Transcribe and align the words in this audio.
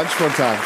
Ganz 0.00 0.12
spontan. 0.12 0.56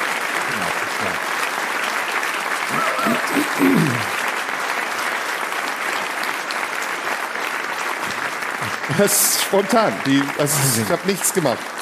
Das 8.96 9.12
ist 9.12 9.42
spontan. 9.42 9.92
Die, 10.06 10.22
also 10.38 10.80
ich 10.80 10.88
habe 10.88 11.02
nichts 11.08 11.32
gemacht. 11.32 11.73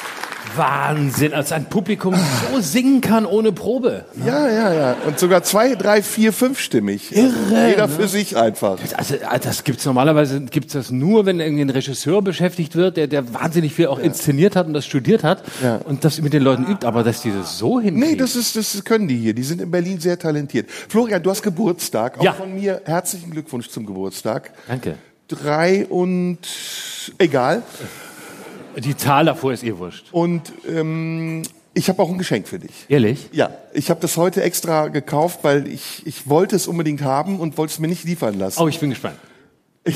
Wahnsinn, 0.55 1.33
als 1.33 1.51
ein 1.51 1.65
Publikum 1.65 2.15
so 2.51 2.59
singen 2.61 3.01
kann 3.01 3.25
ohne 3.25 3.51
Probe. 3.51 4.05
Ja, 4.25 4.47
ja, 4.49 4.73
ja. 4.73 4.95
Und 5.05 5.19
sogar 5.19 5.43
zwei, 5.43 5.75
drei, 5.75 6.01
vier, 6.01 6.33
fünfstimmig. 6.33 7.15
Irre, 7.15 7.69
Jeder 7.69 7.87
ne? 7.87 7.93
für 7.93 8.07
sich 8.07 8.37
einfach. 8.37 8.77
Also 8.95 9.15
das 9.41 9.63
gibt's 9.63 9.85
normalerweise 9.85 10.41
gibt's 10.41 10.73
das 10.73 10.91
nur, 10.91 11.25
wenn 11.25 11.39
irgendwie 11.39 11.63
ein 11.63 11.69
Regisseur 11.69 12.21
beschäftigt 12.21 12.75
wird, 12.75 12.97
der, 12.97 13.07
der 13.07 13.33
wahnsinnig 13.33 13.73
viel 13.73 13.87
auch 13.87 13.99
inszeniert 13.99 14.55
hat 14.55 14.67
und 14.67 14.73
das 14.73 14.85
studiert 14.85 15.23
hat 15.23 15.43
Ja. 15.63 15.77
und 15.77 16.03
das 16.05 16.21
mit 16.21 16.33
den 16.33 16.43
Leuten 16.43 16.65
übt. 16.65 16.85
Aber 16.85 17.03
dass 17.03 17.21
die 17.21 17.31
das 17.31 17.57
so 17.57 17.79
hinkriegen. 17.79 18.11
Nee, 18.11 18.15
das 18.15 18.35
ist, 18.35 18.55
das 18.55 18.83
können 18.83 19.07
die 19.07 19.17
hier. 19.17 19.33
Die 19.33 19.43
sind 19.43 19.61
in 19.61 19.71
Berlin 19.71 19.99
sehr 19.99 20.17
talentiert. 20.19 20.69
Florian, 20.69 21.21
du 21.23 21.29
hast 21.29 21.41
Geburtstag. 21.43 22.19
Auch 22.19 22.23
Ja. 22.23 22.33
von 22.33 22.53
mir 22.53 22.81
herzlichen 22.85 23.31
Glückwunsch 23.31 23.69
zum 23.69 23.85
Geburtstag. 23.85 24.51
Danke. 24.67 24.95
Drei 25.27 25.85
und 25.87 26.39
egal. 27.17 27.63
Die 28.77 28.95
Zahl 28.97 29.25
davor 29.25 29.53
ist 29.53 29.63
ihr 29.63 29.77
wurscht. 29.77 30.07
Und 30.11 30.51
ähm, 30.67 31.43
ich 31.73 31.89
habe 31.89 32.01
auch 32.01 32.09
ein 32.09 32.17
Geschenk 32.17 32.47
für 32.47 32.59
dich. 32.59 32.71
Ehrlich? 32.87 33.29
Ja, 33.31 33.51
ich 33.73 33.89
habe 33.89 33.99
das 33.99 34.17
heute 34.17 34.41
extra 34.43 34.87
gekauft, 34.89 35.39
weil 35.43 35.67
ich, 35.67 36.01
ich 36.05 36.27
wollte 36.29 36.55
es 36.55 36.67
unbedingt 36.67 37.01
haben 37.01 37.39
und 37.39 37.57
wollte 37.57 37.73
es 37.73 37.79
mir 37.79 37.87
nicht 37.87 38.03
liefern 38.03 38.37
lassen. 38.39 38.61
Oh, 38.61 38.67
ich 38.67 38.79
bin 38.79 38.89
gespannt. 38.91 39.17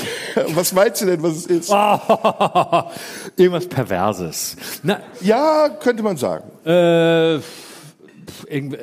Was 0.54 0.72
meinst 0.74 1.00
du 1.00 1.06
denn, 1.06 1.22
was 1.22 1.34
es 1.36 1.46
ist? 1.46 1.70
Oh, 1.70 1.98
irgendwas 3.36 3.66
Perverses. 3.66 4.56
Na, 4.82 5.00
Ja, 5.22 5.70
könnte 5.70 6.02
man 6.02 6.16
sagen. 6.18 6.44
äh, 6.66 7.36
irgendwie- 8.48 8.76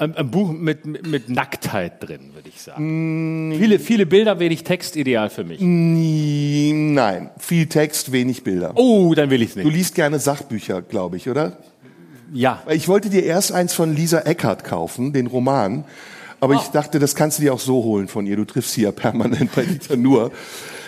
ein, 0.00 0.14
ein 0.16 0.30
Buch 0.30 0.52
mit, 0.52 0.86
mit, 0.86 1.06
mit 1.06 1.28
Nacktheit 1.28 2.02
drin, 2.02 2.30
würde 2.34 2.48
ich 2.48 2.60
sagen. 2.60 3.54
Viele, 3.58 3.78
viele 3.78 4.06
Bilder, 4.06 4.38
wenig 4.38 4.64
Text, 4.64 4.96
ideal 4.96 5.30
für 5.30 5.44
mich. 5.44 5.60
Nein, 5.60 7.30
viel 7.38 7.66
Text, 7.66 8.12
wenig 8.12 8.44
Bilder. 8.44 8.72
Oh, 8.76 9.14
dann 9.14 9.30
will 9.30 9.42
ich's 9.42 9.54
Du 9.54 9.60
nicht. 9.60 9.72
liest 9.74 9.94
gerne 9.94 10.18
Sachbücher, 10.18 10.82
glaube 10.82 11.16
ich, 11.16 11.28
oder? 11.28 11.58
Ja. 12.32 12.62
Ich 12.70 12.88
wollte 12.88 13.10
dir 13.10 13.24
erst 13.24 13.52
eins 13.52 13.72
von 13.74 13.94
Lisa 13.94 14.20
Eckert 14.20 14.64
kaufen, 14.64 15.12
den 15.12 15.26
Roman. 15.26 15.84
Aber 16.40 16.54
Oh. 16.54 16.58
ich 16.62 16.68
dachte, 16.68 16.98
das 16.98 17.14
kannst 17.14 17.38
du 17.38 17.42
dir 17.42 17.52
auch 17.54 17.58
so 17.60 17.82
holen 17.82 18.06
von 18.08 18.26
ihr. 18.26 18.36
Du 18.36 18.44
triffst 18.44 18.72
sie 18.74 18.82
ja 18.82 18.92
permanent 18.92 19.50
bei 19.54 19.62
Dieter 19.64 19.96
Nur. 19.96 20.30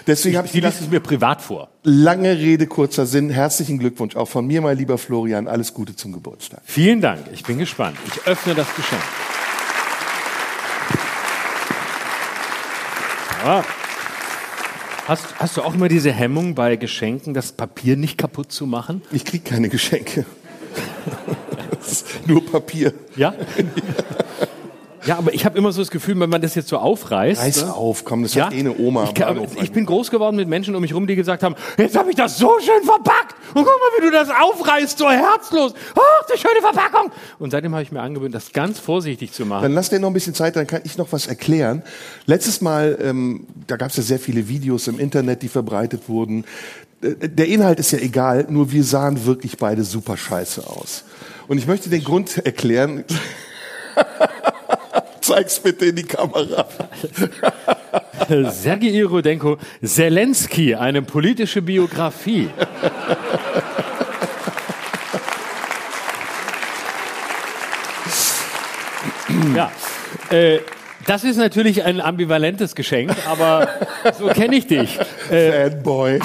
Deswegen 0.07 0.37
habe 0.37 0.47
ich 0.47 0.53
Die 0.53 0.61
gedacht, 0.61 0.77
es 0.81 0.89
mir 0.91 1.01
privat 1.01 1.43
vor. 1.43 1.69
lange 1.83 2.37
Rede, 2.39 2.67
kurzer 2.67 3.07
Sinn. 3.07 3.31
Herzlichen 3.31 3.79
Glückwunsch 3.79 4.17
auch 4.17 4.29
von 4.29 4.47
mir, 4.47 4.61
mein 4.61 4.77
lieber 4.79 4.99
Florian. 4.99 5.49
Alles 5.49 5.75
Gute 5.75 5.95
zum 5.97 6.13
Geburtstag. 6.13 6.61
Vielen 6.65 7.01
Dank. 7.01 7.27
Ich 7.33 7.43
bin 7.45 7.59
gespannt. 7.59 7.97
Ich 8.07 8.27
öffne 8.27 8.55
das 8.55 8.67
Geschenk. 8.75 9.03
Ja. 13.45 13.65
Hast, 15.07 15.27
hast 15.39 15.57
du 15.57 15.63
auch 15.63 15.75
immer 15.75 15.89
diese 15.89 16.13
Hemmung 16.13 16.55
bei 16.55 16.77
Geschenken, 16.77 17.35
das 17.35 17.53
Papier 17.53 17.97
nicht 17.97 18.17
kaputt 18.19 18.53
zu 18.53 18.67
machen? 18.67 19.03
Ich 19.11 19.25
krieg 19.25 19.45
keine 19.45 19.69
Geschenke. 19.69 20.25
Nur 22.27 22.45
Papier. 22.47 22.93
Ja? 23.17 23.35
Ja, 25.07 25.17
aber 25.19 25.33
ich 25.35 25.45
habe 25.45 25.57
immer 25.57 25.73
so 25.73 25.81
das 25.81 25.91
Gefühl, 25.91 26.19
wenn 26.21 26.31
man 26.31 26.43
das 26.43 26.55
jetzt 26.55 26.69
so 26.69 26.79
aufreißt. 26.79 27.41
Reiß 27.41 27.65
ne? 27.65 27.75
auf, 27.75 28.05
komm, 28.05 28.23
das 28.23 28.35
Ja, 28.35 28.47
hat 28.47 28.55
eh 28.55 28.61
eine 28.61 28.77
Oma. 28.77 29.05
ich, 29.05 29.15
kann, 29.15 29.47
ich 29.63 29.73
bin 29.73 29.87
groß 29.87 30.11
geworden 30.11 30.37
mit 30.37 30.49
Menschen 30.49 30.75
um 30.75 30.83
mich 30.83 30.95
rum, 30.95 31.07
die 31.07 31.17
gesagt 31.17 31.43
haben, 31.43 31.55
jetzt 31.79 31.97
habe 31.97 32.11
ich 32.11 32.17
das 32.17 32.39
so 32.39 32.59
schön 32.61 32.83
verpackt 32.85 33.35
und 33.55 33.65
guck 33.65 33.67
mal, 33.67 33.99
wie 33.99 34.05
du 34.05 34.11
das 34.11 34.29
aufreißt, 34.31 34.99
so 34.99 35.11
herzlos. 35.11 35.75
Ach, 35.95 36.27
die 36.33 36.39
schöne 36.39 36.61
Verpackung. 36.61 37.11
Und 37.39 37.51
seitdem 37.51 37.73
habe 37.73 37.83
ich 37.83 37.93
mir 37.93 38.01
angewöhnt, 38.01 38.35
das 38.35 38.53
ganz 38.53 38.79
vorsichtig 38.79 39.33
zu 39.33 39.47
machen. 39.47 39.63
Dann 39.63 39.73
lass 39.73 39.89
dir 39.91 39.99
noch 40.01 40.09
ein 40.09 40.15
bisschen 40.15 40.35
Zeit, 40.35 40.57
dann 40.57 40.67
kann 40.67 40.83
ich 40.85 40.99
noch 40.99 41.13
was 41.13 41.27
erklären. 41.27 41.83
Letztes 42.27 42.61
Mal, 42.61 42.99
ähm, 43.03 43.47
da 43.67 43.77
gab 43.77 43.91
es 43.91 43.97
ja 43.97 44.03
sehr 44.03 44.19
viele 44.19 44.49
Videos 44.49 44.87
im 44.89 44.99
Internet, 44.99 45.43
die 45.43 45.49
verbreitet 45.49 46.09
wurden. 46.09 46.45
Äh, 47.03 47.29
Der 47.29 47.49
Inhalt 47.49 47.81
ist 47.81 47.91
ja 47.93 47.99
egal, 47.99 48.47
nur 48.51 48.71
wir 48.73 48.85
sahen 48.85 49.25
wirklich 49.25 49.57
beide 49.57 49.85
super 49.85 50.17
scheiße 50.17 50.67
aus. 50.67 51.05
Und 51.49 51.59
ich 51.59 51.67
möchte 51.67 51.89
den 51.91 52.05
Grund 52.05 52.37
erklären. 52.45 53.05
Zeig's 55.21 55.61
bitte 55.61 55.87
in 55.87 55.97
die 55.97 56.05
Kamera. 56.05 56.67
Sergei 58.51 59.05
Rudenko, 59.05 59.59
Zelensky, 59.83 60.75
eine 60.75 61.03
politische 61.03 61.63
Biografie. 61.63 62.51
ja, 69.57 69.71
äh, 70.31 70.59
das 71.07 71.25
ist 71.25 71.37
natürlich 71.37 71.83
ein 71.85 72.01
ambivalentes 72.01 72.75
Geschenk, 72.75 73.13
aber 73.27 73.69
so 74.19 74.29
kenne 74.29 74.57
ich 74.57 74.67
dich. 74.67 74.99
Äh, 75.31 75.71
Fanboy. 75.71 76.21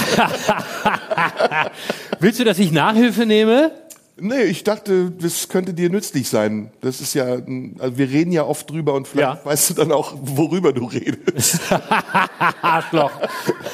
willst 2.20 2.40
du, 2.40 2.44
dass 2.44 2.60
ich 2.60 2.72
Nachhilfe 2.72 3.26
nehme? 3.26 3.72
Nee, 4.18 4.44
ich 4.44 4.64
dachte, 4.64 5.12
das 5.12 5.50
könnte 5.50 5.74
dir 5.74 5.90
nützlich 5.90 6.30
sein. 6.30 6.72
Das 6.80 7.02
ist 7.02 7.14
ja, 7.16 7.26
also 7.26 7.98
wir 7.98 8.10
reden 8.10 8.32
ja 8.32 8.46
oft 8.46 8.70
drüber 8.70 8.94
und 8.94 9.10
vielleicht 9.10 9.44
Ja. 9.44 9.46
weißt 9.46 9.72
du 9.72 9.74
dann 9.74 9.92
auch, 9.92 10.14
worüber 10.22 10.72
du 10.72 10.86
redest. 10.86 11.60
Arschloch. 12.62 13.12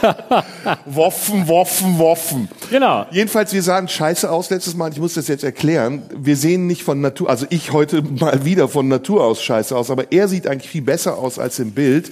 Woffen, 0.86 1.48
Woffen, 1.48 2.00
Woffen. 2.00 2.50
Genau. 2.72 3.06
Jedenfalls, 3.12 3.54
wir 3.54 3.62
sahen 3.62 3.88
scheiße 3.88 4.32
aus 4.32 4.50
letztes 4.50 4.76
Mal. 4.76 4.92
Ich 4.92 5.00
muss 5.00 5.14
das 5.14 5.28
jetzt 5.28 5.44
erklären. 5.44 6.02
Wir 6.16 6.36
sehen 6.36 6.66
nicht 6.66 6.82
von 6.82 7.02
Natur, 7.02 7.30
also 7.30 7.46
ich 7.52 7.72
heute 7.72 8.02
mal 8.02 8.44
wieder 8.44 8.68
von 8.68 8.88
Natur 8.88 9.24
aus 9.24 9.44
scheiße 9.44 9.76
aus, 9.78 9.92
aber 9.92 10.12
er 10.12 10.28
sieht 10.28 10.48
eigentlich 10.48 10.72
viel 10.72 10.82
besser 10.82 11.20
aus 11.20 11.38
als 11.38 11.60
im 11.60 11.72
Bild. 11.74 12.12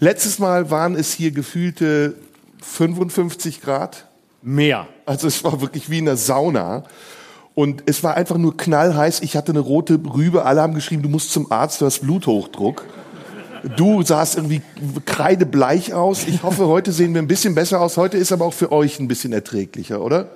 Letztes 0.00 0.38
Mal 0.38 0.70
waren 0.70 0.94
es 0.94 1.12
hier 1.12 1.30
gefühlte 1.30 2.14
55 2.62 3.60
Grad. 3.60 4.06
Mehr. 4.40 4.86
Also 5.04 5.26
es 5.26 5.44
war 5.44 5.60
wirklich 5.60 5.90
wie 5.90 5.98
in 5.98 6.06
der 6.06 6.16
Sauna. 6.16 6.84
Und 7.56 7.84
es 7.86 8.04
war 8.04 8.18
einfach 8.18 8.36
nur 8.36 8.54
knallheiß. 8.54 9.22
Ich 9.22 9.34
hatte 9.34 9.50
eine 9.52 9.60
rote 9.60 9.98
Rübe. 10.14 10.44
Alle 10.44 10.60
haben 10.60 10.74
geschrieben, 10.74 11.02
du 11.02 11.08
musst 11.08 11.32
zum 11.32 11.50
Arzt, 11.50 11.80
du 11.80 11.86
hast 11.86 12.00
Bluthochdruck. 12.00 12.84
Du 13.78 14.02
sahst 14.02 14.36
irgendwie 14.36 14.60
kreidebleich 15.06 15.94
aus. 15.94 16.28
Ich 16.28 16.42
hoffe, 16.42 16.66
heute 16.66 16.92
sehen 16.92 17.14
wir 17.14 17.22
ein 17.22 17.28
bisschen 17.28 17.54
besser 17.54 17.80
aus. 17.80 17.96
Heute 17.96 18.18
ist 18.18 18.30
aber 18.30 18.44
auch 18.44 18.52
für 18.52 18.72
euch 18.72 19.00
ein 19.00 19.08
bisschen 19.08 19.32
erträglicher, 19.32 20.02
oder? 20.02 20.28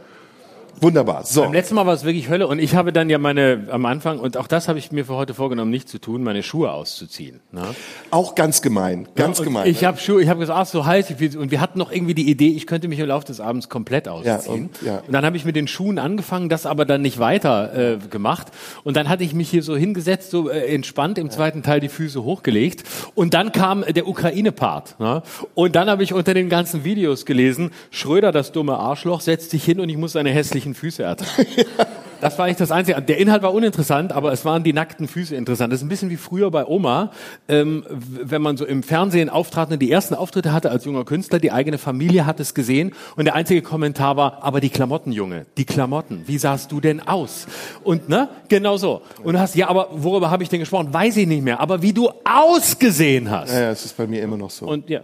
Wunderbar. 0.80 1.24
So. 1.24 1.42
Beim 1.42 1.52
letzten 1.52 1.74
Mal 1.74 1.86
war 1.86 1.94
es 1.94 2.04
wirklich 2.04 2.28
Hölle 2.28 2.46
und 2.46 2.58
ich 2.58 2.74
habe 2.74 2.92
dann 2.92 3.10
ja 3.10 3.18
meine, 3.18 3.66
am 3.70 3.84
Anfang, 3.86 4.18
und 4.18 4.36
auch 4.36 4.46
das 4.46 4.68
habe 4.68 4.78
ich 4.78 4.92
mir 4.92 5.04
für 5.04 5.14
heute 5.14 5.34
vorgenommen, 5.34 5.70
nicht 5.70 5.88
zu 5.88 5.98
tun, 5.98 6.22
meine 6.22 6.42
Schuhe 6.42 6.70
auszuziehen. 6.72 7.40
Ne? 7.52 7.62
Auch 8.10 8.34
ganz 8.34 8.62
gemein. 8.62 9.06
Ganz 9.14 9.38
und 9.40 9.44
gemein. 9.44 9.66
Ich 9.68 9.84
habe 9.84 9.98
Schuhe, 9.98 10.22
ich 10.22 10.28
habe 10.28 10.40
gesagt, 10.40 10.58
ach 10.58 10.66
so 10.66 10.86
heiß, 10.86 11.10
ich 11.10 11.20
will, 11.20 11.36
und 11.38 11.50
wir 11.50 11.60
hatten 11.60 11.78
noch 11.78 11.92
irgendwie 11.92 12.14
die 12.14 12.30
Idee, 12.30 12.48
ich 12.48 12.66
könnte 12.66 12.88
mich 12.88 12.98
im 12.98 13.06
Laufe 13.06 13.26
des 13.26 13.40
Abends 13.40 13.68
komplett 13.68 14.08
ausziehen. 14.08 14.70
und- 14.70 14.82
ja. 14.82 15.02
und 15.06 15.12
dann 15.12 15.24
habe 15.24 15.36
ich 15.36 15.44
mit 15.44 15.56
den 15.56 15.68
Schuhen 15.68 15.98
angefangen, 15.98 16.48
das 16.48 16.64
aber 16.66 16.84
dann 16.84 17.02
nicht 17.02 17.18
weiter 17.18 17.94
äh, 17.94 17.98
gemacht. 18.08 18.48
Und 18.84 18.96
dann 18.96 19.08
hatte 19.08 19.22
ich 19.24 19.34
mich 19.34 19.50
hier 19.50 19.62
so 19.62 19.76
hingesetzt, 19.76 20.30
so 20.30 20.48
äh, 20.48 20.74
entspannt, 20.74 21.18
im 21.18 21.30
zweiten 21.30 21.62
Teil 21.62 21.80
die 21.80 21.88
Füße 21.88 22.22
hochgelegt. 22.24 22.84
Und 23.14 23.34
dann 23.34 23.52
kam 23.52 23.84
der 23.84 24.06
Ukraine-Part. 24.08 24.98
Ne? 24.98 25.22
Und 25.54 25.76
dann 25.76 25.90
habe 25.90 26.02
ich 26.02 26.14
unter 26.14 26.34
den 26.34 26.48
ganzen 26.48 26.84
Videos 26.84 27.26
gelesen, 27.26 27.70
Schröder, 27.90 28.32
das 28.32 28.52
dumme 28.52 28.76
Arschloch, 28.78 29.20
setzt 29.20 29.50
sich 29.50 29.64
hin 29.64 29.80
und 29.80 29.88
ich 29.88 29.96
muss 29.96 30.12
seine 30.12 30.30
hässlichen 30.30 30.69
Füße 30.74 31.02
ertragen. 31.02 31.46
Das 32.20 32.38
war 32.38 32.44
eigentlich 32.44 32.58
das 32.58 32.70
Einzige. 32.70 33.00
Der 33.00 33.16
Inhalt 33.18 33.42
war 33.42 33.54
uninteressant, 33.54 34.12
aber 34.12 34.32
es 34.32 34.44
waren 34.44 34.62
die 34.62 34.72
nackten 34.72 35.08
Füße 35.08 35.34
interessant. 35.34 35.72
Das 35.72 35.80
ist 35.80 35.86
ein 35.86 35.88
bisschen 35.88 36.10
wie 36.10 36.16
früher 36.16 36.50
bei 36.50 36.66
Oma, 36.66 37.12
ähm, 37.48 37.84
wenn 37.88 38.42
man 38.42 38.56
so 38.56 38.66
im 38.66 38.82
Fernsehen 38.82 39.30
auftrat 39.30 39.70
und 39.70 39.80
die 39.80 39.90
ersten 39.90 40.14
Auftritte 40.14 40.52
hatte 40.52 40.70
als 40.70 40.84
junger 40.84 41.04
Künstler, 41.04 41.38
die 41.38 41.50
eigene 41.50 41.78
Familie 41.78 42.26
hat 42.26 42.38
es 42.38 42.54
gesehen 42.54 42.92
und 43.16 43.24
der 43.24 43.34
einzige 43.34 43.62
Kommentar 43.62 44.16
war, 44.16 44.44
aber 44.44 44.60
die 44.60 44.68
Klamotten, 44.68 45.12
Junge, 45.12 45.46
die 45.56 45.64
Klamotten, 45.64 46.24
wie 46.26 46.36
sahst 46.36 46.72
du 46.72 46.80
denn 46.80 47.00
aus? 47.00 47.46
Und 47.84 48.08
ne, 48.08 48.28
genau 48.48 48.76
so. 48.76 49.00
Und 49.22 49.34
du 49.34 49.40
hast, 49.40 49.54
ja, 49.54 49.68
aber 49.68 49.88
worüber 49.92 50.30
habe 50.30 50.42
ich 50.42 50.50
denn 50.50 50.60
gesprochen? 50.60 50.92
Weiß 50.92 51.16
ich 51.16 51.26
nicht 51.26 51.42
mehr. 51.42 51.60
Aber 51.60 51.80
wie 51.80 51.92
du 51.92 52.10
ausgesehen 52.24 53.30
hast. 53.30 53.52
ja, 53.52 53.60
ja, 53.60 53.70
es 53.70 53.84
ist 53.84 53.96
bei 53.96 54.06
mir 54.06 54.22
immer 54.22 54.36
noch 54.36 54.50
so. 54.50 54.66
Und 54.66 54.90
ja, 54.90 55.00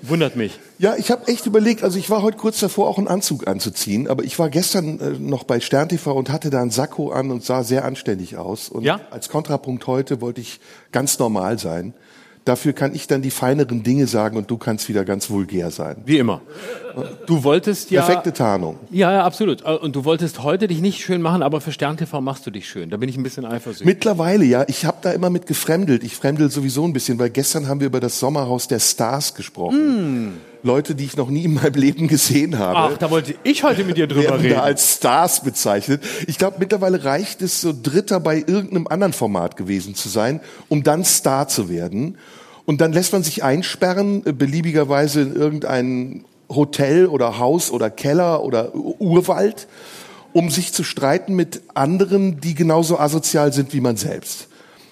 Wundert 0.00 0.36
mich. 0.36 0.58
Ja, 0.78 0.94
ich 0.96 1.10
habe 1.10 1.26
echt 1.26 1.46
überlegt, 1.46 1.82
also 1.82 1.98
ich 1.98 2.08
war 2.08 2.22
heute 2.22 2.36
kurz 2.36 2.60
davor, 2.60 2.88
auch 2.88 2.98
einen 2.98 3.08
Anzug 3.08 3.48
anzuziehen, 3.48 4.06
aber 4.06 4.22
ich 4.22 4.38
war 4.38 4.48
gestern 4.48 5.00
äh, 5.00 5.10
noch 5.18 5.42
bei 5.42 5.58
Stern 5.58 5.88
TV 5.88 6.14
und 6.14 6.30
hatte 6.30 6.50
da 6.50 6.60
einen 6.62 6.70
Sakko 6.70 7.10
an 7.10 7.30
und 7.32 7.44
sah 7.44 7.64
sehr 7.64 7.84
anständig 7.84 8.36
aus. 8.36 8.68
Und 8.68 8.84
Ja? 8.84 9.00
als 9.10 9.28
Kontrapunkt 9.28 9.86
heute 9.88 10.20
wollte 10.20 10.40
ich 10.40 10.60
ganz 10.92 11.18
normal 11.18 11.58
sein. 11.58 11.94
Dafür 12.48 12.72
kann 12.72 12.94
ich 12.94 13.06
dann 13.06 13.20
die 13.20 13.30
feineren 13.30 13.82
Dinge 13.82 14.06
sagen 14.06 14.38
und 14.38 14.50
du 14.50 14.56
kannst 14.56 14.88
wieder 14.88 15.04
ganz 15.04 15.28
vulgär 15.28 15.70
sein. 15.70 15.96
Wie 16.06 16.16
immer. 16.16 16.40
Du 17.26 17.44
wolltest 17.44 17.90
ja. 17.90 18.00
Perfekte 18.00 18.32
Tarnung. 18.32 18.78
Ja, 18.90 19.12
ja, 19.12 19.24
absolut. 19.24 19.66
Äh, 19.66 19.72
Und 19.72 19.94
du 19.94 20.06
wolltest 20.06 20.42
heute 20.42 20.66
dich 20.66 20.80
nicht 20.80 20.98
schön 21.04 21.20
machen, 21.20 21.42
aber 21.42 21.60
für 21.60 21.72
Stern 21.72 21.98
TV 21.98 22.22
machst 22.22 22.46
du 22.46 22.50
dich 22.50 22.66
schön. 22.66 22.88
Da 22.88 22.96
bin 22.96 23.10
ich 23.10 23.18
ein 23.18 23.22
bisschen 23.22 23.44
eifersüchtig. 23.44 23.84
Mittlerweile, 23.86 24.46
ja. 24.46 24.64
Ich 24.66 24.86
habe 24.86 24.96
da 25.02 25.10
immer 25.12 25.28
mit 25.28 25.44
gefremdelt. 25.46 26.02
Ich 26.04 26.16
fremdel 26.16 26.50
sowieso 26.50 26.84
ein 26.84 26.94
bisschen, 26.94 27.18
weil 27.18 27.28
gestern 27.28 27.68
haben 27.68 27.80
wir 27.80 27.86
über 27.88 28.00
das 28.00 28.18
Sommerhaus 28.18 28.66
der 28.66 28.78
Stars 28.80 29.34
gesprochen. 29.34 30.38
Leute, 30.62 30.94
die 30.94 31.04
ich 31.04 31.16
noch 31.18 31.28
nie 31.28 31.44
in 31.44 31.52
meinem 31.54 31.74
Leben 31.74 32.08
gesehen 32.08 32.58
habe. 32.58 32.94
Ach, 32.94 32.98
da 32.98 33.10
wollte 33.10 33.34
ich 33.44 33.62
heute 33.62 33.84
mit 33.84 33.98
dir 33.98 34.06
drüber 34.06 34.38
reden. 34.40 34.54
da 34.54 34.62
als 34.62 34.94
Stars 34.94 35.42
bezeichnet. 35.44 36.02
Ich 36.26 36.38
glaube, 36.38 36.56
mittlerweile 36.58 37.04
reicht 37.04 37.42
es, 37.42 37.60
so 37.60 37.74
Dritter 37.80 38.20
bei 38.20 38.38
irgendeinem 38.38 38.86
anderen 38.88 39.12
Format 39.12 39.56
gewesen 39.56 39.94
zu 39.94 40.08
sein, 40.08 40.40
um 40.68 40.82
dann 40.82 41.04
Star 41.04 41.46
zu 41.46 41.68
werden. 41.68 42.16
Und 42.68 42.82
dann 42.82 42.92
lässt 42.92 43.14
man 43.14 43.22
sich 43.22 43.42
einsperren, 43.42 44.26
äh, 44.26 44.32
beliebigerweise 44.32 45.22
in 45.22 45.34
irgendein 45.34 46.26
Hotel 46.50 47.06
oder 47.06 47.38
Haus 47.38 47.70
oder 47.70 47.88
Keller 47.88 48.44
oder 48.44 48.74
Urwald, 48.74 49.68
um 50.34 50.50
sich 50.50 50.74
zu 50.74 50.84
streiten 50.84 51.34
mit 51.34 51.62
anderen, 51.72 52.42
die 52.42 52.54
genauso 52.54 52.98
asozial 52.98 53.54
sind 53.54 53.72
wie 53.72 53.80
man 53.80 53.96
selbst. 53.96 54.48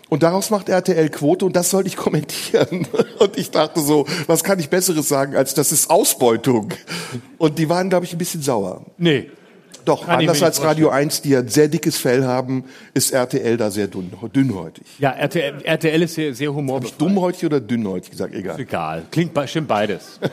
Und 0.08 0.22
daraus 0.22 0.48
macht 0.48 0.70
RTL 0.70 1.10
Quote 1.10 1.44
und 1.44 1.54
das 1.54 1.68
sollte 1.68 1.88
ich 1.90 1.96
kommentieren. 1.98 2.88
Und 3.18 3.36
ich 3.36 3.50
dachte 3.50 3.80
so, 3.80 4.06
was 4.26 4.42
kann 4.42 4.58
ich 4.58 4.70
Besseres 4.70 5.06
sagen, 5.06 5.36
als 5.36 5.52
das 5.52 5.70
ist 5.70 5.90
Ausbeutung. 5.90 6.72
Und 7.36 7.58
die 7.58 7.68
waren, 7.68 7.90
glaube 7.90 8.06
ich, 8.06 8.14
ein 8.14 8.18
bisschen 8.18 8.40
sauer. 8.40 8.86
Nee. 8.96 9.28
Doch, 9.86 10.04
Kann 10.04 10.20
ich 10.20 10.28
anders 10.28 10.42
als 10.42 10.62
Radio 10.62 10.90
1, 10.90 11.22
die 11.22 11.30
ja 11.30 11.38
ein 11.38 11.48
sehr 11.48 11.68
dickes 11.68 11.96
Fell 11.96 12.24
haben, 12.24 12.64
ist 12.92 13.12
RTL 13.12 13.56
da 13.56 13.70
sehr 13.70 13.86
dünn, 13.86 14.12
dünnhäutig. 14.34 14.84
Ja, 14.98 15.10
RTL, 15.12 15.62
RTL 15.62 16.02
ist 16.02 16.14
sehr, 16.16 16.34
sehr 16.34 16.52
humorbefreit. 16.52 17.00
Dummhäutig 17.00 17.44
oder 17.46 17.60
dünnhäutig 17.60 18.10
gesagt, 18.10 18.34
egal. 18.34 18.60
Egal. 18.60 19.04
Klingt 19.10 19.32
stimmt 19.48 19.68
beides. 19.68 20.20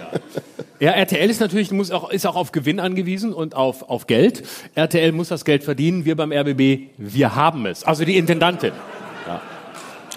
Ja. 0.79 0.89
ja, 0.89 0.97
RTL 0.97 1.29
ist 1.29 1.39
natürlich 1.39 1.71
muss 1.71 1.91
auch 1.91 2.09
ist 2.09 2.25
auch 2.25 2.35
auf 2.35 2.51
Gewinn 2.51 2.81
angewiesen 2.81 3.31
und 3.31 3.55
auf 3.55 3.89
auf 3.89 4.05
Geld. 4.07 4.43
RTL 4.75 5.13
muss 5.13 5.29
das 5.29 5.45
Geld 5.45 5.63
verdienen. 5.63 6.03
Wir 6.03 6.17
beim 6.17 6.33
RBB, 6.33 6.89
wir 6.97 7.35
haben 7.35 7.65
es. 7.67 7.85
Also 7.85 8.03
die 8.03 8.17
Intendantin. 8.17 8.73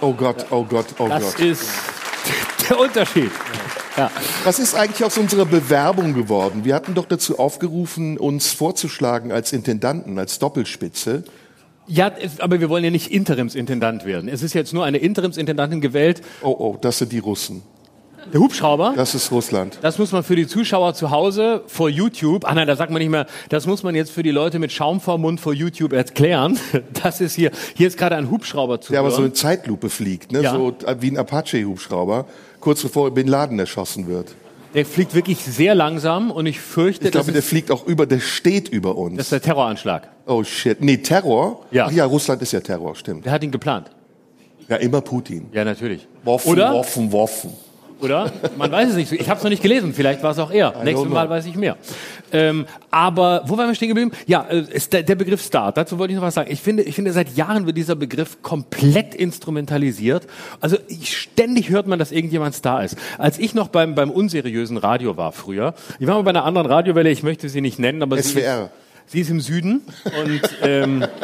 Oh 0.00 0.12
Gott, 0.12 0.46
oh 0.50 0.64
Gott, 0.64 0.86
oh 0.98 1.08
Das 1.08 1.36
Gott. 1.36 1.46
ist 1.46 1.68
der 2.68 2.80
Unterschied. 2.80 3.30
Ja. 3.96 4.10
Was 4.44 4.58
ist 4.58 4.74
eigentlich 4.74 5.04
aus 5.04 5.16
unserer 5.16 5.46
Bewerbung 5.46 6.14
geworden? 6.14 6.64
Wir 6.64 6.74
hatten 6.74 6.94
doch 6.94 7.06
dazu 7.06 7.38
aufgerufen, 7.38 8.18
uns 8.18 8.52
vorzuschlagen 8.52 9.32
als 9.32 9.52
Intendanten, 9.52 10.18
als 10.18 10.38
Doppelspitze. 10.38 11.24
Ja, 11.86 12.10
aber 12.40 12.60
wir 12.60 12.68
wollen 12.68 12.84
ja 12.84 12.90
nicht 12.90 13.10
Interimsintendant 13.10 14.04
werden. 14.04 14.28
Es 14.28 14.42
ist 14.42 14.54
jetzt 14.54 14.74
nur 14.74 14.84
eine 14.84 14.98
Interimsintendantin 14.98 15.80
gewählt. 15.80 16.20
Oh, 16.42 16.54
oh, 16.58 16.78
das 16.80 16.98
sind 16.98 17.12
die 17.12 17.20
Russen. 17.20 17.62
Der 18.32 18.40
Hubschrauber. 18.40 18.94
Das 18.96 19.14
ist 19.14 19.30
Russland. 19.30 19.78
Das 19.82 19.98
muss 19.98 20.10
man 20.10 20.24
für 20.24 20.34
die 20.34 20.48
Zuschauer 20.48 20.94
zu 20.94 21.10
Hause 21.10 21.62
vor 21.68 21.88
YouTube, 21.88 22.44
ah 22.44 22.54
nein, 22.54 22.66
da 22.66 22.74
sagt 22.74 22.90
man 22.90 22.98
nicht 23.00 23.10
mehr, 23.10 23.26
das 23.50 23.66
muss 23.66 23.84
man 23.84 23.94
jetzt 23.94 24.10
für 24.10 24.24
die 24.24 24.32
Leute 24.32 24.58
mit 24.58 24.72
Schaum 24.72 25.00
vor 25.00 25.16
Mund 25.18 25.40
vor 25.40 25.52
YouTube 25.52 25.92
erklären. 25.92 26.58
Das 27.02 27.20
ist 27.20 27.34
hier, 27.34 27.52
hier 27.76 27.86
ist 27.86 27.96
gerade 27.96 28.16
ein 28.16 28.30
Hubschrauber 28.30 28.80
zu 28.80 28.90
Der 28.92 29.00
aber 29.00 29.10
so 29.10 29.18
hören. 29.18 29.26
in 29.28 29.34
Zeitlupe 29.34 29.90
fliegt, 29.90 30.32
ne? 30.32 30.42
Ja. 30.42 30.52
so 30.52 30.74
wie 30.98 31.10
ein 31.10 31.18
Apache-Hubschrauber, 31.18 32.26
kurz 32.66 32.82
bevor 32.82 33.12
Bin 33.12 33.28
Laden 33.28 33.60
erschossen 33.60 34.08
wird. 34.08 34.34
Der 34.74 34.84
fliegt 34.84 35.14
wirklich 35.14 35.38
sehr 35.38 35.76
langsam 35.76 36.32
und 36.32 36.46
ich 36.46 36.58
fürchte, 36.60 37.04
Ich 37.04 37.12
glaube, 37.12 37.30
der 37.30 37.44
fliegt 37.44 37.70
auch 37.70 37.86
über, 37.86 38.06
der 38.06 38.18
steht 38.18 38.68
über 38.68 38.96
uns. 38.96 39.16
das 39.16 39.26
ist 39.26 39.32
der 39.32 39.40
Terroranschlag. 39.40 40.08
Oh 40.26 40.42
shit. 40.42 40.80
Nee, 40.80 40.96
Terror? 40.96 41.64
Ja. 41.70 41.86
Ach 41.86 41.92
ja, 41.92 42.04
Russland 42.04 42.42
ist 42.42 42.50
ja 42.52 42.58
Terror, 42.58 42.96
stimmt. 42.96 43.24
Der 43.24 43.30
hat 43.30 43.44
ihn 43.44 43.52
geplant. 43.52 43.92
Ja, 44.68 44.78
immer 44.78 45.00
Putin. 45.00 45.46
Ja, 45.52 45.64
natürlich. 45.64 46.08
Waffen, 46.24 46.50
Oder? 46.50 46.74
Waffen, 46.74 47.12
Waffen. 47.12 47.52
Oder? 48.00 48.30
Man 48.56 48.70
weiß 48.70 48.90
es 48.90 48.96
nicht. 48.96 49.12
Ich 49.12 49.28
habe 49.28 49.38
es 49.38 49.44
noch 49.44 49.50
nicht 49.50 49.62
gelesen. 49.62 49.94
Vielleicht 49.94 50.22
war 50.22 50.32
es 50.32 50.38
auch 50.38 50.50
er. 50.50 50.82
Nächstes. 50.84 51.08
Mal 51.08 51.30
weiß 51.30 51.46
ich 51.46 51.56
mehr. 51.56 51.76
Ähm, 52.32 52.66
aber 52.90 53.42
wo 53.46 53.56
waren 53.56 53.68
wir 53.68 53.74
stehen 53.74 53.88
geblieben? 53.88 54.10
Ja, 54.26 54.46
äh, 54.50 54.60
ist 54.70 54.92
der, 54.92 55.02
der 55.02 55.14
Begriff 55.14 55.42
Star. 55.42 55.72
Dazu 55.72 55.98
wollte 55.98 56.12
ich 56.12 56.16
noch 56.16 56.26
was 56.26 56.34
sagen. 56.34 56.50
Ich 56.50 56.60
finde, 56.60 56.82
ich 56.82 56.94
finde, 56.94 57.12
seit 57.12 57.36
Jahren 57.36 57.66
wird 57.66 57.76
dieser 57.76 57.94
Begriff 57.94 58.42
komplett 58.42 59.14
instrumentalisiert. 59.14 60.26
Also 60.60 60.76
ich, 60.88 61.16
ständig 61.16 61.70
hört 61.70 61.86
man, 61.86 61.98
dass 61.98 62.12
irgendjemand 62.12 62.54
Star 62.54 62.84
ist. 62.84 62.96
Als 63.18 63.38
ich 63.38 63.54
noch 63.54 63.68
beim 63.68 63.94
beim 63.94 64.10
unseriösen 64.10 64.76
Radio 64.76 65.16
war 65.16 65.32
früher, 65.32 65.74
ich 65.98 66.06
war 66.06 66.16
mal 66.16 66.22
bei 66.22 66.30
einer 66.30 66.44
anderen 66.44 66.66
Radiowelle. 66.66 67.10
Ich 67.10 67.22
möchte 67.22 67.48
sie 67.48 67.60
nicht 67.60 67.78
nennen, 67.78 68.02
aber 68.02 68.16
sie 68.16 68.40
SWR. 68.40 68.64
ist, 68.64 68.85
sie 69.06 69.20
ist 69.20 69.30
im 69.30 69.40
Süden 69.40 69.82
und 70.22 70.40
ähm, 70.62 71.04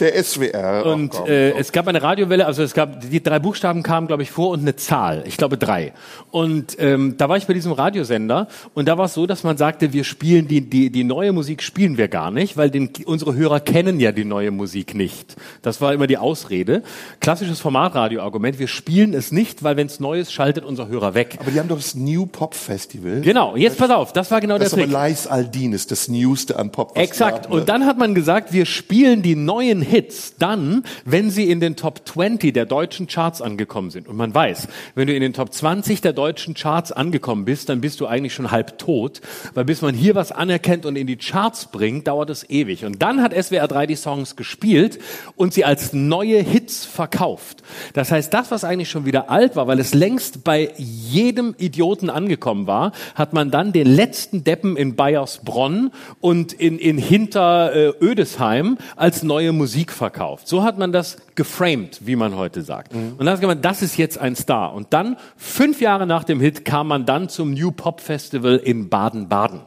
Der 0.00 0.22
SWR. 0.22 0.82
Ach, 0.84 0.92
und 0.92 1.10
komm. 1.10 1.26
äh, 1.28 1.50
es 1.50 1.70
gab 1.70 1.86
eine 1.86 2.02
Radiowelle, 2.02 2.46
also 2.46 2.62
es 2.62 2.72
gab 2.74 3.00
die 3.00 3.22
drei 3.22 3.38
Buchstaben 3.38 3.82
kamen, 3.82 4.06
glaube 4.06 4.22
ich, 4.22 4.30
vor 4.30 4.48
und 4.50 4.60
eine 4.60 4.76
Zahl. 4.76 5.22
Ich 5.26 5.36
glaube 5.36 5.58
drei. 5.58 5.92
Und 6.30 6.76
ähm, 6.80 7.16
da 7.18 7.28
war 7.28 7.36
ich 7.36 7.46
bei 7.46 7.52
diesem 7.52 7.70
Radiosender 7.72 8.48
und 8.72 8.88
da 8.88 8.96
war 8.98 9.04
es 9.04 9.14
so, 9.14 9.26
dass 9.26 9.44
man 9.44 9.56
sagte, 9.58 9.92
wir 9.92 10.04
spielen 10.04 10.48
die 10.48 10.62
die 10.62 10.90
die 10.90 11.04
neue 11.04 11.32
Musik 11.32 11.62
spielen 11.62 11.98
wir 11.98 12.08
gar 12.08 12.30
nicht, 12.30 12.56
weil 12.56 12.70
den, 12.70 12.90
unsere 13.04 13.34
Hörer 13.34 13.60
kennen 13.60 14.00
ja 14.00 14.10
die 14.10 14.24
neue 14.24 14.50
Musik 14.50 14.94
nicht. 14.94 15.36
Das 15.62 15.80
war 15.82 15.92
immer 15.92 16.06
die 16.06 16.18
Ausrede. 16.18 16.82
Klassisches 17.20 17.60
Formatradioargument: 17.60 18.58
Wir 18.58 18.68
spielen 18.68 19.12
es 19.12 19.32
nicht, 19.32 19.62
weil 19.62 19.76
wenn 19.76 19.86
es 19.86 20.00
Neues 20.00 20.32
schaltet 20.32 20.64
unser 20.64 20.88
Hörer 20.88 21.14
weg. 21.14 21.36
aber 21.40 21.50
die 21.50 21.60
haben 21.60 21.68
doch 21.68 21.76
das 21.76 21.94
New 21.94 22.26
Pop 22.26 22.54
Festival. 22.54 23.20
Genau. 23.20 23.54
Jetzt 23.54 23.76
pass 23.78 23.90
auf, 23.90 24.12
das 24.14 24.30
war 24.30 24.40
genau 24.40 24.56
Das 24.58 24.68
ist 24.68 24.76
der 24.76 24.84
aber 24.84 24.92
Trick. 24.92 24.94
Lais 24.94 25.26
Aldin 25.26 25.72
ist 25.74 25.90
das 25.90 26.08
Newste 26.08 26.58
an 26.58 26.72
Pop. 26.72 26.96
wir 26.96 27.03
Exakt. 27.04 27.48
ne? 27.48 27.56
Und 27.56 27.68
dann 27.68 27.86
hat 27.86 27.98
man 27.98 28.14
gesagt, 28.14 28.52
wir 28.52 28.66
spielen 28.66 29.22
die 29.22 29.36
neuen 29.36 29.82
Hits 29.82 30.34
dann, 30.38 30.84
wenn 31.04 31.30
sie 31.30 31.50
in 31.50 31.60
den 31.60 31.76
Top 31.76 32.06
20 32.06 32.52
der 32.52 32.66
deutschen 32.66 33.06
Charts 33.06 33.42
angekommen 33.42 33.90
sind. 33.90 34.08
Und 34.08 34.16
man 34.16 34.34
weiß, 34.34 34.68
wenn 34.94 35.06
du 35.06 35.14
in 35.14 35.20
den 35.20 35.32
Top 35.32 35.52
20 35.52 36.00
der 36.00 36.12
deutschen 36.12 36.54
Charts 36.54 36.92
angekommen 36.92 37.44
bist, 37.44 37.68
dann 37.68 37.80
bist 37.80 38.00
du 38.00 38.06
eigentlich 38.06 38.34
schon 38.34 38.50
halb 38.50 38.78
tot, 38.78 39.20
weil 39.54 39.64
bis 39.64 39.82
man 39.82 39.94
hier 39.94 40.14
was 40.14 40.32
anerkennt 40.32 40.86
und 40.86 40.96
in 40.96 41.06
die 41.06 41.16
Charts 41.16 41.66
bringt, 41.66 42.08
dauert 42.08 42.30
es 42.30 42.48
ewig. 42.48 42.84
Und 42.84 43.02
dann 43.02 43.22
hat 43.22 43.32
SWR 43.34 43.68
3 43.68 43.86
die 43.86 43.96
Songs 43.96 44.36
gespielt 44.36 44.98
und 45.36 45.54
sie 45.54 45.64
als 45.64 45.92
neue 45.92 46.40
Hits 46.40 46.84
verkauft. 46.84 47.62
Das 47.92 48.10
heißt, 48.10 48.32
das, 48.32 48.50
was 48.50 48.64
eigentlich 48.64 48.90
schon 48.90 49.06
wieder 49.06 49.30
alt 49.30 49.56
war, 49.56 49.66
weil 49.66 49.80
es 49.80 49.94
längst 49.94 50.44
bei 50.44 50.72
jedem 50.76 51.54
Idioten 51.58 52.10
angekommen 52.10 52.66
war, 52.66 52.92
hat 53.14 53.32
man 53.32 53.50
dann 53.50 53.72
den 53.72 53.86
letzten 53.86 54.44
Deppen 54.44 54.76
in 54.76 54.96
Bayersbronn 54.96 55.90
und 56.20 56.52
in, 56.52 56.78
in 56.78 56.93
Hinter 56.98 57.74
äh, 57.74 57.92
Ödesheim 58.00 58.78
als 58.96 59.22
neue 59.22 59.52
Musik 59.52 59.92
verkauft. 59.92 60.48
So 60.48 60.62
hat 60.62 60.78
man 60.78 60.92
das 60.92 61.16
geframed, 61.34 62.06
wie 62.06 62.16
man 62.16 62.36
heute 62.36 62.62
sagt. 62.62 62.92
Und 62.94 63.18
dann 63.18 63.30
hat 63.30 63.42
man, 63.42 63.60
das 63.62 63.82
ist 63.82 63.96
jetzt 63.96 64.18
ein 64.18 64.36
Star. 64.36 64.74
Und 64.74 64.92
dann, 64.92 65.16
fünf 65.36 65.80
Jahre 65.80 66.06
nach 66.06 66.24
dem 66.24 66.40
Hit, 66.40 66.64
kam 66.64 66.88
man 66.88 67.06
dann 67.06 67.28
zum 67.28 67.52
New 67.52 67.70
Pop 67.72 68.00
Festival 68.00 68.56
in 68.56 68.88
Baden-Baden. 68.88 69.60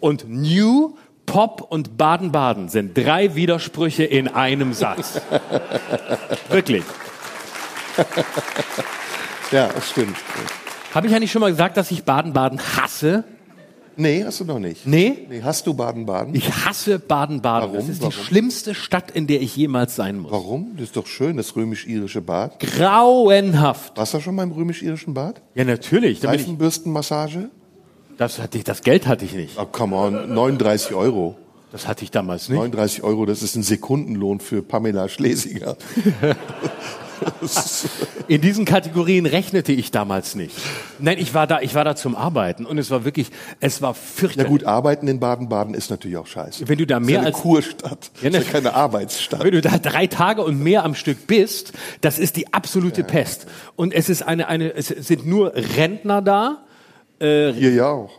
Und 0.00 0.28
New 0.28 0.96
Pop 1.26 1.60
und 1.60 1.98
Baden-Baden 1.98 2.68
sind 2.68 2.96
drei 2.96 3.34
Widersprüche 3.34 4.04
in 4.04 4.28
einem 4.28 4.72
Satz. 4.72 5.20
Wirklich. 6.48 6.84
Ja, 9.50 9.68
das 9.68 9.90
stimmt. 9.90 10.16
Habe 10.94 11.06
ich 11.06 11.14
eigentlich 11.14 11.32
schon 11.32 11.40
mal 11.40 11.50
gesagt, 11.50 11.76
dass 11.76 11.90
ich 11.90 12.04
Baden-Baden 12.04 12.60
hasse? 12.76 13.24
Nee, 14.00 14.22
hast 14.24 14.38
du 14.38 14.44
noch 14.44 14.60
nicht. 14.60 14.86
Nee? 14.86 15.26
Nee, 15.28 15.42
hast 15.42 15.66
du 15.66 15.74
Baden-Baden? 15.74 16.32
Ich 16.32 16.64
hasse 16.64 17.00
Baden-Baden. 17.00 17.72
Warum? 17.72 17.76
Das 17.76 17.88
ist 17.88 18.00
Warum? 18.00 18.14
die 18.14 18.24
schlimmste 18.24 18.74
Stadt, 18.74 19.10
in 19.10 19.26
der 19.26 19.42
ich 19.42 19.56
jemals 19.56 19.96
sein 19.96 20.20
muss. 20.20 20.30
Warum? 20.30 20.70
Das 20.74 20.84
ist 20.84 20.96
doch 20.96 21.08
schön, 21.08 21.36
das 21.36 21.56
römisch-irische 21.56 22.20
Bad. 22.22 22.60
Grauenhaft. 22.60 23.96
Warst 23.96 24.14
du 24.14 24.20
schon 24.20 24.36
mal 24.36 24.44
im 24.44 24.52
römisch-irischen 24.52 25.14
Bad? 25.14 25.42
Ja, 25.56 25.64
natürlich. 25.64 26.20
Da 26.20 26.30
bin 26.30 26.38
ich, 26.38 26.46
Seifenbürstenmassage? 26.46 27.50
das, 28.18 28.38
hatte 28.38 28.58
ich, 28.58 28.64
das 28.64 28.82
Geld 28.82 29.08
hatte 29.08 29.24
ich 29.24 29.34
nicht. 29.34 29.58
Oh, 29.58 29.66
come 29.66 29.96
on, 29.96 30.32
39 30.32 30.94
Euro. 30.94 31.36
Das 31.72 31.88
hatte 31.88 32.04
ich 32.04 32.12
damals 32.12 32.48
nicht. 32.48 32.56
39 32.56 33.02
Euro, 33.02 33.26
das 33.26 33.42
ist 33.42 33.56
ein 33.56 33.64
Sekundenlohn 33.64 34.38
für 34.38 34.62
Pamela 34.62 35.08
Schlesinger. 35.08 35.76
In 38.28 38.40
diesen 38.40 38.64
Kategorien 38.64 39.26
rechnete 39.26 39.72
ich 39.72 39.90
damals 39.90 40.34
nicht. 40.34 40.54
Nein, 40.98 41.18
ich 41.18 41.34
war 41.34 41.46
da, 41.46 41.60
ich 41.60 41.74
war 41.74 41.84
da 41.84 41.96
zum 41.96 42.14
Arbeiten 42.14 42.66
und 42.66 42.78
es 42.78 42.90
war 42.90 43.04
wirklich, 43.04 43.30
es 43.60 43.80
war 43.82 43.90
Ja 43.90 43.94
fürchterlich. 43.94 44.48
gut, 44.48 44.64
arbeiten 44.64 45.08
in 45.08 45.18
Baden-Baden 45.20 45.74
ist 45.74 45.90
natürlich 45.90 46.16
auch 46.16 46.26
scheiße. 46.26 46.68
Wenn 46.68 46.78
du 46.78 46.86
da 46.86 46.96
Das 46.96 47.02
ist 47.02 47.06
mehr 47.06 47.14
ja 47.14 47.20
eine 47.20 47.28
als 47.34 47.38
Kurstadt. 47.42 48.10
Ja, 48.22 48.30
das 48.30 48.40
ist 48.40 48.46
ne- 48.48 48.52
ja 48.52 48.52
keine 48.52 48.74
Arbeitsstadt. 48.74 49.44
Wenn 49.44 49.52
du 49.52 49.60
da 49.60 49.78
drei 49.78 50.06
Tage 50.06 50.42
und 50.42 50.62
mehr 50.62 50.84
am 50.84 50.94
Stück 50.94 51.26
bist, 51.26 51.72
das 52.00 52.18
ist 52.18 52.36
die 52.36 52.52
absolute 52.52 53.04
Pest. 53.04 53.46
Und 53.76 53.94
es 53.94 54.08
ist 54.08 54.22
eine, 54.22 54.48
eine, 54.48 54.74
es 54.74 54.88
sind 54.88 55.26
nur 55.26 55.52
Rentner 55.54 56.22
da. 56.22 56.58
Hier 57.20 57.72
ja 57.72 57.86
auch. 57.90 58.10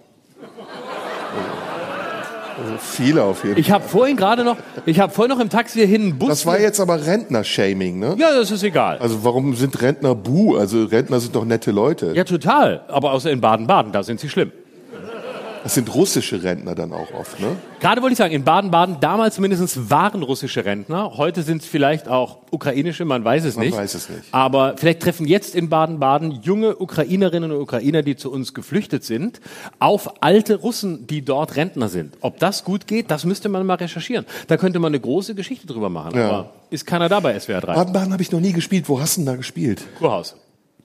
Also 2.62 2.78
viele 2.78 3.24
auf 3.24 3.44
jeden 3.44 3.56
Fall. 3.56 3.60
Ich 3.62 3.72
habe 3.72 3.84
vorhin 3.88 4.18
gerade 4.18 4.44
noch, 4.44 4.58
ich 4.86 5.00
habe 5.00 5.14
vorhin 5.14 5.36
noch 5.36 5.42
im 5.42 5.50
Taxi 5.50 5.80
hierhin 5.80 6.02
einen 6.04 6.20
Bus. 6.20 6.30
Das 6.30 6.46
war 6.46 6.60
jetzt 6.60 6.80
aber 6.80 7.06
Rentner-Shaming, 7.06 8.00
ne? 8.00 8.16
ja, 8.20 8.36
das 8.36 8.52
ist 8.52 8.64
egal. 8.64 8.98
Also 9.00 9.24
warum 9.24 9.56
sind 9.56 9.82
Rentner 9.82 10.16
buh? 10.16 10.58
Also 10.58 10.86
Rentner 10.86 11.20
sind 11.20 11.36
doch 11.36 11.46
nette 11.46 11.72
Leute. 11.72 12.14
Ja, 12.16 12.24
total. 12.24 12.82
Aber 12.88 13.14
außer 13.14 13.32
in 13.32 13.42
Baden-Baden, 13.42 13.92
da 13.92 14.04
sind 14.04 14.20
sie 14.20 14.30
schlimm. 14.30 14.52
Das 15.64 15.74
sind 15.74 15.94
russische 15.94 16.42
Rentner 16.42 16.74
dann 16.74 16.94
auch 16.94 17.14
oft, 17.14 17.40
ne? 17.40 17.56
Gerade 17.82 18.02
wollte 18.02 18.14
ich 18.14 18.18
sagen, 18.18 18.34
in 18.34 18.44
Baden-Baden 18.44 18.98
damals 19.02 19.36
zumindest 19.36 19.90
waren 19.90 20.24
russische 20.24 20.64
Rentner. 20.64 21.18
Heute 21.18 21.44
sind 21.44 21.62
es 21.62 21.68
vielleicht 21.68 22.08
auch 22.08 22.38
ukrainische, 22.52 23.04
man 23.06 23.24
weiß 23.26 23.44
es 23.44 23.56
Man 23.56 23.66
nicht. 23.66 23.78
weiß 23.78 23.94
es 23.94 24.10
nicht. 24.10 24.24
Aber 24.32 24.76
vielleicht 24.78 25.02
treffen 25.02 25.28
jetzt 25.28 25.56
in 25.56 25.70
Baden-Baden 25.70 26.42
junge 26.44 26.78
Ukrainerinnen 26.78 27.52
und 27.52 27.62
Ukrainer, 27.62 28.04
die 28.04 28.16
zu 28.16 28.32
uns 28.32 28.54
geflüchtet 28.54 29.04
sind, 29.04 29.42
auf 29.80 30.24
alte 30.24 30.56
Russen, 30.56 31.08
die 31.08 31.24
dort 31.24 31.56
Rentner 31.58 31.90
sind. 31.90 32.16
Ob 32.22 32.40
das 32.40 32.64
gut 32.64 32.88
geht, 32.88 33.12
das 33.12 33.26
müsste 33.26 33.50
man 33.50 33.66
mal 33.66 33.76
recherchieren. 33.76 34.26
Da 34.48 34.58
könnte 34.58 34.80
man 34.80 34.92
eine 34.92 35.00
große 35.00 35.36
Geschichte 35.36 35.68
drüber 35.68 35.90
machen. 35.90 36.18
Ja. 36.18 36.30
Aber 36.30 36.50
ist 36.70 36.86
keiner 36.88 37.10
da 37.10 37.20
bei 37.20 37.38
SWR 37.38 37.62
3? 37.62 37.74
Baden-Baden 37.76 38.14
habe 38.14 38.22
ich 38.24 38.32
noch 38.32 38.40
nie 38.40 38.54
gespielt. 38.54 38.88
Wo 38.88 39.00
hast 39.02 39.18
du 39.18 39.22
denn 39.22 39.26
da 39.26 39.36
gespielt? 39.36 39.84
Kurhaus. 39.98 40.36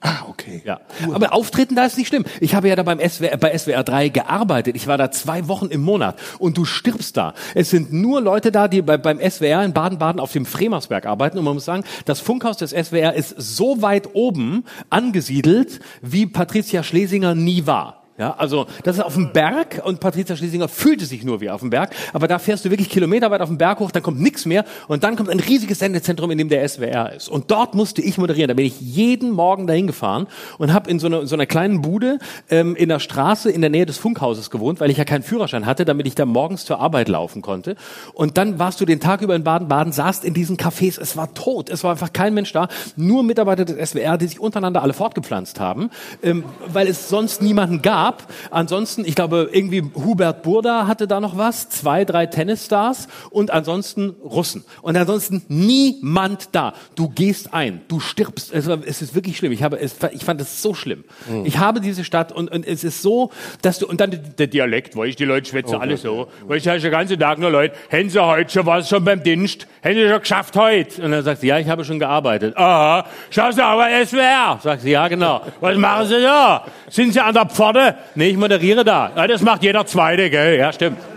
Ah, 0.01 0.25
okay. 0.27 0.61
Ja. 0.65 0.81
Aber 1.13 1.33
Auftreten 1.33 1.75
da 1.75 1.85
ist 1.85 1.97
nicht 1.97 2.07
schlimm. 2.07 2.25
Ich 2.39 2.53
habe 2.53 2.67
ja 2.67 2.75
da 2.75 2.83
beim 2.83 2.99
SWR, 2.99 3.37
bei 3.37 3.57
SWR 3.57 3.83
3 3.83 4.09
gearbeitet. 4.09 4.75
Ich 4.75 4.87
war 4.87 4.97
da 4.97 5.09
zwei 5.09 5.47
Wochen 5.47 5.67
im 5.67 5.81
Monat 5.81 6.17
und 6.37 6.57
du 6.57 6.65
stirbst 6.65 7.17
da. 7.17 7.33
Es 7.55 7.69
sind 7.69 7.91
nur 7.91 8.21
Leute 8.21 8.51
da, 8.51 8.67
die 8.67 8.81
bei, 8.81 8.97
beim 8.97 9.19
SWR 9.19 9.63
in 9.63 9.73
Baden-Baden 9.73 10.19
auf 10.19 10.31
dem 10.31 10.45
Fremersberg 10.45 11.05
arbeiten. 11.05 11.37
Und 11.37 11.45
man 11.45 11.55
muss 11.55 11.65
sagen, 11.65 11.83
das 12.05 12.19
Funkhaus 12.19 12.57
des 12.57 12.71
SWR 12.71 13.13
ist 13.13 13.35
so 13.37 13.81
weit 13.81 14.13
oben 14.13 14.65
angesiedelt, 14.89 15.79
wie 16.01 16.27
Patricia 16.27 16.83
Schlesinger 16.83 17.33
nie 17.33 17.65
war. 17.65 18.04
Ja, 18.17 18.33
also 18.37 18.65
das 18.83 18.95
ist 18.95 19.03
auf 19.03 19.15
dem 19.15 19.33
Berg 19.33 19.81
und 19.83 19.99
Patricia 19.99 20.37
Schlesinger 20.37 20.69
fühlte 20.69 21.05
sich 21.05 21.25
nur 21.25 21.41
wie 21.41 21.49
auf 21.49 21.59
dem 21.59 21.69
Berg, 21.69 21.93
aber 22.13 22.29
da 22.29 22.39
fährst 22.39 22.63
du 22.63 22.69
wirklich 22.69 22.89
kilometerweit 22.89 23.41
auf 23.41 23.49
den 23.49 23.57
Berg 23.57 23.81
hoch, 23.81 23.91
dann 23.91 24.03
kommt 24.03 24.21
nichts 24.21 24.45
mehr 24.45 24.63
und 24.87 25.03
dann 25.03 25.17
kommt 25.17 25.29
ein 25.29 25.41
riesiges 25.41 25.79
Sendezentrum, 25.79 26.31
in 26.31 26.37
dem 26.37 26.47
der 26.47 26.65
SWR 26.65 27.11
ist. 27.11 27.27
Und 27.27 27.51
dort 27.51 27.75
musste 27.75 28.01
ich 28.01 28.17
moderieren. 28.17 28.47
Da 28.47 28.53
bin 28.53 28.67
ich 28.67 28.79
jeden 28.79 29.31
Morgen 29.31 29.67
dahin 29.67 29.85
gefahren 29.85 30.27
und 30.59 30.71
habe 30.71 30.89
in 30.89 30.99
so 30.99 31.07
einer, 31.07 31.27
so 31.27 31.35
einer 31.35 31.45
kleinen 31.45 31.81
Bude 31.81 32.19
ähm, 32.49 32.77
in 32.77 32.87
der 32.87 32.99
Straße 32.99 33.51
in 33.51 33.59
der 33.59 33.69
Nähe 33.69 33.85
des 33.85 33.97
Funkhauses 33.97 34.49
gewohnt, 34.49 34.79
weil 34.79 34.89
ich 34.89 34.97
ja 34.97 35.03
keinen 35.03 35.23
Führerschein 35.23 35.65
hatte, 35.65 35.83
damit 35.83 36.07
ich 36.07 36.15
da 36.15 36.25
morgens 36.25 36.63
zur 36.63 36.79
Arbeit 36.79 37.09
laufen 37.09 37.41
konnte. 37.41 37.75
Und 38.13 38.37
dann 38.37 38.59
warst 38.59 38.79
du 38.79 38.85
den 38.85 39.01
Tag 39.01 39.23
über 39.23 39.35
in 39.35 39.43
Baden-Baden, 39.43 39.91
saßt 39.91 40.23
in 40.23 40.33
diesen 40.33 40.55
Cafés, 40.55 41.01
es 41.01 41.17
war 41.17 41.33
tot, 41.33 41.69
es 41.69 41.83
war 41.83 41.91
einfach 41.91 42.13
kein 42.13 42.33
Mensch 42.33 42.53
da, 42.53 42.69
nur 42.95 43.23
Mitarbeiter 43.23 43.65
des 43.65 43.89
SWR, 43.89 44.17
die 44.17 44.27
sich 44.27 44.39
untereinander 44.39 44.81
alle 44.83 44.93
fortgepflanzt 44.93 45.59
haben, 45.59 45.89
ähm, 46.23 46.45
weil 46.65 46.87
es 46.87 47.09
sonst 47.09 47.41
niemanden 47.41 47.81
gab. 47.81 48.04
Ansonsten, 48.51 49.05
ich 49.05 49.15
glaube, 49.15 49.49
irgendwie 49.51 49.83
Hubert 49.95 50.43
Burda 50.43 50.87
hatte 50.87 51.07
da 51.07 51.19
noch 51.19 51.37
was, 51.37 51.69
zwei, 51.69 52.05
drei 52.05 52.25
Tennisstars 52.25 53.07
und 53.29 53.51
ansonsten 53.51 54.11
Russen. 54.23 54.63
Und 54.81 54.97
ansonsten 54.97 55.43
niemand 55.47 56.49
da. 56.53 56.73
Du 56.95 57.09
gehst 57.09 57.53
ein, 57.53 57.81
du 57.87 57.99
stirbst. 57.99 58.53
Es, 58.53 58.67
war, 58.67 58.79
es 58.85 59.01
ist 59.01 59.15
wirklich 59.15 59.37
schlimm. 59.37 59.51
Ich, 59.51 59.63
habe, 59.63 59.79
es, 59.79 59.95
ich 60.11 60.23
fand 60.23 60.41
es 60.41 60.61
so 60.61 60.73
schlimm. 60.73 61.03
Ich 61.43 61.57
habe 61.57 61.81
diese 61.81 62.03
Stadt 62.03 62.31
und, 62.31 62.51
und 62.51 62.65
es 62.65 62.83
ist 62.83 63.01
so, 63.01 63.31
dass 63.61 63.79
du, 63.79 63.87
und 63.87 63.99
dann 63.99 64.17
der 64.37 64.47
Dialekt, 64.47 64.95
weil 64.95 65.09
ich 65.09 65.15
die 65.15 65.25
Leute 65.25 65.49
schwätze 65.49 65.79
alle 65.79 65.97
so. 65.97 66.27
Weil 66.47 66.57
ich 66.57 66.63
sage 66.63 66.79
den 66.79 66.91
ganzen 66.91 67.19
Tag 67.19 67.39
nur 67.39 67.49
Leute, 67.49 67.75
haben 67.91 68.09
Sie 68.09 68.23
heute 68.23 68.51
schon 68.51 68.65
was 68.65 68.89
schon 68.89 69.03
beim 69.03 69.23
Dienst? 69.23 69.67
Haben 69.83 69.95
Sie 69.95 70.07
schon 70.07 70.19
geschafft 70.19 70.55
heute? 70.55 71.01
Und 71.03 71.11
dann 71.11 71.23
sagt 71.23 71.41
sie, 71.41 71.47
ja, 71.47 71.59
ich 71.59 71.67
habe 71.67 71.85
schon 71.85 71.99
gearbeitet. 71.99 72.55
Aha, 72.57 73.05
schauen 73.29 73.53
Sie 73.53 73.63
aber 73.63 73.87
SWR. 74.05 74.59
Sagt 74.61 74.81
sie, 74.81 74.91
ja, 74.91 75.07
genau. 75.07 75.41
Was 75.59 75.77
machen 75.77 76.07
Sie 76.07 76.21
da? 76.21 76.65
Sind 76.89 77.13
Sie 77.13 77.19
an 77.19 77.33
der 77.33 77.45
Pforte? 77.45 77.94
Nee, 78.15 78.29
ich 78.29 78.37
moderiere 78.37 78.83
da. 78.83 79.11
Ja, 79.15 79.27
das 79.27 79.41
macht 79.41 79.63
jeder 79.63 79.85
Zweite, 79.85 80.29
gell? 80.29 80.57
Ja, 80.57 80.71
stimmt. 80.73 80.97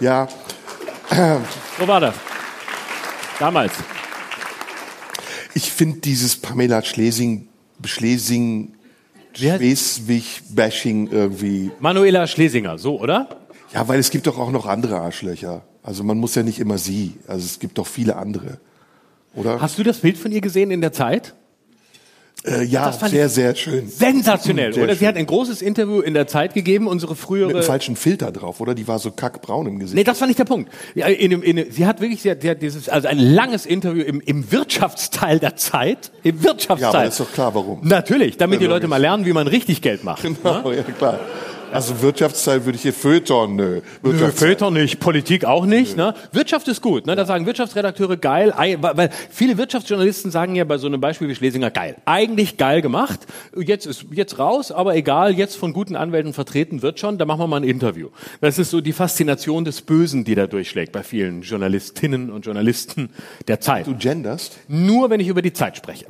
Ja, 0.00 0.26
So 1.78 1.86
war 1.86 2.00
das. 2.00 2.14
Damals. 3.38 3.72
ich 5.54 5.70
finde 5.70 5.98
dieses 6.00 6.36
Pamela 6.36 6.82
Schlesing, 6.82 7.48
Schlesing, 7.84 8.72
Schleswig-Bashing 9.34 11.08
irgendwie. 11.10 11.70
Manuela 11.80 12.26
Schlesinger, 12.26 12.78
so, 12.78 12.98
oder? 13.00 13.28
Ja, 13.74 13.86
weil 13.88 13.98
es 13.98 14.10
gibt 14.10 14.26
doch 14.26 14.38
auch 14.38 14.50
noch 14.50 14.66
andere 14.66 15.00
Arschlöcher. 15.00 15.62
Also 15.82 16.02
man 16.04 16.18
muss 16.18 16.34
ja 16.34 16.42
nicht 16.42 16.58
immer 16.58 16.78
sie. 16.78 17.16
Also 17.26 17.44
es 17.44 17.58
gibt 17.58 17.78
doch 17.78 17.86
viele 17.86 18.16
andere. 18.16 18.58
Oder? 19.34 19.60
Hast 19.60 19.78
du 19.78 19.82
das 19.82 19.98
Bild 19.98 20.18
von 20.18 20.32
ihr 20.32 20.40
gesehen 20.40 20.70
in 20.70 20.80
der 20.80 20.92
Zeit? 20.92 21.34
Äh, 22.46 22.64
ja, 22.64 22.90
sehr, 22.92 23.28
sehr 23.28 23.54
schön. 23.54 23.86
Sensationell, 23.88 24.72
Sehr 24.72 24.84
oder? 24.84 24.94
Sie 24.94 25.00
schön. 25.00 25.08
hat 25.08 25.16
ein 25.16 25.26
großes 25.26 25.60
Interview 25.60 26.00
in 26.00 26.14
der 26.14 26.26
Zeit 26.26 26.54
gegeben, 26.54 26.86
unsere 26.86 27.12
Mit 27.12 27.20
frühere. 27.20 27.50
einem 27.50 27.62
falschen 27.62 27.96
Filter 27.96 28.32
drauf, 28.32 28.60
oder? 28.60 28.74
Die 28.74 28.88
war 28.88 28.98
so 28.98 29.10
kackbraun 29.10 29.66
im 29.66 29.78
Gesicht. 29.78 29.94
Nee, 29.96 30.04
das 30.04 30.20
war 30.22 30.26
nicht 30.26 30.38
der 30.38 30.46
Punkt. 30.46 30.72
In, 30.94 31.42
in, 31.42 31.56
dem- 31.56 31.70
sie 31.70 31.84
hat 31.86 32.00
wirklich, 32.00 32.22
sie 32.22 32.30
hat, 32.30 32.40
sie 32.40 32.48
hat 32.48 32.62
dieses, 32.62 32.88
also 32.88 33.08
ein 33.08 33.18
langes 33.18 33.66
Interview 33.66 34.02
im, 34.04 34.22
im 34.22 34.50
Wirtschaftsteil 34.50 35.38
der 35.38 35.56
Zeit. 35.56 36.10
Im 36.22 36.42
Wirtschaftsteil. 36.42 36.92
Ja, 36.92 36.98
aber 37.00 37.08
ist 37.08 37.20
doch 37.20 37.30
klar, 37.30 37.54
warum. 37.54 37.80
Natürlich, 37.82 38.38
damit 38.38 38.60
die 38.60 38.64
Ja, 38.64 38.70
Leute 38.70 38.86
logisch. 38.86 38.90
mal 38.90 38.96
lernen, 39.02 39.26
wie 39.26 39.32
man 39.34 39.46
richtig 39.46 39.82
Geld 39.82 40.02
macht. 40.04 40.22
Genau, 40.22 40.72
ja 40.72 40.82
klar. 40.82 41.18
Also 41.72 42.02
Wirtschaftsteil 42.02 42.64
würde 42.64 42.76
ich 42.76 42.82
hier 42.82 42.92
Feuilleton, 42.92 43.56
nö. 43.56 43.80
Nö. 44.02 44.12
Feuilleton 44.30 44.74
nicht, 44.74 45.00
Politik 45.00 45.44
auch 45.44 45.64
nicht. 45.66 45.96
Ne? 45.96 46.14
Wirtschaft 46.32 46.68
ist 46.68 46.80
gut. 46.82 47.06
Ne? 47.06 47.16
Da 47.16 47.24
sagen 47.24 47.46
Wirtschaftsredakteure 47.46 48.16
geil, 48.16 48.52
ei- 48.56 48.76
weil 48.80 48.96
weil 48.96 49.10
viele 49.30 49.56
Wirtschaftsjournalisten 49.58 50.30
sagen 50.30 50.56
ja 50.56 50.64
bei 50.64 50.78
so 50.78 50.86
einem 50.86 51.00
Beispiel 51.00 51.28
wie 51.28 51.34
Schlesinger 51.34 51.70
geil. 51.70 51.96
Eigentlich 52.04 52.56
geil 52.56 52.82
gemacht. 52.82 53.20
Jetzt 53.56 53.86
ist 53.86 54.06
jetzt 54.12 54.38
raus, 54.38 54.72
aber 54.72 54.96
egal, 54.96 55.34
jetzt 55.34 55.56
von 55.56 55.72
guten 55.72 55.96
Anwälten 55.96 56.32
vertreten 56.32 56.82
wird 56.82 56.98
schon, 57.00 57.18
da 57.18 57.24
machen 57.24 57.40
wir 57.40 57.46
mal 57.46 57.58
ein 57.58 57.64
Interview. 57.64 58.08
Das 58.40 58.58
ist 58.58 58.70
so 58.70 58.80
die 58.80 58.92
Faszination 58.92 59.64
des 59.64 59.82
Bösen, 59.82 60.24
die 60.24 60.34
da 60.34 60.46
durchschlägt 60.46 60.92
bei 60.92 61.02
vielen 61.02 61.42
Journalistinnen 61.42 62.30
und 62.30 62.46
Journalisten 62.46 63.10
der 63.48 63.60
Zeit. 63.60 63.86
Du 63.86 63.94
genderst? 63.96 64.58
Nur 64.68 65.10
wenn 65.10 65.20
ich 65.20 65.28
über 65.28 65.42
die 65.42 65.52
Zeit 65.52 65.76
spreche. 65.76 66.06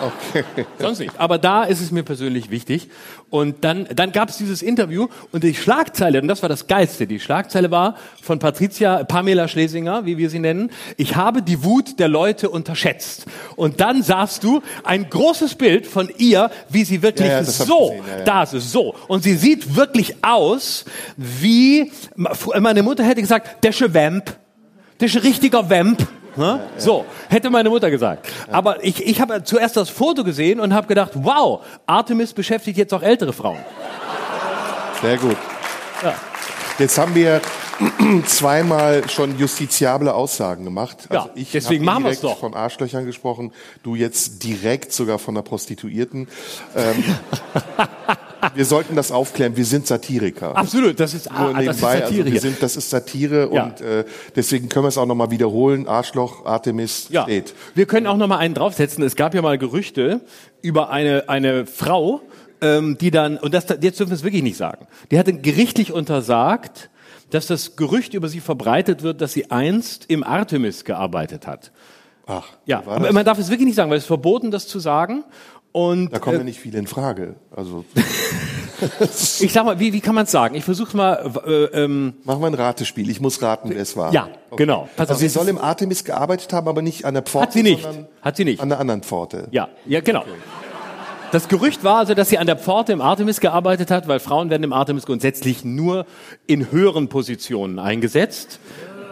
Okay. 0.00 0.44
Sonst 0.78 0.98
nicht. 0.98 1.12
Aber 1.18 1.38
da 1.38 1.64
ist 1.64 1.80
es 1.80 1.90
mir 1.90 2.02
persönlich 2.02 2.50
wichtig. 2.50 2.88
Und 3.30 3.64
dann, 3.64 3.88
dann 3.94 4.12
gab 4.12 4.28
es 4.28 4.36
dieses 4.36 4.62
Interview 4.62 5.08
und 5.32 5.42
die 5.42 5.54
Schlagzeile, 5.54 6.20
und 6.20 6.28
das 6.28 6.42
war 6.42 6.48
das 6.48 6.66
Geilste, 6.66 7.06
die 7.06 7.18
Schlagzeile 7.18 7.70
war 7.70 7.96
von 8.22 8.38
Patricia, 8.38 9.02
Pamela 9.04 9.48
Schlesinger, 9.48 10.06
wie 10.06 10.18
wir 10.18 10.30
sie 10.30 10.38
nennen, 10.38 10.70
ich 10.96 11.16
habe 11.16 11.42
die 11.42 11.64
Wut 11.64 11.98
der 11.98 12.08
Leute 12.08 12.50
unterschätzt. 12.50 13.26
Und 13.56 13.80
dann 13.80 14.02
sahst 14.02 14.44
du 14.44 14.62
ein 14.84 15.10
großes 15.10 15.56
Bild 15.56 15.86
von 15.86 16.10
ihr, 16.16 16.50
wie 16.68 16.84
sie 16.84 17.02
wirklich 17.02 17.28
Ja, 17.28 17.40
ja, 17.40 17.44
so, 17.44 17.88
gesehen, 17.88 18.04
ja, 18.18 18.24
da 18.24 18.42
ist 18.44 18.52
es 18.52 18.70
so. 18.70 18.94
Und 19.08 19.24
sie 19.24 19.34
sieht 19.34 19.74
wirklich 19.74 20.16
aus, 20.22 20.84
wie, 21.16 21.90
meine 22.16 22.82
Mutter 22.82 23.04
hätte 23.04 23.20
gesagt, 23.20 23.64
der 23.64 23.72
ist 25.08 25.16
ein 25.16 25.22
richtiger 25.22 25.68
Vamp. 25.68 26.06
Ne? 26.36 26.60
So, 26.76 27.04
hätte 27.28 27.50
meine 27.50 27.70
Mutter 27.70 27.90
gesagt. 27.90 28.28
Aber 28.50 28.82
ich, 28.84 29.06
ich 29.06 29.20
habe 29.20 29.44
zuerst 29.44 29.76
das 29.76 29.88
Foto 29.88 30.24
gesehen 30.24 30.60
und 30.60 30.74
habe 30.74 30.86
gedacht, 30.86 31.12
wow, 31.14 31.64
Artemis 31.86 32.32
beschäftigt 32.32 32.78
jetzt 32.78 32.92
auch 32.92 33.02
ältere 33.02 33.32
Frauen. 33.32 33.58
Sehr 35.00 35.16
gut. 35.18 35.36
Ja. 36.02 36.14
Jetzt 36.78 36.98
haben 36.98 37.14
wir 37.14 37.40
zweimal 38.26 39.08
schon 39.08 39.38
justiziable 39.38 40.12
Aussagen 40.14 40.64
gemacht. 40.64 41.06
Also 41.08 41.28
Ja, 41.28 41.32
ich 41.34 41.52
deswegen 41.52 41.84
machen 41.84 42.04
direkt 42.04 42.24
doch. 42.24 42.38
von 42.38 42.54
Arschlöchern 42.54 43.04
gesprochen, 43.06 43.52
du 43.82 43.94
jetzt 43.94 44.42
direkt 44.44 44.92
sogar 44.92 45.18
von 45.18 45.34
der 45.34 45.42
Prostituierten. 45.42 46.28
Ähm, 46.76 47.04
wir 48.54 48.64
sollten 48.64 48.96
das 48.96 49.12
aufklären, 49.12 49.56
wir 49.56 49.64
sind 49.64 49.86
Satiriker. 49.86 50.56
Absolut, 50.56 50.98
das 51.00 51.14
ist, 51.14 51.30
Nur 51.30 51.38
ah, 51.40 51.52
das 51.52 51.76
ist 51.76 51.82
nebenbei, 51.82 52.00
Satire 52.00 52.24
also 52.28 52.38
sind, 52.38 52.62
das 52.62 52.76
ist 52.76 52.90
Satire 52.90 53.50
Ja. 53.52 53.64
und 53.64 53.80
äh, 53.80 54.04
deswegen 54.36 54.68
können 54.68 54.84
wir 54.84 54.88
es 54.88 54.98
auch 54.98 55.06
nochmal 55.06 55.30
wiederholen. 55.30 55.86
Arschloch, 55.88 56.44
Artemis 56.46 57.08
Ja, 57.10 57.22
steht. 57.24 57.54
wir 57.74 57.86
können 57.86 58.06
auch 58.06 58.16
noch 58.16 58.26
mal 58.28 58.38
einen 58.38 58.54
draufsetzen. 58.54 59.02
Es 59.04 59.16
gab 59.16 59.34
ja 59.34 59.42
mal 59.42 59.58
Gerüchte 59.58 60.20
über 60.62 60.90
eine, 60.90 61.28
eine 61.28 61.66
Frau, 61.66 62.20
ähm, 62.60 62.96
die 62.98 63.10
dann, 63.10 63.36
und 63.38 63.54
das, 63.54 63.66
jetzt 63.80 63.98
dürfen 64.00 64.10
wir 64.10 64.16
es 64.16 64.24
wirklich 64.24 64.42
nicht 64.42 64.56
sagen, 64.56 64.86
die 65.10 65.18
hatte 65.18 65.32
gerichtlich 65.34 65.92
untersagt, 65.92 66.90
dass 67.30 67.46
das 67.46 67.76
Gerücht 67.76 68.14
über 68.14 68.28
sie 68.28 68.40
verbreitet 68.40 69.02
wird, 69.02 69.20
dass 69.20 69.32
sie 69.32 69.50
einst 69.50 70.04
im 70.08 70.22
Artemis 70.22 70.84
gearbeitet 70.84 71.46
hat. 71.46 71.72
Ach, 72.26 72.46
Ja, 72.64 72.78
aber 72.86 73.12
man 73.12 73.24
darf 73.24 73.38
es 73.38 73.50
wirklich 73.50 73.66
nicht 73.66 73.74
sagen, 73.74 73.90
weil 73.90 73.98
es 73.98 74.04
ist 74.04 74.08
verboten, 74.08 74.50
das 74.50 74.66
zu 74.66 74.78
sagen. 74.78 75.24
Und 75.76 76.12
da 76.12 76.20
kommen 76.20 76.36
äh, 76.36 76.38
ja 76.38 76.44
nicht 76.44 76.60
viele 76.60 76.78
in 76.78 76.86
Frage. 76.86 77.34
Also 77.50 77.84
ich 79.40 79.52
sag 79.52 79.64
mal, 79.64 79.80
wie, 79.80 79.92
wie 79.92 80.00
kann 80.00 80.14
man 80.14 80.22
es 80.22 80.30
sagen? 80.30 80.54
Ich 80.54 80.62
versuche 80.62 80.96
mal, 80.96 81.32
äh, 81.44 81.64
ähm, 81.82 82.14
machen 82.22 82.42
wir 82.42 82.46
ein 82.46 82.54
Ratespiel. 82.54 83.10
Ich 83.10 83.20
muss 83.20 83.42
raten, 83.42 83.70
wer 83.70 83.82
es 83.82 83.96
war. 83.96 84.12
ja, 84.12 84.28
genau. 84.54 84.88
Pass 84.94 85.08
Also 85.10 85.14
auf, 85.14 85.18
sie 85.18 85.28
soll 85.28 85.48
im 85.48 85.58
Artemis 85.58 86.04
gearbeitet 86.04 86.52
haben, 86.52 86.68
aber 86.68 86.80
nicht 86.80 87.04
an 87.06 87.14
der 87.14 87.24
Pforte, 87.24 87.46
Hat 87.48 87.52
sie 87.54 87.64
nicht. 87.64 87.88
Hat 88.22 88.36
sie 88.36 88.44
nicht. 88.44 88.60
an 88.60 88.68
der 88.68 88.78
anderen 88.78 89.02
Pforte. 89.02 89.48
Ja, 89.50 89.68
ja, 89.84 90.00
genau. 90.00 90.22
Das 91.32 91.48
Gerücht 91.48 91.82
war 91.82 91.96
also, 91.98 92.14
dass 92.14 92.28
sie 92.28 92.38
an 92.38 92.46
der 92.46 92.56
Pforte 92.56 92.92
im 92.92 93.00
Artemis 93.00 93.40
gearbeitet 93.40 93.90
hat, 93.90 94.06
weil 94.06 94.20
Frauen 94.20 94.50
werden 94.50 94.62
im 94.62 94.72
Artemis 94.72 95.06
grundsätzlich 95.06 95.64
nur 95.64 96.06
in 96.46 96.70
höheren 96.70 97.08
Positionen 97.08 97.80
eingesetzt. 97.80 98.60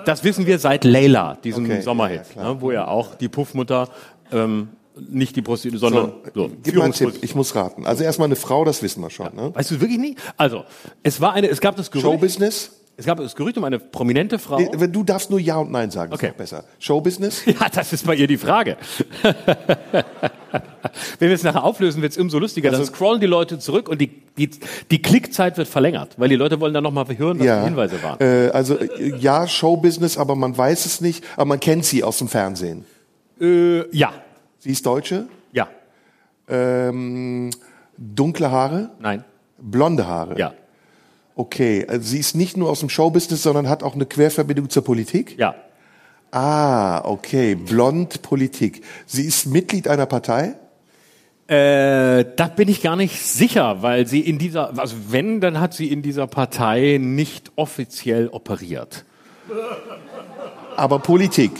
Das 0.05 0.23
wissen 0.23 0.47
wir 0.47 0.61
seit 0.61 0.85
Leila, 0.85 1.39
diesem 1.43 1.65
Okay, 1.65 1.81
Sommerhit, 1.81 2.23
ja, 2.37 2.55
ne, 2.55 2.61
wo 2.61 2.71
ja 2.71 2.87
auch 2.87 3.17
die 3.17 3.29
Puffmutter 3.29 3.89
ähm, 4.31 4.69
nicht 4.99 5.37
die 5.37 5.43
Prostituierte, 5.43 5.79
sondern 5.79 6.13
so, 6.35 6.51
Gib 6.63 6.75
mal 6.77 6.85
einen 6.85 6.93
Tipp, 6.93 7.15
ich 7.23 7.35
muss 7.35 7.55
raten. 7.55 7.87
Also 7.87 8.05
erstmal 8.05 8.27
eine 8.27 8.37
Frau, 8.37 8.65
das 8.65 8.83
wissen 8.83 9.01
wir 9.03 9.11
schon. 9.11 9.35
Ne? 9.35 9.55
Weißt 9.55 9.71
du 9.71 9.81
wirklich 9.81 9.99
nicht? 9.99 10.19
Also, 10.37 10.65
es 11.03 11.21
war 11.21 11.33
eine, 11.33 11.49
es 11.49 11.61
gab 11.61 11.77
das 11.77 11.91
Gerücht, 11.91 12.05
Showbusiness? 12.07 12.73
es 12.97 13.07
gab 13.07 13.17
das 13.19 13.35
Gerücht 13.35 13.57
um 13.57 13.65
eine 13.65 13.79
prominente 13.79 14.39
Frau. 14.39 14.59
Wenn 14.75 14.93
Du 14.93 15.03
darfst 15.03 15.31
nur 15.31 15.41
Ja 15.41 15.57
und 15.57 15.71
Nein 15.73 15.91
sagen, 15.91 16.11
das 16.11 16.21
Okay. 16.21 16.29
ist 16.29 16.37
besser. 16.37 16.65
Showbusiness? 16.79 17.43
Ja, 17.47 17.69
das 17.73 17.93
ist 17.95 18.07
bei 18.07 18.15
ihr 18.15 18.27
die 18.27 18.37
Frage. 18.37 18.77
Wenn 21.19 21.29
wir 21.31 21.35
es 21.35 21.43
nachher 21.43 21.65
auflösen, 21.65 22.03
wird 22.03 22.13
es 22.13 22.19
umso 22.19 22.39
lustiger. 22.39 22.71
Dann 22.71 22.81
Also- 22.81 22.93
scrollen 22.93 23.21
die 23.21 23.27
Leute 23.27 23.59
zurück 23.59 23.89
und 23.89 24.01
die, 24.01 24.11
die, 24.37 24.51
die 24.91 25.01
Klickzeit 25.01 25.57
wird 25.57 25.69
verlängert, 25.69 26.15
weil 26.19 26.29
die 26.29 26.37
Leute 26.37 26.61
wollen 26.61 26.75
dann 26.75 26.85
nochmal 26.85 27.07
hören, 27.17 27.39
was 27.39 27.47
die 27.47 27.65
Hinweise 27.65 28.03
waren. 28.03 28.21
Äh, 28.21 28.51
also 28.51 28.77
äh, 28.79 29.17
ja, 29.19 29.49
Showbusiness, 29.49 30.19
aber 30.19 30.37
man 30.37 30.57
weiß 30.57 30.85
es 30.87 31.01
nicht. 31.01 31.25
Aber 31.37 31.47
man 31.47 31.61
kennt 31.61 31.85
sie 31.87 32.05
aus 32.05 32.19
dem 32.19 32.29
Fernsehen. 32.29 32.85
Äh, 33.41 33.89
ja, 33.97 34.13
Sie 34.63 34.71
ist 34.71 34.87
Deutsche, 34.87 35.27
ja, 35.53 35.67
ähm, 36.49 37.51
dunkle 37.99 38.49
Haare, 38.53 38.91
nein, 39.01 39.25
blonde 39.59 40.07
Haare. 40.07 40.39
ja, 40.39 40.55
Okay, 41.35 41.85
also 41.89 42.07
sie 42.07 42.21
ist 42.21 42.37
nicht 42.37 42.57
nur 42.57 42.71
aus 42.71 42.79
dem 42.81 42.89
Showbusiness, 42.89 43.43
sondern 43.43 43.69
hat 43.69 43.83
auch 43.83 43.97
eine 43.97 44.07
Querverbindung 44.07 44.71
zur 44.71 44.85
Politik. 44.85 45.37
ja. 45.37 45.57
Ah, 46.31 47.05
okay, 47.05 47.57
blond 47.57 48.23
Politik. 48.23 48.83
Sie 49.05 49.25
ist 49.25 49.47
Mitglied 49.47 49.89
einer 49.89 50.07
Partei. 50.07 50.55
Äh, 51.47 52.25
da 52.37 52.47
bin 52.47 52.69
ich 52.69 52.81
gar 52.81 52.97
nicht 52.97 53.21
sicher, 53.21 53.83
weil 53.83 54.07
sie 54.07 54.21
in 54.21 54.39
dieser, 54.39 54.79
also 54.79 54.97
wenn, 55.09 55.41
dann 55.43 55.59
hat 55.61 55.75
sie 55.75 55.91
in 55.93 56.01
dieser 56.01 56.27
Partei 56.29 56.99
nicht 56.99 57.51
offiziell 57.57 58.29
operiert. 58.29 59.05
Aber 60.77 61.01
Politik. 61.01 61.53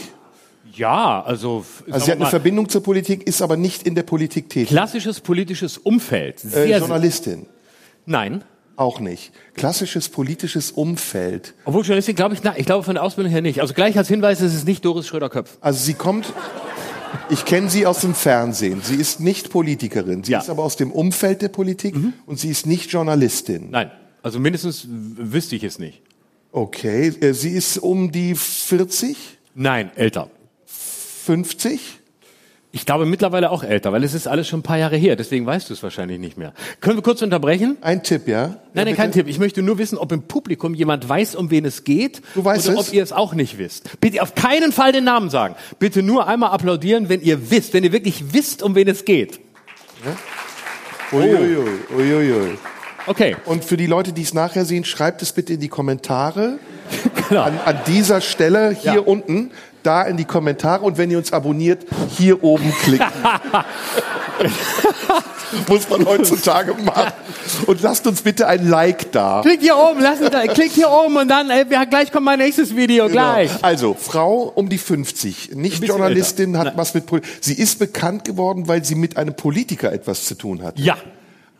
Ja, 0.75 1.21
also, 1.23 1.63
Also 1.89 2.05
sie 2.05 2.11
hat 2.11 2.19
eine 2.19 2.29
Verbindung 2.29 2.67
zur 2.69 2.81
Politik, 2.83 3.27
ist 3.27 3.41
aber 3.41 3.57
nicht 3.57 3.83
in 3.83 3.95
der 3.95 4.03
Politik 4.03 4.49
tätig. 4.49 4.69
klassisches 4.69 5.19
politisches 5.19 5.77
Umfeld. 5.77 6.39
Sehr, 6.39 6.63
Äh, 6.63 6.67
sehr, 6.67 6.77
Journalistin. 6.79 7.45
nein. 8.05 8.43
Auch 8.75 8.99
nicht. 8.99 9.31
Klassisches 9.53 10.09
politisches 10.09 10.71
Umfeld. 10.71 11.53
Obwohl 11.65 11.81
Journalistin 11.83 12.15
glaube 12.15 12.33
ich, 12.33 12.41
na, 12.41 12.57
ich 12.57 12.65
glaube 12.65 12.83
von 12.83 12.95
der 12.95 13.03
Ausbildung 13.03 13.31
her 13.31 13.41
nicht. 13.43 13.61
Also 13.61 13.75
gleich 13.75 13.95
als 13.99 14.07
Hinweis, 14.07 14.41
es 14.41 14.55
ist 14.55 14.65
nicht 14.65 14.83
Doris 14.83 15.05
Schröder-Köpf. 15.05 15.57
Also 15.61 15.77
sie 15.83 15.93
kommt, 15.93 16.33
ich 17.29 17.45
kenne 17.45 17.69
sie 17.69 17.85
aus 17.85 17.99
dem 18.01 18.15
Fernsehen. 18.15 18.81
Sie 18.83 18.95
ist 18.95 19.19
nicht 19.19 19.51
Politikerin. 19.51 20.23
Sie 20.23 20.31
Ja. 20.31 20.39
ist 20.39 20.49
aber 20.49 20.63
aus 20.63 20.75
dem 20.75 20.91
Umfeld 20.91 21.43
der 21.43 21.49
Politik 21.49 21.95
und 22.25 22.39
sie 22.39 22.49
ist 22.49 22.65
nicht 22.65 22.91
Journalistin. 22.91 23.69
Nein, 23.69 23.91
also 24.23 24.39
mindestens 24.39 24.87
wüsste 24.89 25.55
ich 25.55 25.63
es 25.63 25.77
nicht. 25.77 26.01
Okay, 26.51 27.09
äh, 27.09 27.33
sie 27.33 27.51
ist 27.51 27.77
um 27.77 28.11
die 28.11 28.33
40, 28.33 29.15
Nein, 29.53 29.91
älter. 29.95 30.31
50? 31.25 31.99
Ich 32.75 32.87
glaube 32.87 33.05
mittlerweile 33.05 33.51
auch 33.51 33.63
älter, 33.63 33.91
weil 33.93 34.03
es 34.03 34.15
ist 34.15 34.27
alles 34.27 34.47
schon 34.47 34.61
ein 34.61 34.63
paar 34.63 34.79
Jahre 34.79 34.97
her. 34.97 35.15
Deswegen 35.15 35.45
weißt 35.45 35.69
du 35.69 35.73
es 35.75 35.83
wahrscheinlich 35.83 36.17
nicht 36.17 36.39
mehr. 36.39 36.53
Können 36.81 36.97
wir 36.97 37.03
kurz 37.03 37.21
unterbrechen? 37.21 37.77
Ein 37.81 38.01
Tipp, 38.01 38.27
ja? 38.27 38.47
Nein, 38.47 38.49
ja, 38.49 38.57
nein, 38.73 38.85
bitte? 38.85 38.97
kein 38.97 39.11
Tipp. 39.11 39.27
Ich 39.27 39.37
möchte 39.37 39.61
nur 39.61 39.77
wissen, 39.77 39.95
ob 39.95 40.11
im 40.11 40.23
Publikum 40.23 40.73
jemand 40.73 41.07
weiß, 41.07 41.35
um 41.35 41.51
wen 41.51 41.65
es 41.65 41.83
geht. 41.83 42.23
Du 42.33 42.43
weißt 42.43 42.69
oder 42.69 42.79
es? 42.79 42.87
ob 42.87 42.93
ihr 42.95 43.03
es 43.03 43.11
auch 43.11 43.35
nicht 43.35 43.59
wisst. 43.59 43.99
Bitte 44.01 44.23
auf 44.23 44.33
keinen 44.33 44.71
Fall 44.71 44.91
den 44.91 45.03
Namen 45.03 45.29
sagen. 45.29 45.53
Bitte 45.77 46.01
nur 46.01 46.27
einmal 46.27 46.49
applaudieren, 46.49 47.09
wenn 47.09 47.21
ihr 47.21 47.51
wisst, 47.51 47.75
wenn 47.75 47.83
ihr 47.83 47.91
wirklich 47.91 48.33
wisst, 48.33 48.63
um 48.63 48.73
wen 48.73 48.87
es 48.87 49.05
geht. 49.05 49.39
Uiuiui, 51.11 51.57
uiuiui. 51.95 52.57
Okay. 53.05 53.35
Und 53.45 53.63
für 53.63 53.77
die 53.77 53.85
Leute, 53.85 54.13
die 54.13 54.23
es 54.23 54.33
nachher 54.33 54.65
sehen, 54.65 54.83
schreibt 54.83 55.21
es 55.21 55.31
bitte 55.31 55.53
in 55.53 55.59
die 55.59 55.69
Kommentare. 55.69 56.57
Genau. 57.29 57.43
An, 57.43 57.57
an 57.63 57.79
dieser 57.87 58.19
Stelle, 58.19 58.71
hier 58.71 58.95
Ja. 58.95 58.99
unten, 58.99 59.51
da 59.83 60.03
in 60.03 60.17
die 60.17 60.25
Kommentare. 60.25 60.83
Und 60.83 60.97
wenn 60.97 61.11
ihr 61.11 61.17
uns 61.17 61.31
abonniert, 61.33 61.85
hier 62.17 62.43
oben 62.43 62.73
klicken. 62.83 63.07
Muss 65.67 65.87
man 65.89 66.05
heutzutage 66.05 66.73
machen. 66.73 67.13
Und 67.67 67.81
lasst 67.81 68.07
uns 68.07 68.21
bitte 68.21 68.47
ein 68.47 68.67
Like 68.67 69.11
da. 69.11 69.41
Klickt 69.43 69.61
hier 69.61 69.77
oben, 69.77 70.01
lasst 70.01 70.21
uns 70.21 70.31
da, 70.31 70.47
klickt 70.47 70.73
hier 70.73 70.89
oben 70.89 71.17
und 71.17 71.27
dann, 71.27 71.49
äh, 71.49 71.65
ja, 71.69 71.85
gleich 71.85 72.11
kommt 72.11 72.25
mein 72.25 72.39
nächstes 72.39 72.75
Video, 72.75 73.07
gleich. 73.07 73.49
Genau. 73.51 73.61
Also, 73.63 73.93
Frau 73.93 74.51
um 74.55 74.69
die 74.69 74.79
50, 74.79 75.51
nicht 75.53 75.83
Journalistin, 75.83 76.49
älter. 76.49 76.59
hat 76.59 76.65
Nein. 76.67 76.77
was 76.77 76.93
mit 76.95 77.05
Poli 77.05 77.21
Sie 77.39 77.53
ist 77.53 77.77
bekannt 77.77 78.25
geworden, 78.25 78.67
weil 78.67 78.83
sie 78.83 78.95
mit 78.95 79.17
einem 79.17 79.35
Politiker 79.35 79.93
etwas 79.93 80.25
zu 80.25 80.35
tun 80.35 80.63
hat. 80.63 80.79
Ja. 80.79 80.97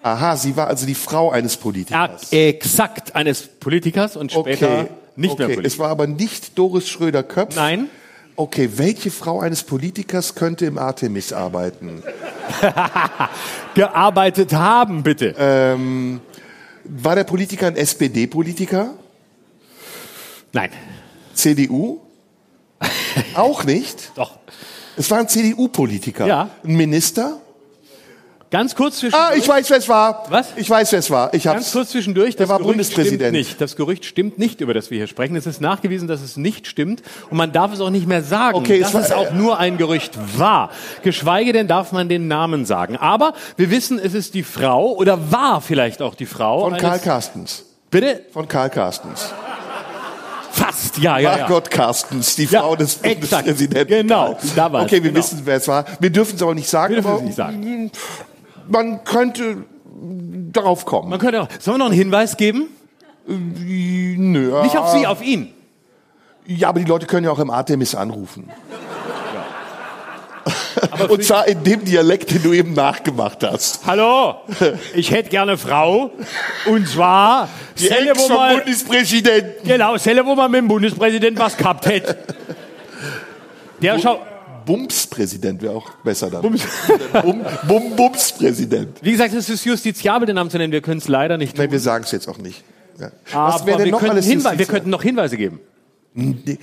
Aha, 0.01 0.35
sie 0.35 0.57
war 0.57 0.67
also 0.67 0.85
die 0.85 0.95
Frau 0.95 1.31
eines 1.31 1.55
Ja, 1.55 1.61
Politikers. 1.61 2.31
exakt 2.31 3.15
eines 3.15 3.43
Politikers 3.43 4.17
und 4.17 4.31
später 4.31 4.87
nicht 5.15 5.37
mehr 5.37 5.45
okay. 5.47 5.55
Politiker. 5.55 5.67
Es 5.67 5.79
war 5.79 5.89
aber 5.89 6.07
nicht 6.07 6.57
Doris 6.57 6.89
Schröder-Köpf. 6.89 7.55
Nein. 7.55 7.89
Okay, 8.35 8.69
welche 8.75 9.11
Frau 9.11 9.41
eines 9.41 9.63
Politikers 9.63 10.33
könnte 10.33 10.65
im 10.65 10.79
Artemis 10.79 11.31
arbeiten? 11.33 12.01
Gearbeitet 13.75 14.53
haben, 14.53 15.03
bitte. 15.03 15.35
Ähm, 15.37 16.19
war 16.83 17.15
der 17.15 17.25
Politiker 17.25 17.67
ein 17.67 17.75
SPD-Politiker? 17.75 18.95
Nein. 20.51 20.71
CDU? 21.35 22.01
Auch 23.35 23.63
nicht. 23.63 24.11
Doch. 24.15 24.39
Es 24.97 25.09
war 25.11 25.19
ein 25.19 25.29
CDU-Politiker. 25.29 26.25
Ja. 26.25 26.49
Ein 26.63 26.75
Minister? 26.75 27.39
Ganz 28.53 28.75
kurz 28.75 28.99
zwischen. 28.99 29.15
Ah, 29.15 29.31
ich 29.35 29.47
weiß, 29.47 29.67
wer 29.71 29.77
es 29.79 29.89
war. 29.89 30.25
Was? 30.29 30.49
Ich 30.57 30.69
weiß, 30.69 30.91
wer 30.91 30.99
es 30.99 31.09
war. 31.09 31.33
Ich 31.33 31.45
Ganz 31.45 31.63
hab's. 31.65 31.71
kurz 31.71 31.89
zwischendurch, 31.89 32.35
das 32.35 32.47
war 32.49 32.59
Gerücht 32.59 32.69
Bundespräsident. 32.69 33.21
stimmt 33.21 33.31
nicht. 33.33 33.59
Das 33.59 33.75
Gerücht 33.75 34.05
stimmt 34.05 34.37
nicht, 34.37 34.61
über 34.61 34.75
das 34.75 34.91
wir 34.91 34.99
hier 34.99 35.07
sprechen. 35.07 35.35
Es 35.35 35.47
ist 35.47 35.59
nachgewiesen, 35.59 36.07
dass 36.07 36.21
es 36.21 36.37
nicht 36.37 36.67
stimmt 36.67 37.01
und 37.31 37.37
man 37.37 37.51
darf 37.51 37.73
es 37.73 37.81
auch 37.81 37.89
nicht 37.89 38.07
mehr 38.07 38.21
sagen, 38.21 38.55
Okay, 38.55 38.75
es 38.75 38.91
dass 38.91 38.93
war- 38.93 39.01
es 39.01 39.11
auch 39.11 39.33
nur 39.33 39.57
ein 39.57 39.77
Gerücht 39.79 40.19
war. 40.37 40.69
Geschweige 41.01 41.51
denn 41.51 41.67
darf 41.67 41.93
man 41.93 42.09
den 42.09 42.27
Namen 42.27 42.65
sagen. 42.65 42.95
Aber 42.95 43.33
wir 43.57 43.71
wissen, 43.71 43.97
es 43.97 44.13
ist 44.13 44.35
die 44.35 44.43
Frau 44.43 44.91
oder 44.93 45.31
war 45.31 45.59
vielleicht 45.59 46.03
auch 46.03 46.13
die 46.13 46.27
Frau. 46.27 46.61
Von 46.65 46.73
eines- 46.73 46.83
Karl 46.83 46.99
Carstens. 46.99 47.65
Bitte? 47.89 48.21
Von 48.31 48.47
Karl 48.47 48.69
Carstens. 48.69 49.33
Fast, 50.51 50.99
ja, 50.99 51.17
ja. 51.17 51.31
ja. 51.31 51.37
Margot 51.47 51.71
Carstens, 51.71 52.35
die 52.35 52.45
Ja, 52.45 52.61
Frau 52.61 52.75
des. 52.75 52.97
Bundespräsidenten. 52.97 53.87
Genau, 53.87 54.37
da 54.55 54.71
war's, 54.71 54.83
Okay, 54.83 55.01
wir 55.01 55.09
genau. 55.09 55.17
wissen, 55.17 55.41
wer 55.43 55.55
es 55.57 55.67
war. 55.67 55.85
Wir 55.99 56.11
dürfen 56.11 56.35
es 56.35 56.43
aber 56.43 56.53
nicht 56.53 56.69
sagen. 56.69 56.93
Wir 56.93 57.01
dürfen 57.01 57.17
es 57.17 57.23
nicht 57.23 57.35
sagen. 57.35 57.91
Man 58.67 59.03
könnte 59.03 59.63
darauf 60.51 60.85
kommen. 60.85 61.09
Man 61.09 61.19
könnte 61.19 61.41
auch, 61.41 61.47
sollen 61.59 61.75
wir 61.75 61.79
noch 61.79 61.85
einen 61.87 61.95
Hinweis 61.95 62.37
geben? 62.37 62.67
Nö, 63.25 64.61
Nicht 64.63 64.77
auf 64.77 64.89
Sie, 64.91 65.07
auf 65.07 65.23
ihn. 65.23 65.53
Ja, 66.45 66.69
aber 66.69 66.79
die 66.79 66.85
Leute 66.85 67.05
können 67.05 67.25
ja 67.25 67.31
auch 67.31 67.39
im 67.39 67.49
Artemis 67.49 67.95
anrufen. 67.95 68.49
Aber 70.91 71.09
Und 71.11 71.23
zwar 71.23 71.47
in 71.47 71.63
dem 71.63 71.85
Dialekt, 71.85 72.31
den 72.31 72.43
du 72.43 72.51
eben 72.51 72.73
nachgemacht 72.73 73.43
hast. 73.43 73.85
Hallo, 73.85 74.35
ich 74.93 75.11
hätte 75.11 75.29
gerne 75.29 75.57
Frau. 75.57 76.11
Und 76.65 76.87
zwar, 76.87 77.47
Die 77.77 77.87
Selle, 77.87 78.11
Ex 78.11 78.19
wo 78.19 78.27
vom 78.27 78.35
man, 78.35 78.55
Bundespräsidenten. 78.57 79.67
genau, 79.67 79.95
Selle, 79.97 80.25
wo 80.25 80.35
man 80.35 80.51
mit 80.51 80.59
dem 80.59 80.67
Bundespräsidenten 80.67 81.41
was 81.41 81.55
gehabt 81.55 81.85
hätte. 81.85 82.17
Der 83.81 83.99
schau, 83.99 84.19
Bumspräsident 84.65 85.61
wäre 85.61 85.73
auch 85.73 85.89
besser 86.03 86.29
dann. 86.29 86.41
Bums. 86.41 86.63
Bum, 87.21 87.45
Bum, 87.67 87.95
Bumspräsident. 87.95 88.97
wie 89.01 89.11
gesagt, 89.11 89.33
es 89.33 89.49
ist 89.49 89.65
justiziabel, 89.65 90.25
den 90.25 90.35
Namen 90.35 90.49
zu 90.49 90.57
nennen. 90.57 90.71
Wir 90.73 90.81
können 90.81 90.99
es 90.99 91.07
leider 91.07 91.37
nicht 91.37 91.55
tun. 91.55 91.63
Nein, 91.63 91.71
wir 91.71 91.79
sagen 91.79 92.03
es 92.03 92.11
jetzt 92.11 92.27
auch 92.27 92.37
nicht. 92.37 92.63
Ja. 92.99 93.11
Aber 93.33 93.53
Was 93.53 93.65
wäre 93.65 93.77
denn 93.77 93.85
wir, 93.85 93.91
noch 93.93 93.99
könnten 93.99 94.45
alles 94.45 94.59
wir 94.59 94.65
könnten 94.65 94.89
noch 94.89 95.03
Hinweise 95.03 95.37
geben. 95.37 95.59
Nee. 96.13 96.59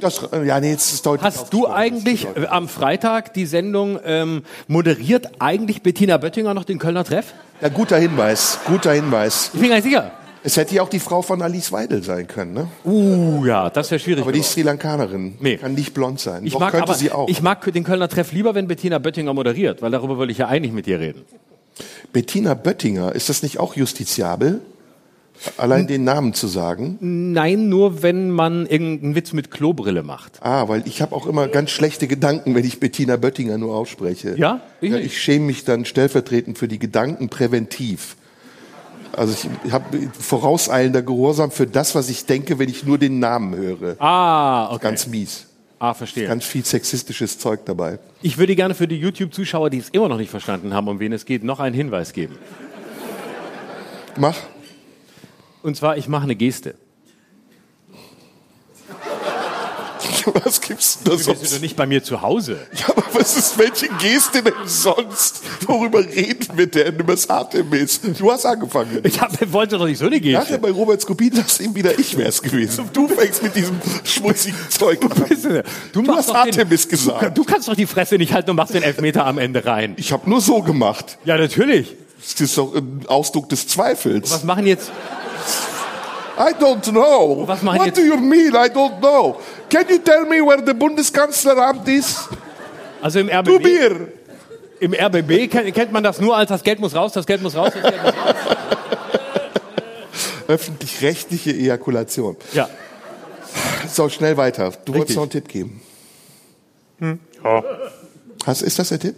Das, 0.00 0.28
ja, 0.44 0.58
nee, 0.58 0.70
jetzt 0.70 0.92
ist 0.92 1.06
deutlich 1.06 1.24
Hast 1.24 1.52
du 1.52 1.68
eigentlich 1.68 2.26
äh, 2.34 2.46
am 2.46 2.68
Freitag 2.68 3.32
die 3.34 3.46
Sendung 3.46 4.00
ähm, 4.04 4.42
moderiert 4.66 5.30
eigentlich 5.38 5.82
Bettina 5.82 6.16
Böttinger 6.16 6.52
noch 6.52 6.64
den 6.64 6.80
Kölner 6.80 7.04
Treff? 7.04 7.32
Ja, 7.60 7.68
guter 7.68 7.96
Hinweis, 7.96 8.58
guter 8.66 8.92
Hinweis. 8.92 9.50
Ich 9.54 9.60
bin 9.60 9.68
gar 9.68 9.76
nicht 9.76 9.84
sicher. 9.84 10.10
Es 10.44 10.56
hätte 10.56 10.74
ja 10.74 10.82
auch 10.82 10.88
die 10.88 11.00
Frau 11.00 11.22
von 11.22 11.42
Alice 11.42 11.72
Weidel 11.72 12.02
sein 12.02 12.26
können, 12.26 12.52
ne? 12.54 12.68
Uh, 12.84 13.44
ja, 13.44 13.70
das 13.70 13.90
wäre 13.90 13.98
schwierig. 13.98 14.22
Aber 14.22 14.32
die 14.32 14.40
ist 14.40 14.52
Sri 14.52 14.62
Lankanerin. 14.62 15.36
Nee. 15.40 15.56
Kann 15.56 15.74
nicht 15.74 15.94
blond 15.94 16.20
sein. 16.20 16.46
ich 16.46 16.52
Doch 16.52 16.60
mag, 16.60 16.70
könnte 16.70 16.84
aber, 16.84 16.94
sie 16.94 17.10
auch. 17.10 17.28
ich 17.28 17.42
mag 17.42 17.72
den 17.72 17.84
Kölner 17.84 18.08
Treff 18.08 18.32
lieber, 18.32 18.54
wenn 18.54 18.68
Bettina 18.68 18.98
Böttinger 18.98 19.34
moderiert, 19.34 19.82
weil 19.82 19.90
darüber 19.90 20.16
wollte 20.16 20.32
ich 20.32 20.38
ja 20.38 20.48
eigentlich 20.48 20.72
mit 20.72 20.86
dir 20.86 21.00
reden. 21.00 21.22
Bettina 22.12 22.54
Böttinger, 22.54 23.14
ist 23.14 23.28
das 23.28 23.42
nicht 23.42 23.58
auch 23.58 23.76
justiziabel? 23.76 24.60
Allein 25.56 25.86
den 25.86 26.02
Namen 26.02 26.34
zu 26.34 26.48
sagen. 26.48 26.98
Nein, 27.00 27.68
nur 27.68 28.02
wenn 28.02 28.30
man 28.30 28.66
irgendeinen 28.66 29.14
Witz 29.14 29.32
mit 29.32 29.50
Klobrille 29.52 30.02
macht. 30.02 30.42
Ah, 30.42 30.68
weil 30.68 30.82
ich 30.86 31.00
habe 31.00 31.14
auch 31.14 31.26
immer 31.26 31.46
ganz 31.46 31.70
schlechte 31.70 32.08
Gedanken, 32.08 32.54
wenn 32.56 32.64
ich 32.64 32.80
Bettina 32.80 33.16
Böttinger 33.16 33.56
nur 33.56 33.74
ausspreche. 33.74 34.34
Ja? 34.36 34.60
Ich 34.80 34.90
ja 34.90 34.98
ich 34.98 35.20
schäme 35.20 35.46
mich 35.46 35.64
dann 35.64 35.84
stellvertretend 35.84 36.58
für 36.58 36.66
die 36.66 36.80
Gedanken 36.80 37.28
präventiv. 37.28 38.16
Also 39.12 39.34
ich 39.64 39.72
habe 39.72 40.10
vorauseilender 40.18 41.02
Gehorsam 41.02 41.50
für 41.50 41.66
das, 41.66 41.94
was 41.94 42.08
ich 42.08 42.26
denke, 42.26 42.58
wenn 42.58 42.68
ich 42.68 42.84
nur 42.84 42.98
den 42.98 43.18
Namen 43.18 43.56
höre. 43.56 43.96
Ah, 44.00 44.68
okay. 44.72 44.82
Ganz 44.82 45.06
mies. 45.06 45.46
ah, 45.78 45.94
verstehe. 45.94 46.28
Ganz 46.28 46.44
viel 46.44 46.64
sexistisches 46.64 47.38
Zeug 47.38 47.60
dabei. 47.64 47.98
Ich 48.22 48.38
würde 48.38 48.54
gerne 48.54 48.74
für 48.74 48.86
die 48.86 48.96
YouTube-Zuschauer, 48.96 49.70
die 49.70 49.78
es 49.78 49.88
immer 49.90 50.08
noch 50.08 50.18
nicht 50.18 50.30
verstanden 50.30 50.74
haben, 50.74 50.88
um 50.88 51.00
wen 51.00 51.12
es 51.12 51.24
geht, 51.24 51.42
noch 51.44 51.60
einen 51.60 51.74
Hinweis 51.74 52.12
geben. 52.12 52.36
Mach. 54.16 54.36
Und 55.62 55.76
zwar, 55.76 55.96
ich 55.96 56.08
mache 56.08 56.24
eine 56.24 56.36
Geste. 56.36 56.74
Was 60.44 60.60
gibt's 60.60 60.98
denn 60.98 61.04
da 61.04 61.10
Du 61.10 61.16
bist 61.16 61.26
sonst? 61.26 61.54
doch 61.54 61.60
nicht 61.60 61.76
bei 61.76 61.86
mir 61.86 62.02
zu 62.02 62.22
Hause. 62.22 62.58
Ja, 62.74 62.88
aber 62.90 63.04
was 63.12 63.36
ist, 63.36 63.58
welche 63.58 63.88
Geste 64.00 64.42
denn 64.42 64.52
sonst? 64.64 65.40
Worüber 65.66 66.00
reden 66.00 66.48
wir 66.56 66.66
denn? 66.66 66.96
Über 66.96 67.12
das 67.14 67.28
Artemis. 67.28 68.00
Du 68.18 68.30
hast 68.30 68.44
angefangen. 68.46 69.00
Ich 69.04 69.20
hab, 69.20 69.32
wollte 69.52 69.78
doch 69.78 69.86
nicht 69.86 69.98
so 69.98 70.06
eine 70.06 70.16
Nachher 70.16 70.38
Geste. 70.40 70.58
bei 70.58 70.70
Robert 70.70 71.00
Skopin 71.00 71.32
das 71.34 71.60
eben 71.60 71.74
wieder 71.74 71.98
ich 71.98 72.16
wär's 72.16 72.40
gewesen. 72.42 72.88
Du 72.92 73.08
fängst 73.08 73.42
mit 73.42 73.54
diesem 73.56 73.80
schmutzigen 74.04 74.58
Zeug 74.68 75.02
an. 75.02 75.10
Du, 75.92 76.02
Du 76.02 76.02
machst 76.02 76.18
hast 76.18 76.28
doch 76.28 76.42
den- 76.44 76.52
Artemis 76.54 76.88
gesagt. 76.88 77.36
Du 77.36 77.44
kannst 77.44 77.68
doch 77.68 77.74
die 77.76 77.86
Fresse 77.86 78.16
nicht 78.16 78.32
halten 78.32 78.50
und 78.50 78.56
machst 78.56 78.74
den 78.74 78.82
Elfmeter 78.82 79.26
am 79.26 79.38
Ende 79.38 79.64
rein. 79.64 79.94
Ich 79.96 80.12
habe 80.12 80.28
nur 80.28 80.40
so 80.40 80.62
gemacht. 80.62 81.18
Ja, 81.24 81.36
natürlich. 81.36 81.96
Das 82.20 82.40
ist 82.40 82.58
doch 82.58 82.74
ein 82.74 83.02
Ausdruck 83.06 83.48
des 83.48 83.68
Zweifels. 83.68 84.30
Was 84.30 84.44
machen 84.44 84.66
jetzt? 84.66 84.90
I 86.38 86.52
don't 86.54 86.82
know. 86.92 87.46
Was 87.48 87.62
machen 87.62 87.78
What 87.80 87.86
jetzt- 87.86 87.98
do 87.98 88.02
you 88.02 88.16
mean? 88.16 88.54
I 88.54 88.68
don't 88.68 88.98
know. 89.00 89.40
Can 89.68 89.84
you 89.88 89.98
tell 89.98 90.24
me 90.24 90.40
where 90.40 90.62
the 90.64 90.72
Bundeskanzleramt 90.74 91.86
is? 91.88 92.28
Also 93.02 93.18
im 93.20 93.26
Du 93.28 93.32
RBB, 93.56 93.62
Bier. 93.62 94.08
im 94.80 94.92
RBB 94.94 95.48
kennt, 95.48 95.74
kennt 95.74 95.92
man 95.92 96.02
das 96.04 96.20
nur 96.20 96.36
als 96.36 96.48
das 96.50 96.62
Geld 96.62 96.78
muss 96.80 96.94
raus, 96.94 97.12
das 97.12 97.26
Geld 97.26 97.42
muss 97.42 97.54
raus. 97.56 97.72
Das 97.74 97.82
Geld 97.82 98.02
muss 98.02 98.14
raus. 98.14 98.34
Öffentlich-rechtliche 100.48 101.50
Ejakulation. 101.50 102.36
Ja. 102.54 102.68
So, 103.88 104.08
schnell 104.08 104.36
weiter. 104.36 104.70
Du 104.84 104.94
wolltest 104.94 105.10
Richtig. 105.10 105.16
noch 105.16 105.22
einen 105.24 105.30
Tipp 105.30 105.48
geben. 105.48 105.82
Ja. 107.44 107.62
Hast, 108.46 108.62
ist 108.62 108.78
das 108.78 108.88
der 108.90 109.00
Tipp? 109.00 109.16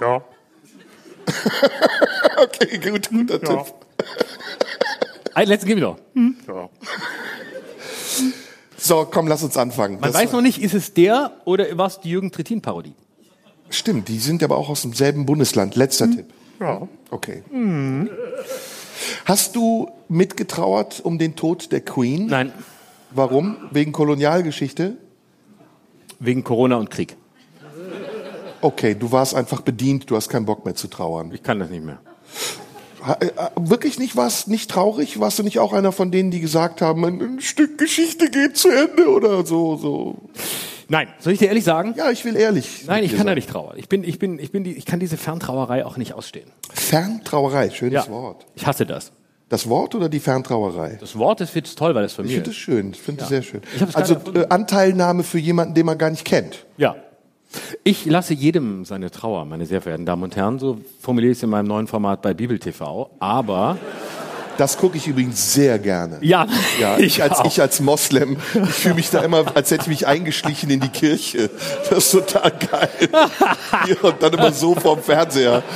Ja. 0.00 0.22
Okay, 2.40 2.78
gut, 2.78 3.08
guter 3.10 3.40
Ja. 3.42 3.62
Tipp. 3.64 3.74
Einen 5.38 5.50
letzten 5.50 5.68
gib 5.68 5.78
mir 5.78 5.84
noch. 5.84 5.98
ja. 6.48 6.68
So, 8.76 9.06
komm, 9.08 9.28
lass 9.28 9.44
uns 9.44 9.56
anfangen. 9.56 10.00
Man 10.00 10.10
Das 10.10 10.14
weiß 10.20 10.32
noch 10.32 10.40
nicht, 10.40 10.60
ist 10.60 10.74
es 10.74 10.94
der 10.94 11.30
oder 11.44 11.78
war 11.78 11.86
es 11.86 12.00
die 12.00 12.10
Jürgen 12.10 12.32
Trittin-Parodie? 12.32 12.94
Stimmt, 13.70 14.08
die 14.08 14.18
sind 14.18 14.42
aber 14.42 14.56
auch 14.56 14.68
aus 14.68 14.82
demselben 14.82 15.26
Bundesland. 15.26 15.76
Letzter 15.76 16.10
Tipp. 16.10 16.26
Ja. 16.58 16.88
Okay. 17.12 17.44
Hast 19.26 19.54
du 19.54 19.88
mitgetrauert 20.08 20.98
um 21.04 21.18
den 21.18 21.36
Tod 21.36 21.70
der 21.70 21.82
Queen? 21.82 22.26
Nein, 22.26 22.52
Warum? 23.12 23.58
Wegen 23.70 23.92
Kolonialgeschichte? 23.92 24.96
wegen 26.18 26.42
Corona 26.42 26.78
und 26.78 26.90
Krieg. 26.90 27.16
Okay, 28.60 28.96
du 28.96 29.12
warst 29.12 29.36
einfach 29.36 29.60
bedient, 29.60 30.10
du 30.10 30.16
hast 30.16 30.28
keinen 30.28 30.46
Bock 30.46 30.64
mehr 30.64 30.74
zu 30.74 30.88
trauern. 30.88 31.30
Ich 31.32 31.44
kann 31.44 31.60
das 31.60 31.70
nicht 31.70 31.84
mehr. 31.84 32.00
Äh, 33.20 33.28
Wirklich 33.56 33.98
nicht, 33.98 34.16
warst 34.16 34.48
nicht 34.48 34.70
traurig? 34.70 35.18
Warst 35.20 35.38
du 35.38 35.42
nicht 35.42 35.58
auch 35.58 35.72
einer 35.72 35.92
von 35.92 36.10
denen, 36.10 36.30
die 36.30 36.40
gesagt 36.40 36.80
haben, 36.82 37.04
ein, 37.04 37.40
Stück 37.40 37.78
Geschichte 37.78 38.30
geht 38.30 38.56
zu 38.56 38.68
Ende 38.70 39.08
oder 39.08 39.44
so, 39.46 39.76
so? 39.76 40.16
Nein, 40.88 41.08
soll 41.18 41.34
ich 41.34 41.38
dir 41.38 41.48
ehrlich 41.48 41.64
sagen? 41.64 41.94
Ja, 41.96 42.10
ich 42.10 42.24
will 42.24 42.34
ehrlich. 42.36 42.84
Nein, 42.86 43.04
ich 43.04 43.10
kann 43.10 43.20
da 43.26 43.30
sein. 43.30 43.34
nicht 43.36 43.50
trauern. 43.50 43.74
Ich 43.76 43.88
bin, 43.88 44.04
ich 44.04 44.18
bin, 44.18 44.38
ich 44.38 44.52
bin 44.52 44.64
die, 44.64 44.72
ich 44.72 44.86
kann 44.86 44.98
diese 45.00 45.16
Ferntrauerei 45.18 45.84
auch 45.84 45.96
nicht 45.98 46.14
ausstehen. 46.14 46.50
Ferntrauerei, 46.72 47.70
schönes 47.70 48.06
Ja, 48.06 48.10
Wort. 48.10 48.46
ich 48.54 48.66
hasse 48.66 48.86
das. 48.86 49.12
Das 49.50 49.68
Wort 49.68 49.94
oder 49.94 50.08
die 50.08 50.20
Ferntrauerei? 50.20 50.98
Das 51.00 51.16
Wort 51.16 51.40
ist 51.40 51.54
jetzt 51.54 51.78
toll, 51.78 51.94
weil 51.94 52.04
es 52.04 52.12
von 52.12 52.24
Ich 52.26 52.30
mir 52.32 52.34
finde 52.36 52.50
es 52.50 52.56
schön, 52.56 52.90
ich 52.92 53.00
finde 53.00 53.22
es 53.22 53.28
sehr 53.28 53.42
schön. 53.42 53.62
Ich 53.74 53.96
Also 53.96 54.14
äh, 54.34 54.46
Anteilnahme 54.50 55.22
für 55.22 55.38
jemanden, 55.38 55.74
den 55.74 55.86
man 55.86 55.96
gar 55.96 56.10
nicht 56.10 56.24
kennt. 56.24 56.66
Ja. 56.76 56.96
Ich 57.84 58.04
lasse 58.04 58.34
jedem 58.34 58.84
seine 58.84 59.10
Trauer, 59.10 59.44
meine 59.46 59.64
sehr 59.66 59.80
verehrten 59.80 60.04
Damen 60.06 60.22
und 60.24 60.36
Herren. 60.36 60.58
So 60.58 60.78
formuliere 61.00 61.32
ich 61.32 61.38
es 61.38 61.42
in 61.42 61.50
meinem 61.50 61.66
neuen 61.66 61.86
Format 61.86 62.20
bei 62.22 62.34
Bibel 62.34 62.58
TV. 62.58 63.10
Aber 63.18 63.78
Das 64.58 64.76
gucke 64.76 64.96
ich 64.98 65.06
übrigens 65.06 65.54
sehr 65.54 65.78
gerne. 65.78 66.18
ja, 66.20 66.46
Ja, 66.80 66.98
ich, 66.98 67.22
als 67.22 67.38
auch. 67.38 67.46
ich 67.46 67.60
als 67.60 67.80
Moslem, 67.80 68.36
ich 68.54 68.68
fühle 68.70 68.96
mich 68.96 69.08
da 69.10 69.20
immer, 69.20 69.44
als 69.56 69.70
hätte 69.70 69.82
ich 69.82 69.88
mich 69.88 70.06
eingeschlichen 70.06 70.68
in 70.68 70.80
die 70.80 70.88
Kirche. 70.88 71.48
Das 71.88 72.06
ist 72.06 72.10
total 72.12 72.50
geil. 72.50 72.88
Hier, 73.86 74.04
und 74.04 74.22
dann 74.22 74.32
immer 74.34 74.52
so 74.52 74.74
vorm 74.74 75.00
Fernseher. 75.02 75.62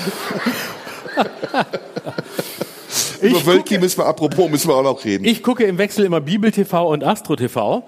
Über 3.22 3.36
Ich 3.38 3.46
Wölki 3.46 3.78
müssen 3.78 3.98
wir, 3.98 4.06
apropos, 4.06 4.50
müssen 4.50 4.68
wir 4.68 4.74
auch 4.74 4.82
noch 4.82 5.04
reden. 5.04 5.24
Ich 5.24 5.42
gucke 5.42 5.64
im 5.64 5.78
Wechsel 5.78 6.04
immer 6.04 6.20
Bibel 6.20 6.50
TV 6.50 6.88
und 6.90 7.04
Astro 7.04 7.36
TV. 7.36 7.84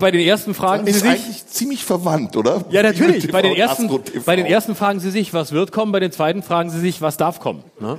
Bei 0.00 0.10
den 0.10 0.20
ersten 0.22 0.54
fragen 0.54 0.84
Sie 0.86 0.90
ist 0.90 1.00
sich, 1.00 1.10
eigentlich 1.10 1.46
ziemlich 1.46 1.84
verwandt, 1.84 2.36
oder? 2.36 2.64
ja 2.70 2.82
natürlich, 2.82 3.30
bei 3.30 3.42
den 3.42 3.54
ersten, 3.54 3.88
bei 4.24 4.34
den 4.34 4.46
ersten 4.46 4.74
fragen 4.74 4.98
Sie 4.98 5.10
sich, 5.10 5.32
was 5.32 5.52
wird 5.52 5.70
kommen, 5.72 5.92
bei 5.92 6.00
den 6.00 6.10
zweiten 6.10 6.42
fragen 6.42 6.70
Sie 6.70 6.80
sich, 6.80 7.00
was 7.00 7.16
darf 7.16 7.38
kommen. 7.38 7.62
Ne? 7.78 7.98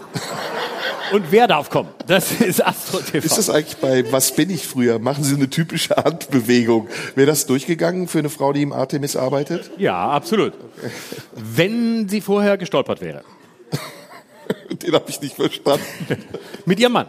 Und 1.13 1.25
wer 1.29 1.47
darf 1.47 1.69
kommen? 1.69 1.89
Das 2.07 2.31
ist 2.41 2.65
Astro 2.65 2.99
TV. 2.99 3.25
Ist 3.25 3.37
das 3.37 3.49
eigentlich 3.49 3.77
bei 3.77 4.09
Was 4.11 4.33
bin 4.33 4.49
ich 4.49 4.65
früher? 4.65 4.97
Machen 4.97 5.23
Sie 5.23 5.35
eine 5.35 5.49
typische 5.49 5.95
Handbewegung. 5.95 6.87
Wäre 7.15 7.27
das 7.27 7.45
durchgegangen 7.45 8.07
für 8.07 8.19
eine 8.19 8.29
Frau, 8.29 8.53
die 8.53 8.61
im 8.61 8.71
Artemis 8.71 9.15
arbeitet? 9.15 9.71
ja, 9.77 10.09
absolut. 10.09 10.53
Wenn 11.35 12.07
sie 12.09 12.21
vorher 12.21 12.57
gestolpert 12.57 13.01
wäre. 13.01 13.23
Den 14.81 14.93
habe 14.93 15.05
ich 15.09 15.21
nicht 15.21 15.35
verstanden. 15.35 15.85
Mit 16.65 16.79
ihrem 16.79 16.93
Mann. 16.93 17.07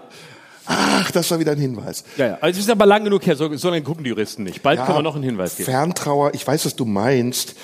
Ach, 0.67 1.11
das 1.11 1.31
war 1.31 1.39
wieder 1.39 1.53
ein 1.53 1.59
Hinweis. 1.59 2.05
Ja, 2.17 2.27
ja. 2.27 2.39
Also 2.41 2.59
es 2.59 2.67
ist 2.67 2.71
aber 2.71 2.87
lang 2.87 3.05
genug 3.05 3.27
her, 3.27 3.37
so, 3.37 3.55
so 3.57 3.71
lange 3.71 3.83
gucken 3.83 4.05
die 4.05 4.11
Juristen 4.11 4.45
nicht. 4.45 4.63
Bald 4.63 4.79
Ja, 4.79 4.87
können 4.87 4.99
wir 4.99 5.03
noch 5.03 5.15
einen 5.15 5.25
Hinweis 5.25 5.57
geben. 5.57 5.71
Ferntrauer, 5.71 6.35
ich 6.35 6.47
weiß, 6.47 6.67
was 6.67 6.77
du 6.77 6.85
meinst. 6.85 7.55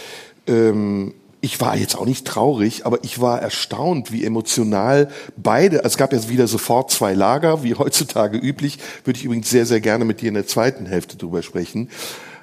Ähm, 0.46 1.14
ich 1.40 1.61
war 1.61 1.76
jetzt 1.76 1.96
auch 1.96 2.06
nicht 2.06 2.26
traurig, 2.26 2.84
aber 2.84 3.04
ich 3.04 3.20
war 3.20 3.40
erstaunt, 3.40 4.11
wie 4.11 4.24
emotional 4.24 5.08
beide, 5.37 5.84
es 5.84 5.96
gab 5.96 6.12
jetzt 6.12 6.28
wieder 6.28 6.48
sofort 6.48 6.90
zwei 6.90 7.14
Lager, 7.14 7.62
wie 7.62 7.74
heutzutage 7.74 8.38
üblich, 8.38 8.78
würde 9.04 9.18
ich 9.18 9.24
übrigens 9.24 9.48
sehr, 9.48 9.64
sehr 9.64 9.80
gerne 9.80 10.04
mit 10.04 10.20
dir 10.20 10.28
in 10.28 10.34
der 10.34 10.46
zweiten 10.46 10.87
Hälfte 10.87 11.16
drüber 11.16 11.42
sprechen. 11.42 11.90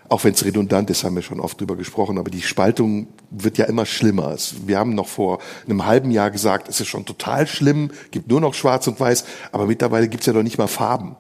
Auch 0.07 0.23
wenn 0.23 0.33
es 0.33 0.45
redundant 0.45 0.89
ist, 0.91 1.03
haben 1.03 1.15
wir 1.15 1.23
schon 1.23 1.39
oft 1.39 1.59
drüber 1.59 1.75
gesprochen, 1.75 2.17
aber 2.19 2.29
die 2.29 2.41
Spaltung 2.43 3.07
wird 3.31 3.57
ja 3.57 3.65
immer 3.65 3.85
schlimmer. 3.87 4.35
Wir 4.65 4.77
haben 4.77 4.93
noch 4.93 5.07
vor 5.07 5.39
einem 5.65 5.85
halben 5.85 6.11
Jahr 6.11 6.29
gesagt, 6.29 6.69
es 6.69 6.79
ist 6.79 6.87
schon 6.89 7.05
total 7.05 7.47
schlimm, 7.47 7.89
gibt 8.11 8.29
nur 8.29 8.39
noch 8.39 8.53
schwarz 8.53 8.85
und 8.87 8.99
weiß, 8.99 9.25
aber 9.51 9.65
mittlerweile 9.65 10.07
gibt's 10.07 10.27
ja 10.27 10.33
noch 10.33 10.43
nicht 10.43 10.57
mal 10.59 10.67
Farben. 10.67 11.15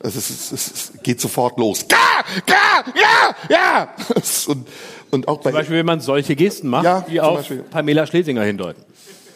Es, 0.00 0.16
ist, 0.16 0.52
es, 0.52 0.52
es 0.52 0.92
geht 1.02 1.20
sofort 1.20 1.58
los. 1.58 1.86
Ga, 1.88 1.96
ga, 2.44 2.92
ja, 2.94 3.34
ja. 3.48 3.88
Und, 4.48 4.66
und 5.12 5.28
auch 5.28 5.38
bei, 5.38 5.50
Zum 5.50 5.58
Beispiel, 5.60 5.76
wenn 5.78 5.86
man 5.86 6.00
solche 6.00 6.34
Gesten 6.36 6.68
macht, 6.68 6.84
Ja, 6.84 7.00
die 7.08 7.20
auf 7.20 7.38
Beispiel. 7.38 7.62
Pamela 7.62 8.06
Schlesinger 8.06 8.42
hindeuten. 8.42 8.82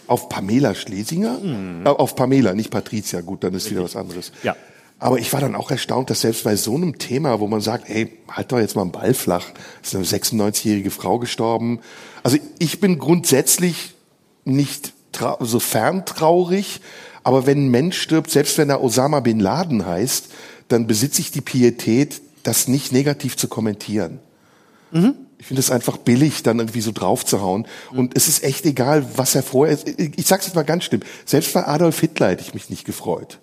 auf 0.08 0.28
Pamela 0.28 0.74
Schlesinger? 0.74 1.38
Äh, 1.84 1.88
Auf 1.88 2.16
Pamela, 2.16 2.52
nicht 2.54 2.70
Patricia. 2.70 3.20
Gut, 3.20 3.44
dann 3.44 3.54
ist 3.54 3.70
wieder 3.70 3.84
was 3.84 3.94
anderes. 3.96 4.32
Ja. 4.42 4.56
Aber 5.00 5.18
ich 5.18 5.32
war 5.32 5.40
dann 5.40 5.54
auch 5.54 5.70
erstaunt, 5.70 6.11
dass 6.11 6.22
selbst 6.22 6.44
bei 6.44 6.56
so 6.56 6.74
einem 6.74 6.98
Thema, 6.98 7.38
wo 7.38 7.46
man 7.46 7.61
sagt, 7.61 7.88
ey, 7.88 8.12
halt 8.28 8.50
doch 8.50 8.58
jetzt 8.58 8.74
mal 8.74 8.82
einen 8.82 8.92
Ball 8.92 9.14
flach, 9.14 9.46
ist 9.82 9.94
eine 9.94 10.04
96-jährige 10.04 10.90
Frau 10.90 11.18
gestorben. 11.18 11.78
Also 12.24 12.38
ich 12.58 12.80
bin 12.80 12.98
grundsätzlich 12.98 13.94
nicht 14.44 14.92
so 15.40 15.61
ferntraurig, 15.61 16.80
aber 17.22 17.46
wenn 17.46 17.66
ein 17.66 17.70
Mensch 17.70 18.00
stirbt, 18.00 18.30
selbst 18.30 18.58
wenn 18.58 18.70
er 18.70 18.82
Osama 18.82 19.20
bin 19.20 19.38
Laden 19.38 19.87
heißt, 19.87 20.28
dann 20.68 20.87
besitze 20.87 21.20
ich 21.20 21.30
die 21.30 21.40
Pietät, 21.40 22.20
das 22.42 22.68
nicht 22.68 22.92
negativ 22.92 23.37
zu 23.37 23.48
kommentieren. 23.48 24.20
Ich 25.38 25.46
finde 25.46 25.61
es 25.61 25.70
einfach 25.70 25.96
billig, 25.96 26.42
dann 26.42 26.58
irgendwie 26.58 26.80
so 26.80 26.92
draufzuhauen. 26.92 27.66
Und 27.92 28.16
es 28.16 28.26
ist 28.26 28.42
echt 28.42 28.64
egal, 28.66 29.06
was 29.16 29.34
er 29.34 29.42
vorher 29.42 29.74
ist. 29.74 29.87
Ich 29.88 30.26
sag's 30.26 30.46
jetzt 30.46 30.54
mal 30.54 30.64
ganz 30.64 30.84
schlimm. 30.84 31.02
Selbst 31.24 31.52
bei 31.52 31.66
Adolf 31.66 32.00
Hitler 32.00 32.30
hätte 32.30 32.42
ich 32.42 32.54
mich 32.54 32.70
nicht 32.70 32.84
gefreut. 32.84 33.38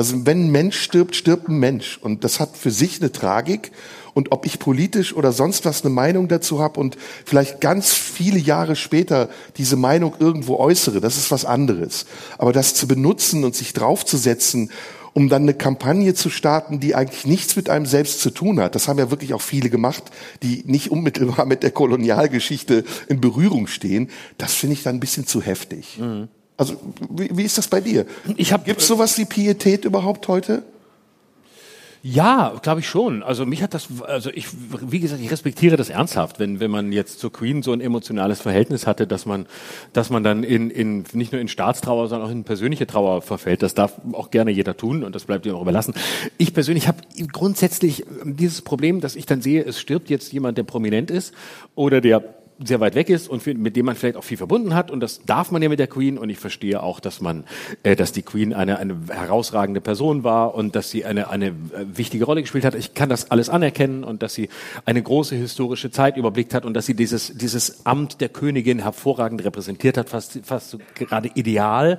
Also 0.00 0.24
wenn 0.24 0.46
ein 0.46 0.50
Mensch 0.50 0.80
stirbt, 0.80 1.14
stirbt 1.14 1.48
ein 1.48 1.58
Mensch. 1.58 1.98
Und 2.00 2.24
das 2.24 2.40
hat 2.40 2.56
für 2.56 2.70
sich 2.70 3.02
eine 3.02 3.12
Tragik. 3.12 3.70
Und 4.14 4.32
ob 4.32 4.46
ich 4.46 4.58
politisch 4.58 5.14
oder 5.14 5.30
sonst 5.30 5.66
was 5.66 5.84
eine 5.84 5.92
Meinung 5.92 6.26
dazu 6.26 6.58
habe 6.58 6.80
und 6.80 6.96
vielleicht 7.26 7.60
ganz 7.60 7.92
viele 7.92 8.38
Jahre 8.38 8.76
später 8.76 9.28
diese 9.58 9.76
Meinung 9.76 10.14
irgendwo 10.18 10.56
äußere, 10.56 11.02
das 11.02 11.18
ist 11.18 11.30
was 11.30 11.44
anderes. 11.44 12.06
Aber 12.38 12.54
das 12.54 12.72
zu 12.72 12.88
benutzen 12.88 13.44
und 13.44 13.54
sich 13.54 13.74
draufzusetzen, 13.74 14.70
um 15.12 15.28
dann 15.28 15.42
eine 15.42 15.52
Kampagne 15.52 16.14
zu 16.14 16.30
starten, 16.30 16.80
die 16.80 16.94
eigentlich 16.94 17.26
nichts 17.26 17.54
mit 17.54 17.68
einem 17.68 17.84
selbst 17.84 18.20
zu 18.20 18.30
tun 18.30 18.58
hat, 18.58 18.74
das 18.74 18.88
haben 18.88 18.98
ja 18.98 19.10
wirklich 19.10 19.34
auch 19.34 19.42
viele 19.42 19.68
gemacht, 19.68 20.04
die 20.42 20.62
nicht 20.64 20.90
unmittelbar 20.90 21.44
mit 21.44 21.62
der 21.62 21.72
Kolonialgeschichte 21.72 22.84
in 23.08 23.20
Berührung 23.20 23.66
stehen, 23.66 24.08
das 24.38 24.54
finde 24.54 24.72
ich 24.72 24.82
dann 24.82 24.96
ein 24.96 25.00
bisschen 25.00 25.26
zu 25.26 25.42
heftig. 25.42 25.98
Also 26.60 26.76
wie, 27.08 27.30
wie 27.32 27.42
ist 27.44 27.56
das 27.56 27.68
bei 27.68 27.80
dir? 27.80 28.04
Ich 28.36 28.52
hab- 28.52 28.66
Gibt's 28.66 28.86
sowas 28.86 29.16
wie 29.16 29.24
Pietät 29.24 29.86
überhaupt 29.86 30.28
heute? 30.28 30.62
Ja, 32.02 32.54
glaube 32.62 32.80
ich 32.80 32.88
schon. 32.88 33.22
Also 33.22 33.44
mich 33.46 33.62
hat 33.62 33.72
das, 33.74 33.88
also 34.06 34.30
ich, 34.32 34.46
wie 34.80 35.00
gesagt, 35.00 35.22
ich 35.22 35.30
respektiere 35.30 35.76
das 35.76 35.88
ernsthaft, 35.90 36.38
wenn, 36.38 36.60
wenn 36.60 36.70
man 36.70 36.92
jetzt 36.92 37.18
zur 37.18 37.32
Queen 37.32 37.62
so 37.62 37.72
ein 37.72 37.80
emotionales 37.80 38.40
Verhältnis 38.40 38.86
hatte, 38.86 39.06
dass 39.06 39.24
man, 39.24 39.46
dass 39.94 40.10
man 40.10 40.22
dann 40.22 40.42
in, 40.42 40.70
in, 40.70 41.04
nicht 41.12 41.32
nur 41.32 41.40
in 41.40 41.48
Staatstrauer, 41.48 42.08
sondern 42.08 42.28
auch 42.28 42.32
in 42.32 42.44
persönliche 42.44 42.86
Trauer 42.86 43.22
verfällt. 43.22 43.62
Das 43.62 43.72
darf 43.74 43.94
auch 44.12 44.30
gerne 44.30 44.50
jeder 44.50 44.76
tun 44.76 45.02
und 45.02 45.14
das 45.14 45.24
bleibt 45.24 45.46
ihm 45.46 45.54
auch 45.54 45.62
überlassen. 45.62 45.94
Ich 46.38 46.52
persönlich 46.52 46.88
habe 46.88 46.98
grundsätzlich 47.32 48.04
dieses 48.24 48.60
Problem, 48.62 49.00
dass 49.00 49.16
ich 49.16 49.24
dann 49.26 49.40
sehe, 49.42 49.62
es 49.62 49.78
stirbt 49.80 50.10
jetzt 50.10 50.32
jemand, 50.32 50.56
der 50.58 50.64
prominent 50.64 51.10
ist 51.10 51.34
oder 51.74 52.00
der 52.00 52.22
sehr 52.62 52.80
weit 52.80 52.94
weg 52.94 53.08
ist 53.08 53.28
und 53.28 53.46
mit 53.46 53.76
dem 53.76 53.86
man 53.86 53.96
vielleicht 53.96 54.16
auch 54.16 54.24
viel 54.24 54.36
verbunden 54.36 54.74
hat. 54.74 54.90
Und 54.90 55.00
das 55.00 55.22
darf 55.24 55.50
man 55.50 55.62
ja 55.62 55.68
mit 55.68 55.78
der 55.78 55.86
Queen. 55.86 56.18
Und 56.18 56.30
ich 56.30 56.38
verstehe 56.38 56.82
auch, 56.82 57.00
dass 57.00 57.20
man, 57.20 57.44
äh, 57.82 57.96
dass 57.96 58.12
die 58.12 58.22
Queen 58.22 58.52
eine, 58.52 58.78
eine 58.78 58.96
herausragende 59.08 59.80
Person 59.80 60.24
war 60.24 60.54
und 60.54 60.76
dass 60.76 60.90
sie 60.90 61.04
eine, 61.04 61.30
eine 61.30 61.48
äh, 61.48 61.52
wichtige 61.92 62.24
Rolle 62.24 62.42
gespielt 62.42 62.64
hat. 62.64 62.74
Ich 62.74 62.94
kann 62.94 63.08
das 63.08 63.30
alles 63.30 63.48
anerkennen 63.48 64.04
und 64.04 64.22
dass 64.22 64.34
sie 64.34 64.48
eine 64.84 65.02
große 65.02 65.36
historische 65.36 65.90
Zeit 65.90 66.16
überblickt 66.16 66.54
hat 66.54 66.64
und 66.64 66.74
dass 66.74 66.86
sie 66.86 66.94
dieses, 66.94 67.36
dieses 67.36 67.86
Amt 67.86 68.20
der 68.20 68.28
Königin 68.28 68.80
hervorragend 68.80 69.44
repräsentiert 69.44 69.96
hat, 69.96 70.10
fast, 70.10 70.40
fast 70.42 70.70
so 70.70 70.78
gerade 70.94 71.30
ideal. 71.34 71.98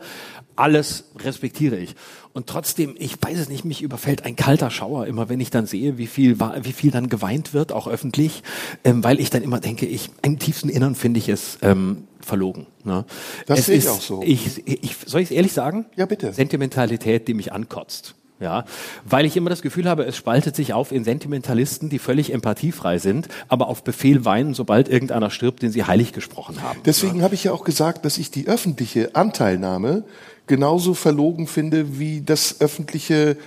Alles 0.62 1.06
respektiere 1.17 1.76
ich. 1.76 1.95
Und 2.34 2.45
trotzdem, 2.45 2.95
ich 3.00 3.17
weiß 3.19 3.39
es 3.39 3.50
nicht, 3.50 3.65
mich 3.65 3.82
überfällt 3.82 4.26
ein 4.26 4.36
kalter 4.36 4.69
Schauer 4.69 5.08
immer, 5.08 5.28
wenn 5.28 5.39
ich 5.39 5.50
dann 5.50 5.65
sehe, 5.65 5.97
wie 5.97 6.06
viel, 6.06 6.39
wie 6.39 6.71
viel 6.71 6.91
dann 6.91 7.10
geweint 7.10 7.56
wird, 7.56 7.71
auch 7.71 7.88
öffentlich, 7.88 8.43
ähm, 8.84 9.04
weil 9.04 9.19
ich 9.19 9.32
dann 9.32 9.41
immer 9.41 9.60
denke, 9.60 9.88
ich, 9.88 10.12
im 10.21 10.38
tiefsten 10.38 10.69
Innern 10.69 10.93
finde 10.93 11.17
ich 11.17 11.30
es 11.30 11.58
ähm, 11.63 12.04
verlogen. 12.19 12.67
Ne? 12.84 13.06
Das 13.47 13.58
es 13.58 13.65
sehe 13.65 13.78
ich 13.78 13.86
ist, 13.86 13.89
auch 13.89 14.02
so. 14.02 14.21
Ich, 14.24 14.67
ich, 14.67 14.97
soll 15.04 15.21
ich 15.21 15.32
es 15.32 15.36
ehrlich 15.36 15.54
sagen? 15.54 15.88
Ja, 15.95 16.06
bitte. 16.06 16.32
Sentimentalität, 16.32 17.28
die 17.28 17.34
mich 17.34 17.52
ankotzt. 17.52 18.13
Ja, 18.39 18.65
weil 19.06 19.26
ich 19.26 19.38
immer 19.38 19.52
das 19.52 19.62
Gefühl 19.62 19.88
habe, 19.88 20.04
es 20.04 20.17
spaltet 20.17 20.56
sich 20.56 20.74
auf 20.74 20.91
in 20.91 21.04
Sentimentalisten, 21.04 21.89
die 21.89 22.00
völlig 22.00 22.34
empathiefrei 22.34 22.97
sind, 22.97 23.28
aber 23.50 23.67
auf 23.67 23.84
Befehl 23.84 24.26
weinen, 24.26 24.56
sobald 24.56 24.89
irgendeiner 24.89 25.30
stirbt, 25.30 25.62
den 25.62 25.71
sie 25.71 25.84
heilig 25.84 26.12
gesprochen 26.12 26.63
haben. 26.63 26.80
Deswegen 26.84 27.19
ja. 27.19 27.24
habe 27.24 27.36
ich 27.36 27.43
ja 27.43 27.52
auch 27.52 27.63
gesagt, 27.63 28.04
dass 28.04 28.17
ich 28.17 28.32
die 28.32 28.47
öffentliche 28.47 29.15
Anteilnahme 29.15 30.06
genauso 30.51 30.95
verlogen 30.95 31.47
finde 31.47 31.97
wie 31.97 32.19
das 32.19 32.59
öffentliche 32.59 33.37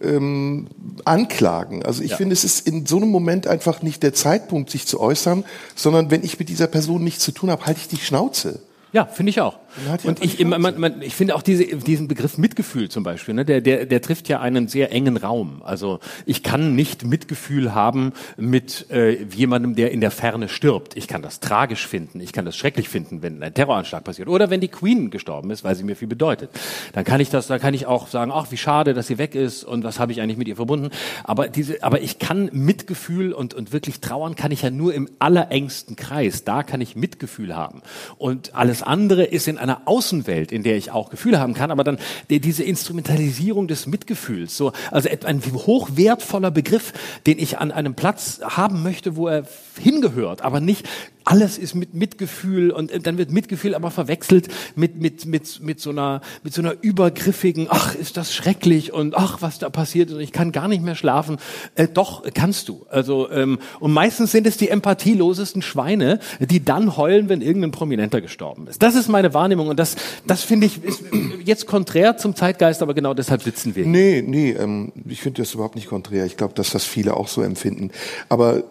ähm, 0.00 0.66
Anklagen. 1.04 1.84
Also 1.84 2.02
ich 2.02 2.12
ja. 2.12 2.16
finde, 2.16 2.32
es 2.32 2.42
ist 2.42 2.66
in 2.66 2.86
so 2.86 2.96
einem 2.96 3.10
Moment 3.10 3.46
einfach 3.46 3.82
nicht 3.82 4.02
der 4.02 4.14
Zeitpunkt, 4.14 4.70
sich 4.70 4.86
zu 4.86 4.98
äußern, 4.98 5.44
sondern 5.74 6.10
wenn 6.10 6.24
ich 6.24 6.38
mit 6.38 6.48
dieser 6.48 6.66
Person 6.66 7.04
nichts 7.04 7.22
zu 7.22 7.32
tun 7.32 7.50
habe, 7.50 7.66
halte 7.66 7.80
ich 7.80 7.88
die 7.88 7.98
Schnauze. 7.98 8.60
Ja, 8.94 9.06
finde 9.06 9.30
ich 9.30 9.40
auch. 9.40 9.58
Und 10.04 10.22
ich, 10.22 10.44
man, 10.44 10.78
man, 10.78 11.02
ich 11.02 11.16
finde 11.16 11.34
auch 11.34 11.42
diese, 11.42 11.64
diesen 11.64 12.06
Begriff 12.06 12.38
Mitgefühl 12.38 12.88
zum 12.88 13.02
Beispiel, 13.02 13.34
ne, 13.34 13.44
der, 13.44 13.60
der, 13.60 13.86
der 13.86 14.00
trifft 14.00 14.28
ja 14.28 14.40
einen 14.40 14.68
sehr 14.68 14.92
engen 14.92 15.16
Raum. 15.16 15.62
Also 15.64 15.98
ich 16.26 16.44
kann 16.44 16.76
nicht 16.76 17.04
Mitgefühl 17.04 17.74
haben 17.74 18.12
mit 18.36 18.88
äh, 18.92 19.24
jemandem, 19.24 19.74
der 19.74 19.90
in 19.90 20.00
der 20.00 20.12
Ferne 20.12 20.48
stirbt. 20.48 20.96
Ich 20.96 21.08
kann 21.08 21.22
das 21.22 21.40
tragisch 21.40 21.88
finden, 21.88 22.20
ich 22.20 22.32
kann 22.32 22.44
das 22.44 22.56
schrecklich 22.56 22.88
finden, 22.88 23.20
wenn 23.20 23.42
ein 23.42 23.52
Terroranschlag 23.52 24.04
passiert 24.04 24.28
oder 24.28 24.48
wenn 24.48 24.60
die 24.60 24.68
Queen 24.68 25.10
gestorben 25.10 25.50
ist, 25.50 25.64
weil 25.64 25.74
sie 25.74 25.82
mir 25.82 25.96
viel 25.96 26.06
bedeutet. 26.06 26.50
Dann 26.92 27.02
kann 27.04 27.18
ich 27.18 27.30
das, 27.30 27.48
dann 27.48 27.58
kann 27.58 27.74
ich 27.74 27.86
auch 27.86 28.06
sagen, 28.06 28.30
ach 28.32 28.52
wie 28.52 28.56
schade, 28.56 28.94
dass 28.94 29.08
sie 29.08 29.18
weg 29.18 29.34
ist 29.34 29.64
und 29.64 29.82
was 29.82 29.98
habe 29.98 30.12
ich 30.12 30.20
eigentlich 30.20 30.38
mit 30.38 30.46
ihr 30.46 30.54
verbunden. 30.54 30.90
Aber 31.24 31.48
diese, 31.48 31.82
aber 31.82 32.00
ich 32.00 32.20
kann 32.20 32.48
Mitgefühl 32.52 33.32
und 33.32 33.54
und 33.54 33.72
wirklich 33.72 34.00
trauern 34.00 34.36
kann 34.36 34.52
ich 34.52 34.62
ja 34.62 34.70
nur 34.70 34.94
im 34.94 35.08
allerengsten 35.18 35.96
Kreis. 35.96 36.44
Da 36.44 36.62
kann 36.62 36.80
ich 36.80 36.94
Mitgefühl 36.94 37.56
haben 37.56 37.82
und 38.18 38.54
alles 38.54 38.83
andere 38.86 39.24
ist 39.24 39.48
in 39.48 39.58
einer 39.58 39.82
Außenwelt, 39.86 40.52
in 40.52 40.62
der 40.62 40.76
ich 40.76 40.90
auch 40.90 41.10
Gefühle 41.10 41.40
haben 41.40 41.54
kann, 41.54 41.70
aber 41.70 41.84
dann 41.84 41.98
diese 42.28 42.62
Instrumentalisierung 42.62 43.68
des 43.68 43.86
Mitgefühls, 43.86 44.56
so, 44.56 44.72
also 44.90 45.08
ein 45.24 45.42
hochwertvoller 45.42 46.50
Begriff, 46.50 46.92
den 47.26 47.38
ich 47.38 47.58
an 47.58 47.72
einem 47.72 47.94
Platz 47.94 48.40
haben 48.42 48.82
möchte, 48.82 49.16
wo 49.16 49.28
er 49.28 49.44
hingehört, 49.80 50.42
aber 50.42 50.60
nicht 50.60 50.88
alles 51.24 51.58
ist 51.58 51.74
mit 51.74 51.94
Mitgefühl 51.94 52.70
und 52.70 52.90
äh, 52.90 53.00
dann 53.00 53.18
wird 53.18 53.30
Mitgefühl 53.30 53.74
aber 53.74 53.90
verwechselt 53.90 54.48
mit 54.76 55.00
mit 55.00 55.24
mit 55.26 55.60
mit 55.60 55.80
so 55.80 55.90
einer 55.90 56.20
mit 56.42 56.52
so 56.52 56.62
einer 56.62 56.74
übergriffigen 56.82 57.66
ach 57.70 57.94
ist 57.94 58.16
das 58.16 58.34
schrecklich 58.34 58.92
und 58.92 59.16
ach 59.16 59.40
was 59.40 59.58
da 59.58 59.70
passiert 59.70 60.10
und 60.10 60.20
ich 60.20 60.32
kann 60.32 60.52
gar 60.52 60.68
nicht 60.68 60.82
mehr 60.82 60.94
schlafen. 60.94 61.38
Äh, 61.74 61.88
doch 61.88 62.22
kannst 62.34 62.68
du. 62.68 62.86
Also 62.90 63.30
ähm, 63.30 63.58
und 63.80 63.92
meistens 63.92 64.32
sind 64.32 64.46
es 64.46 64.56
die 64.56 64.68
empathielosesten 64.68 65.62
Schweine 65.62 66.18
die 66.40 66.64
dann 66.64 66.96
heulen 66.96 67.28
wenn 67.28 67.40
irgendein 67.40 67.70
Prominenter 67.70 68.20
gestorben 68.20 68.66
ist. 68.68 68.82
Das 68.82 68.94
ist 68.94 69.08
meine 69.08 69.34
Wahrnehmung 69.34 69.68
und 69.68 69.78
das 69.78 69.96
das 70.26 70.42
finde 70.42 70.66
ich 70.66 70.82
ist 70.84 71.02
jetzt 71.44 71.66
konträr 71.66 72.16
zum 72.16 72.34
Zeitgeist 72.34 72.82
aber 72.82 72.94
genau 72.94 73.14
deshalb 73.14 73.42
sitzen 73.42 73.74
wir 73.74 73.86
nee 73.86 74.22
nee 74.22 74.50
ähm, 74.50 74.92
ich 75.08 75.20
finde 75.20 75.42
das 75.42 75.54
überhaupt 75.54 75.74
nicht 75.74 75.88
konträr. 75.88 76.26
Ich 76.26 76.36
glaube 76.36 76.54
dass 76.54 76.70
das 76.70 76.84
viele 76.84 77.16
auch 77.16 77.28
so 77.28 77.42
empfinden. 77.42 77.90
Aber 78.28 78.64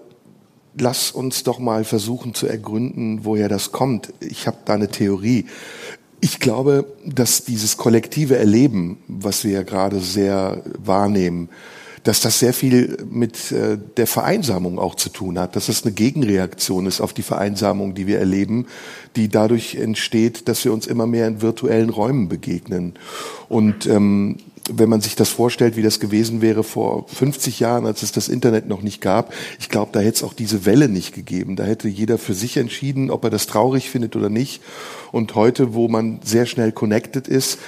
lass 0.77 1.12
uns 1.12 1.43
doch 1.43 1.59
mal 1.59 1.83
versuchen 1.83 2.33
zu 2.33 2.47
ergründen, 2.47 3.25
woher 3.25 3.49
das 3.49 3.71
kommt. 3.71 4.13
Ich 4.19 4.47
habe 4.47 4.57
da 4.65 4.73
eine 4.73 4.89
Theorie. 4.89 5.45
Ich 6.19 6.39
glaube, 6.39 6.86
dass 7.05 7.43
dieses 7.43 7.77
kollektive 7.77 8.38
Erleben, 8.38 8.97
was 9.07 9.43
wir 9.43 9.51
ja 9.51 9.63
gerade 9.63 9.99
sehr 9.99 10.62
wahrnehmen, 10.77 11.49
dass 12.03 12.19
das 12.19 12.39
sehr 12.39 12.53
viel 12.53 12.97
mit 13.09 13.51
äh, 13.51 13.77
der 13.97 14.07
Vereinsamung 14.07 14.77
auch 14.77 14.95
zu 14.95 15.09
tun 15.09 15.39
hat, 15.39 15.55
dass 15.55 15.69
es 15.69 15.83
eine 15.83 15.93
Gegenreaktion 15.93 16.86
ist 16.86 16.99
auf 16.99 17.13
die 17.13 17.23
Vereinsamung, 17.23 17.95
die 17.95 18.07
wir 18.07 18.19
erleben, 18.19 18.67
die 19.15 19.29
dadurch 19.29 19.75
entsteht, 19.75 20.47
dass 20.49 20.65
wir 20.65 20.73
uns 20.73 20.86
immer 20.86 21.07
mehr 21.07 21.27
in 21.27 21.41
virtuellen 21.41 21.89
Räumen 21.89 22.27
begegnen. 22.27 22.93
Und 23.47 23.86
ähm, 23.86 24.38
wenn 24.69 24.89
man 24.89 25.02
sich 25.02 25.15
das 25.15 25.30
vorstellt, 25.30 25.76
wie 25.76 25.82
das 25.82 25.99
gewesen 25.99 26.41
wäre 26.41 26.63
vor 26.63 27.06
50 27.08 27.60
Jahren, 27.60 27.86
als 27.86 28.04
es 28.04 28.12
das 28.12 28.30
Internet 28.30 28.67
noch 28.67 28.82
nicht 28.82 29.02
gab, 29.02 29.34
ich 29.60 29.69
glaube, 29.69 29.91
da 29.91 29.99
hätte 29.99 30.15
es 30.15 30.23
auch 30.23 30.34
diese 30.34 30.65
Welle 30.65 30.89
nicht 30.89 31.13
gegeben. 31.13 31.56
Da 31.56 31.63
hätte 31.63 31.88
jeder 31.88 32.17
für 32.17 32.34
sich 32.34 32.58
entschieden, 32.58 33.12
ob 33.12 33.23
er 33.23 33.30
das 33.30 33.47
traurig 33.47 33.89
findet 33.89 34.15
oder 34.15 34.30
nicht. 34.30 34.62
Und 35.12 35.36
heute, 35.36 35.73
wo 35.73 35.88
man 35.88 36.19
sehr 36.23 36.45
schnell 36.45 36.71
connected 36.71 37.28
ist, 37.28 37.60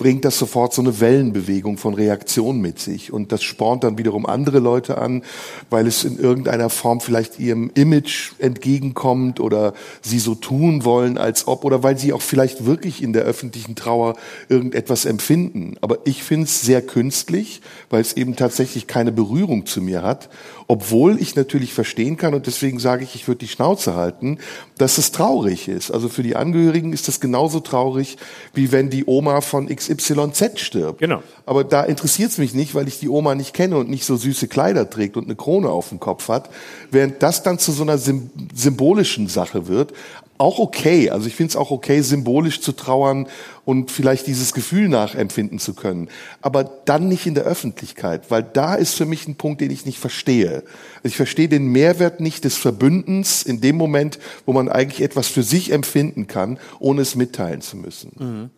bringt 0.00 0.24
das 0.24 0.38
sofort 0.38 0.72
so 0.72 0.80
eine 0.80 0.98
Wellenbewegung 0.98 1.76
von 1.76 1.92
Reaktion 1.92 2.58
mit 2.58 2.78
sich. 2.78 3.12
Und 3.12 3.32
das 3.32 3.42
spornt 3.42 3.84
dann 3.84 3.98
wiederum 3.98 4.24
andere 4.24 4.58
Leute 4.58 4.96
an, 4.96 5.22
weil 5.68 5.86
es 5.86 6.04
in 6.04 6.18
irgendeiner 6.18 6.70
Form 6.70 7.02
vielleicht 7.02 7.38
ihrem 7.38 7.70
Image 7.74 8.32
entgegenkommt 8.38 9.40
oder 9.40 9.74
sie 10.00 10.18
so 10.18 10.34
tun 10.34 10.86
wollen, 10.86 11.18
als 11.18 11.46
ob, 11.46 11.66
oder 11.66 11.82
weil 11.82 11.98
sie 11.98 12.14
auch 12.14 12.22
vielleicht 12.22 12.64
wirklich 12.64 13.02
in 13.02 13.12
der 13.12 13.24
öffentlichen 13.24 13.74
Trauer 13.74 14.16
irgendetwas 14.48 15.04
empfinden. 15.04 15.76
Aber 15.82 15.98
ich 16.06 16.22
finde 16.22 16.44
es 16.44 16.62
sehr 16.62 16.80
künstlich, 16.80 17.60
weil 17.90 18.00
es 18.00 18.14
eben 18.14 18.36
tatsächlich 18.36 18.86
keine 18.86 19.12
Berührung 19.12 19.66
zu 19.66 19.82
mir 19.82 20.02
hat 20.02 20.30
obwohl 20.70 21.20
ich 21.20 21.34
natürlich 21.34 21.72
verstehen 21.72 22.16
kann 22.16 22.32
und 22.32 22.46
deswegen 22.46 22.78
sage 22.78 23.02
ich, 23.02 23.16
ich 23.16 23.26
würde 23.26 23.40
die 23.40 23.48
Schnauze 23.48 23.96
halten, 23.96 24.38
dass 24.78 24.98
es 24.98 25.10
traurig 25.10 25.66
ist. 25.66 25.90
Also 25.90 26.08
für 26.08 26.22
die 26.22 26.36
Angehörigen 26.36 26.92
ist 26.92 27.08
das 27.08 27.18
genauso 27.18 27.58
traurig, 27.58 28.18
wie 28.54 28.70
wenn 28.70 28.88
die 28.88 29.04
Oma 29.04 29.40
von 29.40 29.66
XYZ 29.94 30.60
stirbt. 30.60 31.00
Genau. 31.00 31.22
Aber 31.46 31.64
da 31.64 31.82
interessiert 31.82 32.30
es 32.30 32.38
mich 32.38 32.54
nicht, 32.54 32.74
weil 32.74 32.88
ich 32.88 32.98
die 32.98 33.08
Oma 33.08 33.34
nicht 33.34 33.54
kenne 33.54 33.76
und 33.76 33.90
nicht 33.90 34.04
so 34.04 34.16
süße 34.16 34.48
Kleider 34.48 34.88
trägt 34.88 35.16
und 35.16 35.24
eine 35.24 35.36
Krone 35.36 35.68
auf 35.70 35.88
dem 35.90 36.00
Kopf 36.00 36.28
hat. 36.28 36.50
Während 36.90 37.22
das 37.22 37.42
dann 37.42 37.58
zu 37.58 37.72
so 37.72 37.82
einer 37.82 37.98
symbolischen 37.98 39.28
Sache 39.28 39.68
wird, 39.68 39.92
auch 40.40 40.58
okay. 40.58 41.10
Also 41.10 41.26
ich 41.26 41.36
finde 41.36 41.50
es 41.50 41.56
auch 41.56 41.70
okay, 41.70 42.00
symbolisch 42.00 42.62
zu 42.62 42.72
trauern 42.72 43.28
und 43.66 43.90
vielleicht 43.90 44.26
dieses 44.26 44.54
Gefühl 44.54 44.88
nachempfinden 44.88 45.58
zu 45.58 45.74
können. 45.74 46.08
Aber 46.40 46.64
dann 46.64 47.08
nicht 47.08 47.26
in 47.26 47.34
der 47.34 47.44
Öffentlichkeit, 47.44 48.30
weil 48.30 48.42
da 48.42 48.74
ist 48.74 48.94
für 48.94 49.04
mich 49.04 49.28
ein 49.28 49.34
Punkt, 49.34 49.60
den 49.60 49.70
ich 49.70 49.84
nicht 49.84 49.98
verstehe. 49.98 50.64
Ich 51.02 51.16
verstehe 51.16 51.48
den 51.48 51.66
Mehrwert 51.66 52.20
nicht 52.20 52.44
des 52.44 52.56
Verbündens 52.56 53.42
in 53.42 53.60
dem 53.60 53.76
Moment, 53.76 54.18
wo 54.46 54.54
man 54.54 54.70
eigentlich 54.70 55.02
etwas 55.02 55.28
für 55.28 55.42
sich 55.42 55.72
empfinden 55.72 56.26
kann, 56.26 56.58
ohne 56.78 57.02
es 57.02 57.14
mitteilen 57.14 57.60
zu 57.60 57.76
müssen. 57.76 58.12
Mhm. 58.18 58.50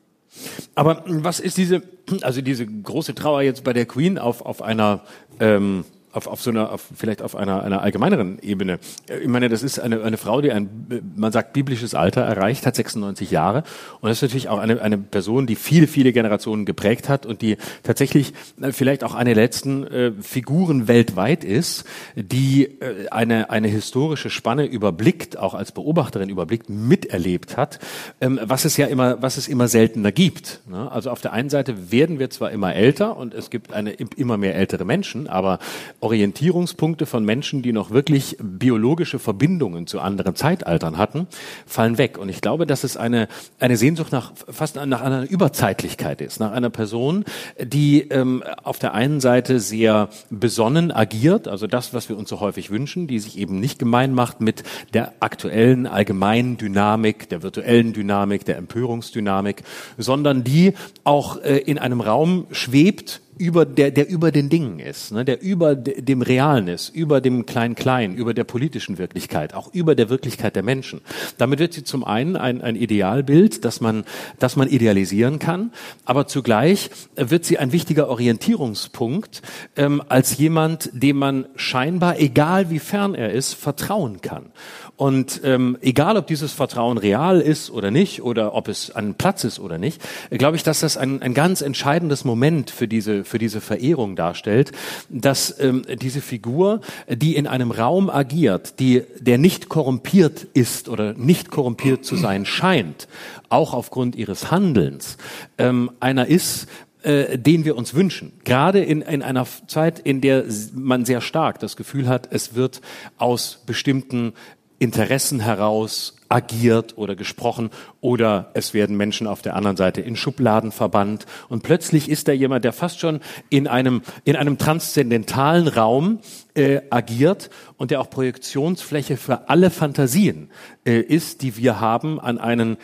Aber 0.74 1.02
was 1.06 1.40
ist 1.40 1.56
diese, 1.56 1.82
also 2.22 2.40
diese 2.40 2.66
große 2.66 3.14
Trauer 3.14 3.42
jetzt 3.42 3.64
bei 3.64 3.72
der 3.72 3.86
Queen 3.86 4.18
auf, 4.18 4.42
auf 4.44 4.62
einer 4.62 5.02
ähm, 5.40 5.84
auf, 6.12 6.26
auf 6.26 6.42
so 6.42 6.50
einer, 6.50 6.70
auf, 6.70 6.82
vielleicht 6.94 7.22
auf 7.22 7.34
einer, 7.34 7.62
einer 7.62 7.82
allgemeineren 7.82 8.38
Ebene. 8.40 8.78
Ich 9.20 9.28
meine, 9.28 9.48
das 9.48 9.62
ist 9.62 9.80
eine, 9.80 10.02
eine 10.02 10.16
Frau, 10.16 10.40
die 10.40 10.52
ein, 10.52 11.02
man 11.16 11.32
sagt, 11.32 11.52
biblisches 11.52 11.94
Alter 11.94 12.22
erreicht, 12.22 12.66
hat 12.66 12.76
96 12.76 13.30
Jahre. 13.30 13.64
Und 14.00 14.08
das 14.08 14.18
ist 14.18 14.22
natürlich 14.22 14.48
auch 14.48 14.58
eine, 14.58 14.80
eine 14.80 14.98
Person, 14.98 15.46
die 15.46 15.56
viele, 15.56 15.86
viele 15.86 16.12
Generationen 16.12 16.64
geprägt 16.64 17.08
hat 17.08 17.26
und 17.26 17.42
die 17.42 17.56
tatsächlich 17.82 18.34
äh, 18.60 18.72
vielleicht 18.72 19.04
auch 19.04 19.14
eine 19.14 19.34
der 19.34 19.42
letzten 19.42 19.86
äh, 19.86 20.12
Figuren 20.20 20.88
weltweit 20.88 21.44
ist, 21.44 21.84
die 22.14 22.64
äh, 22.64 23.08
eine, 23.10 23.50
eine 23.50 23.68
historische 23.68 24.30
Spanne 24.30 24.66
überblickt, 24.66 25.38
auch 25.38 25.54
als 25.54 25.72
Beobachterin 25.72 26.28
überblickt, 26.28 26.68
miterlebt 26.68 27.56
hat, 27.56 27.78
ähm, 28.20 28.38
was 28.42 28.64
es 28.64 28.76
ja 28.76 28.86
immer, 28.86 29.22
was 29.22 29.36
es 29.36 29.48
immer 29.48 29.68
seltener 29.68 30.12
gibt. 30.12 30.60
Ne? 30.68 30.90
Also 30.92 31.10
auf 31.10 31.20
der 31.20 31.32
einen 31.32 31.48
Seite 31.48 31.90
werden 31.90 32.18
wir 32.18 32.30
zwar 32.30 32.50
immer 32.50 32.74
älter 32.74 33.16
und 33.16 33.34
es 33.34 33.50
gibt 33.50 33.72
eine, 33.72 33.92
immer 33.92 34.36
mehr 34.36 34.54
ältere 34.54 34.84
Menschen, 34.84 35.28
aber 35.28 35.58
Orientierungspunkte 36.02 37.06
von 37.06 37.24
Menschen, 37.24 37.62
die 37.62 37.72
noch 37.72 37.90
wirklich 37.90 38.36
biologische 38.42 39.18
Verbindungen 39.18 39.86
zu 39.86 40.00
anderen 40.00 40.34
Zeitaltern 40.34 40.98
hatten, 40.98 41.28
fallen 41.64 41.96
weg. 41.96 42.18
Und 42.18 42.28
ich 42.28 42.40
glaube, 42.40 42.66
dass 42.66 42.82
es 42.84 42.96
eine, 42.96 43.28
eine 43.60 43.76
Sehnsucht 43.76 44.10
nach 44.10 44.32
fast 44.48 44.76
nach 44.76 45.00
einer 45.00 45.30
Überzeitlichkeit 45.30 46.20
ist, 46.20 46.40
nach 46.40 46.52
einer 46.52 46.70
Person, 46.70 47.24
die 47.62 48.02
ähm, 48.02 48.42
auf 48.62 48.78
der 48.78 48.94
einen 48.94 49.20
Seite 49.20 49.60
sehr 49.60 50.08
besonnen 50.30 50.90
agiert, 50.90 51.46
also 51.46 51.66
das, 51.66 51.94
was 51.94 52.08
wir 52.08 52.18
uns 52.18 52.28
so 52.28 52.40
häufig 52.40 52.70
wünschen, 52.70 53.06
die 53.06 53.20
sich 53.20 53.38
eben 53.38 53.60
nicht 53.60 53.78
gemein 53.78 54.12
macht 54.12 54.40
mit 54.40 54.64
der 54.94 55.12
aktuellen 55.20 55.86
allgemeinen 55.86 56.56
Dynamik, 56.56 57.28
der 57.28 57.42
virtuellen 57.42 57.92
Dynamik, 57.92 58.44
der 58.44 58.56
Empörungsdynamik, 58.56 59.62
sondern 59.98 60.42
die 60.42 60.74
auch 61.04 61.40
äh, 61.42 61.58
in 61.58 61.78
einem 61.78 62.00
Raum 62.00 62.46
schwebt, 62.50 63.20
über 63.38 63.64
der, 63.64 63.90
der 63.90 64.08
über 64.08 64.30
den 64.30 64.48
Dingen 64.48 64.78
ist, 64.78 65.12
ne, 65.12 65.24
der 65.24 65.40
über 65.40 65.74
dem 65.74 66.22
Realen 66.22 66.68
ist, 66.68 66.90
über 66.90 67.20
dem 67.20 67.46
Klein-Klein, 67.46 68.14
über 68.14 68.34
der 68.34 68.44
politischen 68.44 68.98
Wirklichkeit, 68.98 69.54
auch 69.54 69.72
über 69.72 69.94
der 69.94 70.10
Wirklichkeit 70.10 70.54
der 70.54 70.62
Menschen. 70.62 71.00
Damit 71.38 71.58
wird 71.58 71.72
sie 71.72 71.84
zum 71.84 72.04
einen 72.04 72.36
ein, 72.36 72.60
ein 72.60 72.76
Idealbild, 72.76 73.64
das 73.64 73.80
man, 73.80 74.04
das 74.38 74.56
man 74.56 74.68
idealisieren 74.68 75.38
kann, 75.38 75.72
aber 76.04 76.26
zugleich 76.26 76.90
wird 77.16 77.44
sie 77.44 77.58
ein 77.58 77.72
wichtiger 77.72 78.08
Orientierungspunkt 78.08 79.42
ähm, 79.76 80.02
als 80.08 80.36
jemand, 80.36 80.90
dem 80.92 81.16
man 81.16 81.46
scheinbar, 81.56 82.18
egal 82.18 82.70
wie 82.70 82.78
fern 82.78 83.14
er 83.14 83.32
ist, 83.32 83.54
vertrauen 83.54 84.20
kann. 84.20 84.52
Und 84.96 85.40
ähm, 85.42 85.78
egal, 85.80 86.16
ob 86.16 86.26
dieses 86.26 86.52
Vertrauen 86.52 86.98
real 86.98 87.40
ist 87.40 87.70
oder 87.70 87.90
nicht, 87.90 88.22
oder 88.22 88.54
ob 88.54 88.68
es 88.68 88.90
an 88.90 89.14
Platz 89.14 89.42
ist 89.42 89.58
oder 89.58 89.78
nicht, 89.78 90.00
glaube 90.30 90.56
ich, 90.56 90.62
dass 90.62 90.80
das 90.80 90.96
ein, 90.96 91.22
ein 91.22 91.34
ganz 91.34 91.60
entscheidendes 91.60 92.24
Moment 92.24 92.70
für 92.70 92.86
diese, 92.86 93.24
für 93.24 93.38
diese 93.38 93.60
Verehrung 93.60 94.16
darstellt, 94.16 94.72
dass 95.08 95.58
ähm, 95.58 95.82
diese 96.00 96.20
Figur, 96.20 96.80
die 97.08 97.36
in 97.36 97.46
einem 97.46 97.70
Raum 97.70 98.10
agiert, 98.10 98.78
die, 98.80 99.02
der 99.18 99.38
nicht 99.38 99.68
korrumpiert 99.68 100.46
ist 100.54 100.88
oder 100.88 101.14
nicht 101.14 101.50
korrumpiert 101.50 102.04
zu 102.04 102.16
sein 102.16 102.44
scheint, 102.44 103.08
auch 103.48 103.74
aufgrund 103.74 104.14
ihres 104.14 104.50
Handelns, 104.50 105.16
ähm, 105.58 105.90
einer 106.00 106.26
ist, 106.26 106.68
äh, 107.02 107.36
den 107.36 107.64
wir 107.64 107.76
uns 107.76 107.94
wünschen. 107.94 108.32
Gerade 108.44 108.80
in, 108.80 109.02
in 109.02 109.22
einer 109.22 109.44
Zeit, 109.66 109.98
in 109.98 110.20
der 110.20 110.44
man 110.74 111.04
sehr 111.04 111.20
stark 111.20 111.58
das 111.58 111.76
Gefühl 111.76 112.06
hat, 112.06 112.28
es 112.30 112.54
wird 112.54 112.80
aus 113.18 113.62
bestimmten 113.66 114.34
Interessen 114.82 115.38
heraus 115.38 116.16
agiert 116.28 116.98
oder 116.98 117.14
gesprochen 117.14 117.70
oder 118.00 118.50
es 118.54 118.74
werden 118.74 118.96
Menschen 118.96 119.28
auf 119.28 119.40
der 119.40 119.54
anderen 119.54 119.76
Seite 119.76 120.00
in 120.00 120.16
Schubladen 120.16 120.72
verbannt. 120.72 121.24
Und 121.48 121.62
plötzlich 121.62 122.08
ist 122.08 122.26
da 122.26 122.32
jemand, 122.32 122.64
der 122.64 122.72
fast 122.72 122.98
schon 122.98 123.20
in 123.48 123.68
einem 123.68 124.02
in 124.24 124.34
einem 124.34 124.58
transzendentalen 124.58 125.68
Raum 125.68 126.18
äh, 126.54 126.80
agiert 126.90 127.48
und 127.76 127.92
der 127.92 128.00
auch 128.00 128.10
Projektionsfläche 128.10 129.16
für 129.16 129.48
alle 129.48 129.70
Fantasien 129.70 130.50
äh, 130.84 130.98
ist, 130.98 131.42
die 131.42 131.56
wir 131.56 131.78
haben 131.78 132.18
an 132.18 132.38
einen 132.38 132.76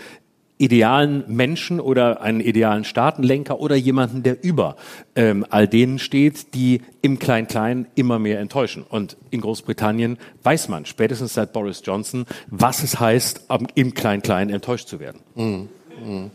idealen 0.58 1.24
Menschen 1.28 1.80
oder 1.80 2.20
einen 2.20 2.40
idealen 2.40 2.84
Staatenlenker 2.84 3.60
oder 3.60 3.76
jemanden, 3.76 4.22
der 4.22 4.42
über 4.42 4.76
ähm, 5.14 5.46
all 5.48 5.68
denen 5.68 5.98
steht, 5.98 6.54
die 6.54 6.82
im 7.00 7.18
Klein-Klein 7.18 7.86
immer 7.94 8.18
mehr 8.18 8.40
enttäuschen. 8.40 8.84
Und 8.88 9.16
in 9.30 9.40
Großbritannien 9.40 10.18
weiß 10.42 10.68
man, 10.68 10.84
spätestens 10.84 11.34
seit 11.34 11.52
Boris 11.52 11.82
Johnson, 11.84 12.26
was 12.48 12.82
es 12.82 12.98
heißt, 12.98 13.42
im 13.74 13.94
Klein-Klein 13.94 14.50
enttäuscht 14.50 14.88
zu 14.88 15.00
werden. 15.00 15.20
Mhm. 15.36 15.68
Mhm. 16.04 16.30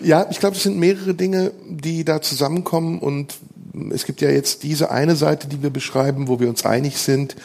Ja, 0.00 0.26
ich 0.30 0.38
glaube, 0.38 0.56
es 0.56 0.62
sind 0.62 0.78
mehrere 0.78 1.14
Dinge, 1.14 1.52
die 1.68 2.04
da 2.04 2.22
zusammenkommen 2.22 3.00
und 3.00 3.34
es 3.90 4.06
gibt 4.06 4.20
ja 4.20 4.30
jetzt 4.30 4.62
diese 4.62 4.90
eine 4.90 5.16
Seite, 5.16 5.48
die 5.48 5.62
wir 5.62 5.70
beschreiben, 5.70 6.28
wo 6.28 6.40
wir 6.40 6.48
uns 6.48 6.64
einig 6.64 6.98
sind. 6.98 7.36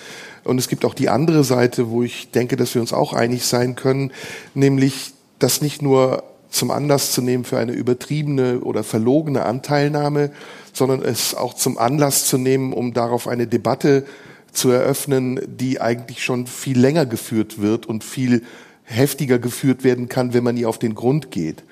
Und 0.43 0.57
es 0.57 0.69
gibt 0.69 0.85
auch 0.85 0.93
die 0.93 1.09
andere 1.09 1.43
Seite, 1.43 1.89
wo 1.89 2.03
ich 2.03 2.31
denke, 2.31 2.55
dass 2.55 2.73
wir 2.73 2.81
uns 2.81 2.93
auch 2.93 3.13
einig 3.13 3.45
sein 3.45 3.75
können, 3.75 4.11
nämlich 4.53 5.13
das 5.43 5.61
nicht 5.61 5.81
nur 5.81 6.23
zum 6.49 6.69
Anlass 6.69 7.11
zu 7.13 7.21
nehmen 7.21 7.45
für 7.45 7.57
eine 7.57 7.71
übertriebene 7.71 8.59
oder 8.59 8.83
verlogene 8.83 9.45
Anteilnahme, 9.45 10.31
sondern 10.73 11.01
es 11.01 11.33
auch 11.33 11.53
zum 11.53 11.77
Anlass 11.77 12.25
zu 12.25 12.37
nehmen, 12.37 12.73
um 12.73 12.93
darauf 12.93 13.27
eine 13.27 13.47
Debatte 13.47 14.05
zu 14.51 14.69
eröffnen, 14.69 15.39
die 15.47 15.79
eigentlich 15.79 16.23
schon 16.23 16.47
viel 16.47 16.77
länger 16.77 17.05
geführt 17.05 17.61
wird 17.61 17.85
und 17.85 18.03
viel 18.03 18.43
heftiger 18.83 19.39
geführt 19.39 19.83
werden 19.83 20.09
kann, 20.09 20.33
wenn 20.33 20.43
man 20.43 20.57
ihr 20.57 20.67
auf 20.67 20.77
den 20.77 20.93
Grund 20.93 21.31
geht. 21.31 21.63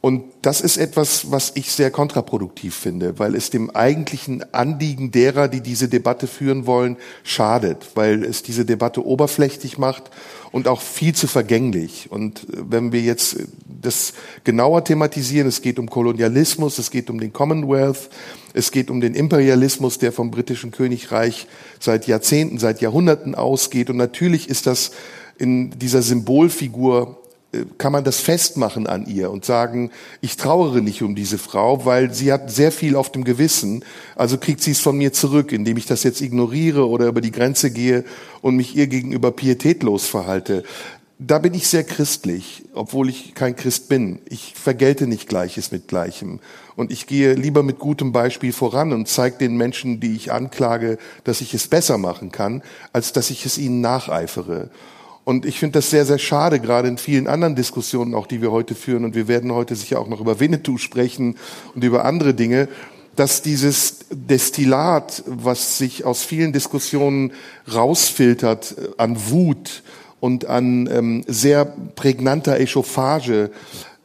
Und 0.00 0.24
das 0.40 0.62
ist 0.62 0.78
etwas, 0.78 1.30
was 1.30 1.52
ich 1.56 1.72
sehr 1.72 1.90
kontraproduktiv 1.90 2.74
finde, 2.74 3.18
weil 3.18 3.34
es 3.34 3.50
dem 3.50 3.68
eigentlichen 3.70 4.42
Anliegen 4.54 5.10
derer, 5.10 5.46
die 5.48 5.60
diese 5.60 5.88
Debatte 5.88 6.26
führen 6.26 6.64
wollen, 6.64 6.96
schadet, 7.22 7.88
weil 7.96 8.24
es 8.24 8.42
diese 8.42 8.64
Debatte 8.64 9.04
oberflächlich 9.04 9.76
macht 9.76 10.10
und 10.52 10.68
auch 10.68 10.80
viel 10.80 11.14
zu 11.14 11.26
vergänglich. 11.26 12.08
Und 12.10 12.46
wenn 12.50 12.92
wir 12.92 13.02
jetzt 13.02 13.36
das 13.66 14.14
genauer 14.42 14.84
thematisieren, 14.84 15.46
es 15.46 15.60
geht 15.60 15.78
um 15.78 15.90
Kolonialismus, 15.90 16.78
es 16.78 16.90
geht 16.90 17.10
um 17.10 17.20
den 17.20 17.34
Commonwealth, 17.34 18.08
es 18.54 18.70
geht 18.70 18.90
um 18.90 19.02
den 19.02 19.14
Imperialismus, 19.14 19.98
der 19.98 20.12
vom 20.12 20.30
britischen 20.30 20.70
Königreich 20.70 21.46
seit 21.78 22.06
Jahrzehnten, 22.06 22.58
seit 22.58 22.80
Jahrhunderten 22.80 23.34
ausgeht. 23.34 23.90
Und 23.90 23.98
natürlich 23.98 24.48
ist 24.48 24.66
das 24.66 24.92
in 25.38 25.78
dieser 25.78 26.00
Symbolfigur 26.00 27.19
kann 27.78 27.92
man 27.92 28.04
das 28.04 28.20
festmachen 28.20 28.86
an 28.86 29.06
ihr 29.06 29.30
und 29.30 29.44
sagen, 29.44 29.90
ich 30.20 30.36
trauere 30.36 30.80
nicht 30.80 31.02
um 31.02 31.16
diese 31.16 31.38
Frau, 31.38 31.84
weil 31.84 32.14
sie 32.14 32.32
hat 32.32 32.50
sehr 32.50 32.70
viel 32.70 32.94
auf 32.94 33.10
dem 33.10 33.24
Gewissen, 33.24 33.84
also 34.14 34.38
kriegt 34.38 34.62
sie 34.62 34.70
es 34.70 34.80
von 34.80 34.96
mir 34.96 35.12
zurück, 35.12 35.52
indem 35.52 35.76
ich 35.76 35.86
das 35.86 36.04
jetzt 36.04 36.20
ignoriere 36.20 36.88
oder 36.88 37.06
über 37.06 37.20
die 37.20 37.32
Grenze 37.32 37.70
gehe 37.70 38.04
und 38.40 38.56
mich 38.56 38.76
ihr 38.76 38.86
gegenüber 38.86 39.32
pietätlos 39.32 40.06
verhalte. 40.06 40.62
Da 41.22 41.38
bin 41.38 41.52
ich 41.52 41.68
sehr 41.68 41.84
christlich, 41.84 42.62
obwohl 42.72 43.10
ich 43.10 43.34
kein 43.34 43.54
Christ 43.54 43.90
bin. 43.90 44.20
Ich 44.26 44.54
vergelte 44.54 45.06
nicht 45.06 45.28
Gleiches 45.28 45.70
mit 45.70 45.86
Gleichem. 45.86 46.40
Und 46.76 46.90
ich 46.90 47.06
gehe 47.06 47.34
lieber 47.34 47.62
mit 47.62 47.78
gutem 47.78 48.10
Beispiel 48.12 48.54
voran 48.54 48.94
und 48.94 49.06
zeige 49.06 49.36
den 49.36 49.54
Menschen, 49.58 50.00
die 50.00 50.16
ich 50.16 50.32
anklage, 50.32 50.96
dass 51.24 51.42
ich 51.42 51.52
es 51.52 51.68
besser 51.68 51.98
machen 51.98 52.32
kann, 52.32 52.62
als 52.94 53.12
dass 53.12 53.28
ich 53.28 53.44
es 53.44 53.58
ihnen 53.58 53.82
nacheifere. 53.82 54.70
Und 55.30 55.46
ich 55.46 55.60
finde 55.60 55.74
das 55.74 55.90
sehr, 55.90 56.04
sehr 56.04 56.18
schade, 56.18 56.58
gerade 56.58 56.88
in 56.88 56.98
vielen 56.98 57.28
anderen 57.28 57.54
Diskussionen, 57.54 58.14
auch 58.16 58.26
die 58.26 58.42
wir 58.42 58.50
heute 58.50 58.74
führen. 58.74 59.04
Und 59.04 59.14
wir 59.14 59.28
werden 59.28 59.52
heute 59.52 59.76
sicher 59.76 60.00
auch 60.00 60.08
noch 60.08 60.20
über 60.20 60.40
Winnetou 60.40 60.76
sprechen 60.76 61.36
und 61.72 61.84
über 61.84 62.04
andere 62.04 62.34
Dinge, 62.34 62.66
dass 63.14 63.40
dieses 63.40 64.06
Destillat, 64.10 65.22
was 65.26 65.78
sich 65.78 66.04
aus 66.04 66.24
vielen 66.24 66.52
Diskussionen 66.52 67.32
rausfiltert 67.72 68.74
äh, 68.76 68.88
an 68.96 69.30
Wut 69.30 69.84
und 70.18 70.46
an 70.46 70.88
ähm, 70.90 71.22
sehr 71.28 71.64
prägnanter 71.64 72.58
Echauffage, 72.58 73.52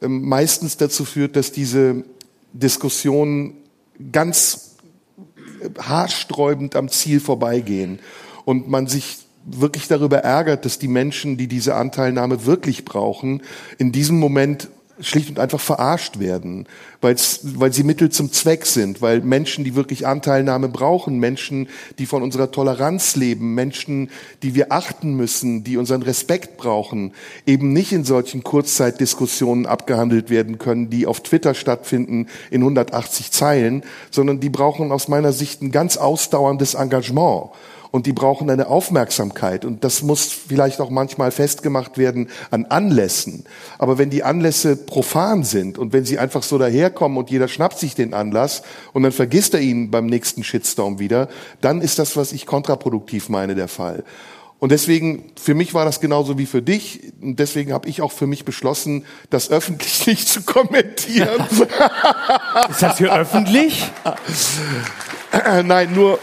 äh, 0.00 0.06
meistens 0.06 0.76
dazu 0.76 1.04
führt, 1.04 1.34
dass 1.34 1.50
diese 1.50 2.04
Diskussionen 2.52 3.54
ganz 4.12 4.76
äh, 5.60 5.70
haarsträubend 5.76 6.76
am 6.76 6.88
Ziel 6.88 7.18
vorbeigehen 7.18 7.98
und 8.44 8.68
man 8.68 8.86
sich 8.86 9.25
wirklich 9.46 9.88
darüber 9.88 10.18
ärgert, 10.18 10.64
dass 10.64 10.78
die 10.78 10.88
Menschen, 10.88 11.36
die 11.36 11.46
diese 11.46 11.74
Anteilnahme 11.76 12.44
wirklich 12.46 12.84
brauchen, 12.84 13.42
in 13.78 13.92
diesem 13.92 14.18
Moment 14.18 14.68
schlicht 15.00 15.28
und 15.28 15.38
einfach 15.38 15.60
verarscht 15.60 16.18
werden, 16.18 16.66
weil 17.00 17.72
sie 17.72 17.84
Mittel 17.84 18.10
zum 18.10 18.32
Zweck 18.32 18.64
sind, 18.64 19.02
weil 19.02 19.20
Menschen, 19.20 19.62
die 19.62 19.74
wirklich 19.74 20.06
Anteilnahme 20.06 20.68
brauchen, 20.68 21.18
Menschen, 21.18 21.68
die 21.98 22.06
von 22.06 22.22
unserer 22.22 22.50
Toleranz 22.50 23.14
leben, 23.14 23.54
Menschen, 23.54 24.10
die 24.42 24.54
wir 24.54 24.72
achten 24.72 25.14
müssen, 25.14 25.64
die 25.64 25.76
unseren 25.76 26.02
Respekt 26.02 26.56
brauchen, 26.56 27.12
eben 27.46 27.72
nicht 27.72 27.92
in 27.92 28.04
solchen 28.04 28.42
Kurzzeitdiskussionen 28.42 29.66
abgehandelt 29.66 30.30
werden 30.30 30.58
können, 30.58 30.88
die 30.88 31.06
auf 31.06 31.20
Twitter 31.20 31.54
stattfinden 31.54 32.28
in 32.50 32.62
180 32.62 33.30
Zeilen, 33.30 33.82
sondern 34.10 34.40
die 34.40 34.50
brauchen 34.50 34.92
aus 34.92 35.08
meiner 35.08 35.32
Sicht 35.32 35.60
ein 35.60 35.72
ganz 35.72 35.98
ausdauerndes 35.98 36.74
Engagement 36.74 37.50
und 37.96 38.04
die 38.04 38.12
brauchen 38.12 38.50
eine 38.50 38.68
Aufmerksamkeit 38.68 39.64
und 39.64 39.82
das 39.82 40.02
muss 40.02 40.26
vielleicht 40.26 40.82
auch 40.82 40.90
manchmal 40.90 41.30
festgemacht 41.30 41.96
werden 41.96 42.28
an 42.50 42.66
Anlässen. 42.66 43.44
Aber 43.78 43.96
wenn 43.96 44.10
die 44.10 44.22
Anlässe 44.22 44.76
profan 44.76 45.44
sind 45.44 45.78
und 45.78 45.94
wenn 45.94 46.04
sie 46.04 46.18
einfach 46.18 46.42
so 46.42 46.58
daherkommen 46.58 47.16
und 47.16 47.30
jeder 47.30 47.48
schnappt 47.48 47.78
sich 47.78 47.94
den 47.94 48.12
Anlass 48.12 48.60
und 48.92 49.02
dann 49.02 49.12
vergisst 49.12 49.54
er 49.54 49.60
ihn 49.60 49.90
beim 49.90 50.04
nächsten 50.04 50.44
Shitstorm 50.44 50.98
wieder, 50.98 51.28
dann 51.62 51.80
ist 51.80 51.98
das, 51.98 52.18
was 52.18 52.32
ich 52.32 52.44
kontraproduktiv 52.44 53.30
meine, 53.30 53.54
der 53.54 53.68
Fall. 53.68 54.04
Und 54.58 54.72
deswegen, 54.72 55.32
für 55.40 55.54
mich 55.54 55.72
war 55.72 55.86
das 55.86 56.00
genauso 56.00 56.36
wie 56.36 56.46
für 56.46 56.60
dich. 56.60 57.00
Und 57.22 57.38
deswegen 57.38 57.72
habe 57.72 57.88
ich 57.88 58.02
auch 58.02 58.12
für 58.12 58.26
mich 58.26 58.44
beschlossen, 58.44 59.06
das 59.30 59.50
öffentlich 59.50 60.06
nicht 60.06 60.28
zu 60.28 60.42
kommentieren. 60.42 61.46
ist 62.68 62.82
das 62.82 62.98
hier 62.98 63.14
öffentlich? 63.14 63.90
Nein, 65.64 65.94
nur, 65.94 66.18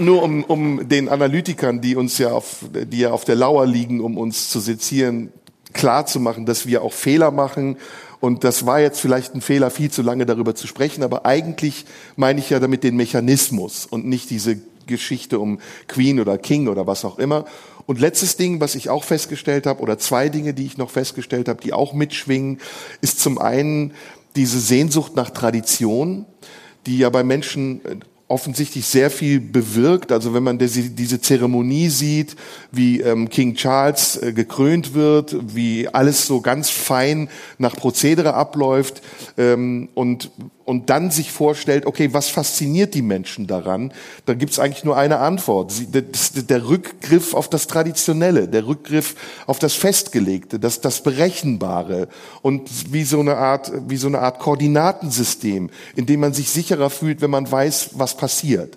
nur 0.00 0.22
um, 0.22 0.44
um 0.44 0.88
den 0.88 1.08
Analytikern, 1.08 1.80
die 1.80 1.96
uns 1.96 2.18
ja 2.18 2.32
auf, 2.32 2.64
die 2.72 2.98
ja 2.98 3.10
auf 3.10 3.24
der 3.24 3.36
Lauer 3.36 3.66
liegen, 3.66 4.00
um 4.00 4.16
uns 4.18 4.50
zu 4.50 4.60
sezieren, 4.60 5.32
klar 5.72 6.06
zu 6.06 6.20
machen, 6.20 6.46
dass 6.46 6.66
wir 6.66 6.82
auch 6.82 6.92
Fehler 6.92 7.30
machen. 7.30 7.76
Und 8.20 8.42
das 8.44 8.66
war 8.66 8.80
jetzt 8.80 9.00
vielleicht 9.00 9.34
ein 9.34 9.40
Fehler, 9.40 9.70
viel 9.70 9.90
zu 9.90 10.02
lange 10.02 10.26
darüber 10.26 10.54
zu 10.54 10.66
sprechen, 10.66 11.04
aber 11.04 11.24
eigentlich 11.24 11.84
meine 12.16 12.40
ich 12.40 12.50
ja 12.50 12.58
damit 12.58 12.82
den 12.82 12.96
Mechanismus 12.96 13.86
und 13.86 14.06
nicht 14.06 14.30
diese 14.30 14.58
Geschichte 14.86 15.38
um 15.38 15.60
Queen 15.86 16.18
oder 16.18 16.38
King 16.38 16.66
oder 16.66 16.86
was 16.86 17.04
auch 17.04 17.18
immer. 17.18 17.44
Und 17.86 18.00
letztes 18.00 18.36
Ding, 18.36 18.60
was 18.60 18.74
ich 18.74 18.90
auch 18.90 19.04
festgestellt 19.04 19.66
habe, 19.66 19.80
oder 19.80 19.98
zwei 19.98 20.28
Dinge, 20.28 20.52
die 20.52 20.66
ich 20.66 20.76
noch 20.76 20.90
festgestellt 20.90 21.48
habe, 21.48 21.62
die 21.62 21.72
auch 21.72 21.92
mitschwingen, 21.92 22.58
ist 23.00 23.20
zum 23.20 23.38
einen 23.38 23.94
diese 24.36 24.60
Sehnsucht 24.60 25.16
nach 25.16 25.30
Tradition, 25.30 26.26
die 26.86 26.98
ja 26.98 27.10
bei 27.10 27.22
Menschen 27.22 27.80
offensichtlich 28.28 28.86
sehr 28.86 29.10
viel 29.10 29.40
bewirkt. 29.40 30.12
Also 30.12 30.34
wenn 30.34 30.42
man 30.42 30.58
diese, 30.58 31.20
Zeremonie 31.20 31.88
sieht, 31.88 32.36
wie 32.70 33.00
ähm, 33.00 33.30
King 33.30 33.54
Charles 33.54 34.22
äh, 34.22 34.32
gekrönt 34.32 34.92
wird, 34.92 35.34
wie 35.54 35.88
alles 35.88 36.26
so 36.26 36.42
ganz 36.42 36.68
fein 36.68 37.28
nach 37.56 37.74
Prozedere 37.74 38.34
abläuft 38.34 39.02
ähm, 39.38 39.88
und 39.94 40.30
und 40.68 40.90
dann 40.90 41.10
sich 41.10 41.32
vorstellt, 41.32 41.86
okay, 41.86 42.12
was 42.12 42.28
fasziniert 42.28 42.92
die 42.92 43.00
Menschen 43.00 43.46
daran, 43.46 43.90
dann 44.26 44.36
gibt 44.36 44.52
es 44.52 44.58
eigentlich 44.58 44.84
nur 44.84 44.98
eine 44.98 45.18
Antwort. 45.18 45.72
Sie, 45.72 45.90
das, 45.90 46.32
der 46.34 46.68
Rückgriff 46.68 47.32
auf 47.32 47.48
das 47.48 47.68
Traditionelle, 47.68 48.48
der 48.48 48.66
Rückgriff 48.66 49.14
auf 49.46 49.58
das 49.58 49.72
Festgelegte, 49.72 50.60
das, 50.60 50.82
das 50.82 51.02
Berechenbare 51.02 52.08
und 52.42 52.92
wie 52.92 53.04
so 53.04 53.18
eine 53.18 53.38
Art, 53.38 53.72
wie 53.88 53.96
so 53.96 54.08
eine 54.08 54.18
Art 54.18 54.40
Koordinatensystem, 54.40 55.70
in 55.96 56.04
dem 56.04 56.20
man 56.20 56.34
sich 56.34 56.50
sicherer 56.50 56.90
fühlt, 56.90 57.22
wenn 57.22 57.30
man 57.30 57.50
weiß, 57.50 57.92
was 57.94 58.18
passiert. 58.18 58.76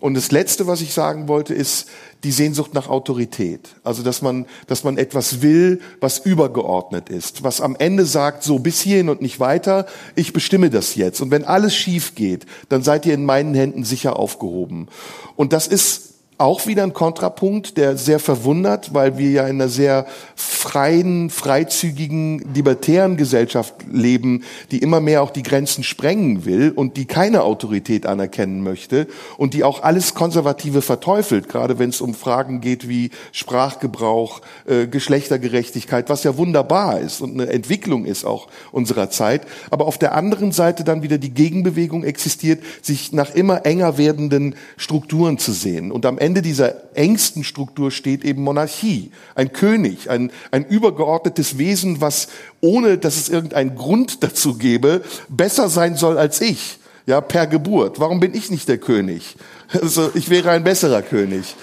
Und 0.00 0.12
das 0.12 0.32
Letzte, 0.32 0.66
was 0.66 0.82
ich 0.82 0.92
sagen 0.92 1.28
wollte, 1.28 1.54
ist 1.54 1.88
die 2.24 2.32
Sehnsucht 2.32 2.74
nach 2.74 2.88
Autorität. 2.88 3.74
Also, 3.82 4.02
dass 4.02 4.22
man, 4.22 4.46
dass 4.66 4.84
man 4.84 4.96
etwas 4.96 5.42
will, 5.42 5.80
was 6.00 6.18
übergeordnet 6.18 7.08
ist, 7.08 7.42
was 7.42 7.60
am 7.60 7.76
Ende 7.76 8.06
sagt, 8.06 8.44
so 8.44 8.58
bis 8.58 8.80
hierhin 8.80 9.08
und 9.08 9.20
nicht 9.20 9.40
weiter, 9.40 9.86
ich 10.14 10.32
bestimme 10.32 10.70
das 10.70 10.94
jetzt. 10.94 11.20
Und 11.20 11.30
wenn 11.30 11.44
alles 11.44 11.74
schief 11.74 12.14
geht, 12.14 12.46
dann 12.68 12.82
seid 12.82 13.06
ihr 13.06 13.14
in 13.14 13.24
meinen 13.24 13.54
Händen 13.54 13.84
sicher 13.84 14.18
aufgehoben. 14.18 14.88
Und 15.36 15.52
das 15.52 15.66
ist 15.66 16.11
auch 16.42 16.66
wieder 16.66 16.82
ein 16.82 16.92
Kontrapunkt, 16.92 17.76
der 17.76 17.96
sehr 17.96 18.18
verwundert, 18.18 18.92
weil 18.92 19.16
wir 19.16 19.30
ja 19.30 19.42
in 19.44 19.60
einer 19.60 19.68
sehr 19.68 20.06
freien, 20.34 21.30
freizügigen, 21.30 22.52
libertären 22.54 23.16
Gesellschaft 23.16 23.74
leben, 23.90 24.42
die 24.70 24.78
immer 24.78 25.00
mehr 25.00 25.22
auch 25.22 25.30
die 25.30 25.42
Grenzen 25.42 25.84
sprengen 25.84 26.44
will 26.44 26.72
und 26.74 26.96
die 26.96 27.04
keine 27.04 27.42
Autorität 27.42 28.06
anerkennen 28.06 28.62
möchte 28.62 29.06
und 29.36 29.54
die 29.54 29.62
auch 29.62 29.82
alles 29.82 30.14
Konservative 30.14 30.82
verteufelt, 30.82 31.48
gerade 31.48 31.78
wenn 31.78 31.90
es 31.90 32.00
um 32.00 32.14
Fragen 32.14 32.60
geht 32.60 32.88
wie 32.88 33.10
Sprachgebrauch, 33.30 34.40
äh, 34.66 34.86
Geschlechtergerechtigkeit, 34.86 36.08
was 36.10 36.24
ja 36.24 36.36
wunderbar 36.36 37.00
ist 37.00 37.20
und 37.20 37.32
eine 37.40 37.52
Entwicklung 37.52 38.04
ist 38.04 38.24
auch 38.24 38.48
unserer 38.72 39.10
Zeit. 39.10 39.42
Aber 39.70 39.86
auf 39.86 39.98
der 39.98 40.14
anderen 40.14 40.50
Seite 40.52 40.82
dann 40.82 41.02
wieder 41.02 41.18
die 41.18 41.34
Gegenbewegung 41.34 42.02
existiert, 42.02 42.62
sich 42.82 43.12
nach 43.12 43.34
immer 43.34 43.64
enger 43.64 43.96
werdenden 43.96 44.56
Strukturen 44.76 45.38
zu 45.38 45.52
sehen. 45.52 45.92
Und 45.92 46.04
am 46.04 46.18
Ende 46.18 46.31
dieser 46.40 46.96
engsten 46.96 47.44
Struktur 47.44 47.90
steht 47.90 48.24
eben 48.24 48.42
Monarchie, 48.42 49.10
ein 49.34 49.52
König, 49.52 50.08
ein, 50.08 50.30
ein 50.50 50.64
übergeordnetes 50.64 51.58
Wesen, 51.58 52.00
was 52.00 52.28
ohne 52.60 52.96
dass 52.96 53.16
es 53.16 53.28
irgendeinen 53.28 53.76
Grund 53.76 54.22
dazu 54.22 54.54
gäbe, 54.54 55.02
besser 55.28 55.68
sein 55.68 55.96
soll 55.96 56.16
als 56.16 56.40
ich. 56.40 56.78
Ja, 57.04 57.20
per 57.20 57.48
Geburt. 57.48 57.98
Warum 57.98 58.20
bin 58.20 58.32
ich 58.32 58.50
nicht 58.50 58.68
der 58.68 58.78
König? 58.78 59.36
Also, 59.72 60.10
ich 60.14 60.30
wäre 60.30 60.50
ein 60.50 60.62
besserer 60.64 61.02
König. 61.02 61.56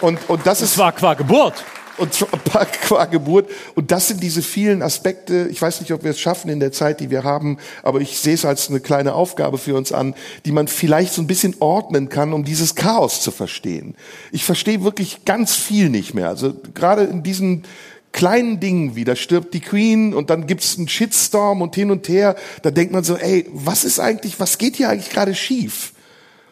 Und, 0.00 0.18
und 0.28 0.40
das, 0.44 0.58
das 0.58 0.72
ist. 0.72 0.78
war 0.78 0.92
qua 0.92 1.14
Geburt 1.14 1.54
und 1.98 2.26
qua 2.82 3.04
Geburt. 3.06 3.50
Und 3.74 3.90
das 3.90 4.08
sind 4.08 4.22
diese 4.22 4.42
vielen 4.42 4.82
Aspekte. 4.82 5.48
Ich 5.50 5.60
weiß 5.60 5.80
nicht, 5.80 5.92
ob 5.92 6.02
wir 6.02 6.10
es 6.10 6.20
schaffen 6.20 6.50
in 6.50 6.60
der 6.60 6.72
Zeit, 6.72 7.00
die 7.00 7.10
wir 7.10 7.24
haben, 7.24 7.58
aber 7.82 8.00
ich 8.00 8.18
sehe 8.18 8.34
es 8.34 8.44
als 8.44 8.68
eine 8.68 8.80
kleine 8.80 9.14
Aufgabe 9.14 9.58
für 9.58 9.74
uns 9.74 9.92
an, 9.92 10.14
die 10.44 10.52
man 10.52 10.68
vielleicht 10.68 11.12
so 11.12 11.22
ein 11.22 11.26
bisschen 11.26 11.56
ordnen 11.60 12.08
kann, 12.08 12.32
um 12.32 12.44
dieses 12.44 12.74
Chaos 12.74 13.20
zu 13.20 13.30
verstehen. 13.30 13.94
Ich 14.32 14.44
verstehe 14.44 14.84
wirklich 14.84 15.24
ganz 15.24 15.54
viel 15.54 15.88
nicht 15.88 16.14
mehr. 16.14 16.28
Also 16.28 16.54
gerade 16.74 17.04
in 17.04 17.22
diesen 17.22 17.64
kleinen 18.12 18.60
Dingen 18.60 18.94
wie, 18.94 19.04
da 19.04 19.16
stirbt 19.16 19.52
die 19.54 19.60
Queen 19.60 20.14
und 20.14 20.30
dann 20.30 20.46
gibt's 20.46 20.78
einen 20.78 20.88
Shitstorm 20.88 21.60
und 21.62 21.74
hin 21.74 21.90
und 21.90 22.08
her, 22.08 22.36
da 22.62 22.70
denkt 22.70 22.92
man 22.92 23.04
so, 23.04 23.16
ey, 23.16 23.46
was 23.52 23.84
ist 23.84 23.98
eigentlich, 23.98 24.38
was 24.38 24.56
geht 24.56 24.76
hier 24.76 24.88
eigentlich 24.88 25.10
gerade 25.10 25.34
schief? 25.34 25.92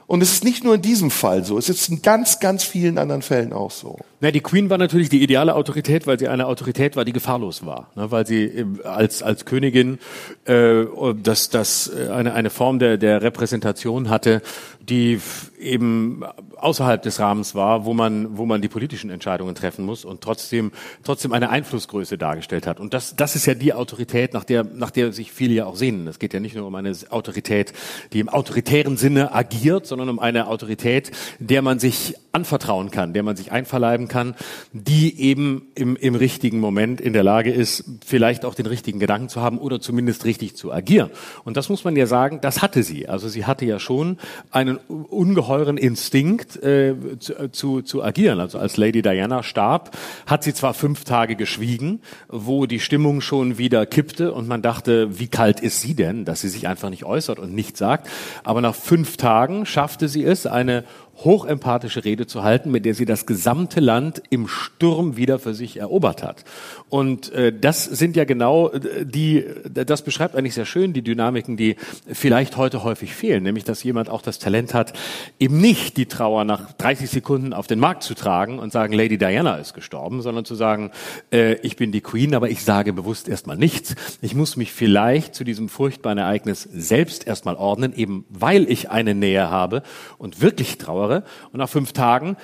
Und 0.09 0.23
es 0.23 0.33
ist 0.33 0.45
nicht 0.45 0.65
nur 0.65 0.75
in 0.75 0.83
diesem 0.83 1.11
Fall 1.11 1.45
so, 1.45 1.57
es 1.57 1.69
ist 1.69 1.89
in 1.89 2.03
ganz, 2.03 2.41
ganz 2.41 2.65
vielen 2.65 2.99
anderen 2.99 3.23
Fällen 3.23 3.53
auch 3.53 3.71
so. 3.71 3.99
Na, 4.23 4.31
die 4.31 4.41
Queen 4.41 4.71
war 4.71 4.79
natürlich 4.79 5.09
die 5.09 5.21
ideale 5.21 5.57
Autorität, 5.57 6.07
weil 6.07 6.17
sie 6.17 6.29
eine 6.29 6.47
Autorität 6.47 6.95
war, 6.95 7.05
die 7.05 7.13
gefahrlos 7.13 7.67
war, 7.67 7.91
ne, 7.97 8.13
weil 8.13 8.25
sie 8.25 8.65
als 8.85 9.21
als 9.21 9.47
Königin 9.47 9.99
äh, 10.45 10.85
das 11.21 11.51
das 11.51 11.93
äh, 11.93 12.09
eine 12.09 12.33
eine 12.33 12.51
Form 12.51 12.79
der 12.79 12.99
der 12.99 13.21
Repräsentation 13.21 14.11
hatte, 14.11 14.41
die 14.89 15.21
eben 15.61 16.23
außerhalb 16.57 17.03
des 17.03 17.21
Rahmens 17.21 17.55
war, 17.55 17.85
wo 17.85 17.95
man, 17.95 18.37
wo 18.37 18.47
man 18.47 18.63
die 18.63 18.69
politischen 18.69 19.11
Entscheidungen 19.11 19.55
treffen 19.55 19.85
muss 19.85 20.05
und 20.05 20.21
trotzdem, 20.21 20.73
trotzdem 21.05 21.33
eine 21.33 21.51
Einflussgröße 21.51 22.19
dargestellt 22.19 22.67
hat. 22.67 22.81
Und 22.81 22.95
das, 22.95 23.17
das 23.17 23.37
ist 23.37 23.47
ja 23.47 23.55
die 23.55 23.73
Autorität, 23.73 24.33
nach 24.33 24.45
der, 24.45 24.65
nach 24.65 24.91
der 24.91 25.13
sich 25.13 25.33
viele 25.33 25.55
ja 25.55 25.67
auch 25.67 25.77
sehnen. 25.77 26.07
Es 26.09 26.19
geht 26.19 26.35
ja 26.35 26.41
nicht 26.41 26.57
nur 26.57 26.67
um 26.67 26.75
eine 26.75 26.93
Autorität, 27.11 27.73
die 28.13 28.21
im 28.21 28.29
autoritären 28.29 28.97
Sinne 28.97 29.35
agiert, 29.35 29.87
sondern 29.87 30.09
um 30.09 30.19
eine 30.19 30.49
Autorität, 30.49 31.11
der 31.39 31.63
man 31.63 31.79
sich 31.79 32.17
anvertrauen 32.33 32.91
kann, 32.91 33.13
der 33.13 33.23
man 33.23 33.37
sich 33.37 33.53
einverleiben 33.53 34.09
kann, 34.09 34.35
die 34.73 35.21
eben 35.21 35.69
im, 35.75 35.97
im 35.97 36.15
richtigen 36.15 36.61
Moment 36.61 37.01
in 37.01 37.13
der 37.13 37.23
Lage 37.23 37.53
ist, 37.53 37.85
vielleicht 38.05 38.47
auch 38.47 38.55
den 38.55 38.65
richtigen 38.67 38.99
Gedanken 38.99 39.29
zu 39.29 39.43
haben 39.43 39.59
oder 39.59 39.81
zumindest 39.81 40.25
richtig 40.25 40.57
zu 40.57 40.73
agieren. 40.73 41.11
Und 41.45 41.59
das 41.59 41.69
muss 41.69 41.85
man 41.85 41.95
ja 41.95 42.07
sagen, 42.07 42.41
das 42.41 42.63
hatte 42.63 42.83
sie. 42.83 43.07
Also 43.07 43.29
sie 43.29 43.45
hatte 43.45 43.67
ja 43.67 43.79
schon 43.79 44.17
einen 44.51 44.79
ungeheuren 44.79 45.77
Instinkt 45.77 46.57
äh, 46.63 46.95
zu, 47.19 47.51
zu, 47.51 47.83
zu 47.83 48.03
agieren. 48.03 48.41
Also 48.41 48.59
als 48.59 48.79
Lady 48.79 49.03
Diana 49.03 49.43
starb, 49.43 49.97
hat 50.27 50.43
sie 50.43 50.55
zwar 50.55 50.73
fünf 50.73 51.05
Tage 51.05 51.37
geschwiegen, 51.37 52.01
wo 52.29 52.65
die 52.65 52.81
Stimmung 52.81 53.21
schon 53.21 53.59
wieder 53.59 53.85
kippte 53.85 54.33
und 54.33 54.49
man 54.49 54.63
dachte, 54.63 55.19
wie 55.19 55.29
kalt 55.29 55.61
ist 55.61 55.83
sie 55.83 55.95
denn, 55.95 56.25
dass 56.25 56.41
sie 56.41 56.49
sich 56.49 56.67
einfach 56.67 56.89
nicht 56.89 57.05
äußert 57.05 57.39
und 57.39 57.55
nichts 57.55 57.79
sagt. 57.79 58.09
Aber 58.43 58.63
nach 58.63 58.75
fünf 58.75 59.19
Tagen 59.19 59.67
schaffte 59.67 60.09
sie 60.09 60.25
es, 60.25 60.47
eine 60.47 60.85
hochempathische 61.17 62.05
Rede 62.05 62.27
zu 62.27 62.43
halten, 62.43 62.71
mit 62.71 62.85
der 62.85 62.95
sie 62.95 63.05
das 63.05 63.27
gesamte 63.27 63.81
Land 63.81 64.23
im 64.31 64.49
Sturm 64.49 65.17
wieder 65.17 65.39
für 65.39 65.55
sich 65.55 65.77
erobert 65.79 66.23
hat. 66.23 66.45
Und 66.89 67.33
äh, 67.33 67.53
das 67.57 67.85
sind 67.85 68.17
ja 68.17 68.25
genau 68.25 68.71
äh, 68.71 69.07
die, 69.07 69.45
das 69.73 70.03
beschreibt 70.03 70.35
eigentlich 70.35 70.55
sehr 70.55 70.67
schön 70.67 70.93
die 70.93 71.03
Dynamiken, 71.03 71.57
die 71.57 71.77
vielleicht 72.11 72.57
heute 72.57 72.83
häufig 72.83 73.15
fehlen, 73.15 73.43
nämlich 73.43 73.65
dass 73.65 73.83
jemand 73.83 74.09
auch 74.09 74.23
das 74.23 74.39
Talent 74.39 74.75
hat, 74.75 74.93
eben 75.39 75.61
nicht 75.61 75.97
die 75.97 76.07
Trauer 76.07 76.45
nach 76.45 76.73
30 76.73 77.09
Sekunden 77.09 77.53
auf 77.53 77.67
den 77.67 77.79
Markt 77.79 78.03
zu 78.03 78.15
tragen 78.15 78.59
und 78.59 78.73
sagen, 78.73 78.93
Lady 78.93 79.19
Diana 79.19 79.57
ist 79.57 79.75
gestorben, 79.75 80.23
sondern 80.23 80.45
zu 80.45 80.55
sagen, 80.55 80.91
äh, 81.31 81.55
ich 81.63 81.77
bin 81.77 81.93
die 81.93 82.01
Queen, 82.01 82.35
aber 82.35 82.51
ich 82.51 82.65
sage 82.65 82.93
bewusst 82.93 83.29
erstmal 83.29 83.57
nichts. 83.57 83.95
Ich 84.23 84.35
muss 84.35 84.57
mich 84.57 84.73
vielleicht 84.73 85.35
zu 85.35 85.45
diesem 85.45 85.69
furchtbaren 85.69 86.19
Ereignis 86.19 86.63
selbst 86.63 87.27
erstmal 87.27 87.55
ordnen, 87.57 87.95
eben 87.95 88.25
weil 88.29 88.71
ich 88.71 88.91
eine 88.91 89.15
Nähe 89.15 89.51
habe 89.51 89.83
und 90.19 90.41
wirklich 90.41 90.79
trauere 90.79 91.12
äußere. 91.13 91.25
Und 91.53 91.59
nach 91.59 91.69
fünf 91.69 91.93
Tagen 91.93 92.37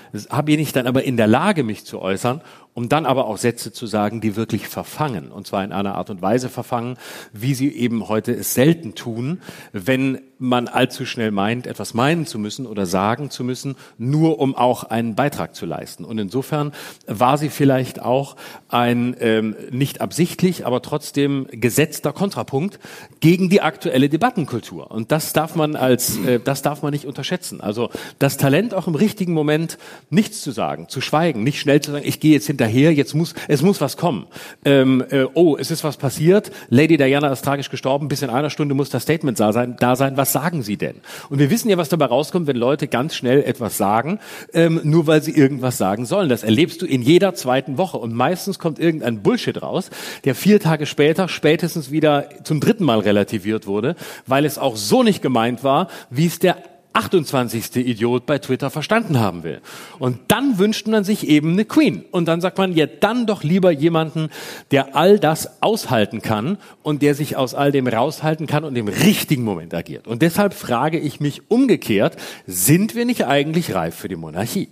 bin 0.45 0.61
ich 0.61 0.73
dann 0.73 0.87
aber 0.87 1.05
in 1.05 1.17
der 1.17 1.27
Lage, 1.27 1.65
mich 1.65 1.85
zu 1.85 2.01
äußern 2.01 2.43
um 2.79 2.89
dann 2.89 3.07
aber 3.07 3.27
auch 3.27 3.39
Sätze 3.39 3.73
zu 3.73 3.87
sagen, 3.87 4.21
die 4.21 4.37
wirklich 4.37 4.69
verfangen. 4.69 5.33
Und 5.33 5.49
zwar 5.49 5.65
in 5.65 5.73
einer 5.73 5.97
Art 5.97 6.11
und 6.11 6.23
Weise 6.23 6.49
verfangen, 6.49 6.97
wie 7.33 7.53
sie 7.53 7.75
eben 7.75 8.09
heute 8.09 8.33
es 8.33 8.55
selten 8.55 8.95
tun, 8.95 9.41
wenn 9.73 10.21
man 10.39 10.69
allzu 10.69 11.07
schnell 11.07 11.31
meint, 11.31 11.67
etwas 11.67 11.95
meinen 11.95 12.27
zu 12.27 12.39
müssen 12.39 12.67
oder 12.67 12.87
sagen 12.87 13.31
zu 13.31 13.43
müssen, 13.43 13.77
nur 13.97 14.39
um 14.39 14.55
auch 14.55 14.85
einen 14.85 15.15
Beitrag 15.15 15.55
zu 15.55 15.67
leisten. 15.67 16.05
Und 16.05 16.19
insofern 16.19 16.73
war 17.07 17.39
sie 17.39 17.49
vielleicht 17.49 18.01
auch 18.01 18.37
ein 18.69 19.17
ähm, 19.21 19.57
nicht 19.71 20.01
absichtlich, 20.01 20.67
aber 20.67 20.83
trotzdem 20.83 21.47
gesetzter 21.51 22.13
Kontrapunkt 22.13 22.79
gegen 23.21 23.49
die 23.49 23.63
aktuelle 23.63 24.09
Debattenkultur. 24.09 24.91
Und 24.91 25.11
das 25.11 25.33
darf 25.33 25.57
man 25.57 25.75
als, 25.75 26.19
äh, 26.19 26.39
das 26.39 26.63
darf 26.63 26.83
man 26.83 26.93
nicht 26.93 27.07
unterschätzen. 27.07 27.61
Also 27.61 27.91
das 28.19 28.37
Talent 28.37 28.75
auch 28.75 28.87
im 28.87 28.95
richtigen 28.95 29.33
Moment 29.33 29.79
nichts 30.11 30.43
zu 30.43 30.53
sagen, 30.53 30.89
zu 30.89 31.01
schweigen, 31.01 31.43
nicht 31.43 31.61
schnell 31.61 31.81
zu 31.81 31.93
sagen, 31.93 32.05
ich 32.07 32.21
gehe 32.21 32.35
jetzt 32.35 32.47
hinter 32.47 32.59
hinterher, 32.59 32.93
jetzt 32.93 33.15
muss, 33.15 33.35
es 33.47 33.63
muss 33.63 33.81
was 33.81 33.97
kommen. 33.97 34.27
Ähm, 34.65 35.05
äh, 35.11 35.25
oh, 35.35 35.57
es 35.57 35.71
ist 35.71 35.85
was 35.85 35.97
passiert, 35.97 36.51
Lady 36.69 36.97
Diana 36.97 37.29
ist 37.29 37.45
tragisch 37.45 37.71
gestorben, 37.71 38.09
bis 38.09 38.23
in 38.23 38.31
einer 38.31 38.51
Stunde 38.51 38.75
muss 38.75 38.91
das 38.91 39.05
Statement 39.05 39.39
da 39.39 39.53
sein, 39.53 39.77
da 39.79 39.97
sein, 39.97 40.17
was 40.17 40.28
sagen 40.33 40.63
Sie 40.63 40.77
denn? 40.77 40.97
Und 41.31 41.39
wir 41.39 41.51
wissen 41.51 41.69
ja, 41.69 41.77
was 41.77 41.89
dabei 41.89 42.07
rauskommt, 42.07 42.47
wenn 42.47 42.57
Leute 42.57 42.89
ganz 42.89 43.15
schnell 43.15 43.43
etwas 43.43 43.77
sagen, 43.77 44.21
ähm, 44.53 44.81
nur 44.85 45.07
weil 45.07 45.23
sie 45.23 45.33
irgendwas 45.33 45.79
sagen 45.79 46.07
sollen. 46.07 46.29
Das 46.29 46.43
erlebst 46.43 46.83
du 46.83 46.87
in 46.87 47.03
jeder 47.03 47.35
zweiten 47.35 47.79
Woche 47.79 47.99
und 47.99 48.15
meistens 48.15 48.59
kommt 48.59 48.79
irgendein 48.79 49.23
Bullshit 49.23 49.61
raus, 49.63 49.91
der 50.25 50.35
vier 50.35 50.61
Tage 50.61 50.87
später 50.87 51.29
spätestens 51.29 51.91
wieder 51.91 52.29
zum 52.45 52.61
dritten 52.61 52.85
Mal 52.85 53.01
relativiert 53.01 53.67
wurde, 53.67 53.97
weil 54.27 54.45
es 54.45 54.59
auch 54.59 54.77
so 54.77 55.03
nicht 55.03 55.23
gemeint 55.23 55.65
war, 55.65 55.89
wie 56.11 56.27
es 56.27 56.39
der 56.39 56.57
28. 56.93 57.77
Idiot 57.77 58.27
bei 58.27 58.39
Twitter 58.39 58.71
verstanden 58.71 59.21
haben 59.21 59.43
will. 59.43 59.61
Und 59.99 60.19
dann 60.29 60.59
wünscht 60.59 60.87
man 60.89 61.05
sich 61.05 61.29
eben 61.29 61.53
eine 61.53 61.65
Queen. 61.65 62.05
Und 62.11 62.27
dann 62.27 62.41
sagt 62.41 62.59
man, 62.59 62.73
ja, 62.75 62.87
dann 62.87 63.27
doch 63.27 63.43
lieber 63.43 63.71
jemanden, 63.71 64.31
der 64.71 64.97
all 64.97 65.19
das 65.19 65.63
aushalten 65.63 66.23
kann 66.23 66.59
und 66.83 67.03
der 67.03 67.15
sich 67.15 67.37
aus 67.37 67.55
all 67.55 67.73
dem 67.73 67.87
raushalten 67.87 68.47
kann 68.47 68.65
und 68.65 68.77
im 68.77 68.89
richtigen 68.89 69.45
Moment 69.45 69.75
agiert. 69.75 70.09
Und 70.09 70.23
deshalb 70.23 70.55
frage 70.55 70.99
ich 70.99 71.21
mich 71.21 71.43
umgekehrt, 71.51 72.17
sind 72.47 72.95
wir 72.95 73.05
nicht 73.05 73.27
eigentlich 73.27 73.75
reif 73.75 73.95
für 73.95 74.09
die 74.09 74.17
Monarchie? 74.17 74.69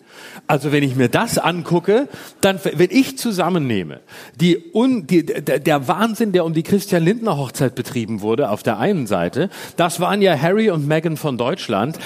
Also 0.46 0.72
wenn 0.72 0.82
ich 0.82 0.96
mir 0.96 1.08
das 1.08 1.38
angucke, 1.38 2.08
dann, 2.40 2.58
wenn 2.62 2.90
ich 2.90 3.18
zusammennehme, 3.18 4.00
die, 4.40 4.58
un, 4.74 5.06
die, 5.06 5.24
der 5.24 5.88
Wahnsinn, 5.88 6.32
der 6.32 6.44
um 6.44 6.54
die 6.54 6.62
Christian 6.62 7.04
Lindner 7.04 7.36
Hochzeit 7.36 7.74
betrieben 7.74 8.20
wurde, 8.20 8.50
auf 8.50 8.62
der 8.62 8.78
einen 8.78 9.06
Seite, 9.06 9.50
das 9.76 10.00
waren 10.00 10.22
ja 10.22 10.38
Harry 10.40 10.70
und 10.70 10.86
Meghan 10.88 11.16
von 11.16 11.38
Deutschland, 11.38 11.98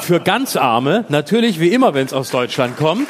für 0.00 0.20
ganz 0.20 0.56
Arme, 0.56 1.04
natürlich 1.08 1.60
wie 1.60 1.68
immer, 1.68 1.94
wenn 1.94 2.06
es 2.06 2.12
aus 2.12 2.30
Deutschland 2.30 2.76
kommt. 2.76 3.08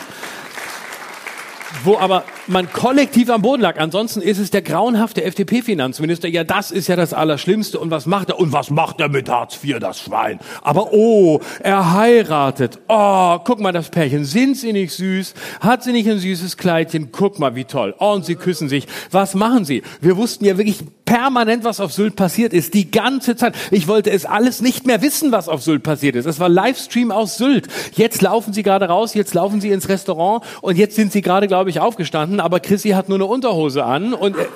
wo 1.83 1.99
aber 1.99 2.25
man 2.47 2.71
kollektiv 2.71 3.31
am 3.31 3.43
Boden 3.43 3.63
lag. 3.63 3.79
Ansonsten 3.79 4.21
ist 4.21 4.39
es 4.39 4.51
der 4.51 4.63
grauenhafte 4.63 5.25
FDP-Finanzminister. 5.25 6.29
Ja, 6.29 6.45
das 6.45 6.71
ist 6.71 6.89
ja 6.89 6.97
das 6.97 7.13
Allerschlimmste. 7.13 7.79
Und 7.79 7.91
was 7.91 8.07
macht 8.07 8.31
er? 8.31 8.39
Und 8.39 8.53
was 8.53 8.71
macht 8.71 9.01
er 9.01 9.09
mit 9.09 9.29
Hartz 9.29 9.59
IV, 9.63 9.79
das 9.79 10.01
Schwein? 10.01 10.39
Aber 10.63 10.93
oh, 10.93 11.41
er 11.61 11.93
heiratet. 11.93 12.79
Oh, 12.89 13.39
guck 13.45 13.61
mal 13.61 13.73
das 13.73 13.89
Pärchen. 13.89 14.25
Sind 14.25 14.57
sie 14.57 14.73
nicht 14.73 14.93
süß? 14.93 15.35
Hat 15.61 15.83
sie 15.83 15.93
nicht 15.93 16.09
ein 16.09 16.19
süßes 16.19 16.57
Kleidchen? 16.57 17.11
Guck 17.13 17.39
mal, 17.39 17.55
wie 17.55 17.65
toll. 17.65 17.95
Oh, 17.99 18.13
und 18.13 18.25
sie 18.25 18.37
küssen 18.37 18.69
sich. 18.69 18.87
Was 19.11 19.35
machen 19.35 19.65
sie? 19.65 19.83
Wir 20.01 20.17
wussten 20.17 20.45
ja 20.45 20.59
wirklich 20.59 20.79
permanent, 21.05 21.65
was 21.65 21.81
auf 21.81 21.93
Sylt 21.93 22.17
passiert 22.17 22.53
ist. 22.53 22.75
Die 22.75 22.91
ganze 22.91 23.37
Zeit. 23.37 23.55
Ich 23.71 23.89
wollte 23.89 24.11
es 24.11 24.27
alles 24.27 24.61
nicht 24.61 24.87
mehr 24.87 25.03
wissen, 25.03 25.33
was 25.33 25.49
auf 25.49 25.63
Sylt 25.63 25.83
passiert 25.83 26.17
ist. 26.17 26.27
Es 26.27 26.41
war 26.41 26.49
Livestream 26.49 27.11
aus 27.11 27.37
Sylt. 27.37 27.69
Jetzt 27.95 28.23
laufen 28.23 28.53
sie 28.53 28.63
gerade 28.63 28.87
raus. 28.87 29.15
Jetzt 29.15 29.35
laufen 29.35 29.61
sie 29.61 29.71
ins 29.71 29.89
Restaurant. 29.89 30.45
Und 30.61 30.77
jetzt 30.77 30.97
sind 30.97 31.13
sie 31.13 31.23
gerade, 31.23 31.47
glaube 31.47 31.71
ich, 31.71 31.81
aufgestanden. 31.81 32.34
Aber 32.41 32.61
Chrissy 32.61 32.91
hat 32.91 33.09
nur 33.09 33.19
eine 33.19 33.27
Unterhose 33.27 33.85
an. 33.85 34.15
Und 34.15 34.37
er, 34.37 34.49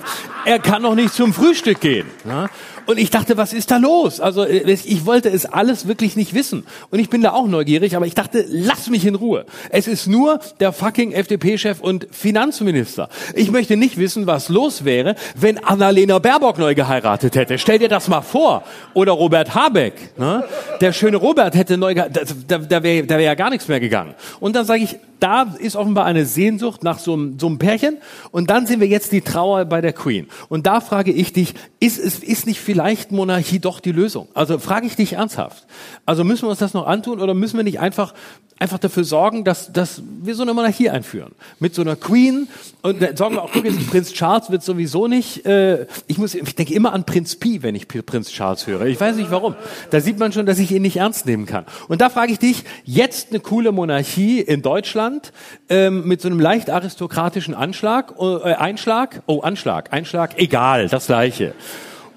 er 0.45 0.59
kann 0.59 0.83
noch 0.83 0.95
nicht 0.95 1.12
zum 1.12 1.33
Frühstück 1.33 1.81
gehen. 1.81 2.07
Ja? 2.24 2.49
Und 2.89 2.99
ich 2.99 3.11
dachte, 3.11 3.36
was 3.36 3.53
ist 3.53 3.70
da 3.70 3.76
los? 3.76 4.18
Also 4.18 4.45
äh, 4.45 4.62
ich 4.72 5.05
wollte 5.05 5.28
es 5.28 5.45
alles 5.45 5.86
wirklich 5.86 6.16
nicht 6.16 6.32
wissen. 6.32 6.64
Und 6.91 6.99
ich 7.01 7.11
bin 7.11 7.20
da 7.20 7.32
auch 7.32 7.47
neugierig, 7.47 7.95
aber 7.95 8.07
ich 8.07 8.14
dachte, 8.14 8.47
lass 8.49 8.89
mich 8.89 9.05
in 9.05 9.14
Ruhe. 9.14 9.45
Es 9.68 9.86
ist 9.86 10.07
nur 10.07 10.41
der 10.59 10.72
fucking 10.72 11.12
FDP-Chef 11.12 11.80
und 11.82 12.07
Finanzminister. 12.11 13.11
Ich 13.34 13.51
möchte 13.51 13.76
nicht 13.76 13.99
wissen, 13.99 14.26
was 14.26 14.49
los 14.49 14.86
wäre, 14.86 15.16
wenn 15.34 15.62
Annalena 15.62 16.18
Baerbock 16.18 16.57
neu 16.57 16.74
geheiratet 16.74 17.36
hätte. 17.36 17.59
Stell 17.59 17.78
dir 17.78 17.91
das 17.91 18.09
mal 18.09 18.22
vor. 18.22 18.64
Oder 18.95 19.12
Robert 19.12 19.55
Habeck. 19.55 20.16
Ne? 20.16 20.45
Der 20.80 20.95
schöne 20.95 21.18
Robert 21.18 21.57
hätte 21.57 21.76
neu 21.76 21.93
geheiratet. 21.93 22.36
Da, 22.49 22.57
da 22.57 22.82
wäre 22.82 23.07
wär 23.07 23.20
ja 23.20 23.34
gar 23.34 23.51
nichts 23.51 23.68
mehr 23.68 23.80
gegangen. 23.80 24.14
Und 24.41 24.57
dann 24.57 24.64
sage 24.64 24.82
ich, 24.82 24.97
da 25.20 25.55
ist 25.59 25.76
offenbar 25.76 26.05
eine 26.05 26.24
Sehnsucht 26.24 26.84
nach 26.84 26.99
so 26.99 27.12
einem, 27.12 27.39
so 27.39 27.49
einem 27.49 27.59
Pärchen. 27.59 27.99
Und 28.30 28.51
dann 28.51 28.66
sehen 28.66 28.80
wir 28.80 28.86
jetzt 28.86 29.12
die 29.12 29.20
Trauer 29.20 29.64
bei 29.64 29.80
der 29.80 29.93
Queen. 29.93 30.28
Und 30.49 30.66
da 30.66 30.80
frage 30.80 31.12
ich 31.12 31.32
dich, 31.32 31.55
ist, 31.80 31.99
ist, 31.99 32.22
ist 32.22 32.47
nicht 32.47 32.61
vielleicht 32.79 33.11
Monarchie 33.11 33.59
doch 33.59 33.81
die 33.81 33.91
Lösung? 33.91 34.29
Also 34.35 34.61
frage 34.61 34.87
ich 34.87 34.95
dich 34.95 35.14
ernsthaft. 35.14 35.66
Also 36.07 36.22
müssen 36.22 36.43
wir 36.43 36.51
uns 36.51 36.61
das 36.61 36.74
noch 36.74 36.87
antun 36.87 37.20
oder 37.20 37.35
müssen 37.35 37.57
wir 37.57 37.64
nicht 37.64 37.81
einfach 37.81 38.14
einfach 38.61 38.79
dafür 38.79 39.05
sorgen, 39.05 39.45
dass, 39.45 39.72
dass 39.72 40.03
wir 40.20 40.35
so 40.35 40.43
eine 40.43 40.53
Monarchie 40.53 40.91
einführen. 40.91 41.33
Mit 41.61 41.74
so 41.74 41.83
einer 41.83 41.97
Queen 41.97 42.49
und 42.83 43.01
dann 43.01 43.16
sorgen 43.16 43.37
wir 43.37 43.43
auch, 43.43 43.51
guck 43.53 43.64
jetzt, 43.64 43.87
Prinz 43.91 44.12
Charles 44.12 44.51
wird 44.51 44.62
sowieso 44.62 45.07
nicht, 45.07 45.47
äh, 45.47 45.87
ich 46.07 46.18
muss, 46.18 46.35
ich 46.35 46.55
denke 46.55 46.74
immer 46.74 46.93
an 46.93 47.05
Prinz 47.05 47.37
Pi, 47.37 47.62
wenn 47.62 47.74
ich 47.74 47.89
Prinz 47.89 48.31
Charles 48.31 48.66
höre. 48.66 48.87
Ich 48.87 49.01
weiß 49.01 49.16
nicht 49.16 49.31
warum. 49.31 49.55
Da 49.91 50.01
sieht 50.01 50.18
man 50.18 50.33
schon, 50.33 50.47
dass 50.47 50.59
ich 50.59 50.70
ihn 50.72 50.83
nicht 50.83 50.97
ernst 50.97 51.26
nehmen 51.26 51.47
kann. 51.47 51.66
Und 51.89 52.01
da 52.01 52.11
frage 52.11 52.33
ich 52.33 52.39
dich, 52.39 52.64
jetzt 52.85 53.31
eine 53.31 53.41
coole 53.41 53.72
Monarchie 53.72 54.41
in 54.41 54.62
Deutschland 54.62 55.33
ähm, 55.68 56.07
mit 56.07 56.20
so 56.20 56.29
einem 56.29 56.41
leicht 56.41 56.70
aristokratischen 56.70 57.55
Anschlag, 57.55 58.14
äh, 58.18 58.55
Einschlag, 58.55 59.22
oh 59.26 59.41
Anschlag, 59.41 59.93
Einschlag, 59.93 60.39
egal, 60.39 60.89
das 60.89 61.07
gleiche 61.07 61.55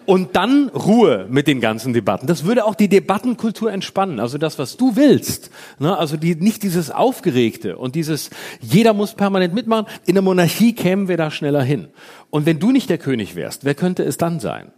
und 0.05 0.35
dann 0.35 0.69
Ruhe 0.69 1.27
mit 1.29 1.47
den 1.47 1.61
ganzen 1.61 1.93
Debatten. 1.93 2.27
Das 2.27 2.45
würde 2.45 2.65
auch 2.65 2.75
die 2.75 2.87
Debattenkultur 2.87 3.71
entspannen. 3.71 4.19
Also 4.19 4.37
das, 4.37 4.59
was 4.59 4.77
du 4.77 4.95
willst. 4.95 5.51
Ne? 5.79 5.97
Also 5.97 6.17
die, 6.17 6.35
nicht 6.35 6.63
dieses 6.63 6.91
Aufgeregte 6.91 7.77
und 7.77 7.95
dieses, 7.95 8.29
jeder 8.59 8.93
muss 8.93 9.13
permanent 9.13 9.53
mitmachen. 9.53 9.87
In 10.05 10.15
der 10.15 10.21
Monarchie 10.21 10.73
kämen 10.73 11.07
wir 11.07 11.17
da 11.17 11.31
schneller 11.31 11.63
hin. 11.63 11.87
Und 12.29 12.45
wenn 12.45 12.59
du 12.59 12.71
nicht 12.71 12.89
der 12.89 12.97
König 12.97 13.35
wärst, 13.35 13.65
wer 13.65 13.75
könnte 13.75 14.03
es 14.03 14.17
dann 14.17 14.39
sein? 14.39 14.71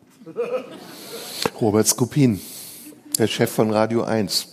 Robert 1.59 1.87
Skopin, 1.87 2.39
der 3.17 3.27
Chef 3.27 3.51
von 3.51 3.71
Radio 3.71 4.03
1. 4.03 4.52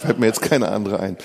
Fällt 0.00 0.18
mir 0.18 0.26
jetzt 0.26 0.42
keine 0.42 0.68
andere 0.68 1.00
ein. 1.00 1.16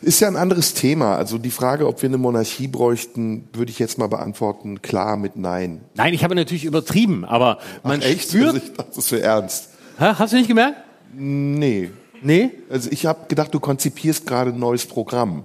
Ist 0.00 0.20
ja 0.20 0.28
ein 0.28 0.36
anderes 0.36 0.74
Thema. 0.74 1.16
Also 1.16 1.38
die 1.38 1.50
Frage, 1.50 1.86
ob 1.86 2.02
wir 2.02 2.08
eine 2.08 2.18
Monarchie 2.18 2.68
bräuchten, 2.68 3.48
würde 3.52 3.70
ich 3.70 3.78
jetzt 3.78 3.98
mal 3.98 4.08
beantworten, 4.08 4.82
klar 4.82 5.16
mit 5.16 5.36
Nein. 5.36 5.82
Nein, 5.94 6.14
ich 6.14 6.24
habe 6.24 6.34
natürlich 6.34 6.64
übertrieben, 6.64 7.24
aber 7.24 7.58
man 7.82 8.00
Ach, 8.02 8.06
echt? 8.06 8.30
spürt... 8.30 8.54
Also 8.54 8.58
ich 8.58 8.72
dachte, 8.72 8.92
das 8.94 9.12
wäre 9.12 9.22
ernst. 9.22 9.68
Hä? 9.98 10.12
Hast 10.18 10.32
du 10.32 10.36
nicht 10.36 10.48
gemerkt? 10.48 10.76
Nee. 11.14 11.90
Nee? 12.22 12.50
Also 12.70 12.90
ich 12.90 13.06
habe 13.06 13.26
gedacht, 13.28 13.52
du 13.52 13.60
konzipierst 13.60 14.26
gerade 14.26 14.50
ein 14.50 14.58
neues 14.58 14.86
Programm. 14.86 15.44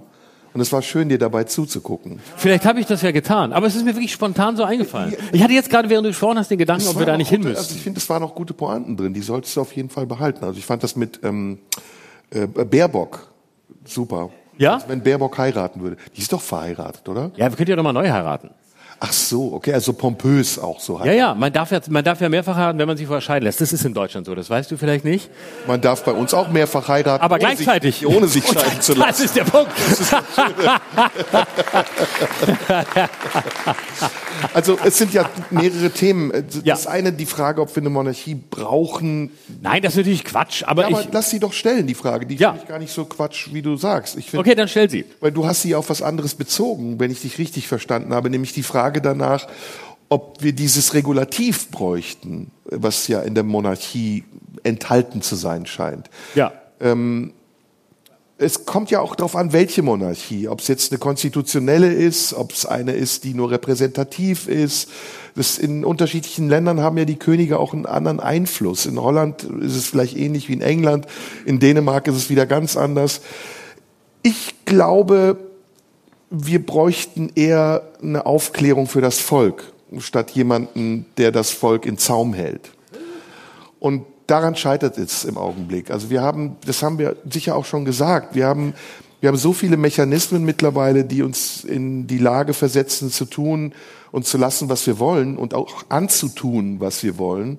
Und 0.54 0.62
es 0.62 0.72
war 0.72 0.82
schön, 0.82 1.08
dir 1.08 1.18
dabei 1.18 1.44
zuzugucken. 1.44 2.20
Vielleicht 2.36 2.64
habe 2.64 2.80
ich 2.80 2.86
das 2.86 3.02
ja 3.02 3.10
getan, 3.10 3.52
aber 3.52 3.66
es 3.66 3.76
ist 3.76 3.84
mir 3.84 3.94
wirklich 3.94 4.12
spontan 4.12 4.56
so 4.56 4.64
eingefallen. 4.64 5.14
Ich 5.30 5.42
hatte 5.42 5.52
jetzt 5.52 5.70
gerade, 5.70 5.90
während 5.90 6.06
du 6.06 6.10
gesprochen 6.10 6.38
hast, 6.38 6.50
den 6.50 6.58
Gedanken, 6.58 6.82
Es 6.82 6.88
ob 6.88 6.98
wir 6.98 7.06
da 7.06 7.16
nicht 7.16 7.28
auch 7.28 7.30
hin 7.30 7.42
gute, 7.42 7.50
müssen. 7.50 7.62
Also 7.62 7.74
ich 7.76 7.82
finde, 7.82 8.00
es 8.00 8.08
waren 8.08 8.22
auch 8.22 8.34
gute 8.34 8.54
Pointen 8.54 8.96
drin. 8.96 9.12
Die 9.12 9.20
solltest 9.20 9.54
du 9.56 9.60
auf 9.60 9.72
jeden 9.76 9.90
Fall 9.90 10.06
behalten. 10.06 10.44
Also 10.44 10.58
ich 10.58 10.64
fand 10.64 10.82
das 10.82 10.96
mit 10.96 11.20
ähm, 11.22 11.58
äh, 12.30 12.46
Baerbock 12.46 13.28
super. 13.84 14.30
Ja? 14.56 14.74
Also 14.74 14.88
wenn 14.88 15.02
Baerbock 15.02 15.38
heiraten 15.38 15.80
würde. 15.80 15.96
Die 16.16 16.20
ist 16.20 16.32
doch 16.32 16.40
verheiratet, 16.40 17.08
oder? 17.08 17.30
Ja, 17.36 17.48
wir 17.48 17.56
könnt 17.56 17.68
ja 17.68 17.76
doch 17.76 17.82
mal 17.82 17.92
neu 17.92 18.08
heiraten. 18.10 18.50
Ach 19.00 19.12
so, 19.12 19.52
okay, 19.52 19.72
also 19.74 19.92
pompös 19.92 20.58
auch 20.58 20.80
so. 20.80 20.98
Ja, 21.04 21.12
ja, 21.12 21.34
man 21.34 21.52
darf 21.52 21.70
ja, 21.70 21.80
man 21.88 22.02
darf 22.04 22.20
ja 22.20 22.28
mehrfach 22.28 22.56
heiraten, 22.56 22.78
wenn 22.80 22.88
man 22.88 22.96
sich 22.96 23.06
vorher 23.06 23.20
scheiden 23.20 23.44
lässt. 23.44 23.60
Das 23.60 23.72
ist 23.72 23.84
in 23.84 23.94
Deutschland 23.94 24.26
so, 24.26 24.34
das 24.34 24.50
weißt 24.50 24.70
du 24.72 24.76
vielleicht 24.76 25.04
nicht. 25.04 25.30
Man 25.68 25.80
darf 25.80 26.02
bei 26.04 26.10
uns 26.12 26.34
auch 26.34 26.48
mehrfach 26.48 26.88
heiraten. 26.88 27.22
Aber 27.22 27.36
ohne 27.36 27.44
gleichzeitig. 27.44 27.98
Sich, 28.00 28.06
ohne 28.08 28.26
sich 28.26 28.44
scheiden 28.44 28.80
zu 28.80 28.94
Das 28.94 29.00
lassen. 29.06 29.24
ist 29.24 29.36
der 29.36 29.44
Punkt. 29.44 29.72
Also 34.54 34.78
es 34.84 34.96
sind 34.96 35.12
ja 35.12 35.28
mehrere 35.50 35.90
Themen. 35.90 36.30
Ja. 36.62 36.74
Das 36.74 36.86
eine, 36.86 37.12
die 37.12 37.26
Frage, 37.26 37.60
ob 37.60 37.74
wir 37.74 37.82
eine 37.82 37.90
Monarchie 37.90 38.36
brauchen. 38.36 39.30
Nein, 39.60 39.82
das 39.82 39.94
ist 39.94 39.98
natürlich 39.98 40.24
Quatsch, 40.24 40.62
aber 40.64 40.82
Ja, 40.82 40.88
aber 40.88 41.00
ich, 41.00 41.08
lass 41.12 41.30
sie 41.30 41.40
doch 41.40 41.52
stellen, 41.52 41.86
die 41.88 41.94
Frage. 41.94 42.24
Die 42.24 42.36
Ja. 42.36 42.50
finde 42.50 42.62
ich 42.62 42.68
gar 42.68 42.78
nicht 42.78 42.92
so 42.92 43.04
Quatsch, 43.04 43.48
wie 43.52 43.62
du 43.62 43.76
sagst. 43.76 44.16
Ich 44.16 44.30
finde, 44.30 44.40
okay, 44.42 44.54
dann 44.54 44.68
stell 44.68 44.88
sie. 44.88 45.04
Weil 45.20 45.32
du 45.32 45.44
hast 45.46 45.62
sie 45.62 45.74
auf 45.74 45.90
was 45.90 46.02
anderes 46.02 46.34
bezogen, 46.34 47.00
wenn 47.00 47.10
ich 47.10 47.20
dich 47.22 47.38
richtig 47.38 47.66
verstanden 47.66 48.14
habe, 48.14 48.30
nämlich 48.30 48.52
die 48.52 48.62
Frage 48.62 48.87
danach, 48.90 49.46
ob 50.08 50.42
wir 50.42 50.52
dieses 50.52 50.94
Regulativ 50.94 51.70
bräuchten, 51.70 52.50
was 52.64 53.08
ja 53.08 53.20
in 53.20 53.34
der 53.34 53.44
Monarchie 53.44 54.24
enthalten 54.62 55.22
zu 55.22 55.36
sein 55.36 55.66
scheint. 55.66 56.08
Ja. 56.34 56.52
Es 58.40 58.64
kommt 58.64 58.90
ja 58.90 59.00
auch 59.00 59.16
darauf 59.16 59.34
an, 59.34 59.52
welche 59.52 59.82
Monarchie, 59.82 60.46
ob 60.46 60.60
es 60.60 60.68
jetzt 60.68 60.92
eine 60.92 60.98
konstitutionelle 60.98 61.92
ist, 61.92 62.32
ob 62.34 62.52
es 62.52 62.66
eine 62.66 62.92
ist, 62.92 63.24
die 63.24 63.34
nur 63.34 63.50
repräsentativ 63.50 64.46
ist. 64.46 64.88
Das 65.34 65.58
in 65.58 65.84
unterschiedlichen 65.84 66.48
Ländern 66.48 66.80
haben 66.80 66.96
ja 66.98 67.04
die 67.04 67.18
Könige 67.18 67.58
auch 67.58 67.74
einen 67.74 67.84
anderen 67.84 68.20
Einfluss. 68.20 68.86
In 68.86 69.00
Holland 69.00 69.42
ist 69.42 69.74
es 69.74 69.88
vielleicht 69.88 70.16
ähnlich 70.16 70.48
wie 70.48 70.52
in 70.52 70.60
England, 70.60 71.06
in 71.46 71.58
Dänemark 71.58 72.06
ist 72.06 72.14
es 72.14 72.30
wieder 72.30 72.46
ganz 72.46 72.76
anders. 72.76 73.20
Ich 74.22 74.54
glaube, 74.64 75.47
wir 76.30 76.64
bräuchten 76.64 77.30
eher 77.34 77.82
eine 78.02 78.26
Aufklärung 78.26 78.86
für 78.86 79.00
das 79.00 79.18
Volk, 79.18 79.72
statt 79.98 80.30
jemanden, 80.32 81.06
der 81.16 81.32
das 81.32 81.50
Volk 81.50 81.86
in 81.86 81.98
Zaum 81.98 82.34
hält. 82.34 82.70
Und 83.80 84.04
daran 84.26 84.56
scheitert 84.56 84.98
es 84.98 85.24
im 85.24 85.38
Augenblick. 85.38 85.90
Also 85.90 86.10
wir 86.10 86.22
haben, 86.22 86.56
das 86.66 86.82
haben 86.82 86.98
wir 86.98 87.16
sicher 87.28 87.56
auch 87.56 87.64
schon 87.64 87.84
gesagt, 87.84 88.34
wir 88.34 88.46
haben, 88.46 88.74
wir 89.20 89.28
haben 89.28 89.36
so 89.36 89.52
viele 89.52 89.76
Mechanismen 89.76 90.44
mittlerweile, 90.44 91.04
die 91.04 91.22
uns 91.22 91.64
in 91.64 92.06
die 92.06 92.18
Lage 92.18 92.52
versetzen, 92.54 93.10
zu 93.10 93.24
tun 93.24 93.72
und 94.12 94.26
zu 94.26 94.38
lassen, 94.38 94.68
was 94.68 94.86
wir 94.86 94.98
wollen 94.98 95.36
und 95.36 95.54
auch 95.54 95.84
anzutun, 95.88 96.80
was 96.80 97.02
wir 97.02 97.18
wollen, 97.18 97.58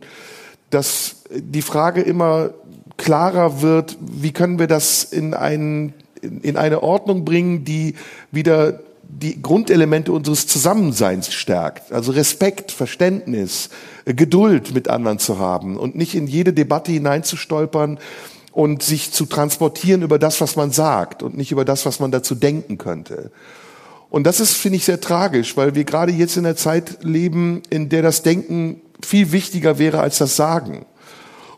dass 0.70 1.24
die 1.32 1.62
Frage 1.62 2.02
immer 2.02 2.52
klarer 2.98 3.62
wird, 3.62 3.98
wie 4.00 4.32
können 4.32 4.60
wir 4.60 4.68
das 4.68 5.04
in, 5.04 5.34
ein, 5.34 5.94
in 6.22 6.58
eine 6.58 6.84
Ordnung 6.84 7.26
bringen, 7.26 7.64
die 7.64 7.96
wieder 8.32 8.80
die 9.10 9.42
Grundelemente 9.42 10.12
unseres 10.12 10.46
Zusammenseins 10.46 11.34
stärkt. 11.34 11.92
Also 11.92 12.12
Respekt, 12.12 12.72
Verständnis, 12.72 13.70
äh, 14.06 14.14
Geduld 14.14 14.74
mit 14.74 14.88
anderen 14.88 15.20
zu 15.20 15.40
haben 15.40 15.78
und 15.78 15.96
nicht 15.96 16.16
in 16.16 16.28
jede 16.28 16.54
Debatte 16.54 16.92
hineinzustolpern 16.92 17.98
und 18.52 18.84
sich 18.84 19.12
zu 19.12 19.26
transportieren 19.26 20.04
über 20.04 20.20
das, 20.20 20.42
was 20.42 20.56
man 20.56 20.72
sagt 20.72 21.24
und 21.24 21.36
nicht 21.36 21.52
über 21.52 21.66
das, 21.66 21.86
was 21.86 22.00
man 22.00 22.12
dazu 22.12 22.36
denken 22.36 22.78
könnte. 22.78 23.32
Und 24.10 24.26
das 24.26 24.40
ist, 24.40 24.54
finde 24.54 24.78
ich, 24.78 24.86
sehr 24.86 25.02
tragisch, 25.02 25.56
weil 25.56 25.76
wir 25.76 25.84
gerade 25.84 26.12
jetzt 26.12 26.38
in 26.38 26.46
einer 26.46 26.56
Zeit 26.56 27.04
leben, 27.04 27.62
in 27.70 27.90
der 27.90 28.02
das 28.02 28.24
Denken 28.24 28.82
viel 29.02 29.32
wichtiger 29.32 29.78
wäre 29.78 30.00
als 30.00 30.18
das 30.18 30.36
Sagen. 30.36 30.86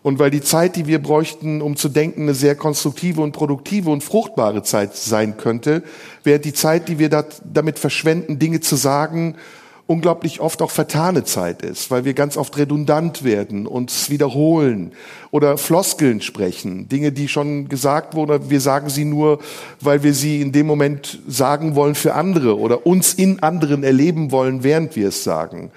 Und 0.03 0.17
weil 0.17 0.31
die 0.31 0.41
Zeit, 0.41 0.75
die 0.75 0.87
wir 0.87 1.01
bräuchten, 1.01 1.61
um 1.61 1.75
zu 1.75 1.87
denken, 1.87 2.23
eine 2.23 2.33
sehr 2.33 2.55
konstruktive 2.55 3.21
und 3.21 3.33
produktive 3.33 3.91
und 3.91 4.03
fruchtbare 4.03 4.63
Zeit 4.63 4.95
sein 4.95 5.37
könnte, 5.37 5.83
während 6.23 6.45
die 6.45 6.53
Zeit, 6.53 6.87
die 6.87 6.97
wir 6.97 7.09
damit 7.09 7.77
verschwenden, 7.77 8.39
Dinge 8.39 8.61
zu 8.61 8.75
sagen, 8.75 9.35
unglaublich 9.91 10.39
oft 10.39 10.61
auch 10.61 10.71
vertane 10.71 11.25
Zeit 11.25 11.63
ist, 11.63 11.91
weil 11.91 12.05
wir 12.05 12.13
ganz 12.13 12.37
oft 12.37 12.57
redundant 12.57 13.23
werden, 13.23 13.67
uns 13.67 14.09
wiederholen 14.09 14.93
oder 15.31 15.57
Floskeln 15.57 16.21
sprechen, 16.21 16.87
Dinge, 16.87 17.11
die 17.11 17.27
schon 17.27 17.67
gesagt 17.67 18.15
wurden, 18.15 18.49
wir 18.49 18.61
sagen 18.61 18.89
sie 18.89 19.03
nur, 19.03 19.39
weil 19.81 20.01
wir 20.01 20.13
sie 20.13 20.41
in 20.41 20.53
dem 20.53 20.65
Moment 20.65 21.19
sagen 21.27 21.75
wollen 21.75 21.95
für 21.95 22.13
andere 22.13 22.57
oder 22.57 22.85
uns 22.85 23.13
in 23.13 23.43
anderen 23.43 23.83
erleben 23.83 24.31
wollen, 24.31 24.63
während 24.63 24.95
wir 24.95 25.09
es 25.09 25.25
sagen. 25.25 25.71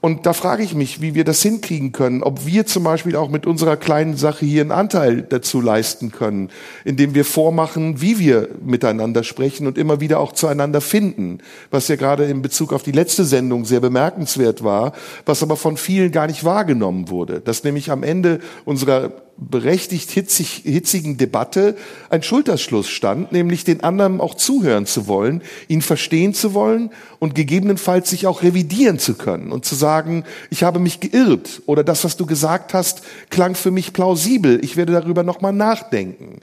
Und 0.00 0.26
da 0.26 0.32
frage 0.32 0.62
ich 0.62 0.76
mich, 0.76 1.00
wie 1.00 1.16
wir 1.16 1.24
das 1.24 1.42
hinkriegen 1.42 1.90
können, 1.90 2.22
ob 2.22 2.46
wir 2.46 2.66
zum 2.66 2.84
Beispiel 2.84 3.16
auch 3.16 3.28
mit 3.28 3.46
unserer 3.46 3.76
kleinen 3.76 4.16
Sache 4.16 4.46
hier 4.46 4.60
einen 4.60 4.70
Anteil 4.70 5.22
dazu 5.22 5.60
leisten 5.60 6.12
können, 6.12 6.50
indem 6.84 7.16
wir 7.16 7.24
vormachen, 7.24 8.00
wie 8.00 8.20
wir 8.20 8.48
miteinander 8.64 9.24
sprechen 9.24 9.66
und 9.66 9.76
immer 9.76 10.00
wieder 10.00 10.20
auch 10.20 10.32
zueinander 10.32 10.80
finden, 10.80 11.38
was 11.72 11.88
ja 11.88 11.96
gerade 11.96 12.26
in 12.26 12.42
Bezug 12.42 12.72
auf 12.72 12.84
die 12.84 12.92
letzte 12.92 13.24
Sendung 13.24 13.64
sehr 13.64 13.80
bemerkenswert 13.80 14.62
war, 14.62 14.92
was 15.26 15.42
aber 15.42 15.56
von 15.56 15.76
vielen 15.76 16.12
gar 16.12 16.28
nicht 16.28 16.44
wahrgenommen 16.44 17.08
wurde, 17.08 17.40
dass 17.40 17.64
nämlich 17.64 17.90
am 17.90 18.04
Ende 18.04 18.38
unserer 18.64 19.10
berechtigt 19.38 20.10
hitzig, 20.10 20.62
hitzigen 20.64 21.16
Debatte 21.16 21.76
ein 22.10 22.22
Schulterschluss 22.22 22.88
stand, 22.88 23.30
nämlich 23.30 23.64
den 23.64 23.82
anderen 23.82 24.20
auch 24.20 24.34
zuhören 24.34 24.84
zu 24.84 25.06
wollen, 25.06 25.42
ihn 25.68 25.80
verstehen 25.80 26.34
zu 26.34 26.54
wollen 26.54 26.90
und 27.20 27.34
gegebenenfalls 27.34 28.10
sich 28.10 28.26
auch 28.26 28.42
revidieren 28.42 28.98
zu 28.98 29.14
können 29.14 29.52
und 29.52 29.64
zu 29.64 29.76
sagen, 29.76 30.24
ich 30.50 30.64
habe 30.64 30.80
mich 30.80 30.98
geirrt 30.98 31.62
oder 31.66 31.84
das, 31.84 32.04
was 32.04 32.16
du 32.16 32.26
gesagt 32.26 32.74
hast, 32.74 33.02
klang 33.30 33.54
für 33.54 33.70
mich 33.70 33.92
plausibel, 33.92 34.62
ich 34.64 34.76
werde 34.76 34.92
darüber 34.92 35.22
nochmal 35.22 35.52
nachdenken. 35.52 36.40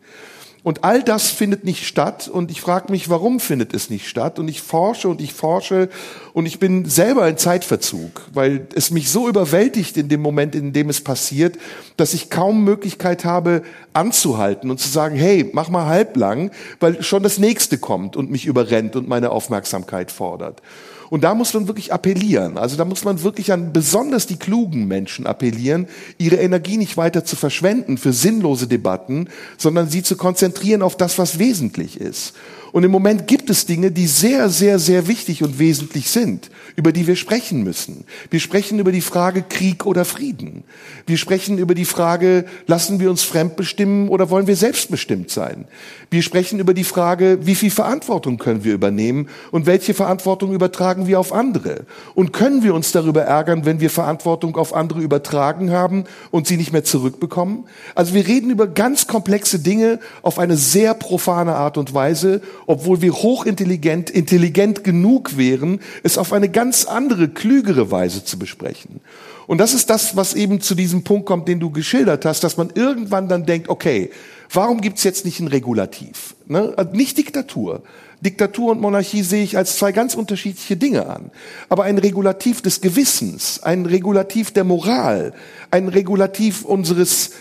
Und 0.65 0.83
all 0.83 1.03
das 1.03 1.29
findet 1.29 1.63
nicht 1.63 1.85
statt 1.85 2.27
und 2.27 2.49
ich 2.49 2.59
frage 2.59 2.91
mich, 2.91 3.07
warum 3.07 3.39
findet 3.39 3.75
es 3.75 3.91
nicht 3.91 4.07
statt? 4.07 4.39
Und 4.39 4.47
ich 4.47 4.63
forsche 4.63 5.07
und 5.07 5.21
ich 5.21 5.31
forsche 5.31 5.89
und 6.33 6.47
ich 6.47 6.57
bin 6.57 6.85
selber 6.85 7.29
in 7.29 7.37
Zeitverzug, 7.37 8.23
weil 8.33 8.65
es 8.73 8.89
mich 8.89 9.11
so 9.11 9.29
überwältigt 9.29 9.95
in 9.95 10.09
dem 10.09 10.23
Moment, 10.23 10.55
in 10.55 10.73
dem 10.73 10.89
es 10.89 11.01
passiert, 11.01 11.59
dass 11.97 12.15
ich 12.15 12.31
kaum 12.31 12.63
Möglichkeit 12.63 13.25
habe 13.25 13.61
anzuhalten 13.93 14.71
und 14.71 14.79
zu 14.79 14.89
sagen, 14.89 15.15
hey, 15.15 15.47
mach 15.53 15.69
mal 15.69 15.85
halblang, 15.85 16.49
weil 16.79 17.03
schon 17.03 17.21
das 17.21 17.37
nächste 17.37 17.77
kommt 17.77 18.15
und 18.15 18.31
mich 18.31 18.47
überrennt 18.47 18.95
und 18.95 19.07
meine 19.07 19.29
Aufmerksamkeit 19.29 20.09
fordert. 20.09 20.63
Und 21.09 21.23
da 21.23 21.35
muss 21.35 21.53
man 21.53 21.67
wirklich 21.67 21.93
appellieren. 21.93 22.57
Also 22.57 22.75
da 22.77 22.85
muss 22.85 23.03
man 23.03 23.21
wirklich 23.21 23.51
an 23.51 23.73
besonders 23.73 24.27
die 24.27 24.37
klugen 24.37 24.87
Menschen 24.87 25.27
appellieren, 25.27 25.87
ihre 26.17 26.37
Energie 26.37 26.77
nicht 26.77 26.97
weiter 26.97 27.25
zu 27.25 27.35
verschwenden 27.35 27.97
für 27.97 28.13
sinnlose 28.13 28.67
Debatten, 28.67 29.29
sondern 29.57 29.89
sie 29.89 30.03
zu 30.03 30.15
konzentrieren 30.15 30.81
auf 30.81 30.97
das, 30.97 31.17
was 31.17 31.39
wesentlich 31.39 31.99
ist. 31.99 32.33
Und 32.75 32.83
im 32.83 32.91
Moment 32.91 33.25
gibt 33.25 33.49
es 33.49 33.65
Dinge, 33.65 33.89
die 33.89 34.05
sehr, 34.05 34.49
sehr, 34.49 34.79
sehr 34.79 35.07
wichtig 35.07 35.41
und 35.43 35.59
wesentlich 35.59 36.11
sind, 36.11 36.49
über 36.75 36.91
die 36.91 37.07
wir 37.07 37.15
sprechen 37.15 37.63
müssen. 37.63 38.03
Wir 38.29 38.41
sprechen 38.41 38.79
über 38.79 38.91
die 38.91 38.99
Frage 38.99 39.43
Krieg 39.47 39.85
oder 39.85 40.03
Frieden. 40.03 40.65
Wir 41.07 41.15
sprechen 41.15 41.57
über 41.57 41.73
die 41.73 41.85
Frage, 41.85 42.43
lassen 42.67 42.99
wir 42.99 43.09
uns 43.09 43.23
fremdbestimmen 43.23 44.09
oder 44.09 44.29
wollen 44.29 44.47
wir 44.47 44.57
selbstbestimmt 44.57 45.31
sein? 45.31 45.69
Wir 46.11 46.21
sprechen 46.21 46.59
über 46.59 46.73
die 46.73 46.83
Frage, 46.83 47.39
wie 47.43 47.55
viel 47.55 47.71
Verantwortung 47.71 48.37
können 48.37 48.65
wir 48.65 48.73
übernehmen 48.73 49.29
und 49.51 49.67
welche 49.67 49.93
Verantwortung 49.93 50.53
übertragen 50.53 51.07
wir 51.07 51.17
auf 51.17 51.31
andere? 51.31 51.85
Und 52.13 52.33
können 52.33 52.61
wir 52.61 52.75
uns 52.75 52.91
darüber 52.91 53.21
ärgern, 53.21 53.63
wenn 53.63 53.79
wir 53.79 53.89
Verantwortung 53.89 54.57
auf 54.57 54.75
andere 54.75 54.99
übertragen 54.99 55.71
haben 55.71 56.03
und 56.29 56.45
sie 56.45 56.57
nicht 56.57 56.73
mehr 56.73 56.83
zurückbekommen? 56.83 57.69
Also 57.95 58.13
wir 58.13 58.27
reden 58.27 58.49
über 58.49 58.67
ganz 58.67 59.07
komplexe 59.07 59.59
Dinge 59.59 59.99
auf 60.23 60.39
eine 60.39 60.57
sehr 60.57 60.93
profane 60.93 61.55
Art 61.55 61.77
und 61.77 61.93
Weise 61.93 62.41
obwohl 62.67 63.01
wir 63.01 63.13
hochintelligent, 63.13 64.09
intelligent 64.09 64.83
genug 64.83 65.37
wären, 65.37 65.79
es 66.03 66.17
auf 66.17 66.33
eine 66.33 66.49
ganz 66.49 66.85
andere, 66.85 67.29
klügere 67.29 67.91
Weise 67.91 68.23
zu 68.23 68.39
besprechen. 68.39 69.01
Und 69.47 69.59
das 69.59 69.73
ist 69.73 69.89
das, 69.89 70.15
was 70.15 70.33
eben 70.33 70.59
zu 70.61 70.75
diesem 70.75 71.03
Punkt 71.03 71.25
kommt, 71.25 71.47
den 71.47 71.59
du 71.59 71.69
geschildert 71.69 72.25
hast, 72.25 72.43
dass 72.43 72.57
man 72.57 72.71
irgendwann 72.73 73.27
dann 73.29 73.45
denkt, 73.45 73.69
okay, 73.69 74.09
warum 74.51 74.81
gibt's 74.81 75.03
jetzt 75.03 75.25
nicht 75.25 75.39
ein 75.39 75.47
Regulativ? 75.47 76.35
Ne? 76.47 76.73
Also 76.75 76.91
nicht 76.93 77.17
Diktatur. 77.17 77.83
Diktatur 78.21 78.71
und 78.71 78.81
Monarchie 78.81 79.21
sehe 79.21 79.43
ich 79.43 79.57
als 79.57 79.77
zwei 79.77 79.91
ganz 79.91 80.15
unterschiedliche 80.15 80.77
Dinge 80.77 81.07
an. 81.07 81.31
Aber 81.69 81.83
ein 81.83 81.97
Regulativ 81.97 82.61
des 82.61 82.81
Gewissens, 82.81 83.61
ein 83.61 83.85
Regulativ 83.85 84.51
der 84.51 84.63
Moral, 84.63 85.33
ein 85.69 85.89
Regulativ 85.89 86.65
unseres, 86.65 87.31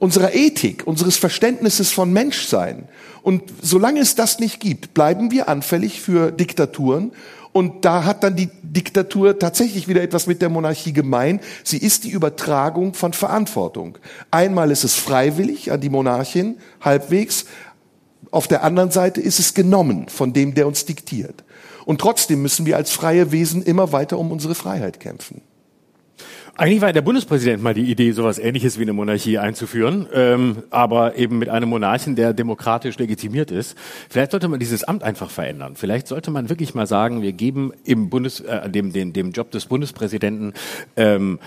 unserer 0.00 0.34
Ethik, 0.34 0.86
unseres 0.86 1.16
Verständnisses 1.18 1.92
von 1.92 2.12
Menschsein. 2.12 2.88
Und 3.22 3.42
solange 3.62 4.00
es 4.00 4.16
das 4.16 4.40
nicht 4.40 4.58
gibt, 4.58 4.94
bleiben 4.94 5.30
wir 5.30 5.48
anfällig 5.48 6.00
für 6.00 6.32
Diktaturen. 6.32 7.12
Und 7.52 7.84
da 7.84 8.04
hat 8.04 8.24
dann 8.24 8.34
die 8.34 8.48
Diktatur 8.62 9.38
tatsächlich 9.38 9.88
wieder 9.88 10.02
etwas 10.02 10.26
mit 10.26 10.40
der 10.40 10.48
Monarchie 10.48 10.92
gemein. 10.92 11.40
Sie 11.64 11.76
ist 11.76 12.04
die 12.04 12.10
Übertragung 12.10 12.94
von 12.94 13.12
Verantwortung. 13.12 13.98
Einmal 14.30 14.70
ist 14.70 14.84
es 14.84 14.94
freiwillig 14.94 15.70
an 15.70 15.80
die 15.80 15.90
Monarchin, 15.90 16.56
halbwegs. 16.80 17.44
Auf 18.30 18.48
der 18.48 18.64
anderen 18.64 18.90
Seite 18.90 19.20
ist 19.20 19.38
es 19.38 19.52
genommen 19.52 20.08
von 20.08 20.32
dem, 20.32 20.54
der 20.54 20.66
uns 20.66 20.86
diktiert. 20.86 21.44
Und 21.84 22.00
trotzdem 22.00 22.40
müssen 22.40 22.64
wir 22.64 22.76
als 22.76 22.90
freie 22.90 23.32
Wesen 23.32 23.62
immer 23.62 23.92
weiter 23.92 24.18
um 24.18 24.32
unsere 24.32 24.54
Freiheit 24.54 25.00
kämpfen. 25.00 25.42
Eigentlich 26.60 26.82
war 26.82 26.92
der 26.92 27.00
Bundespräsident 27.00 27.62
mal 27.62 27.72
die 27.72 27.90
Idee, 27.90 28.12
sowas 28.12 28.38
Ähnliches 28.38 28.78
wie 28.78 28.82
eine 28.82 28.92
Monarchie 28.92 29.38
einzuführen, 29.38 30.06
ähm, 30.12 30.62
aber 30.68 31.16
eben 31.16 31.38
mit 31.38 31.48
einem 31.48 31.70
Monarchen, 31.70 32.16
der 32.16 32.34
demokratisch 32.34 32.98
legitimiert 32.98 33.50
ist. 33.50 33.78
Vielleicht 34.10 34.32
sollte 34.32 34.46
man 34.46 34.60
dieses 34.60 34.84
Amt 34.84 35.02
einfach 35.02 35.30
verändern. 35.30 35.74
Vielleicht 35.76 36.06
sollte 36.06 36.30
man 36.30 36.50
wirklich 36.50 36.74
mal 36.74 36.86
sagen, 36.86 37.22
wir 37.22 37.32
geben 37.32 37.72
im 37.84 38.10
Bundes, 38.10 38.40
äh, 38.40 38.68
dem, 38.68 38.92
dem, 38.92 39.14
dem 39.14 39.30
Job 39.30 39.50
des 39.52 39.64
Bundespräsidenten 39.64 40.52
ähm, 40.96 41.38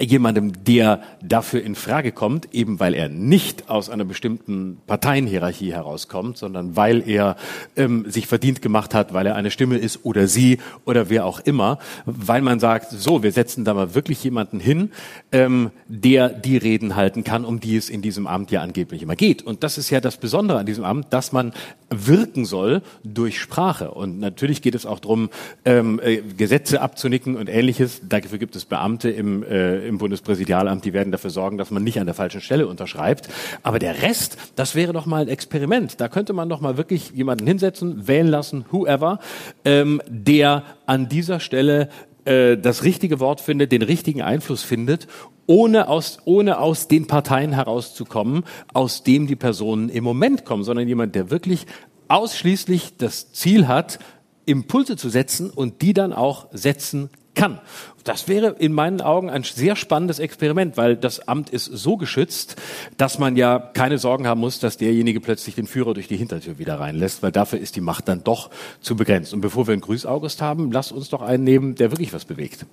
jemandem, 0.00 0.64
der 0.64 1.02
dafür 1.22 1.62
in 1.62 1.74
Frage 1.74 2.12
kommt, 2.12 2.54
eben 2.54 2.78
weil 2.78 2.94
er 2.94 3.08
nicht 3.08 3.68
aus 3.68 3.90
einer 3.90 4.04
bestimmten 4.04 4.78
Parteienhierarchie 4.86 5.72
herauskommt, 5.72 6.38
sondern 6.38 6.76
weil 6.76 7.08
er 7.08 7.36
ähm, 7.76 8.08
sich 8.08 8.26
verdient 8.26 8.62
gemacht 8.62 8.94
hat, 8.94 9.12
weil 9.12 9.26
er 9.26 9.34
eine 9.34 9.50
Stimme 9.50 9.76
ist 9.76 10.04
oder 10.04 10.28
sie 10.28 10.58
oder 10.84 11.10
wer 11.10 11.26
auch 11.26 11.40
immer, 11.40 11.78
weil 12.06 12.42
man 12.42 12.60
sagt, 12.60 12.90
so, 12.92 13.22
wir 13.22 13.32
setzen 13.32 13.64
da 13.64 13.74
mal 13.74 13.94
wirklich 13.94 14.22
jemanden 14.22 14.60
hin, 14.60 14.90
ähm, 15.32 15.70
der 15.88 16.28
die 16.28 16.56
Reden 16.56 16.94
halten 16.94 17.24
kann, 17.24 17.44
um 17.44 17.58
die 17.58 17.76
es 17.76 17.90
in 17.90 18.02
diesem 18.02 18.26
Amt 18.26 18.52
ja 18.52 18.62
angeblich 18.62 19.02
immer 19.02 19.16
geht. 19.16 19.42
Und 19.42 19.64
das 19.64 19.78
ist 19.78 19.90
ja 19.90 20.00
das 20.00 20.16
Besondere 20.16 20.58
an 20.58 20.66
diesem 20.66 20.84
Amt, 20.84 21.12
dass 21.12 21.32
man 21.32 21.52
wirken 21.90 22.44
soll 22.44 22.82
durch 23.02 23.40
Sprache. 23.40 23.90
Und 23.90 24.20
natürlich 24.20 24.62
geht 24.62 24.74
es 24.74 24.86
auch 24.86 25.00
darum, 25.00 25.30
ähm, 25.64 26.00
äh, 26.02 26.18
Gesetze 26.36 26.80
abzunicken 26.80 27.36
und 27.36 27.48
ähnliches. 27.48 28.02
Dafür 28.08 28.38
gibt 28.38 28.54
es 28.56 28.64
Beamte 28.64 29.10
im, 29.10 29.42
äh, 29.42 29.87
im 29.88 29.98
Bundespräsidialamt, 29.98 30.84
die 30.84 30.92
werden 30.92 31.10
dafür 31.10 31.30
sorgen, 31.30 31.58
dass 31.58 31.70
man 31.70 31.82
nicht 31.82 31.98
an 31.98 32.06
der 32.06 32.14
falschen 32.14 32.40
Stelle 32.40 32.68
unterschreibt. 32.68 33.28
Aber 33.62 33.78
der 33.78 34.02
Rest, 34.02 34.36
das 34.54 34.74
wäre 34.74 34.92
doch 34.92 35.06
mal 35.06 35.22
ein 35.22 35.28
Experiment. 35.28 36.00
Da 36.00 36.08
könnte 36.08 36.32
man 36.32 36.48
doch 36.48 36.60
mal 36.60 36.76
wirklich 36.76 37.10
jemanden 37.10 37.46
hinsetzen, 37.46 38.06
wählen 38.06 38.28
lassen, 38.28 38.64
whoever, 38.70 39.18
ähm, 39.64 40.00
der 40.08 40.62
an 40.86 41.08
dieser 41.08 41.40
Stelle 41.40 41.88
äh, 42.24 42.56
das 42.56 42.84
richtige 42.84 43.20
Wort 43.20 43.40
findet, 43.40 43.72
den 43.72 43.82
richtigen 43.82 44.22
Einfluss 44.22 44.62
findet, 44.62 45.08
ohne 45.46 45.88
aus, 45.88 46.18
ohne 46.26 46.58
aus 46.58 46.86
den 46.86 47.06
Parteien 47.06 47.52
herauszukommen, 47.52 48.44
aus 48.74 49.02
dem 49.02 49.26
die 49.26 49.36
Personen 49.36 49.88
im 49.88 50.04
Moment 50.04 50.44
kommen, 50.44 50.62
sondern 50.62 50.86
jemand, 50.86 51.14
der 51.14 51.30
wirklich 51.30 51.66
ausschließlich 52.08 52.98
das 52.98 53.32
Ziel 53.32 53.66
hat, 53.66 53.98
Impulse 54.44 54.96
zu 54.96 55.08
setzen 55.08 55.50
und 55.50 55.82
die 55.82 55.94
dann 55.94 56.12
auch 56.12 56.48
setzen 56.52 57.10
kann. 57.38 57.60
Das 58.04 58.26
wäre 58.26 58.56
in 58.58 58.72
meinen 58.72 59.00
Augen 59.00 59.30
ein 59.30 59.42
sehr 59.44 59.76
spannendes 59.76 60.18
Experiment, 60.18 60.76
weil 60.76 60.96
das 60.96 61.28
Amt 61.28 61.50
ist 61.50 61.66
so 61.66 61.96
geschützt, 61.96 62.56
dass 62.96 63.18
man 63.18 63.36
ja 63.36 63.58
keine 63.58 63.98
Sorgen 63.98 64.26
haben 64.26 64.40
muss, 64.40 64.58
dass 64.58 64.76
derjenige 64.76 65.20
plötzlich 65.20 65.54
den 65.54 65.66
Führer 65.66 65.94
durch 65.94 66.08
die 66.08 66.16
Hintertür 66.16 66.58
wieder 66.58 66.80
reinlässt, 66.80 67.22
weil 67.22 67.32
dafür 67.32 67.58
ist 67.58 67.76
die 67.76 67.80
Macht 67.80 68.08
dann 68.08 68.24
doch 68.24 68.50
zu 68.80 68.96
begrenzt. 68.96 69.32
Und 69.32 69.40
bevor 69.40 69.66
wir 69.66 69.72
einen 69.72 69.82
Grüß-August 69.82 70.42
haben, 70.42 70.72
lasst 70.72 70.92
uns 70.92 71.10
doch 71.10 71.22
einen 71.22 71.44
nehmen, 71.44 71.74
der 71.76 71.90
wirklich 71.92 72.12
was 72.12 72.24
bewegt. 72.24 72.66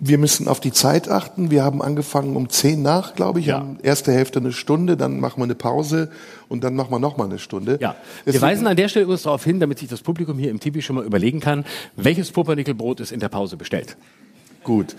Wir 0.00 0.18
müssen 0.18 0.46
auf 0.46 0.60
die 0.60 0.72
Zeit 0.72 1.08
achten. 1.08 1.50
Wir 1.50 1.64
haben 1.64 1.82
angefangen 1.82 2.36
um 2.36 2.48
zehn 2.48 2.82
nach, 2.82 3.14
glaube 3.14 3.40
ich. 3.40 3.46
Ja. 3.46 3.66
Erste 3.82 4.12
Hälfte 4.12 4.38
eine 4.38 4.52
Stunde, 4.52 4.96
dann 4.96 5.18
machen 5.18 5.40
wir 5.40 5.44
eine 5.44 5.56
Pause 5.56 6.10
und 6.48 6.62
dann 6.62 6.76
machen 6.76 6.92
wir 6.92 7.00
noch 7.00 7.16
mal 7.16 7.24
eine 7.24 7.38
Stunde. 7.40 7.78
Ja. 7.80 7.96
wir 8.24 8.40
weisen 8.40 8.66
an 8.68 8.76
der 8.76 8.88
Stelle 8.88 9.04
übrigens 9.04 9.22
darauf 9.22 9.42
hin, 9.42 9.58
damit 9.58 9.80
sich 9.80 9.88
das 9.88 10.02
Publikum 10.02 10.38
hier 10.38 10.50
im 10.50 10.60
TV 10.60 10.80
schon 10.80 10.96
mal 10.96 11.04
überlegen 11.04 11.40
kann, 11.40 11.64
welches 11.96 12.30
Pumpernickelbrot 12.30 13.00
ist 13.00 13.10
in 13.10 13.18
der 13.18 13.28
Pause 13.28 13.56
bestellt. 13.56 13.96
Gut. 14.64 14.96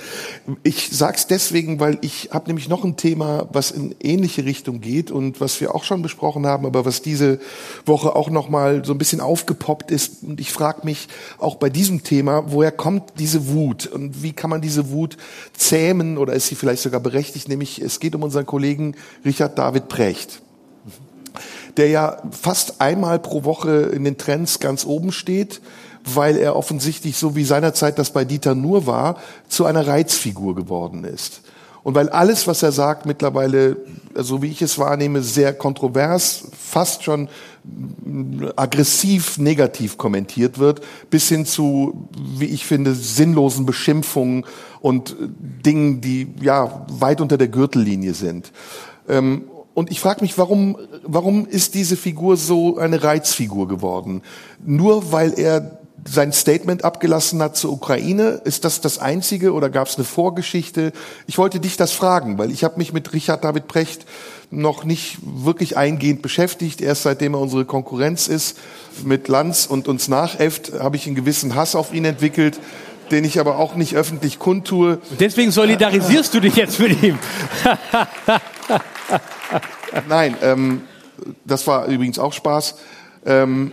Ich 0.64 0.90
sag's 0.92 1.28
deswegen, 1.28 1.80
weil 1.80 2.00
ich 2.02 2.30
habe 2.32 2.48
nämlich 2.48 2.70
noch 2.70 2.84
ein 2.84 2.98
Thema, 2.98 3.48
was 3.52 3.72
in 3.72 3.94
ähnliche 4.00 4.46
Richtung 4.46 4.82
geht 4.82 5.12
und 5.12 5.42
was 5.42 5.62
wir 5.62 5.76
auch 5.76 5.84
schon 5.84 6.02
besprochen 6.02 6.48
haben, 6.48 6.66
aber 6.66 6.86
was 6.86 7.02
diese 7.02 7.40
Woche 7.86 8.16
auch 8.16 8.30
noch 8.30 8.50
mal 8.50 8.84
so 8.84 8.94
ein 8.94 8.98
bisschen 8.98 9.22
aufgepoppt 9.22 9.92
ist. 9.92 10.24
Und 10.24 10.40
ich 10.40 10.52
frage 10.52 10.82
mich 10.86 11.08
auch 11.38 11.56
bei 11.56 11.70
diesem 11.70 12.04
Thema, 12.04 12.52
woher 12.52 12.72
kommt 12.72 13.14
diese 13.20 13.50
Wut? 13.50 13.86
Und 13.86 14.24
wie 14.24 14.34
kann 14.34 14.50
man 14.50 14.62
diese 14.62 14.90
Wut 14.92 15.18
zähmen 15.56 16.18
oder 16.18 16.34
ist 16.34 16.48
sie 16.48 16.56
vielleicht 16.56 16.82
sogar 16.82 17.02
berechtigt, 17.02 17.50
nämlich 17.50 17.80
es 17.80 18.00
geht 18.00 18.16
um 18.16 18.24
unseren 18.24 18.46
Kollegen 18.46 18.96
Richard 19.24 19.58
David 19.58 19.88
Precht 19.88 20.42
der 21.78 21.88
ja 21.88 22.22
fast 22.32 22.82
einmal 22.82 23.20
pro 23.20 23.46
Woche 23.46 23.92
in 23.94 24.04
den 24.04 24.18
Trends 24.18 24.60
ganz 24.60 24.86
oben 24.86 25.14
steht 25.14 25.62
weil 26.16 26.38
er 26.38 26.56
offensichtlich, 26.56 27.18
so 27.18 27.36
wie 27.36 27.44
seinerzeit 27.44 28.00
das 28.00 28.12
bei 28.12 28.26
Dieter 28.26 28.56
Nur 28.56 28.86
war, 28.86 29.18
zu 29.48 29.66
einer 29.66 29.88
Reizfigur 29.88 30.56
geworden 30.56 31.04
ist. 31.04 31.42
Und 31.84 31.96
weil 31.96 32.10
alles, 32.10 32.46
was 32.46 32.62
er 32.62 32.72
sagt, 32.72 33.06
mittlerweile, 33.06 33.78
so 34.14 34.42
wie 34.42 34.48
ich 34.48 34.62
es 34.62 34.78
wahrnehme, 34.78 35.22
sehr 35.22 35.54
kontrovers 35.54 36.44
fast 36.58 37.04
schon 37.04 37.30
aggressiv 38.56 39.38
negativ 39.38 39.98
kommentiert 39.98 40.60
wird, 40.60 40.82
bis 41.10 41.30
hin 41.30 41.46
zu, 41.46 42.08
wie 42.38 42.46
ich 42.46 42.66
finde, 42.66 42.94
sinnlosen 42.96 43.66
Beschimpfungen 43.66 44.46
und 44.82 45.16
Dingen, 45.66 46.02
die 46.02 46.28
ja 46.42 46.86
weit 46.90 47.22
unter 47.22 47.38
der 47.38 47.48
Gürtellinie 47.48 48.14
sind. 48.14 48.52
Ähm, 49.08 49.46
und 49.74 49.92
ich 49.92 50.00
frage 50.00 50.22
mich, 50.22 50.38
warum, 50.38 50.78
warum 51.04 51.46
ist 51.46 51.74
diese 51.74 51.96
Figur 51.96 52.38
so 52.38 52.78
eine 52.78 53.04
Reizfigur 53.04 53.68
geworden? 53.68 54.22
Nur 54.66 55.12
weil 55.12 55.40
er 55.40 55.80
sein 56.08 56.32
Statement 56.34 56.84
abgelassen 56.84 57.42
hat 57.42 57.58
zur 57.58 57.72
Ukraine. 57.72 58.42
Ist 58.44 58.66
das 58.66 58.82
das 58.82 59.00
Einzige 59.00 59.54
oder 59.54 59.70
gab 59.70 59.88
es 59.88 59.96
eine 59.96 60.06
Vorgeschichte? 60.06 60.92
Ich 61.28 61.38
wollte 61.38 61.60
dich 61.60 61.78
das 61.78 61.92
fragen, 61.92 62.38
weil 62.38 62.52
ich 62.52 62.64
habe 62.64 62.78
mich 62.78 62.94
mit 62.94 63.14
Richard 63.14 63.44
David 63.44 63.68
Precht 63.68 64.06
noch 64.52 64.84
nicht 64.84 65.18
wirklich 65.22 65.78
eingehend 65.78 66.22
beschäftigt. 66.22 66.82
Erst 66.82 67.04
seitdem 67.04 67.34
er 67.34 67.40
unsere 67.40 67.66
Konkurrenz 67.66 68.28
ist 68.28 68.58
mit 69.04 69.28
Lanz 69.28 69.66
und 69.66 69.88
uns 69.88 70.08
nachäfft, 70.08 70.74
habe 70.80 70.96
ich 70.96 71.06
einen 71.06 71.16
gewissen 71.16 71.56
Hass 71.56 71.76
auf 71.76 71.94
ihn 71.94 72.06
entwickelt 72.06 72.60
den 73.12 73.24
ich 73.24 73.40
aber 73.40 73.58
auch 73.58 73.74
nicht 73.76 73.96
öffentlich 73.96 74.38
kundtue. 74.38 75.00
Und 75.10 75.20
deswegen 75.20 75.52
solidarisierst 75.52 76.32
du 76.34 76.40
dich 76.40 76.56
jetzt 76.56 76.80
mit 76.80 77.02
ihm. 77.02 77.18
Nein, 80.08 80.38
ähm, 80.42 80.82
das 81.46 81.66
war 81.68 81.88
übrigens 81.88 82.20
auch 82.20 82.34
Spaß. 82.34 82.76
Ähm, 83.26 83.72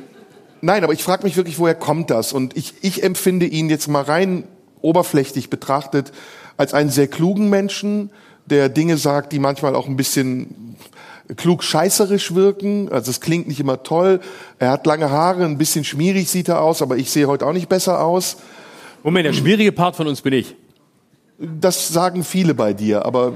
Nein, 0.60 0.84
aber 0.84 0.92
ich 0.92 1.02
frage 1.02 1.24
mich 1.24 1.36
wirklich, 1.36 1.58
woher 1.58 1.74
kommt 1.74 2.10
das? 2.10 2.32
Und 2.32 2.56
ich, 2.56 2.74
ich 2.80 3.02
empfinde 3.02 3.46
ihn 3.46 3.68
jetzt 3.70 3.88
mal 3.88 4.02
rein 4.02 4.44
oberflächlich 4.80 5.50
betrachtet 5.50 6.12
als 6.56 6.74
einen 6.74 6.90
sehr 6.90 7.08
klugen 7.08 7.50
Menschen, 7.50 8.10
der 8.46 8.68
Dinge 8.68 8.96
sagt, 8.96 9.32
die 9.32 9.38
manchmal 9.38 9.74
auch 9.74 9.86
ein 9.88 9.96
bisschen 9.96 10.76
klug 11.36 11.64
scheißerisch 11.64 12.34
wirken. 12.34 12.88
Also 12.90 13.10
es 13.10 13.20
klingt 13.20 13.48
nicht 13.48 13.60
immer 13.60 13.82
toll. 13.82 14.20
Er 14.58 14.70
hat 14.70 14.86
lange 14.86 15.10
Haare, 15.10 15.44
ein 15.44 15.58
bisschen 15.58 15.84
schmierig 15.84 16.30
sieht 16.30 16.48
er 16.48 16.62
aus, 16.62 16.82
aber 16.82 16.96
ich 16.96 17.10
sehe 17.10 17.26
heute 17.26 17.46
auch 17.46 17.52
nicht 17.52 17.68
besser 17.68 18.02
aus. 18.02 18.36
Moment, 19.02 19.26
der 19.26 19.32
schwierige 19.32 19.72
Part 19.72 19.96
von 19.96 20.06
uns 20.06 20.20
bin 20.20 20.32
ich. 20.32 20.54
Das 21.38 21.88
sagen 21.88 22.24
viele 22.24 22.54
bei 22.54 22.72
dir, 22.72 23.04
aber 23.04 23.34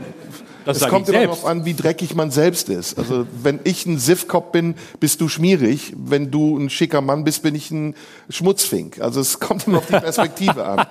Das 0.64 0.82
es 0.82 0.88
kommt 0.88 1.08
immer 1.08 1.22
darauf 1.22 1.44
an, 1.46 1.64
wie 1.64 1.74
dreckig 1.74 2.14
man 2.14 2.30
selbst 2.30 2.68
ist. 2.68 2.98
Also 2.98 3.26
wenn 3.42 3.60
ich 3.64 3.86
ein 3.86 3.98
Siffkopf 3.98 4.52
bin, 4.52 4.74
bist 4.98 5.20
du 5.20 5.28
schmierig. 5.28 5.94
Wenn 5.96 6.30
du 6.30 6.56
ein 6.56 6.70
schicker 6.70 7.00
Mann 7.00 7.24
bist, 7.24 7.42
bin 7.42 7.54
ich 7.54 7.70
ein 7.70 7.94
Schmutzfink. 8.28 9.00
Also 9.00 9.20
es 9.20 9.40
kommt 9.40 9.66
immer 9.66 9.78
auf 9.78 9.86
die 9.86 9.92
Perspektive 9.92 10.64
an. 10.64 10.86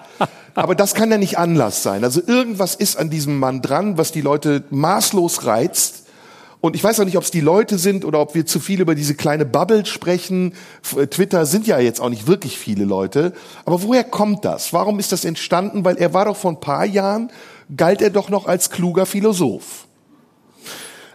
Aber 0.56 0.76
das 0.76 0.94
kann 0.94 1.12
ja 1.12 1.18
nicht 1.18 1.38
Anlass 1.38 1.84
sein. 1.84 2.04
Also 2.04 2.22
irgendwas 2.26 2.76
ist 2.76 2.98
an 2.98 3.10
diesem 3.10 3.38
Mann 3.40 3.62
dran, 3.62 3.98
was 3.98 4.12
die 4.12 4.22
Leute 4.22 4.64
maßlos 4.70 5.46
reizt. 5.46 6.06
Und 6.62 6.76
ich 6.76 6.84
weiß 6.84 7.00
auch 7.00 7.06
nicht, 7.06 7.16
ob 7.16 7.24
es 7.24 7.32
die 7.32 7.40
Leute 7.40 7.78
sind 7.78 8.04
oder 8.04 8.20
ob 8.20 8.36
wir 8.36 8.46
zu 8.46 8.60
viel 8.60 8.82
über 8.82 8.94
diese 8.94 9.16
kleine 9.16 9.46
Bubble 9.46 9.86
sprechen. 9.86 10.54
Twitter 11.10 11.46
sind 11.46 11.68
ja 11.68 11.80
jetzt 11.80 12.02
auch 12.02 12.10
nicht 12.10 12.28
wirklich 12.28 12.58
viele 12.58 12.84
Leute. 12.84 13.32
Aber 13.64 13.82
woher 13.84 14.04
kommt 14.04 14.44
das? 14.44 14.74
Warum 14.74 15.00
ist 15.00 15.14
das 15.14 15.24
entstanden? 15.24 15.86
Weil 15.86 15.96
er 15.98 16.14
war 16.14 16.26
doch 16.26 16.36
vor 16.36 16.52
ein 16.52 16.60
paar 16.60 16.86
Jahren 16.86 17.32
galt 17.76 18.02
er 18.02 18.10
doch 18.10 18.30
noch 18.30 18.46
als 18.46 18.70
kluger 18.70 19.06
Philosoph. 19.06 19.89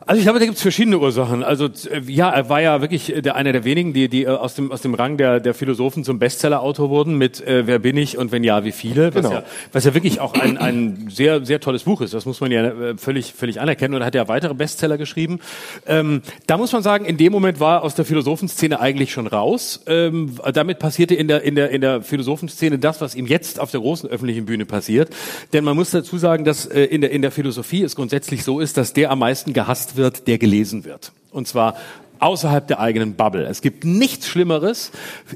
Also 0.07 0.19
ich 0.19 0.27
glaube, 0.27 0.39
da 0.39 0.45
gibt 0.45 0.57
es 0.57 0.63
verschiedene 0.63 0.99
Ursachen. 0.99 1.43
Also 1.43 1.67
äh, 1.67 2.01
ja, 2.07 2.29
er 2.29 2.51
war 2.51 2.61
ja 2.61 2.83
wirklich 2.83 3.15
äh, 3.15 3.23
der, 3.23 3.37
einer 3.37 3.53
der 3.53 3.65
wenigen, 3.65 3.95
die, 3.95 4.09
die 4.09 4.25
äh, 4.25 4.29
aus, 4.29 4.55
dem, 4.55 4.71
aus 4.71 4.83
dem 4.83 4.93
Rang 4.93 5.17
der, 5.17 5.41
der 5.41 5.55
Philosophen 5.55 6.05
zum 6.05 6.19
Bestsellerautor 6.19 6.91
wurden 6.91 7.17
mit 7.17 7.41
äh, 7.41 7.67
Wer 7.67 7.79
bin 7.79 7.97
ich 7.97 8.19
und 8.19 8.31
wenn 8.31 8.45
ja, 8.45 8.65
wie 8.65 8.73
viele? 8.73 9.15
Was, 9.15 9.25
Genau. 9.25 9.37
ja, 9.37 9.45
was 9.73 9.85
ja 9.85 9.95
wirklich 9.95 10.21
auch 10.21 10.35
ein, 10.35 10.59
ein 10.59 11.09
sehr, 11.11 11.47
sehr 11.47 11.59
tolles 11.61 11.85
Buch 11.85 12.03
ist. 12.03 12.13
Das 12.13 12.27
muss 12.27 12.41
man 12.43 12.53
ja 12.53 12.65
äh, 12.67 12.97
völlig, 12.99 13.33
völlig 13.33 13.61
anerkennen. 13.61 13.95
Und 13.95 14.03
er 14.03 14.07
hat 14.07 14.15
ja 14.15 14.29
weitere 14.29 14.53
Bestseller 14.53 14.99
geschrieben. 14.99 15.41
Ähm, 15.87 16.21
da 16.47 16.59
muss 16.59 16.73
man 16.73 16.83
sagen, 16.83 17.07
in 17.07 17.17
dem 17.17 17.33
Moment 17.33 17.59
war 17.59 17.79
er 17.79 17.83
aus 17.85 17.95
der 17.95 18.05
Philosophenszene 18.05 18.81
eigentlich 18.81 19.11
schon 19.11 19.27
raus. 19.27 19.81
Ähm, 19.87 20.37
damit 20.53 20.81
passierte 20.81 21.15
in 21.15 21.29
der, 21.29 21.43
in, 21.43 21.55
der, 21.55 21.71
in 21.71 21.81
der 21.81 22.03
Philosophenszene 22.03 22.79
das, 22.79 23.01
was 23.01 23.15
ihm 23.15 23.27
jetzt 23.27 23.59
auf 23.59 23.71
der 23.71 23.81
großen 23.81 24.11
öffentlichen 24.11 24.45
Bühne 24.45 24.67
passiert. 24.67 25.09
Denn 25.55 25.65
man 25.65 25.75
muss 25.77 25.93
dazu 25.93 26.19
sagen, 26.19 26.45
dass 26.45 26.67
äh, 26.67 26.83
in, 26.83 27.01
der, 27.01 27.11
in 27.11 27.23
der 27.23 27.31
Philosophie 27.31 27.83
es 27.83 27.97
grundsätzlich 27.97 28.45
so 28.45 28.61
ist, 28.61 28.77
dass 28.77 28.93
der 28.93 29.11
am 29.11 29.21
meisten 29.21 29.55
gehasst 29.55 29.94
wird, 29.97 30.27
der 30.27 30.39
gelesen 30.39 30.85
wird. 30.85 31.13
Und 31.31 31.49
zwar 31.49 31.77
außerhalb 32.21 32.67
der 32.67 32.81
eigenen 32.81 33.15
Bubble. 33.15 33.47
Es 33.47 33.61
gibt 33.61 33.85
nichts 33.85 34.29
Schlimmeres 34.29 34.93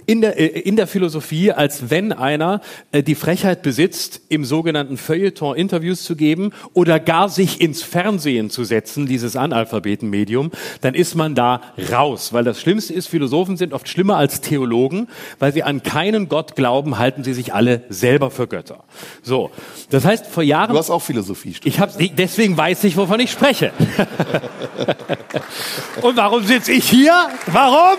in 0.06 0.20
der, 0.20 0.38
äh, 0.38 0.46
in 0.46 0.76
der 0.76 0.86
Philosophie, 0.86 1.52
als 1.52 1.90
wenn 1.90 2.12
einer 2.12 2.60
äh, 2.92 3.02
die 3.02 3.14
Frechheit 3.14 3.62
besitzt, 3.62 4.20
im 4.28 4.44
sogenannten 4.44 4.96
Feuilleton 4.96 5.56
Interviews 5.56 6.02
zu 6.02 6.16
geben 6.16 6.52
oder 6.74 7.00
gar 7.00 7.28
sich 7.28 7.60
ins 7.60 7.82
Fernsehen 7.82 8.50
zu 8.50 8.64
setzen, 8.64 9.06
dieses 9.06 9.36
Analphabetenmedium, 9.36 10.50
dann 10.80 10.94
ist 10.94 11.14
man 11.14 11.34
da 11.34 11.60
raus. 11.92 12.32
Weil 12.32 12.44
das 12.44 12.60
Schlimmste 12.60 12.94
ist, 12.94 13.08
Philosophen 13.08 13.56
sind 13.56 13.72
oft 13.72 13.88
schlimmer 13.88 14.16
als 14.16 14.40
Theologen, 14.40 15.08
weil 15.38 15.52
sie 15.52 15.62
an 15.62 15.82
keinen 15.82 16.28
Gott 16.28 16.56
glauben, 16.56 16.98
halten 16.98 17.24
sie 17.24 17.34
sich 17.34 17.54
alle 17.54 17.82
selber 17.88 18.30
für 18.30 18.46
Götter. 18.46 18.84
So. 19.22 19.50
Das 19.90 20.04
heißt, 20.04 20.26
vor 20.26 20.42
Jahren... 20.42 20.72
Du 20.72 20.78
hast 20.78 20.90
auch 20.90 21.02
Philosophie 21.02 21.54
studiert. 21.54 21.74
Ich 21.74 21.80
hab, 21.80 22.16
deswegen 22.16 22.56
weiß 22.56 22.84
ich, 22.84 22.96
wovon 22.96 23.20
ich 23.20 23.30
spreche. 23.30 23.72
Und 26.02 26.16
warum 26.16 26.44
sitze 26.68 26.72
ich 26.72 26.90
hier? 26.90 27.30
Warum? 27.46 27.98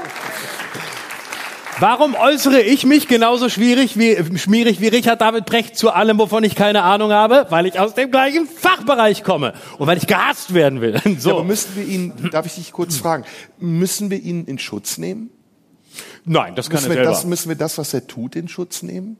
Warum 1.79 2.13
äußere 2.13 2.61
ich 2.61 2.85
mich 2.85 3.07
genauso 3.07 3.47
schwierig 3.47 3.97
wie, 3.97 4.37
schmierig 4.37 4.81
wie 4.81 4.89
Richard 4.89 5.21
David 5.21 5.45
Brecht 5.45 5.77
zu 5.77 5.91
allem, 5.91 6.19
wovon 6.19 6.43
ich 6.43 6.55
keine 6.55 6.83
Ahnung 6.83 7.11
habe? 7.11 7.47
Weil 7.49 7.65
ich 7.67 7.79
aus 7.79 7.93
dem 7.93 8.11
gleichen 8.11 8.47
Fachbereich 8.47 9.23
komme 9.23 9.53
und 9.77 9.87
weil 9.87 9.97
ich 9.97 10.05
gehasst 10.05 10.53
werden 10.53 10.81
will. 10.81 10.99
So. 11.19 11.29
Ja, 11.29 11.35
aber 11.35 11.43
müssen 11.45 11.75
wir 11.75 11.85
ihn, 11.85 12.13
darf 12.31 12.45
ich 12.45 12.55
dich 12.55 12.71
kurz 12.71 12.97
fragen, 12.97 13.23
müssen 13.57 14.11
wir 14.11 14.19
ihn 14.21 14.45
in 14.45 14.59
Schutz 14.59 14.97
nehmen? 14.97 15.31
Nein, 16.25 16.55
das 16.55 16.69
kann 16.69 16.77
Müssen 16.77 16.85
er 16.85 16.89
wir 16.89 16.95
selber. 16.95 17.11
das, 17.11 17.25
müssen 17.25 17.49
wir 17.49 17.55
das, 17.55 17.77
was 17.77 17.93
er 17.93 18.07
tut, 18.07 18.35
in 18.35 18.47
Schutz 18.47 18.83
nehmen? 18.83 19.17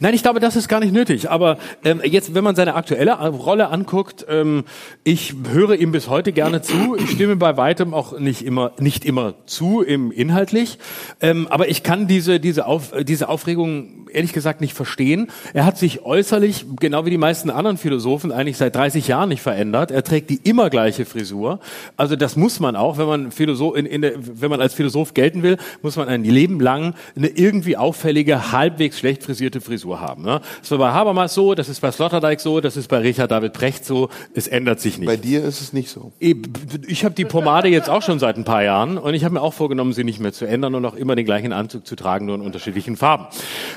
Nein, 0.00 0.14
ich 0.14 0.22
glaube, 0.22 0.40
das 0.40 0.56
ist 0.56 0.68
gar 0.68 0.80
nicht 0.80 0.92
nötig. 0.92 1.30
Aber 1.30 1.58
ähm, 1.84 2.00
jetzt, 2.04 2.34
wenn 2.34 2.44
man 2.44 2.56
seine 2.56 2.74
aktuelle 2.74 3.14
Rolle 3.14 3.68
anguckt, 3.68 4.26
ähm, 4.28 4.64
ich 5.02 5.34
höre 5.50 5.74
ihm 5.74 5.92
bis 5.92 6.08
heute 6.08 6.32
gerne 6.32 6.62
zu. 6.62 6.96
Ich 6.96 7.10
stimme 7.10 7.36
bei 7.36 7.56
weitem 7.56 7.94
auch 7.94 8.18
nicht 8.18 8.42
immer, 8.42 8.72
nicht 8.78 9.04
immer 9.04 9.34
zu, 9.46 9.82
im 9.82 10.10
inhaltlich. 10.10 10.78
Ähm, 11.20 11.46
aber 11.48 11.68
ich 11.68 11.82
kann 11.82 12.06
diese 12.06 12.40
diese 12.40 12.66
Auf, 12.66 12.92
diese 13.02 13.28
Aufregung 13.28 14.04
ehrlich 14.14 14.32
gesagt 14.32 14.60
nicht 14.60 14.74
verstehen. 14.74 15.28
Er 15.52 15.64
hat 15.64 15.76
sich 15.78 16.04
äußerlich, 16.04 16.66
genau 16.78 17.04
wie 17.04 17.10
die 17.10 17.18
meisten 17.18 17.50
anderen 17.50 17.76
Philosophen, 17.76 18.32
eigentlich 18.32 18.56
seit 18.56 18.74
30 18.76 19.08
Jahren 19.08 19.28
nicht 19.28 19.42
verändert. 19.42 19.90
Er 19.90 20.04
trägt 20.04 20.30
die 20.30 20.40
immer 20.44 20.70
gleiche 20.70 21.04
Frisur. 21.04 21.60
Also 21.96 22.16
das 22.16 22.36
muss 22.36 22.60
man 22.60 22.76
auch, 22.76 22.98
wenn 22.98 23.06
man 23.06 23.32
Philosoph, 23.32 23.76
in, 23.76 23.86
in 23.86 24.02
der, 24.02 24.12
wenn 24.16 24.50
man 24.50 24.60
als 24.60 24.74
Philosoph 24.74 25.14
gelten 25.14 25.42
will, 25.42 25.56
muss 25.82 25.96
man 25.96 26.08
ein 26.08 26.24
Leben 26.24 26.60
lang 26.60 26.94
eine 27.16 27.28
irgendwie 27.28 27.76
auffällige, 27.76 28.52
halbwegs 28.52 28.98
schlecht 28.98 29.22
frisierte 29.22 29.60
Frisur 29.64 30.00
haben. 30.00 30.22
Ne? 30.22 30.40
Das 30.60 30.70
war 30.70 30.78
bei 30.78 30.92
Habermas 30.92 31.34
so, 31.34 31.54
das 31.54 31.68
ist 31.68 31.80
bei 31.80 31.90
Sloterdijk 31.90 32.40
so, 32.40 32.60
das 32.60 32.76
ist 32.76 32.88
bei 32.88 32.98
Richard 32.98 33.30
David 33.30 33.52
Precht 33.52 33.84
so. 33.84 34.08
Es 34.34 34.46
ändert 34.46 34.80
sich 34.80 34.98
nicht. 34.98 35.06
Bei 35.06 35.16
dir 35.16 35.42
ist 35.42 35.60
es 35.60 35.72
nicht 35.72 35.90
so. 35.90 36.12
Ich 36.18 37.04
habe 37.04 37.14
die 37.14 37.24
Pomade 37.24 37.68
jetzt 37.68 37.88
auch 37.88 38.02
schon 38.02 38.18
seit 38.18 38.36
ein 38.36 38.44
paar 38.44 38.62
Jahren 38.62 38.98
und 38.98 39.14
ich 39.14 39.24
habe 39.24 39.34
mir 39.34 39.42
auch 39.42 39.54
vorgenommen, 39.54 39.92
sie 39.92 40.04
nicht 40.04 40.20
mehr 40.20 40.32
zu 40.32 40.44
ändern 40.44 40.74
und 40.74 40.84
auch 40.84 40.94
immer 40.94 41.16
den 41.16 41.24
gleichen 41.24 41.52
Anzug 41.52 41.86
zu 41.86 41.96
tragen, 41.96 42.26
nur 42.26 42.36
in 42.36 42.42
unterschiedlichen 42.42 42.96
Farben. 42.96 43.26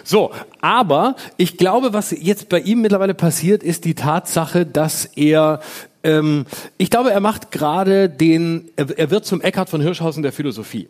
So, 0.03 0.31
aber 0.61 1.15
ich 1.37 1.57
glaube, 1.57 1.93
was 1.93 2.11
jetzt 2.11 2.49
bei 2.49 2.59
ihm 2.59 2.81
mittlerweile 2.81 3.13
passiert, 3.13 3.63
ist 3.63 3.85
die 3.85 3.95
Tatsache, 3.95 4.65
dass 4.65 5.05
er 5.05 5.61
ähm, 6.03 6.45
ich 6.77 6.89
glaube, 6.89 7.11
er 7.11 7.19
macht 7.19 7.51
gerade 7.51 8.09
den, 8.09 8.69
er, 8.75 8.97
er 8.97 9.09
wird 9.09 9.25
zum 9.25 9.41
Eckhard 9.41 9.69
von 9.69 9.81
Hirschhausen 9.81 10.23
der 10.23 10.31
Philosophie. 10.31 10.87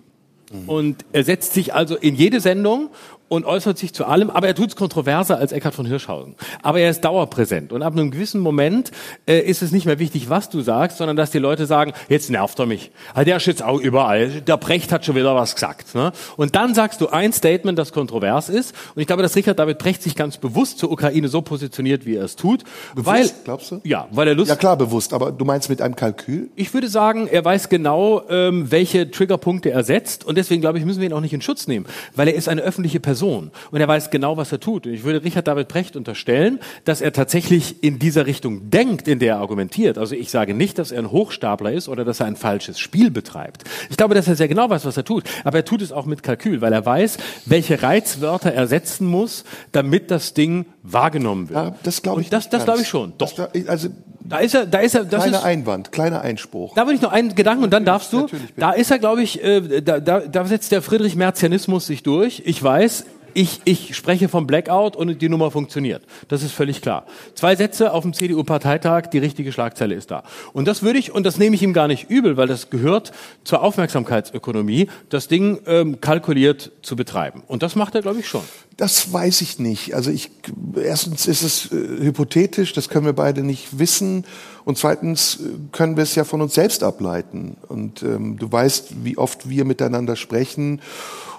Und 0.65 1.03
er 1.11 1.23
setzt 1.25 1.53
sich 1.53 1.73
also 1.73 1.97
in 1.97 2.15
jede 2.15 2.39
Sendung 2.39 2.89
und 3.30 3.45
äußert 3.45 3.78
sich 3.78 3.93
zu 3.93 4.05
allem, 4.05 4.30
aber 4.30 4.47
er 4.47 4.55
tut 4.55 4.69
es 4.69 4.75
kontroverser 4.75 5.38
als 5.38 5.51
Eckhard 5.51 5.75
von 5.75 5.86
Hirschhausen. 5.86 6.36
Aber 6.63 6.80
er 6.80 6.89
ist 6.89 7.01
dauerpräsent. 7.01 7.73
Und 7.73 7.82
ab 7.82 7.93
einem 7.93 8.11
gewissen 8.11 8.39
Moment 8.41 8.91
äh, 9.28 9.39
ist 9.39 9.61
es 9.61 9.71
nicht 9.71 9.86
mehr 9.86 9.99
wichtig, 9.99 10.30
was 10.30 10.49
du 10.49 10.61
sagst, 10.61 10.97
sondern 10.97 11.17
dass 11.17 11.32
die 11.32 11.39
Leute 11.39 11.65
sagen, 11.65 11.93
jetzt 12.09 12.30
nervt 12.30 12.57
er 12.59 12.65
mich. 12.65 12.91
Ah, 13.13 13.23
Der 13.23 13.38
ist 13.38 13.45
jetzt 13.45 13.63
auch 13.63 13.80
überall. 13.80 14.41
Der 14.41 14.57
Brecht 14.57 14.91
hat 14.91 15.05
schon 15.05 15.15
wieder 15.15 15.36
was 15.36 15.55
gesagt. 15.55 15.93
Ne? 15.95 16.11
Und 16.38 16.55
dann 16.55 16.73
sagst 16.73 17.01
du 17.01 17.09
ein 17.09 17.34
Statement, 17.34 17.78
das 17.78 17.91
kontrovers 17.91 18.49
ist. 18.49 18.73
Und 18.95 19.01
ich 19.01 19.07
glaube, 19.07 19.23
dass 19.23 19.36
Richard 19.36 19.59
David 19.59 19.78
Brecht 19.78 20.01
sich 20.03 20.15
ganz 20.15 20.38
bewusst 20.38 20.80
zur 20.80 20.91
Ukraine 20.91 21.28
so 21.28 21.41
positioniert, 21.41 22.05
wie 22.05 22.15
er 22.15 22.23
es 22.25 22.36
tut. 22.36 22.63
weil, 22.95 23.30
glaubst 23.43 23.71
du? 23.71 23.82
Ja, 23.84 24.07
weil 24.11 24.28
er 24.30 24.36
Lust 24.36 24.49
Ja 24.49 24.55
klar, 24.55 24.78
bewusst, 24.78 25.13
aber 25.13 25.32
du 25.32 25.43
meinst 25.45 25.69
mit 25.69 25.82
einem 25.82 25.95
Kalkül? 25.95 26.49
ich 26.55 26.73
würde 26.73 26.88
sagen, 26.88 27.28
er 27.28 27.43
weiß 27.43 27.67
genau, 27.69 28.21
ähm, 28.30 28.71
welche 28.71 29.11
Triggerpunkte 29.11 29.69
er 29.71 29.84
setzt 29.84 30.23
und 30.23 30.38
deswegen 30.38 30.61
glaube 30.61 30.80
ich, 30.80 30.86
müssen 30.86 30.99
wir 31.01 31.07
ihn 31.07 31.13
auch 31.13 31.21
nicht 31.21 31.34
in 31.34 31.41
Schutz 31.41 31.67
nehmen, 31.67 31.86
weil 32.15 32.28
er 32.28 32.36
ist 32.36 32.47
eine 32.47 32.61
öffentliche 32.61 32.99
Person 32.99 33.16
und 33.24 33.51
er 33.74 33.88
weiß 33.88 34.09
genau, 34.09 34.38
was 34.38 34.51
er 34.51 34.59
tut. 34.59 34.86
Und 34.86 34.93
ich 34.93 35.03
würde 35.03 35.24
Richard 35.24 35.47
David 35.47 35.68
Precht 35.68 35.95
unterstellen, 35.95 36.59
dass 36.86 37.01
er 37.01 37.13
tatsächlich 37.13 37.84
in 37.84 37.99
dieser 37.99 38.26
Richtung 38.26 38.70
denkt, 38.70 39.07
in 39.07 39.20
der 39.20 39.36
er 39.36 39.39
argumentiert. 39.39 39.97
Also 39.97 40.15
ich 40.15 40.30
sage 40.32 40.53
nicht, 40.53 40.78
dass 40.80 40.91
er 40.91 40.99
ein 40.99 41.11
Hochstapler 41.11 41.72
ist 41.72 41.89
oder 41.89 42.05
dass 42.05 42.20
er 42.20 42.28
ein 42.28 42.36
falsches 42.36 42.80
Spiel 42.80 43.11
betreibt. 43.11 43.63
Ich 43.89 43.97
glaube, 43.97 44.15
dass 44.15 44.28
er 44.28 44.36
sehr 44.36 44.47
genau 44.47 44.70
weiß, 44.70 44.86
was 44.86 44.97
er 44.97 45.05
tut, 45.05 45.24
aber 45.43 45.57
er 45.57 45.65
tut 45.65 45.82
es 45.82 45.91
auch 45.91 46.05
mit 46.05 46.24
Kalkül, 46.24 46.61
weil 46.61 46.74
er 46.74 46.86
weiß, 46.86 47.18
welche 47.45 47.82
Reizwörter 47.82 48.53
er 48.53 48.68
setzen 48.68 49.07
muss, 49.07 49.43
damit 49.72 50.11
das 50.11 50.34
Ding 50.34 50.65
wahrgenommen 50.91 51.49
wird. 51.49 51.59
Ja, 51.59 51.75
das 51.83 52.01
glaube 52.01 52.21
ich. 52.21 52.27
Und 52.27 52.33
das, 52.33 52.49
das 52.49 52.63
glaube 52.65 52.81
ich 52.81 52.88
schon. 52.88 53.13
Das, 53.17 53.35
Doch. 53.35 53.51
glaub- 53.51 53.69
also 53.69 53.89
Da 54.19 54.38
ist 54.39 54.55
er, 54.55 54.65
da 54.65 54.79
ist 54.79 54.95
er, 54.95 55.05
das 55.05 55.21
kleiner 55.23 55.38
ist, 55.39 55.43
Einwand, 55.45 55.91
kleiner 55.91 56.21
Einspruch. 56.21 56.73
da 56.75 56.83
würde 56.85 56.95
ich 56.95 57.01
noch 57.01 57.11
einen 57.11 57.33
Gedanken 57.35 57.63
und 57.63 57.71
dann 57.71 57.85
darfst 57.85 58.11
du. 58.13 58.27
Da 58.57 58.71
ist 58.71 58.91
er, 58.91 58.99
glaube 58.99 59.21
ich, 59.23 59.43
äh, 59.43 59.81
da, 59.81 59.99
da, 59.99 60.19
da 60.21 60.45
setzt 60.45 60.71
der 60.71 60.81
Friedrich 60.81 61.15
Merzianismus 61.15 61.88
sich 61.88 62.03
durch. 62.03 62.41
Ich 62.45 62.61
weiß, 62.61 63.05
ich, 63.38 63.61
ich 63.65 63.95
spreche 63.95 64.29
vom 64.29 64.47
Blackout 64.47 64.95
und 64.95 65.21
die 65.21 65.29
Nummer 65.29 65.51
funktioniert. 65.51 66.01
Das 66.27 66.41
ist 66.41 66.53
völlig 66.53 66.81
klar. 66.81 67.05
Zwei 67.35 67.55
Sätze 67.55 67.93
auf 67.93 68.01
dem 68.01 68.13
CDU-Parteitag, 68.13 69.11
die 69.13 69.19
richtige 69.19 69.51
Schlagzeile 69.51 69.93
ist 69.93 70.09
da. 70.09 70.23
Und 70.53 70.67
das 70.67 70.81
würde 70.81 70.97
ich, 70.97 71.11
und 71.11 71.23
das 71.23 71.38
nehme 71.38 71.55
ich 71.55 71.61
ihm 71.61 71.71
gar 71.71 71.88
nicht 71.88 72.09
übel, 72.09 72.35
weil 72.35 72.47
das 72.47 72.71
gehört 72.71 73.11
zur 73.43 73.61
Aufmerksamkeitsökonomie, 73.61 74.89
das 75.09 75.27
Ding 75.27 75.59
ähm, 75.67 76.01
kalkuliert 76.01 76.71
zu 76.81 76.95
betreiben. 76.95 77.43
Und 77.47 77.61
das 77.61 77.75
macht 77.75 77.93
er, 77.93 78.01
glaube 78.01 78.21
ich, 78.21 78.27
schon. 78.27 78.41
Das 78.75 79.13
weiß 79.13 79.41
ich 79.41 79.59
nicht. 79.59 79.93
Also 79.93 80.09
ich 80.09 80.31
erstens 80.75 81.27
ist 81.27 81.43
es 81.43 81.71
äh, 81.71 81.75
hypothetisch, 81.75 82.73
das 82.73 82.89
können 82.89 83.05
wir 83.05 83.13
beide 83.13 83.43
nicht 83.43 83.77
wissen. 83.77 84.25
Und 84.65 84.79
zweitens 84.79 85.35
äh, 85.35 85.49
können 85.71 85.95
wir 85.95 86.03
es 86.03 86.15
ja 86.15 86.23
von 86.23 86.41
uns 86.41 86.55
selbst 86.55 86.83
ableiten. 86.83 87.57
Und 87.67 88.01
ähm, 88.01 88.38
du 88.39 88.51
weißt, 88.51 89.03
wie 89.03 89.17
oft 89.17 89.47
wir 89.47 89.63
miteinander 89.63 90.15
sprechen. 90.15 90.81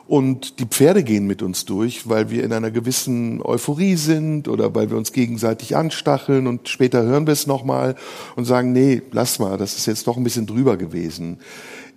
Und 0.08 0.58
die 0.58 0.64
Pferde 0.64 1.04
gehen 1.04 1.26
mit 1.26 1.42
uns 1.42 1.66
durch, 1.66 2.08
weil 2.08 2.30
wir 2.30 2.42
in 2.42 2.54
einer 2.54 2.70
gewissen 2.70 3.42
Euphorie 3.42 3.96
sind 3.96 4.48
oder 4.48 4.74
weil 4.74 4.88
wir 4.88 4.96
uns 4.96 5.12
gegenseitig 5.12 5.76
anstacheln 5.76 6.46
und 6.46 6.70
später 6.70 7.02
hören 7.02 7.26
wir 7.26 7.34
es 7.34 7.46
nochmal 7.46 7.94
und 8.34 8.46
sagen, 8.46 8.72
nee, 8.72 9.02
lass 9.12 9.38
mal, 9.38 9.58
das 9.58 9.76
ist 9.76 9.84
jetzt 9.84 10.06
doch 10.06 10.16
ein 10.16 10.24
bisschen 10.24 10.46
drüber 10.46 10.78
gewesen. 10.78 11.40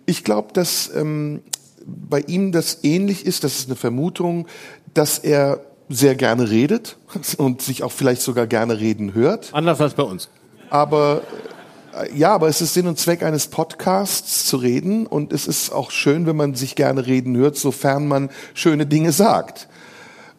Ich 0.05 0.26
glaube, 0.26 0.49
dass 0.51 0.91
ähm, 0.93 1.39
bei 1.86 2.20
ihm 2.20 2.51
das 2.51 2.80
ähnlich 2.84 3.26
ist, 3.26 3.45
das 3.45 3.59
ist 3.59 3.70
eine 3.70 3.78
Vermutung, 3.78 4.45
dass 4.93 5.18
er 5.18 5.62
sehr 5.88 6.16
gerne 6.16 6.49
redet 6.49 6.97
und 7.38 7.62
sich 7.62 7.82
auch 7.82 7.93
vielleicht 7.93 8.24
sogar 8.24 8.45
gerne 8.45 8.78
reden 8.78 9.14
hört. 9.14 9.53
Anders 9.53 9.80
als 9.80 9.93
bei 9.93 10.03
uns. 10.03 10.30
Aber 10.70 11.22
ja, 12.14 12.34
aber 12.34 12.48
es 12.48 12.62
ist 12.62 12.74
Sinn 12.74 12.88
und 12.88 13.00
Zweck 13.00 13.24
eines 13.24 13.48
Podcasts 13.48 14.46
zu 14.46 14.58
reden 14.58 15.06
und 15.06 15.34
es 15.34 15.48
ist 15.48 15.72
auch 15.72 15.92
schön, 15.92 16.26
wenn 16.26 16.36
man 16.36 16.56
sich 16.56 16.76
gerne 16.76 17.06
reden 17.06 17.36
hört, 17.38 17.58
sofern 17.58 18.08
man 18.08 18.30
schöne 18.54 18.86
Dinge 18.86 19.12
sagt. 19.12 19.68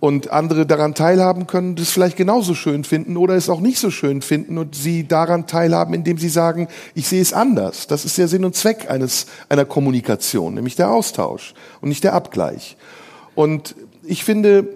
Und 0.01 0.33
andere 0.33 0.67
daran 0.67 0.95
teilhaben 0.95 1.47
können, 1.47 1.77
das 1.77 1.91
vielleicht 1.91 2.17
genauso 2.17 2.55
schön 2.55 2.83
finden 2.83 3.17
oder 3.17 3.37
es 3.37 3.49
auch 3.49 3.61
nicht 3.61 3.79
so 3.79 3.91
schön 3.91 4.21
finden 4.21 4.59
und 4.59 4.75
sie 4.75 5.07
daran 5.07 5.47
teilhaben, 5.47 5.95
indem 5.95 6.19
sie 6.19 6.29
sagen, 6.29 6.67
ich 6.95 7.07
sehe 7.07 7.23
es 7.23 7.33
anders. 7.33 7.87
Das 7.87 8.05
ist 8.05 8.19
der 8.19 8.27
Sinn 8.27 8.45
und 8.45 8.57
Zweck 8.57 8.91
eines, 8.91 9.27
einer 9.49 9.65
Kommunikation, 9.65 10.55
nämlich 10.55 10.75
der 10.75 10.91
Austausch 10.91 11.55
und 11.81 11.89
nicht 11.89 12.03
der 12.03 12.15
Abgleich. 12.15 12.77
Und 13.37 13.77
ich 14.03 14.25
finde, 14.25 14.67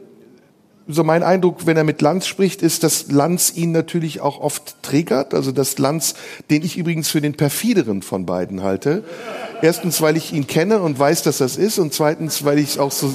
so 0.88 1.04
mein 1.04 1.22
Eindruck, 1.22 1.66
wenn 1.66 1.76
er 1.76 1.84
mit 1.84 2.00
Lanz 2.00 2.26
spricht, 2.26 2.62
ist, 2.62 2.82
dass 2.82 3.10
Lanz 3.10 3.52
ihn 3.54 3.72
natürlich 3.72 4.20
auch 4.20 4.40
oft 4.40 4.82
triggert. 4.82 5.34
Also 5.34 5.52
dass 5.52 5.78
Lanz, 5.78 6.14
den 6.50 6.62
ich 6.62 6.76
übrigens 6.76 7.08
für 7.08 7.20
den 7.20 7.34
perfideren 7.34 8.02
von 8.02 8.26
beiden 8.26 8.62
halte. 8.62 9.04
Erstens, 9.62 10.00
weil 10.00 10.16
ich 10.16 10.32
ihn 10.32 10.46
kenne 10.46 10.80
und 10.80 10.98
weiß, 10.98 11.22
dass 11.22 11.38
das 11.38 11.56
ist, 11.56 11.78
und 11.78 11.92
zweitens, 11.92 12.44
weil 12.44 12.58
ich 12.58 12.70
es 12.70 12.78
auch 12.78 12.92
so 12.92 13.12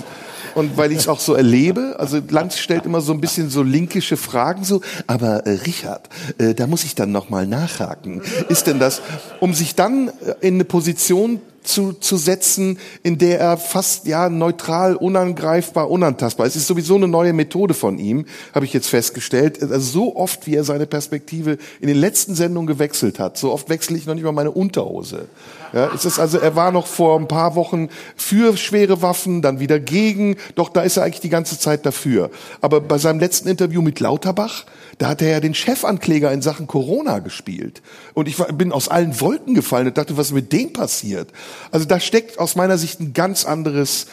und 0.56 0.78
weil 0.78 0.92
ich 0.92 1.00
es 1.00 1.08
auch 1.08 1.20
so 1.20 1.34
erlebe. 1.34 1.96
Also 1.98 2.20
Lanz 2.30 2.58
stellt 2.58 2.86
immer 2.86 3.02
so 3.02 3.14
ein 3.14 3.22
bisschen 3.22 3.50
so 3.50 3.64
linkische 3.64 4.18
Fragen, 4.18 4.64
so. 4.64 4.82
Aber 5.08 5.46
äh, 5.46 5.52
Richard, 5.52 6.10
äh, 6.38 6.54
da 6.54 6.68
muss 6.68 6.84
ich 6.84 6.96
dann 6.96 7.12
noch 7.12 7.30
mal 7.30 7.48
nachhaken. 7.48 8.22
Ist 8.50 8.68
denn 8.68 8.80
das, 8.80 9.02
um 9.40 9.54
sich 9.54 9.76
dann 9.76 10.10
äh, 10.10 10.12
in 10.42 10.56
eine 10.56 10.66
Position 10.66 11.42
zu, 11.64 11.94
zu 11.94 12.18
setzen, 12.18 12.80
in 13.04 13.18
der 13.18 13.40
er 13.40 13.58
fast 13.58 14.08
ja 14.08 14.30
neutral, 14.30 14.96
unangreifbar, 14.96 15.90
unantastbar 15.90 16.48
ist. 16.48 16.56
Es 16.56 16.64
ist 16.64 16.68
sowieso 16.68 16.96
eine 16.96 17.08
neue 17.08 17.34
Methode 17.34 17.74
von 17.74 17.98
ihm, 18.00 18.26
habe 18.54 18.66
ich 18.66 18.74
jetzt 18.74 18.88
festgestellt. 18.88 19.62
Also 19.62 19.80
so 19.80 20.16
oft, 20.16 20.48
wie 20.48 20.56
er 20.56 20.64
seine 20.64 20.86
Perspektive 20.86 21.58
in 21.80 21.88
den 21.88 21.98
letzten 21.98 22.36
Sendungen 22.36 22.68
gewechselt 22.68 23.20
hat, 23.20 23.38
so 23.38 23.52
oft 23.52 23.70
wechsle 23.70 23.98
ich 23.98 24.06
noch 24.06 24.16
nicht 24.16 24.24
mal 24.24 24.32
meine 24.32 24.52
Unterhose. 24.52 25.28
Ja, 25.74 25.90
es 25.96 26.04
ist 26.04 26.20
also, 26.20 26.38
er 26.38 26.56
war 26.56 26.72
noch 26.72 26.86
vor 26.86 27.18
ein 27.18 27.28
paar 27.28 27.56
Wochen 27.56 27.90
für 28.18 28.58
schwere 28.58 29.02
Waffen, 29.02 29.42
dann 29.42 29.60
wieder 29.60 29.80
gegen. 29.80 30.36
Doch 30.56 30.68
da 30.68 30.82
ist 30.82 30.98
er 30.98 31.04
eigentlich 31.04 31.22
die 31.22 31.30
ganze 31.30 31.58
Zeit 31.58 31.86
dafür. 31.86 32.30
Aber 32.60 32.82
bei 32.82 32.98
seinem 32.98 33.20
letzten 33.20 33.48
Interview 33.48 33.82
mit 33.82 34.00
Lauterbach, 34.00 34.66
da 35.02 35.10
hat 35.10 35.24
er 35.24 35.30
ja 35.30 35.40
den 35.40 35.56
Chefankläger 35.56 36.32
in 36.32 36.44
Sachen 36.44 36.68
Corona 36.68 37.18
gespielt. 37.20 37.82
Und 38.14 38.28
ich 38.28 38.38
war, 38.38 38.54
bin 38.54 38.72
aus 38.72 38.88
allen 38.88 39.20
Wolken 39.20 39.56
gefallen 39.56 39.88
und 39.88 39.98
dachte, 39.98 40.16
was 40.16 40.28
ist 40.28 40.34
mit 40.34 40.54
dem 40.54 40.74
passiert? 40.74 41.32
Also 41.72 41.88
da 41.88 42.00
steckt 42.00 42.38
aus 42.38 42.56
meiner 42.56 42.78
Sicht 42.78 43.00
ein 43.00 43.14
ganz 43.14 43.44
anderes 43.44 44.06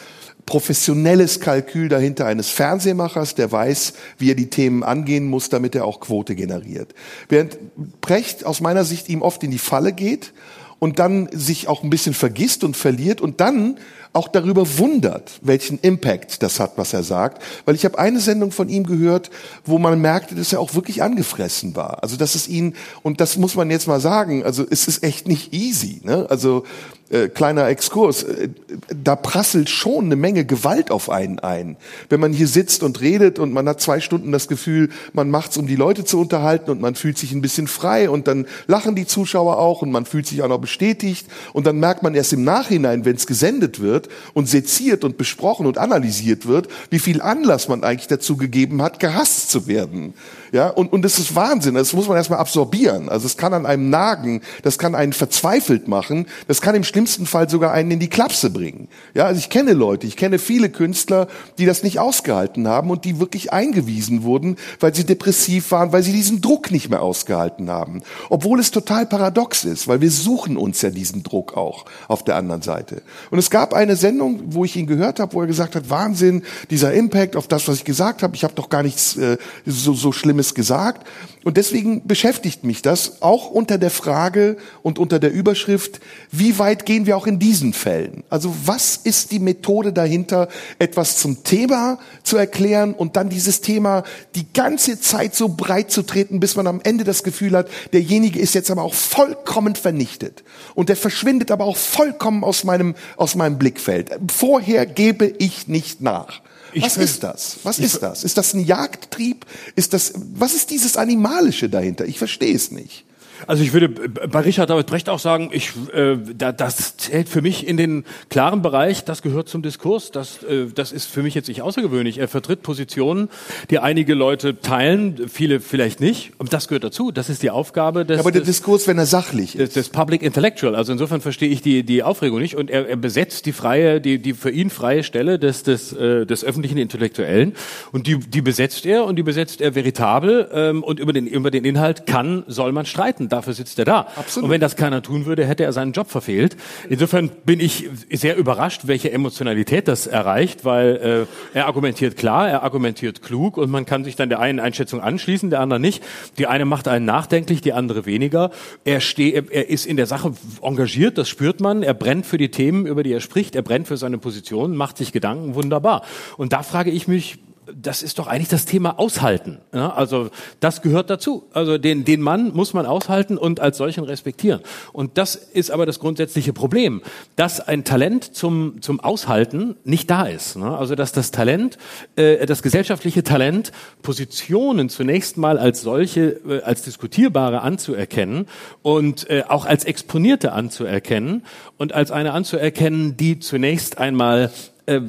professionelles 0.47 1.41
Kalkül 1.41 1.89
dahinter 1.89 2.25
eines 2.25 2.49
Fernsehmachers, 2.49 3.35
der 3.35 3.51
weiß, 3.51 3.93
wie 4.17 4.31
er 4.31 4.35
die 4.35 4.49
Themen 4.49 4.81
angehen 4.81 5.27
muss, 5.27 5.49
damit 5.49 5.75
er 5.75 5.85
auch 5.85 5.99
Quote 5.99 6.33
generiert. 6.33 6.95
Während 7.27 7.59
Precht 8.01 8.43
aus 8.43 8.59
meiner 8.59 8.83
Sicht 8.83 9.09
ihm 9.09 9.21
oft 9.21 9.43
in 9.43 9.51
die 9.51 9.59
Falle 9.59 9.93
geht 9.93 10.33
und 10.79 10.99
dann 10.99 11.29
sich 11.31 11.67
auch 11.67 11.83
ein 11.83 11.89
bisschen 11.89 12.13
vergisst 12.13 12.63
und 12.63 12.75
verliert 12.75 13.21
und 13.21 13.41
dann 13.41 13.77
auch 14.11 14.27
darüber 14.27 14.77
wundert, 14.79 15.39
welchen 15.41 15.77
Impact 15.79 16.41
das 16.41 16.59
hat, 16.59 16.73
was 16.77 16.93
er 16.93 17.03
sagt. 17.03 17.43
Weil 17.65 17.75
ich 17.75 17.85
habe 17.85 17.99
eine 17.99 18.19
Sendung 18.19 18.51
von 18.51 18.67
ihm 18.67 18.85
gehört, 18.85 19.29
wo 19.65 19.77
man 19.77 20.01
merkte, 20.01 20.33
dass 20.33 20.51
er 20.51 20.59
auch 20.59 20.73
wirklich 20.73 21.03
angefressen 21.03 21.75
war. 21.75 22.01
Also 22.01 22.17
dass 22.17 22.33
es 22.33 22.47
ihn, 22.47 22.75
und 23.03 23.21
das 23.21 23.37
muss 23.37 23.55
man 23.55 23.69
jetzt 23.69 23.87
mal 23.87 23.99
sagen, 23.99 24.43
also 24.43 24.65
es 24.67 24.87
ist 24.87 25.03
echt 25.03 25.27
nicht 25.27 25.53
easy. 25.53 26.01
Ne? 26.03 26.25
Also 26.29 26.63
äh, 27.09 27.27
kleiner 27.27 27.67
Exkurs, 27.67 28.23
äh, 28.23 28.49
da 28.95 29.15
prasselt 29.15 29.69
schon 29.69 30.05
eine 30.05 30.15
Menge 30.15 30.45
Gewalt 30.45 30.91
auf 30.91 31.09
einen 31.09 31.39
ein. 31.39 31.75
Wenn 32.09 32.19
man 32.19 32.33
hier 32.33 32.47
sitzt 32.47 32.83
und 32.83 33.01
redet 33.01 33.39
und 33.39 33.51
man 33.51 33.67
hat 33.67 33.81
zwei 33.81 33.99
Stunden 33.99 34.31
das 34.31 34.47
Gefühl, 34.47 34.89
man 35.13 35.29
macht's, 35.29 35.57
um 35.57 35.67
die 35.67 35.75
Leute 35.75 36.05
zu 36.05 36.19
unterhalten 36.19 36.69
und 36.69 36.81
man 36.81 36.95
fühlt 36.95 37.17
sich 37.17 37.31
ein 37.31 37.41
bisschen 37.41 37.67
frei 37.67 38.09
und 38.09 38.27
dann 38.27 38.45
lachen 38.67 38.95
die 38.95 39.07
Zuschauer 39.07 39.57
auch 39.57 39.81
und 39.81 39.91
man 39.91 40.05
fühlt 40.05 40.27
sich 40.27 40.43
auch 40.43 40.47
noch 40.47 40.59
bestätigt 40.59 41.27
und 41.53 41.65
dann 41.65 41.79
merkt 41.79 42.03
man 42.03 42.13
erst 42.13 42.33
im 42.33 42.43
Nachhinein, 42.43 43.05
wenn 43.05 43.15
es 43.15 43.27
gesendet 43.27 43.79
wird 43.79 44.09
und 44.33 44.47
seziert 44.47 45.03
und 45.03 45.17
besprochen 45.17 45.65
und 45.65 45.77
analysiert 45.77 46.45
wird, 46.45 46.67
wie 46.89 46.99
viel 46.99 47.21
Anlass 47.21 47.67
man 47.67 47.83
eigentlich 47.83 48.07
dazu 48.07 48.37
gegeben 48.37 48.81
hat, 48.81 48.99
gehasst 48.99 49.49
zu 49.49 49.67
werden. 49.67 50.13
Ja, 50.51 50.69
und, 50.69 50.91
und 50.91 51.03
das 51.03 51.19
ist 51.19 51.35
Wahnsinn. 51.35 51.75
Das 51.75 51.93
muss 51.93 52.07
man 52.07 52.17
erstmal 52.17 52.39
absorbieren. 52.39 53.09
Also 53.09 53.25
es 53.25 53.37
kann 53.37 53.53
an 53.53 53.65
einem 53.65 53.89
nagen, 53.89 54.41
das 54.63 54.77
kann 54.77 54.95
einen 54.95 55.13
verzweifelt 55.13 55.87
machen, 55.87 56.27
das 56.47 56.61
kann 56.61 56.75
im 56.75 56.83
schlimmsten 56.83 57.25
Fall 57.25 57.49
sogar 57.49 57.71
einen 57.71 57.91
in 57.91 57.99
die 57.99 58.09
Klapse 58.09 58.49
bringen. 58.49 58.87
Ja, 59.13 59.25
also 59.25 59.39
ich 59.39 59.49
kenne 59.49 59.73
Leute, 59.73 60.07
ich 60.07 60.17
kenne 60.17 60.39
viele 60.39 60.69
Künstler, 60.69 61.27
die 61.57 61.65
das 61.65 61.83
nicht 61.83 61.99
ausgehalten 61.99 62.67
haben 62.67 62.89
und 62.89 63.05
die 63.05 63.19
wirklich 63.19 63.53
eingewiesen 63.53 64.23
wurden, 64.23 64.57
weil 64.79 64.93
sie 64.95 65.05
depressiv 65.05 65.71
waren, 65.71 65.91
weil 65.91 66.03
sie 66.03 66.13
diesen 66.13 66.41
Druck 66.41 66.71
nicht 66.71 66.89
mehr 66.89 67.01
ausgehalten 67.01 67.69
haben. 67.69 68.01
Obwohl 68.29 68.59
es 68.59 68.71
total 68.71 69.05
paradox 69.05 69.63
ist, 69.63 69.87
weil 69.87 70.01
wir 70.01 70.11
suchen 70.11 70.57
uns 70.57 70.81
ja 70.81 70.89
diesen 70.89 71.23
Druck 71.23 71.55
auch 71.55 71.85
auf 72.07 72.23
der 72.23 72.35
anderen 72.35 72.61
Seite. 72.61 73.01
Und 73.31 73.39
es 73.39 73.49
gab 73.49 73.73
eine 73.73 73.95
Sendung, 73.95 74.41
wo 74.47 74.65
ich 74.65 74.75
ihn 74.75 74.87
gehört 74.87 75.19
habe, 75.19 75.33
wo 75.33 75.41
er 75.41 75.47
gesagt 75.47 75.75
hat, 75.75 75.89
Wahnsinn, 75.89 76.43
dieser 76.69 76.93
Impact 76.93 77.35
auf 77.35 77.47
das, 77.47 77.67
was 77.67 77.77
ich 77.77 77.85
gesagt 77.85 78.23
habe, 78.23 78.35
ich 78.35 78.43
habe 78.43 78.53
doch 78.55 78.69
gar 78.69 78.83
nichts 78.83 79.17
äh, 79.17 79.37
so, 79.65 79.93
so 79.93 80.11
Schlimmes 80.39 80.53
gesagt. 80.53 81.07
Und 81.45 81.57
deswegen 81.57 82.05
beschäftigt 82.05 82.63
mich 82.63 82.81
das 82.81 83.21
auch 83.21 83.49
unter 83.49 83.77
der 83.77 83.89
Frage 83.89 84.57
und 84.83 84.99
unter 84.99 85.19
der 85.19 85.31
Überschrift, 85.31 85.99
wie 86.31 86.59
weit 86.59 86.85
gehen 86.85 87.05
wir 87.05 87.15
auch 87.15 87.27
in 87.27 87.39
diesen 87.39 87.73
Fällen? 87.73 88.23
Also 88.29 88.53
was 88.65 88.97
ist 88.97 89.31
die 89.31 89.39
Methode 89.39 89.93
dahinter, 89.93 90.49
etwas 90.79 91.17
zum 91.17 91.43
Thema 91.43 91.97
zu 92.23 92.37
erklären 92.37 92.93
und 92.93 93.15
dann 93.15 93.29
dieses 93.29 93.61
Thema 93.61 94.03
die 94.35 94.51
ganze 94.53 94.99
Zeit 94.99 95.33
so 95.33 95.49
breit 95.49 95.91
zu 95.91 96.03
treten, 96.03 96.39
bis 96.39 96.55
man 96.55 96.67
am 96.67 96.81
Ende 96.83 97.05
das 97.05 97.23
Gefühl 97.23 97.55
hat, 97.55 97.69
derjenige 97.93 98.39
ist 98.39 98.53
jetzt 98.53 98.69
aber 98.69 98.83
auch 98.83 98.93
vollkommen 98.93 99.75
vernichtet. 99.75 100.43
Und 100.75 100.89
der 100.89 100.97
verschwindet 100.97 101.51
aber 101.51 101.65
auch 101.65 101.77
vollkommen 101.77 102.43
aus 102.43 102.65
meinem, 102.65 102.95
aus 103.15 103.35
meinem 103.35 103.57
Blickfeld. 103.57 104.11
Vorher 104.29 104.85
gebe 104.85 105.25
ich 105.25 105.67
nicht 105.67 106.01
nach. 106.01 106.41
Was 106.75 106.93
ver- 106.95 107.03
ist 107.03 107.23
das? 107.23 107.57
Was 107.63 107.79
ist 107.79 108.01
das? 108.03 108.23
Ist 108.23 108.37
das 108.37 108.53
ein 108.53 108.63
Jagdtrieb? 108.65 109.45
Ist 109.75 109.93
das, 109.93 110.13
was 110.33 110.53
ist 110.53 110.69
dieses 110.71 110.97
Animalische 110.97 111.69
dahinter? 111.69 112.05
Ich 112.05 112.17
verstehe 112.17 112.55
es 112.55 112.71
nicht. 112.71 113.05
Also 113.47 113.63
ich 113.63 113.73
würde 113.73 113.89
bei 113.89 114.39
Richard 114.41 114.69
David 114.69 114.87
Brecht 114.87 115.09
auch 115.09 115.19
sagen, 115.19 115.49
ich, 115.51 115.71
äh, 115.93 116.17
da, 116.35 116.51
das 116.51 116.97
zählt 116.97 117.29
für 117.29 117.41
mich 117.41 117.67
in 117.67 117.77
den 117.77 118.03
klaren 118.29 118.61
Bereich, 118.61 119.03
das 119.03 119.21
gehört 119.21 119.49
zum 119.49 119.61
Diskurs, 119.61 120.11
das, 120.11 120.43
äh, 120.43 120.67
das 120.73 120.91
ist 120.91 121.09
für 121.09 121.23
mich 121.23 121.35
jetzt 121.35 121.47
nicht 121.47 121.61
außergewöhnlich. 121.61 122.17
Er 122.17 122.27
vertritt 122.27 122.61
Positionen, 122.61 123.29
die 123.69 123.79
einige 123.79 124.13
Leute 124.13 124.59
teilen, 124.59 125.29
viele 125.29 125.59
vielleicht 125.59 125.99
nicht. 125.99 126.31
Und 126.37 126.53
das 126.53 126.67
gehört 126.67 126.83
dazu. 126.83 127.11
Das 127.11 127.29
ist 127.29 127.43
die 127.43 127.49
Aufgabe 127.49 128.05
des, 128.05 128.19
Aber 128.19 128.31
der 128.31 128.41
des, 128.41 128.57
Diskurs, 128.57 128.87
wenn 128.87 128.97
er 128.97 129.05
sachlich 129.05 129.55
ist. 129.55 129.75
des, 129.75 129.85
des 129.85 129.89
Public 129.89 130.21
Intellectual. 130.21 130.75
Also 130.75 130.91
insofern 130.91 131.21
verstehe 131.21 131.49
ich 131.49 131.61
die, 131.61 131.83
die 131.83 132.03
Aufregung 132.03 132.39
nicht. 132.39 132.55
Und 132.55 132.69
er, 132.69 132.87
er 132.87 132.97
besetzt 132.97 133.45
die 133.45 133.53
freie, 133.53 134.01
die, 134.01 134.19
die 134.19 134.33
für 134.33 134.51
ihn 134.51 134.69
freie 134.69 135.03
Stelle 135.03 135.39
des, 135.39 135.63
des, 135.63 135.93
äh, 135.93 136.25
des 136.25 136.43
öffentlichen 136.43 136.77
Intellektuellen. 136.77 137.53
Und 137.91 138.07
die, 138.07 138.19
die 138.19 138.41
besetzt 138.41 138.85
er 138.85 139.05
und 139.05 139.15
die 139.15 139.23
besetzt 139.23 139.61
er 139.61 139.75
veritabel. 139.75 140.49
Ähm, 140.53 140.83
und 140.83 140.99
über 140.99 141.13
den, 141.13 141.27
über 141.27 141.51
den 141.51 141.65
Inhalt 141.65 142.05
kann, 142.05 142.43
soll 142.47 142.71
man 142.71 142.85
streiten. 142.85 143.28
Dafür 143.29 143.53
sitzt 143.53 143.79
er 143.79 143.85
da. 143.85 144.07
Absolut. 144.15 144.45
Und 144.45 144.51
wenn 144.51 144.61
das 144.61 144.75
keiner 144.75 145.01
tun 145.01 145.25
würde, 145.25 145.45
hätte 145.45 145.63
er 145.63 145.73
seinen 145.73 145.91
Job 145.91 146.09
verfehlt. 146.09 146.57
Insofern 146.89 147.29
bin 147.45 147.59
ich 147.59 147.89
sehr 148.11 148.35
überrascht, 148.37 148.81
welche 148.85 149.11
Emotionalität 149.11 149.87
das 149.87 150.07
erreicht, 150.07 150.65
weil 150.65 151.27
äh, 151.53 151.57
er 151.57 151.67
argumentiert 151.67 152.17
klar, 152.17 152.49
er 152.49 152.63
argumentiert 152.63 153.21
klug 153.21 153.57
und 153.57 153.69
man 153.69 153.85
kann 153.85 154.03
sich 154.03 154.15
dann 154.15 154.29
der 154.29 154.39
einen 154.39 154.59
Einschätzung 154.59 155.01
anschließen, 155.01 155.49
der 155.49 155.59
anderen 155.59 155.81
nicht. 155.81 156.03
Die 156.37 156.47
eine 156.47 156.65
macht 156.65 156.87
einen 156.87 157.05
nachdenklich, 157.05 157.61
die 157.61 157.73
andere 157.73 158.05
weniger. 158.05 158.51
Er, 158.83 159.01
steht, 159.01 159.51
er 159.51 159.69
ist 159.69 159.85
in 159.85 159.97
der 159.97 160.05
Sache 160.05 160.33
engagiert, 160.61 161.17
das 161.17 161.29
spürt 161.29 161.61
man. 161.61 161.83
Er 161.83 161.93
brennt 161.93 162.25
für 162.25 162.37
die 162.37 162.51
Themen, 162.51 162.85
über 162.85 163.03
die 163.03 163.13
er 163.13 163.21
spricht. 163.21 163.55
Er 163.55 163.61
brennt 163.61 163.87
für 163.87 163.97
seine 163.97 164.17
Position, 164.17 164.75
macht 164.75 164.97
sich 164.97 165.11
Gedanken, 165.11 165.55
wunderbar. 165.55 166.03
Und 166.37 166.53
da 166.53 166.63
frage 166.63 166.91
ich 166.91 167.07
mich, 167.07 167.39
das 167.75 168.03
ist 168.03 168.19
doch 168.19 168.27
eigentlich 168.27 168.49
das 168.49 168.65
Thema 168.65 168.99
Aushalten. 168.99 169.59
Ja, 169.73 169.93
also 169.93 170.29
das 170.59 170.81
gehört 170.81 171.09
dazu. 171.09 171.43
Also 171.53 171.77
den, 171.77 172.05
den 172.05 172.21
Mann 172.21 172.51
muss 172.53 172.73
man 172.73 172.85
aushalten 172.85 173.37
und 173.37 173.59
als 173.59 173.77
solchen 173.77 174.03
respektieren. 174.03 174.61
Und 174.93 175.17
das 175.17 175.35
ist 175.35 175.71
aber 175.71 175.85
das 175.85 175.99
grundsätzliche 175.99 176.53
Problem, 176.53 177.01
dass 177.35 177.59
ein 177.59 177.83
Talent 177.83 178.35
zum, 178.35 178.81
zum 178.81 178.99
Aushalten 178.99 179.75
nicht 179.83 180.09
da 180.09 180.23
ist. 180.23 180.55
Ne? 180.55 180.77
Also 180.77 180.95
dass 180.95 181.11
das 181.11 181.31
Talent, 181.31 181.77
äh, 182.15 182.45
das 182.45 182.61
gesellschaftliche 182.63 183.23
Talent, 183.23 183.71
Positionen 184.01 184.89
zunächst 184.89 185.37
mal 185.37 185.57
als 185.57 185.81
solche, 185.81 186.39
äh, 186.47 186.61
als 186.61 186.83
diskutierbare 186.83 187.61
anzuerkennen 187.61 188.47
und 188.81 189.29
äh, 189.29 189.43
auch 189.47 189.65
als 189.65 189.85
exponierte 189.85 190.53
anzuerkennen 190.53 191.43
und 191.77 191.93
als 191.93 192.11
eine 192.11 192.33
anzuerkennen, 192.33 193.17
die 193.17 193.39
zunächst 193.39 193.97
einmal 193.97 194.51
äh, 194.89 195.01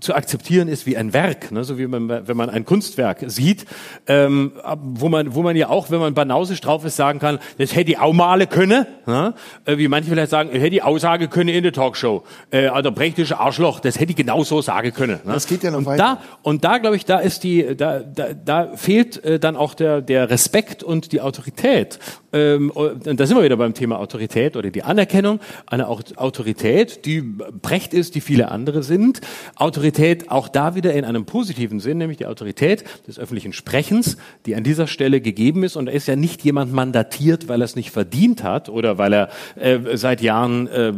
zu 0.00 0.14
akzeptieren 0.14 0.68
ist 0.68 0.86
wie 0.86 0.96
ein 0.96 1.12
Werk, 1.12 1.52
ne? 1.52 1.64
so 1.64 1.78
wie 1.78 1.86
man, 1.86 2.08
wenn 2.08 2.36
man 2.36 2.48
ein 2.48 2.64
Kunstwerk 2.64 3.24
sieht, 3.26 3.66
ähm, 4.06 4.52
wo 4.82 5.08
man, 5.08 5.34
wo 5.34 5.42
man 5.42 5.56
ja 5.56 5.68
auch, 5.68 5.90
wenn 5.90 6.00
man 6.00 6.14
banausisch 6.14 6.60
drauf 6.60 6.84
ist, 6.84 6.96
sagen 6.96 7.18
kann, 7.18 7.38
das 7.58 7.74
hätte 7.74 7.92
ich 7.92 7.98
auch 7.98 8.12
malen 8.12 8.48
können, 8.48 8.86
ne? 9.06 9.34
äh, 9.64 9.76
wie 9.76 9.88
manche 9.88 10.10
vielleicht 10.10 10.30
sagen, 10.30 10.50
hätte 10.50 10.74
ich 10.74 10.82
Aussage 10.82 11.28
können 11.28 11.50
in 11.50 11.62
der 11.62 11.72
Talkshow, 11.72 12.24
äh, 12.50 12.68
also 12.68 12.92
prächtige 12.92 13.38
Arschloch, 13.38 13.80
das 13.80 14.00
hätte 14.00 14.10
ich 14.10 14.16
genauso 14.16 14.62
sagen 14.62 14.92
können. 14.92 15.20
Ne? 15.24 15.32
Das 15.34 15.46
geht 15.46 15.62
ja 15.62 15.70
noch 15.70 15.78
und 15.78 15.86
weiter. 15.86 16.02
Da, 16.02 16.22
und 16.42 16.64
da 16.64 16.78
glaube 16.78 16.96
ich, 16.96 17.04
da 17.04 17.18
ist 17.18 17.44
die, 17.44 17.76
da, 17.76 18.00
da, 18.00 18.28
da 18.32 18.76
fehlt 18.76 19.22
äh, 19.24 19.38
dann 19.38 19.56
auch 19.56 19.74
der, 19.74 20.00
der 20.00 20.30
Respekt 20.30 20.82
und 20.82 21.12
die 21.12 21.20
Autorität. 21.20 21.98
Ähm, 22.32 22.70
und 22.70 23.04
da 23.04 23.26
sind 23.26 23.36
wir 23.36 23.44
wieder 23.44 23.56
beim 23.56 23.74
Thema 23.74 23.98
Autorität 23.98 24.56
oder 24.56 24.70
die 24.70 24.82
Anerkennung 24.82 25.40
einer 25.66 25.88
Autorität, 25.88 27.04
die 27.04 27.20
Brecht 27.20 27.92
ist, 27.92 28.14
die 28.14 28.20
viele 28.20 28.50
andere 28.50 28.82
sind. 29.10 29.26
Autorität 29.56 30.30
auch 30.30 30.48
da 30.48 30.74
wieder 30.74 30.92
in 30.94 31.04
einem 31.04 31.24
positiven 31.24 31.80
Sinn, 31.80 31.98
nämlich 31.98 32.18
die 32.18 32.26
Autorität 32.26 32.84
des 33.06 33.18
öffentlichen 33.18 33.52
Sprechens, 33.52 34.16
die 34.46 34.54
an 34.54 34.64
dieser 34.64 34.86
Stelle 34.86 35.20
gegeben 35.20 35.64
ist. 35.64 35.76
Und 35.76 35.86
da 35.86 35.92
ist 35.92 36.06
ja 36.06 36.16
nicht 36.16 36.42
jemand 36.42 36.72
mandatiert, 36.72 37.48
weil 37.48 37.60
er 37.62 37.64
es 37.64 37.76
nicht 37.76 37.90
verdient 37.90 38.42
hat 38.42 38.68
oder 38.68 38.98
weil 38.98 39.12
er 39.12 39.28
äh, 39.56 39.96
seit 39.96 40.20
Jahren 40.20 40.68
äh, 40.68 40.88
äh, 40.88 40.92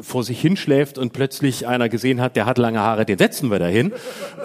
vor 0.00 0.24
sich 0.24 0.40
hinschläft 0.40 0.98
und 0.98 1.12
plötzlich 1.12 1.66
einer 1.66 1.88
gesehen 1.88 2.20
hat, 2.20 2.36
der 2.36 2.46
hat 2.46 2.58
lange 2.58 2.80
Haare, 2.80 3.04
den 3.04 3.18
setzen 3.18 3.50
wir 3.50 3.58
dahin, 3.58 3.92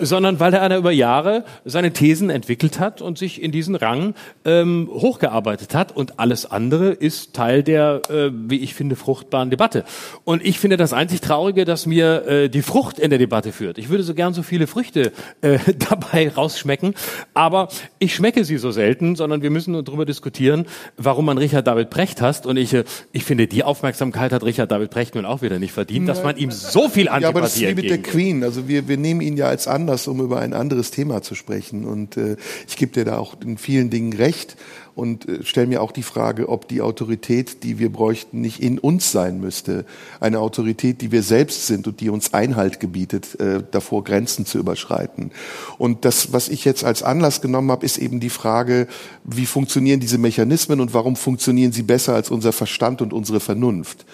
sondern 0.01 0.39
weil 0.39 0.53
er 0.53 0.61
einer 0.61 0.77
über 0.77 0.91
Jahre 0.91 1.43
seine 1.65 1.93
Thesen 1.93 2.29
entwickelt 2.29 2.79
hat 2.79 3.01
und 3.01 3.17
sich 3.17 3.41
in 3.41 3.51
diesen 3.51 3.75
Rang 3.75 4.13
ähm, 4.45 4.89
hochgearbeitet 4.91 5.73
hat. 5.73 5.95
Und 5.95 6.19
alles 6.19 6.49
andere 6.49 6.89
ist 6.89 7.33
Teil 7.33 7.63
der, 7.63 8.01
äh, 8.09 8.29
wie 8.31 8.59
ich 8.59 8.73
finde, 8.73 8.95
fruchtbaren 8.95 9.49
Debatte. 9.49 9.83
Und 10.23 10.45
ich 10.45 10.59
finde 10.59 10.77
das 10.77 10.93
einzig 10.93 11.21
Traurige, 11.21 11.65
dass 11.65 11.85
mir 11.85 12.27
äh, 12.27 12.49
die 12.49 12.61
Frucht 12.61 12.96
in 12.99 13.09
der 13.09 13.19
Debatte 13.19 13.51
führt. 13.51 13.77
Ich 13.77 13.89
würde 13.89 14.03
so 14.03 14.13
gern 14.13 14.33
so 14.33 14.43
viele 14.43 14.67
Früchte 14.67 15.11
äh, 15.41 15.59
dabei 15.89 16.29
rausschmecken, 16.29 16.95
aber 17.33 17.69
ich 17.99 18.15
schmecke 18.15 18.43
sie 18.43 18.57
so 18.57 18.71
selten, 18.71 19.15
sondern 19.15 19.41
wir 19.41 19.49
müssen 19.49 19.73
nur 19.73 19.83
darüber 19.83 20.05
diskutieren, 20.05 20.65
warum 20.97 21.25
man 21.25 21.37
Richard 21.37 21.67
David 21.67 21.89
Brecht 21.89 22.21
hasst. 22.21 22.45
Und 22.45 22.57
ich, 22.57 22.73
äh, 22.73 22.83
ich 23.11 23.23
finde, 23.23 23.47
die 23.47 23.63
Aufmerksamkeit 23.63 24.31
hat 24.31 24.43
Richard 24.43 24.71
David 24.71 24.89
Brecht 24.89 25.15
nun 25.15 25.25
auch 25.25 25.41
wieder 25.41 25.59
nicht 25.59 25.71
verdient, 25.71 26.09
dass 26.09 26.23
man 26.23 26.37
ihm 26.37 26.51
so 26.51 26.89
viel 26.89 27.09
Antipathie 27.09 27.21
Ja, 27.21 27.29
aber 27.29 27.41
das 27.41 27.55
ist 27.55 27.61
wie 27.61 27.75
mit 27.75 27.89
der. 27.89 27.97
Queen. 27.97 28.43
Also 28.43 28.67
wir, 28.67 28.87
wir 28.87 28.97
nehmen 28.97 29.21
ihn 29.21 29.37
ja 29.37 29.47
als 29.47 29.67
Anlass, 29.67 30.07
um 30.07 30.21
über 30.21 30.39
ein 30.39 30.53
anderes 30.53 30.91
Thema 30.91 31.21
zu 31.21 31.35
sprechen. 31.35 31.85
Und 31.85 32.17
äh, 32.17 32.37
ich 32.67 32.77
gebe 32.77 32.91
dir 32.91 33.05
da 33.05 33.17
auch 33.17 33.35
in 33.41 33.57
vielen 33.57 33.89
Dingen 33.89 34.13
recht 34.13 34.55
und 34.97 35.29
äh, 35.29 35.43
stelle 35.43 35.67
mir 35.67 35.81
auch 35.81 35.91
die 35.91 36.03
Frage, 36.03 36.49
ob 36.49 36.67
die 36.67 36.81
Autorität, 36.81 37.63
die 37.63 37.77
wir 37.77 37.91
bräuchten, 37.91 38.41
nicht 38.41 38.59
in 38.59 38.79
uns 38.79 39.11
sein 39.11 39.39
müsste. 39.39 39.85
Eine 40.19 40.39
Autorität, 40.39 41.01
die 41.01 41.11
wir 41.11 41.21
selbst 41.21 41.67
sind 41.67 41.87
und 41.87 42.01
die 42.01 42.09
uns 42.09 42.33
Einhalt 42.33 42.79
gebietet, 42.79 43.39
äh, 43.39 43.61
davor 43.69 44.03
Grenzen 44.03 44.47
zu 44.47 44.57
überschreiten. 44.57 45.31
Und 45.77 46.03
das, 46.03 46.33
was 46.33 46.49
ich 46.49 46.65
jetzt 46.65 46.83
als 46.83 47.03
Anlass 47.03 47.41
genommen 47.41 47.69
habe, 47.69 47.85
ist 47.85 47.99
eben 47.99 48.19
die 48.19 48.31
Frage, 48.31 48.87
wie 49.23 49.45
funktionieren 49.45 49.99
diese 49.99 50.17
Mechanismen 50.17 50.81
und 50.81 50.95
warum 50.95 51.15
funktionieren 51.15 51.71
sie 51.71 51.83
besser 51.83 52.15
als 52.15 52.31
unser 52.31 52.51
Verstand 52.51 53.03
und 53.03 53.13
unsere 53.13 53.39
Vernunft. 53.39 54.05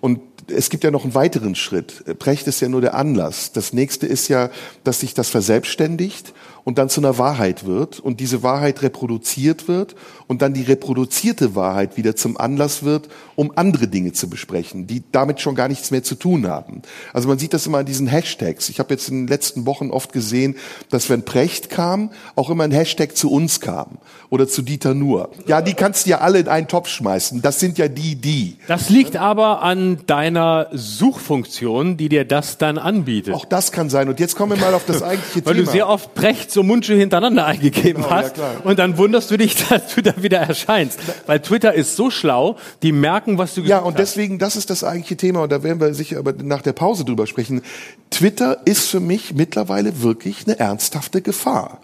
Und 0.00 0.20
es 0.46 0.70
gibt 0.70 0.84
ja 0.84 0.92
noch 0.92 1.02
einen 1.02 1.14
weiteren 1.14 1.56
Schritt. 1.56 2.04
Brecht 2.20 2.46
ist 2.46 2.60
ja 2.60 2.68
nur 2.68 2.80
der 2.80 2.94
Anlass. 2.94 3.50
Das 3.52 3.72
nächste 3.72 4.06
ist 4.06 4.28
ja, 4.28 4.50
dass 4.84 5.00
sich 5.00 5.14
das 5.14 5.28
verselbstständigt 5.28 6.32
und 6.68 6.76
dann 6.76 6.90
zu 6.90 7.00
einer 7.00 7.16
Wahrheit 7.16 7.64
wird 7.64 7.98
und 7.98 8.20
diese 8.20 8.42
Wahrheit 8.42 8.82
reproduziert 8.82 9.68
wird 9.68 9.96
und 10.26 10.42
dann 10.42 10.52
die 10.52 10.64
reproduzierte 10.64 11.54
Wahrheit 11.54 11.96
wieder 11.96 12.14
zum 12.14 12.36
Anlass 12.36 12.82
wird, 12.82 13.08
um 13.36 13.52
andere 13.56 13.88
Dinge 13.88 14.12
zu 14.12 14.28
besprechen, 14.28 14.86
die 14.86 15.02
damit 15.10 15.40
schon 15.40 15.54
gar 15.54 15.68
nichts 15.68 15.90
mehr 15.90 16.02
zu 16.02 16.14
tun 16.14 16.46
haben. 16.46 16.82
Also 17.14 17.26
man 17.26 17.38
sieht 17.38 17.54
das 17.54 17.66
immer 17.66 17.78
an 17.78 17.86
diesen 17.86 18.06
Hashtags. 18.06 18.68
Ich 18.68 18.80
habe 18.80 18.92
jetzt 18.92 19.08
in 19.08 19.22
den 19.22 19.28
letzten 19.28 19.64
Wochen 19.64 19.90
oft 19.90 20.12
gesehen, 20.12 20.56
dass 20.90 21.08
wenn 21.08 21.24
Precht 21.24 21.70
kam, 21.70 22.10
auch 22.36 22.50
immer 22.50 22.64
ein 22.64 22.70
Hashtag 22.70 23.16
zu 23.16 23.30
uns 23.30 23.60
kam 23.60 23.96
oder 24.28 24.46
zu 24.46 24.60
Dieter 24.60 24.92
Nuhr. 24.92 25.30
Ja, 25.46 25.62
die 25.62 25.72
kannst 25.72 26.04
du 26.04 26.10
ja 26.10 26.18
alle 26.18 26.40
in 26.40 26.48
einen 26.48 26.68
Topf 26.68 26.88
schmeißen. 26.88 27.40
Das 27.40 27.60
sind 27.60 27.78
ja 27.78 27.88
die, 27.88 28.16
die. 28.16 28.58
Das 28.66 28.90
liegt 28.90 29.16
aber 29.16 29.62
an 29.62 30.00
deiner 30.06 30.68
Suchfunktion, 30.72 31.96
die 31.96 32.10
dir 32.10 32.26
das 32.26 32.58
dann 32.58 32.76
anbietet. 32.76 33.32
Auch 33.32 33.46
das 33.46 33.72
kann 33.72 33.88
sein. 33.88 34.10
Und 34.10 34.20
jetzt 34.20 34.36
kommen 34.36 34.52
wir 34.52 34.58
mal 34.58 34.74
auf 34.74 34.84
das 34.84 35.02
eigentliche 35.02 35.46
Weil 35.46 35.54
Thema. 35.54 35.64
du 35.64 35.72
sehr 35.72 35.88
oft 35.88 36.14
Brecht 36.14 36.57
so 36.58 36.64
Mundschuh 36.64 36.94
hintereinander 36.94 37.46
eingegeben 37.46 38.02
ja, 38.02 38.10
hast. 38.10 38.34
klar. 38.34 38.56
und 38.64 38.80
dann 38.80 38.98
wunderst 38.98 39.30
du 39.30 39.36
dich, 39.36 39.54
dass 39.68 39.94
du 39.94 40.02
da 40.02 40.20
wieder 40.20 40.38
erscheinst. 40.38 40.98
Weil 41.26 41.38
Twitter 41.38 41.72
ist 41.72 41.94
so 41.94 42.10
schlau, 42.10 42.56
die 42.82 42.90
merken, 42.90 43.38
was 43.38 43.54
du 43.54 43.60
Ja, 43.60 43.76
gesucht 43.76 43.86
und 43.86 43.92
hast. 43.92 44.00
deswegen, 44.00 44.38
das 44.40 44.56
ist 44.56 44.68
das 44.68 44.82
eigentliche 44.82 45.16
Thema, 45.16 45.42
und 45.42 45.52
da 45.52 45.62
werden 45.62 45.80
wir 45.80 45.94
sicher 45.94 46.18
aber 46.18 46.32
nach 46.32 46.62
der 46.62 46.72
Pause 46.72 47.04
drüber 47.04 47.28
sprechen. 47.28 47.62
Twitter 48.10 48.62
ist 48.64 48.88
für 48.88 48.98
mich 48.98 49.34
mittlerweile 49.34 50.02
wirklich 50.02 50.46
eine 50.48 50.58
ernsthafte 50.58 51.22
Gefahr. 51.22 51.80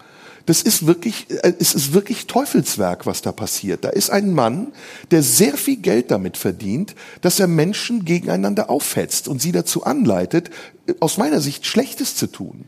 Das 0.46 0.60
ist 0.60 0.86
wirklich, 0.86 1.30
äh, 1.30 1.52
es 1.60 1.72
ist 1.72 1.94
wirklich 1.94 2.26
Teufelswerk, 2.26 3.06
was 3.06 3.22
da 3.22 3.30
passiert. 3.30 3.84
Da 3.84 3.90
ist 3.90 4.10
ein 4.10 4.34
Mann, 4.34 4.72
der 5.12 5.22
sehr 5.22 5.56
viel 5.56 5.76
Geld 5.76 6.10
damit 6.10 6.36
verdient, 6.36 6.96
dass 7.20 7.38
er 7.38 7.46
Menschen 7.46 8.04
gegeneinander 8.04 8.70
aufhetzt 8.70 9.28
und 9.28 9.40
sie 9.40 9.52
dazu 9.52 9.84
anleitet, 9.84 10.50
äh, 10.88 10.94
aus 10.98 11.16
meiner 11.16 11.40
Sicht 11.40 11.64
Schlechtes 11.64 12.16
zu 12.16 12.26
tun. 12.26 12.64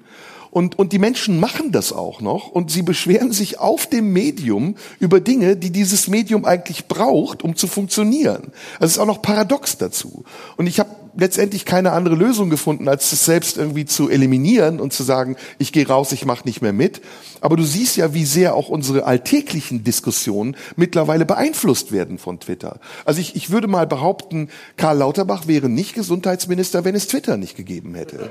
Und, 0.57 0.79
und 0.79 0.95
die 0.95 0.99
Menschen 0.99 1.39
machen 1.39 1.71
das 1.71 1.93
auch 1.93 2.23
noch 2.23 2.49
und 2.49 2.71
sie 2.71 2.81
beschweren 2.81 3.31
sich 3.31 3.59
auf 3.59 3.87
dem 3.87 4.15
Medium 4.15 4.77
über 4.99 5.21
Dinge, 5.21 5.55
die 5.55 5.71
dieses 5.71 6.09
Medium 6.09 6.47
eigentlich 6.47 6.87
braucht, 6.89 7.45
um 7.45 7.57
zu 7.57 7.67
funktionieren. 7.67 8.53
Also 8.81 8.87
es 8.87 8.93
ist 8.93 8.99
auch 8.99 9.05
noch 9.05 9.21
paradox 9.21 9.77
dazu. 9.77 10.25
Und 10.57 10.67
ich 10.67 10.81
habe 10.81 10.89
letztendlich 11.15 11.67
keine 11.67 11.93
andere 11.93 12.15
Lösung 12.15 12.49
gefunden, 12.49 12.89
als 12.89 13.13
es 13.13 13.27
selbst 13.27 13.59
irgendwie 13.59 13.85
zu 13.85 14.09
eliminieren 14.09 14.81
und 14.81 14.95
zu 14.95 15.03
sagen, 15.03 15.37
ich 15.59 15.75
gehe 15.75 15.87
raus, 15.87 16.13
ich 16.13 16.25
mache 16.25 16.47
nicht 16.47 16.63
mehr 16.63 16.73
mit. 16.73 17.03
Aber 17.43 17.59
du 17.59 17.63
siehst 17.63 17.99
ja, 17.99 18.15
wie 18.15 18.25
sehr 18.25 18.55
auch 18.55 18.71
unsere 18.71 19.05
alltäglichen 19.05 19.85
Diskussionen 19.85 20.57
mittlerweile 20.75 21.27
beeinflusst 21.27 21.93
werden 21.93 22.17
von 22.17 22.41
Twitter. 22.41 22.81
Also 23.05 23.21
ich, 23.21 23.37
ich 23.37 23.51
würde 23.51 23.69
mal 23.69 23.87
behaupten, 23.87 24.49
Karl 24.79 24.97
Lauterbach 24.97 25.47
wäre 25.49 25.69
nicht 25.69 25.95
Gesundheitsminister, 25.95 26.87
wenn 26.87 26.95
es 26.95 27.09
Twitter 27.09 27.37
nicht 27.37 27.59
gegeben 27.59 27.95
hätte. 27.95 28.31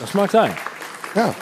Das 0.00 0.14
mag 0.14 0.30
sein. 0.30 0.54
Ja. 1.14 1.34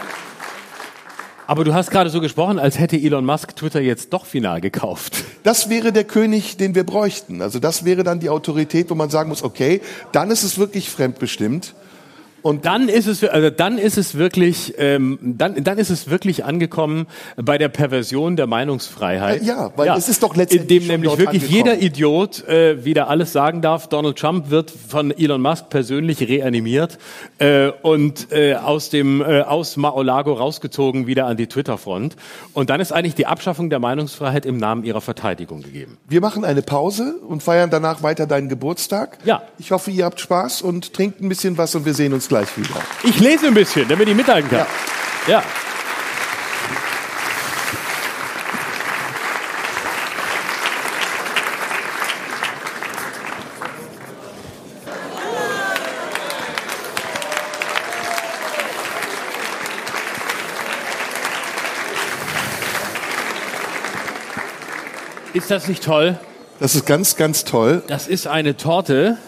Aber 1.47 1.65
du 1.65 1.75
hast 1.75 1.91
gerade 1.91 2.09
so 2.09 2.21
gesprochen, 2.21 2.59
als 2.59 2.79
hätte 2.79 2.97
Elon 2.97 3.25
Musk 3.25 3.55
Twitter 3.55 3.81
jetzt 3.81 4.13
doch 4.13 4.25
final 4.25 4.61
gekauft. 4.61 5.25
Das 5.43 5.69
wäre 5.69 5.93
der 5.93 6.05
König, 6.05 6.57
den 6.57 6.75
wir 6.75 6.85
bräuchten. 6.85 7.43
Also 7.43 7.59
das 7.59 7.85
wäre 7.85 8.03
dann 8.03 8.19
die 8.19 8.31
Autorität, 8.31 8.89
wo 8.89 8.95
man 8.95 9.11
sagen 9.11 9.29
muss, 9.29 9.43
okay, 9.43 9.83
dann 10.13 10.31
ist 10.31 10.43
es 10.43 10.57
wirklich 10.59 10.89
fremdbestimmt. 10.89 11.75
Und 12.45 12.67
dann 12.67 12.91
ist 12.91 13.07
es, 13.07 13.25
also 13.25 13.49
dann 13.49 13.79
ist 13.79 13.97
es 13.97 14.17
wirklich, 14.17 14.75
ähm, 14.77 15.19
dann, 15.23 15.65
dann 15.65 15.79
ist 15.79 15.89
es 15.89 16.11
wirklich 16.11 16.45
angekommen 16.45 17.07
bei 17.37 17.57
der 17.57 17.71
Perversion 17.71 18.37
der 18.37 18.47
Meinungsfreiheit. 18.47 19.41
Äh, 19.41 19.47
ja, 19.47 19.73
weil 19.77 19.89
es 19.97 20.11
ist 20.11 20.23
doch 20.23 20.37
letztendlich 20.37 20.83
in 20.83 20.83
dem 20.83 20.89
nämlich 20.89 21.19
wirklich 21.19 21.45
angekommen. 21.45 21.57
jeder 21.57 21.81
Idiot 21.81 22.47
äh, 22.47 22.85
wieder 22.85 23.09
alles 23.09 23.33
sagen 23.33 23.63
darf. 23.63 23.89
Donald 23.89 24.19
Trump 24.19 24.51
wird 24.51 24.71
von 24.71 25.11
Elon 25.11 25.41
Musk 25.41 25.71
persönlich 25.71 26.21
reanimiert 26.21 26.99
äh, 27.39 27.71
und 27.81 28.31
äh, 28.31 28.57
aus 28.57 28.91
dem 28.91 29.23
äh, 29.23 29.41
aus 29.41 29.79
Mar-a-Lago 29.79 30.35
rausgezogen 30.35 31.07
wieder 31.07 31.25
an 31.25 31.39
die 31.39 31.47
Twitter-Front. 31.47 32.15
Und 32.53 32.69
dann 32.69 32.79
ist 32.79 32.93
eigentlich 32.93 33.15
die 33.15 33.25
Abschaffung 33.25 33.71
der 33.71 33.79
Meinungsfreiheit 33.79 34.45
im 34.45 34.59
Namen 34.59 34.85
ihrer 34.85 35.01
Verteidigung 35.01 35.63
gegeben. 35.63 35.97
Wir 36.07 36.21
machen 36.21 36.45
eine 36.45 36.61
Pause 36.61 37.15
und 37.27 37.43
feiern 37.43 37.71
danach 37.71 38.03
weiter 38.03 38.27
deinen 38.27 38.51
Geburtstag. 38.51 39.17
Ja. 39.25 39.45
Ich 39.57 39.71
hoffe, 39.71 39.91
ihr 39.91 40.05
habt 40.05 40.21
Spaß 40.21 40.61
und 40.61 40.93
trinkt 40.93 41.23
ein 41.23 41.31
bisschen 41.31 41.57
was 41.57 41.75
und 41.75 41.87
wir 41.87 41.95
sehen 41.95 42.13
uns 42.13 42.29
gleich 42.29 42.34
gleich 42.35 42.57
wieder. 42.57 42.81
Ich 43.05 43.21
lese 43.21 43.47
ein 43.47 43.55
bisschen, 43.55 43.87
damit 43.87 44.09
ich 44.09 44.17
mithalten 44.17 44.51
kann. 44.51 44.67
ja. 45.29 45.35
ja. 45.35 45.43
Ist 65.35 65.51
das 65.51 65.69
nicht 65.69 65.85
toll? 65.85 66.19
Das 66.59 66.75
ist 66.75 66.87
ganz, 66.87 67.17
ganz 67.17 67.45
toll. 67.45 67.83
Das 67.87 68.09
ist 68.09 68.27
eine 68.27 68.57
Torte 68.57 69.19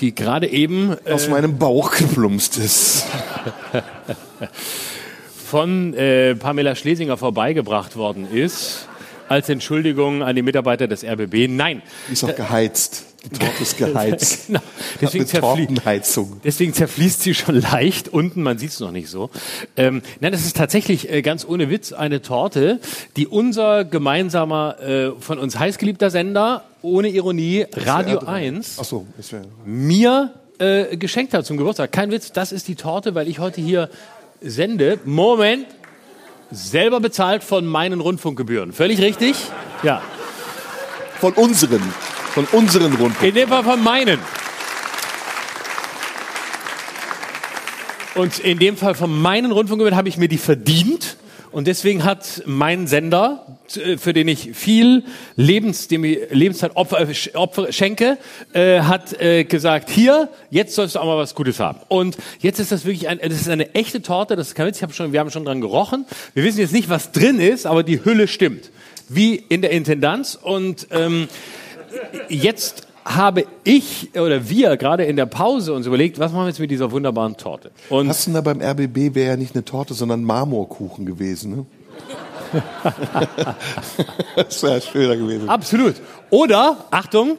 die 0.00 0.14
gerade 0.14 0.48
eben 0.48 0.96
äh, 1.04 1.12
Aus 1.12 1.28
meinem 1.28 1.58
Bauch 1.58 1.92
geplumpst 1.92 2.58
ist. 2.58 3.06
von 5.46 5.94
äh, 5.94 6.34
Pamela 6.34 6.74
Schlesinger 6.74 7.16
vorbeigebracht 7.16 7.96
worden 7.96 8.26
ist. 8.30 8.88
Als 9.28 9.48
Entschuldigung 9.48 10.22
an 10.22 10.36
die 10.36 10.42
Mitarbeiter 10.42 10.86
des 10.86 11.02
RBB. 11.04 11.48
Nein. 11.48 11.80
Die 12.08 12.12
ist 12.12 12.24
auch 12.24 12.34
geheizt. 12.34 13.04
Die 13.24 13.38
Torte 13.38 13.62
ist 13.62 13.78
geheizt. 13.78 14.48
Genau. 14.48 14.60
Deswegen, 15.00 15.26
Tortenheizung. 15.26 16.40
deswegen 16.44 16.74
zerfließt 16.74 17.22
sie 17.22 17.34
schon 17.34 17.60
leicht 17.60 18.08
unten, 18.08 18.42
man 18.42 18.58
sieht 18.58 18.70
es 18.70 18.80
noch 18.80 18.90
nicht 18.90 19.08
so. 19.08 19.30
Ähm, 19.76 20.02
nein, 20.20 20.30
das 20.32 20.44
ist 20.44 20.56
tatsächlich 20.56 21.10
äh, 21.10 21.22
ganz 21.22 21.44
ohne 21.48 21.70
Witz 21.70 21.92
eine 21.92 22.20
Torte, 22.20 22.80
die 23.16 23.26
unser 23.26 23.84
gemeinsamer, 23.84 24.76
äh, 24.80 25.10
von 25.20 25.38
uns 25.38 25.58
heißgeliebter 25.58 26.10
Sender, 26.10 26.64
ohne 26.84 27.08
Ironie, 27.08 27.66
Radio 27.74 28.18
1, 28.20 28.76
Ach 28.78 28.84
so, 28.84 29.06
mir 29.64 30.34
äh, 30.58 30.96
geschenkt 30.96 31.34
hat 31.34 31.46
zum 31.46 31.56
Geburtstag. 31.56 31.90
Kein 31.90 32.10
Witz, 32.10 32.30
das 32.30 32.52
ist 32.52 32.68
die 32.68 32.74
Torte, 32.74 33.14
weil 33.14 33.26
ich 33.26 33.38
heute 33.38 33.60
hier 33.60 33.88
sende. 34.40 35.00
Moment, 35.04 35.66
selber 36.50 37.00
bezahlt 37.00 37.42
von 37.42 37.66
meinen 37.66 38.00
Rundfunkgebühren. 38.00 38.72
Völlig 38.72 39.00
richtig? 39.00 39.34
Ja. 39.82 40.02
Von 41.18 41.32
unseren. 41.32 41.82
Von 42.34 42.44
unseren 42.52 42.92
Rundfunk. 42.94 43.28
In 43.28 43.34
dem 43.34 43.48
Fall 43.48 43.64
von 43.64 43.82
meinen. 43.82 44.18
Und 48.14 48.38
in 48.38 48.58
dem 48.58 48.76
Fall 48.76 48.94
von 48.94 49.20
meinen 49.20 49.50
Rundfunkgebühren 49.50 49.96
habe 49.96 50.08
ich 50.08 50.18
mir 50.18 50.28
die 50.28 50.38
verdient. 50.38 51.16
Und 51.54 51.68
deswegen 51.68 52.02
hat 52.02 52.42
mein 52.46 52.88
Sender, 52.88 53.58
äh, 53.76 53.96
für 53.96 54.12
den 54.12 54.26
ich 54.26 54.50
viel 54.54 55.04
Lebens, 55.36 55.86
dem 55.86 56.02
ich 56.02 56.18
Lebenszeit 56.30 56.74
Opfer, 56.74 57.06
Opfer 57.34 57.72
schenke, 57.72 58.18
äh, 58.52 58.80
hat 58.80 59.20
äh, 59.20 59.44
gesagt, 59.44 59.88
hier, 59.88 60.30
jetzt 60.50 60.74
sollst 60.74 60.96
du 60.96 60.98
auch 60.98 61.04
mal 61.04 61.16
was 61.16 61.36
Gutes 61.36 61.60
haben. 61.60 61.78
Und 61.86 62.16
jetzt 62.40 62.58
ist 62.58 62.72
das 62.72 62.84
wirklich 62.84 63.06
ein, 63.06 63.20
das 63.20 63.40
ist 63.40 63.48
eine 63.48 63.72
echte 63.72 64.02
Torte, 64.02 64.34
das 64.34 64.48
ist 64.48 64.54
kein 64.56 64.66
Witz, 64.66 64.78
ich 64.78 64.82
hab 64.82 64.92
schon, 64.92 65.12
wir 65.12 65.20
haben 65.20 65.30
schon 65.30 65.44
dran 65.44 65.60
gerochen. 65.60 66.06
Wir 66.34 66.42
wissen 66.42 66.58
jetzt 66.58 66.72
nicht, 66.72 66.88
was 66.88 67.12
drin 67.12 67.38
ist, 67.38 67.66
aber 67.66 67.84
die 67.84 68.04
Hülle 68.04 68.26
stimmt. 68.26 68.72
Wie 69.08 69.36
in 69.36 69.62
der 69.62 69.70
Intendanz. 69.70 70.34
Und 70.34 70.88
ähm, 70.90 71.28
jetzt 72.28 72.88
habe 73.04 73.44
ich 73.64 74.10
oder 74.14 74.48
wir 74.48 74.76
gerade 74.76 75.04
in 75.04 75.16
der 75.16 75.26
Pause 75.26 75.74
uns 75.74 75.86
überlegt, 75.86 76.18
was 76.18 76.32
machen 76.32 76.44
wir 76.44 76.48
jetzt 76.48 76.60
mit 76.60 76.70
dieser 76.70 76.90
wunderbaren 76.90 77.36
Torte? 77.36 77.70
Und 77.90 78.10
da 78.34 78.40
beim 78.40 78.60
RBB 78.60 79.14
wäre 79.14 79.30
ja 79.30 79.36
nicht 79.36 79.54
eine 79.54 79.64
Torte, 79.64 79.94
sondern 79.94 80.24
Marmorkuchen 80.24 81.06
gewesen, 81.06 81.56
ne? 81.56 81.66
das 84.36 84.62
wäre 84.62 84.80
schöner 84.80 85.16
gewesen. 85.16 85.48
absolut. 85.48 85.96
Oder, 86.30 86.84
Achtung, 86.90 87.38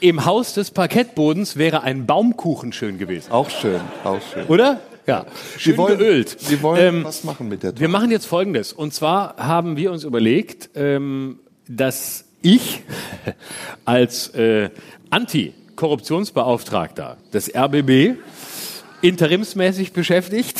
im 0.00 0.24
Haus 0.24 0.54
des 0.54 0.70
Parkettbodens 0.70 1.56
wäre 1.56 1.82
ein 1.82 2.06
Baumkuchen 2.06 2.72
schön 2.72 2.98
gewesen. 2.98 3.32
Auch 3.32 3.50
schön, 3.50 3.80
auch 4.04 4.20
schön. 4.32 4.46
Oder? 4.46 4.80
Ja. 5.06 5.26
Schön 5.56 5.72
wir 5.72 5.78
wollen, 5.78 5.98
geölt. 5.98 6.36
Wir 6.48 6.62
wollen 6.62 6.96
Ähm, 6.96 7.04
was 7.04 7.24
machen 7.24 7.48
mit 7.48 7.62
der 7.62 7.70
Torte. 7.70 7.80
Wir 7.80 7.88
machen 7.88 8.10
jetzt 8.10 8.26
Folgendes. 8.26 8.72
Und 8.72 8.94
zwar 8.94 9.36
haben 9.36 9.76
wir 9.76 9.90
uns 9.90 10.04
überlegt, 10.04 10.70
ähm, 10.74 11.40
dass 11.66 12.26
ich 12.42 12.82
als 13.84 14.34
äh, 14.34 14.70
Anti-Korruptionsbeauftragter 15.10 17.18
des 17.32 17.54
RBB 17.54 18.16
interimsmäßig 19.00 19.92
beschäftigt, 19.92 20.58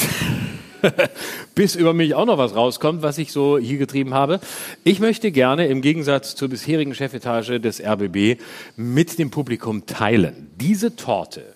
bis 1.55 1.75
über 1.75 1.93
mich 1.93 2.15
auch 2.15 2.27
noch 2.27 2.39
was 2.39 2.55
rauskommt, 2.55 3.03
was 3.03 3.19
ich 3.19 3.33
so 3.33 3.59
hier 3.59 3.79
getrieben 3.79 4.15
habe. 4.15 4.41
Ich 4.85 5.01
möchte 5.01 5.33
gerne 5.33 5.67
im 5.67 5.83
Gegensatz 5.83 6.37
zur 6.37 6.49
bisherigen 6.49 6.95
Chefetage 6.95 7.61
des 7.61 7.85
RBB 7.85 8.41
mit 8.77 9.19
dem 9.19 9.31
Publikum 9.31 9.87
teilen. 9.87 10.51
Diese 10.57 10.95
Torte 10.95 11.55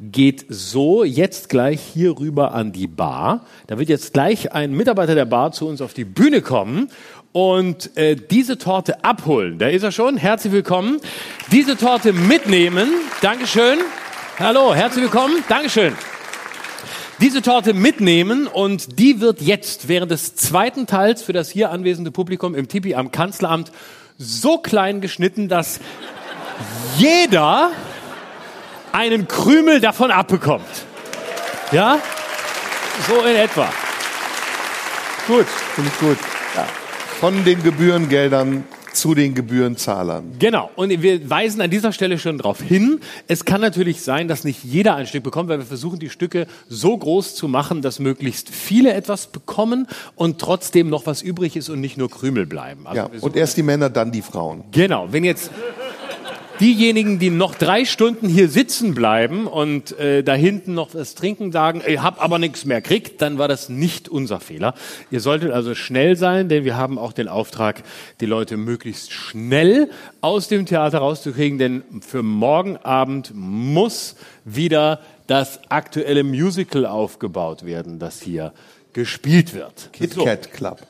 geht 0.00 0.44
so 0.48 1.02
jetzt 1.02 1.48
gleich 1.48 1.80
hier 1.80 2.18
rüber 2.18 2.52
an 2.52 2.72
die 2.72 2.86
Bar. 2.86 3.46
Da 3.66 3.78
wird 3.78 3.88
jetzt 3.88 4.12
gleich 4.12 4.52
ein 4.52 4.72
Mitarbeiter 4.72 5.14
der 5.14 5.24
Bar 5.24 5.52
zu 5.52 5.66
uns 5.66 5.80
auf 5.80 5.94
die 5.94 6.04
Bühne 6.04 6.42
kommen 6.42 6.90
und 7.32 7.96
äh, 7.96 8.16
diese 8.16 8.58
Torte 8.58 9.04
abholen. 9.04 9.58
Da 9.58 9.68
ist 9.68 9.82
er 9.82 9.92
schon. 9.92 10.16
Herzlich 10.16 10.52
willkommen. 10.52 11.00
Diese 11.52 11.76
Torte 11.76 12.12
mitnehmen. 12.12 12.88
Dankeschön. 13.20 13.78
Hallo, 14.38 14.74
herzlich 14.74 15.04
willkommen. 15.04 15.42
Dankeschön 15.48 15.94
diese 17.20 17.42
Torte 17.42 17.74
mitnehmen 17.74 18.46
und 18.46 18.98
die 18.98 19.20
wird 19.20 19.40
jetzt 19.40 19.88
während 19.88 20.10
des 20.10 20.36
zweiten 20.36 20.86
Teils 20.86 21.22
für 21.22 21.32
das 21.32 21.50
hier 21.50 21.70
anwesende 21.70 22.10
Publikum 22.10 22.54
im 22.54 22.68
Tipi 22.68 22.94
am 22.94 23.10
Kanzleramt 23.10 23.72
so 24.18 24.58
klein 24.58 25.00
geschnitten, 25.00 25.48
dass 25.48 25.80
jeder 26.96 27.72
einen 28.92 29.28
Krümel 29.28 29.80
davon 29.80 30.10
abbekommt. 30.10 30.66
Ja? 31.72 31.98
So 33.06 33.20
in 33.24 33.36
etwa. 33.36 33.68
Gut. 35.26 35.46
Finde 35.46 35.90
ich 35.92 36.00
gut. 36.00 36.18
Von 37.20 37.44
den 37.44 37.60
Gebührengeldern 37.64 38.62
zu 38.92 39.12
den 39.12 39.34
Gebührenzahlern. 39.34 40.36
Genau. 40.38 40.70
Und 40.76 41.02
wir 41.02 41.28
weisen 41.28 41.60
an 41.60 41.68
dieser 41.68 41.92
Stelle 41.92 42.16
schon 42.16 42.38
darauf 42.38 42.60
hin. 42.60 43.00
Es 43.26 43.44
kann 43.44 43.60
natürlich 43.60 44.02
sein, 44.02 44.28
dass 44.28 44.44
nicht 44.44 44.62
jeder 44.62 44.94
ein 44.94 45.06
Stück 45.08 45.24
bekommt, 45.24 45.48
weil 45.48 45.58
wir 45.58 45.66
versuchen, 45.66 45.98
die 45.98 46.10
Stücke 46.10 46.46
so 46.68 46.96
groß 46.96 47.34
zu 47.34 47.48
machen, 47.48 47.82
dass 47.82 47.98
möglichst 47.98 48.50
viele 48.50 48.92
etwas 48.92 49.26
bekommen 49.26 49.88
und 50.14 50.40
trotzdem 50.40 50.90
noch 50.90 51.06
was 51.06 51.20
übrig 51.20 51.56
ist 51.56 51.68
und 51.68 51.80
nicht 51.80 51.96
nur 51.96 52.08
Krümel 52.08 52.46
bleiben. 52.46 52.86
Also 52.86 53.02
Ja, 53.02 53.10
und 53.20 53.34
erst 53.34 53.56
die 53.56 53.64
Männer, 53.64 53.90
dann 53.90 54.12
die 54.12 54.22
Frauen. 54.22 54.62
Genau, 54.70 55.08
wenn 55.10 55.24
jetzt 55.24 55.50
diejenigen, 56.60 57.18
die 57.18 57.30
noch 57.30 57.54
drei 57.54 57.84
Stunden 57.84 58.28
hier 58.28 58.48
sitzen 58.48 58.94
bleiben 58.94 59.46
und 59.46 59.98
äh, 59.98 60.22
da 60.22 60.34
hinten 60.34 60.74
noch 60.74 60.94
was 60.94 61.14
trinken, 61.14 61.52
sagen, 61.52 61.82
ich 61.86 62.00
hab 62.00 62.22
aber 62.22 62.38
nichts 62.38 62.64
mehr 62.64 62.80
kriegt, 62.80 63.22
dann 63.22 63.38
war 63.38 63.48
das 63.48 63.68
nicht 63.68 64.08
unser 64.08 64.40
Fehler. 64.40 64.74
Ihr 65.10 65.20
solltet 65.20 65.52
also 65.52 65.74
schnell 65.74 66.16
sein, 66.16 66.48
denn 66.48 66.64
wir 66.64 66.76
haben 66.76 66.98
auch 66.98 67.12
den 67.12 67.28
Auftrag, 67.28 67.82
die 68.20 68.26
Leute 68.26 68.56
möglichst 68.56 69.12
schnell 69.12 69.90
aus 70.20 70.48
dem 70.48 70.66
Theater 70.66 70.98
rauszukriegen, 70.98 71.58
denn 71.58 71.82
für 72.00 72.22
morgen 72.22 72.76
Abend 72.78 73.32
muss 73.34 74.16
wieder 74.44 75.00
das 75.26 75.60
aktuelle 75.68 76.24
Musical 76.24 76.86
aufgebaut 76.86 77.64
werden, 77.64 77.98
das 77.98 78.20
hier 78.20 78.52
gespielt 78.92 79.54
wird. 79.54 79.90
Kit. 79.92 80.16
Kat 80.16 80.52
Club. 80.52 80.80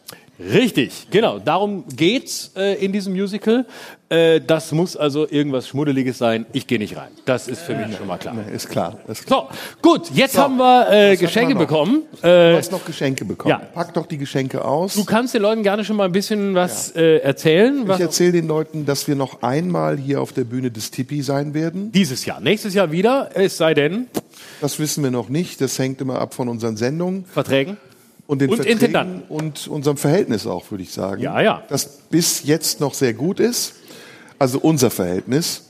Richtig, 0.40 1.08
genau. 1.10 1.38
Darum 1.40 1.84
geht's 1.94 2.52
äh, 2.56 2.74
in 2.84 2.92
diesem 2.92 3.12
Musical. 3.12 3.66
Äh, 4.08 4.40
das 4.40 4.72
muss 4.72 4.96
also 4.96 5.28
irgendwas 5.28 5.66
Schmuddeliges 5.68 6.16
sein. 6.16 6.46
Ich 6.52 6.66
gehe 6.66 6.78
nicht 6.78 6.96
rein. 6.96 7.08
Das 7.24 7.48
ist 7.48 7.60
für 7.60 7.74
mich 7.74 7.96
schon 7.96 8.06
mal 8.06 8.18
klar. 8.18 8.34
Nee, 8.34 8.54
Ist 8.54 8.68
klar. 8.70 8.98
Ist 9.08 9.26
klar. 9.26 9.48
So, 9.50 9.58
gut. 9.82 10.10
Jetzt 10.14 10.34
So, 10.34 10.42
haben 10.42 10.56
wir 10.56 10.90
äh, 10.90 11.16
Geschenke 11.16 11.54
wir 11.54 11.58
bekommen. 11.66 12.02
Du 12.22 12.26
Äh, 12.28 12.56
hast 12.56 12.70
noch 12.72 12.84
Geschenke 12.84 13.24
bekommen. 13.24 13.50
ja. 13.50 13.58
Pack 13.58 13.92
doch 13.94 14.06
die 14.06 14.16
Geschenke 14.16 14.64
aus. 14.64 14.94
du 14.94 15.04
kannst 15.04 15.34
den 15.34 15.42
Leuten 15.42 15.62
gerne 15.62 15.84
schon 15.84 15.96
mal 15.96 16.04
ein 16.04 16.12
bisschen 16.12 16.54
was 16.54 16.94
äh, 16.94 17.18
erzählen. 17.18 17.82
Ich 17.90 18.00
erzähle 18.00 18.32
den 18.32 18.46
Leuten, 18.46 18.86
dass 18.86 19.08
wir 19.08 19.16
noch 19.16 19.42
einmal 19.42 19.98
hier 19.98 20.22
auf 20.22 20.32
der 20.32 20.44
Bühne 20.44 20.70
des 20.70 20.90
Tipi 20.90 21.20
sein 21.22 21.52
werden. 21.52 21.90
dieses 21.92 22.24
Jahr, 22.24 22.40
nächstes 22.40 22.74
Jahr 22.74 22.92
wieder. 22.92 23.30
Es 23.34 23.56
sei 23.56 23.74
denn 23.74 24.06
Das 24.60 24.78
wissen 24.78 25.02
wir 25.02 25.10
noch 25.10 25.28
nicht. 25.28 25.60
Das 25.60 25.78
hängt 25.78 26.00
immer 26.00 26.20
ab 26.20 26.32
von 26.32 26.48
unseren 26.48 26.76
Sendungen 26.76 27.24
Verträgen. 27.26 27.76
Und 28.28 28.42
den 28.42 28.50
Und 28.50 28.56
Verträgen 28.56 28.78
Intendanten. 28.80 29.22
und 29.28 29.66
unserem 29.68 29.96
Verhältnis 29.96 30.46
auch, 30.46 30.70
würde 30.70 30.84
ich 30.84 30.92
sagen. 30.92 31.22
Ja, 31.22 31.40
ja. 31.40 31.62
Das 31.70 31.86
bis 32.10 32.44
jetzt 32.44 32.78
noch 32.78 32.92
sehr 32.92 33.14
gut 33.14 33.40
ist. 33.40 33.72
Also 34.38 34.60
unser 34.60 34.90
Verhältnis. 34.90 35.64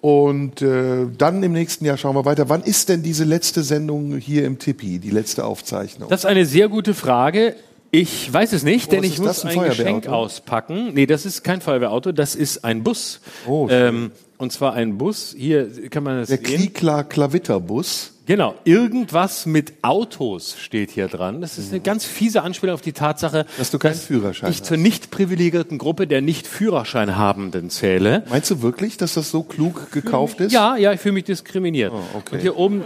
Und 0.00 0.62
äh, 0.62 1.06
dann 1.18 1.42
im 1.42 1.52
nächsten 1.52 1.84
Jahr 1.84 1.98
schauen 1.98 2.16
wir 2.16 2.24
weiter. 2.24 2.48
Wann 2.48 2.62
ist 2.62 2.88
denn 2.88 3.02
diese 3.02 3.24
letzte 3.24 3.62
Sendung 3.62 4.16
hier 4.16 4.46
im 4.46 4.58
Tipi, 4.58 4.98
die 4.98 5.10
letzte 5.10 5.44
Aufzeichnung? 5.44 6.08
Das 6.08 6.20
ist 6.20 6.26
eine 6.26 6.46
sehr 6.46 6.68
gute 6.68 6.94
Frage. 6.94 7.54
Ich 7.92 8.32
weiß 8.32 8.52
es 8.52 8.62
nicht, 8.62 8.92
denn 8.92 9.02
ich 9.02 9.18
muss 9.18 9.44
ein 9.44 9.58
ein, 9.58 9.68
Geschenk 9.68 10.06
auspacken. 10.06 10.94
Nee, 10.94 11.06
das 11.06 11.26
ist 11.26 11.42
kein 11.42 11.60
Feuerwehrauto, 11.60 12.12
das 12.12 12.36
ist 12.36 12.64
ein 12.64 12.84
Bus. 12.84 13.20
Oh, 13.46 13.68
schön. 13.68 13.88
ähm, 13.88 14.12
und 14.38 14.52
zwar 14.52 14.74
ein 14.74 14.96
Bus. 14.96 15.34
Hier 15.36 15.68
kann 15.90 16.04
man 16.04 16.18
das 16.18 16.28
der 16.28 16.38
sehen. 16.38 16.46
Klikla 16.46 17.02
Klavitterbus. 17.02 18.12
Genau, 18.26 18.54
irgendwas 18.62 19.44
mit 19.44 19.74
Autos 19.82 20.56
steht 20.56 20.92
hier 20.92 21.08
dran. 21.08 21.40
Das 21.40 21.58
ist 21.58 21.72
eine 21.72 21.80
ganz 21.80 22.04
fiese 22.04 22.42
Anspielung 22.42 22.74
auf 22.74 22.80
die 22.80 22.92
Tatsache, 22.92 23.44
Dass 23.58 23.72
du 23.72 23.78
keinen 23.80 23.96
Führerschein 23.96 24.50
ich 24.52 24.62
zur 24.62 24.76
nicht 24.76 25.10
privilegierten 25.10 25.78
Gruppe 25.78 26.06
der 26.06 26.20
nicht 26.20 26.46
Führerschein 26.46 27.16
habenden 27.16 27.70
zähle. 27.70 28.22
Meinst 28.30 28.48
du 28.52 28.62
wirklich, 28.62 28.96
dass 28.96 29.14
das 29.14 29.32
so 29.32 29.42
klug 29.42 29.90
gekauft 29.90 30.38
ist? 30.38 30.52
Ja, 30.52 30.76
ja, 30.76 30.92
ich 30.92 31.00
fühle 31.00 31.14
mich 31.14 31.24
diskriminiert. 31.24 31.92
Oh, 31.92 32.18
okay. 32.18 32.36
Und 32.36 32.40
hier 32.40 32.56
oben 32.56 32.84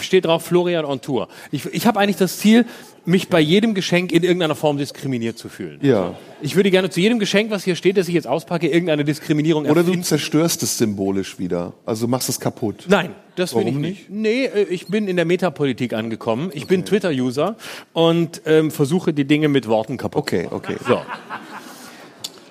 steht 0.00 0.26
drauf 0.26 0.44
Florian 0.44 0.84
on 0.84 1.00
Tour. 1.00 1.28
Ich, 1.50 1.64
ich 1.72 1.86
habe 1.86 1.98
eigentlich 1.98 2.16
das 2.16 2.38
Ziel, 2.38 2.66
mich 3.08 3.28
bei 3.28 3.40
jedem 3.40 3.74
Geschenk 3.74 4.12
in 4.12 4.22
irgendeiner 4.22 4.54
Form 4.54 4.76
diskriminiert 4.76 5.38
zu 5.38 5.48
fühlen. 5.48 5.78
Ja. 5.82 6.14
Ich 6.42 6.56
würde 6.56 6.70
gerne 6.70 6.90
zu 6.90 7.00
jedem 7.00 7.18
Geschenk, 7.18 7.50
was 7.50 7.64
hier 7.64 7.74
steht, 7.74 7.96
das 7.96 8.06
ich 8.08 8.14
jetzt 8.14 8.26
auspacke, 8.26 8.68
irgendeine 8.68 9.04
Diskriminierung 9.04 9.64
Oder 9.66 9.82
du 9.82 9.94
zerstörst 10.02 10.62
es 10.62 10.76
symbolisch 10.78 11.38
wieder. 11.38 11.72
Also 11.86 12.06
du 12.06 12.10
machst 12.10 12.28
es 12.28 12.38
kaputt. 12.38 12.84
Nein, 12.88 13.14
das 13.34 13.54
will 13.54 13.62
Warum 13.64 13.82
ich 13.84 13.90
nicht. 13.90 14.10
Nee, 14.10 14.44
äh, 14.44 14.64
ich 14.64 14.88
bin 14.88 15.08
in 15.08 15.16
der 15.16 15.24
Metapolitik 15.24 15.94
angekommen. 15.94 16.50
Ich 16.52 16.66
bin 16.66 16.84
Twitter-User 16.84 17.56
und 17.94 18.42
ähm, 18.44 18.70
versuche 18.70 19.12
die 19.14 19.24
Dinge 19.24 19.48
mit 19.48 19.66
Worten 19.68 19.96
kaputt 19.96 20.20
Okay, 20.20 20.46
okay. 20.50 20.76
So. 20.86 21.00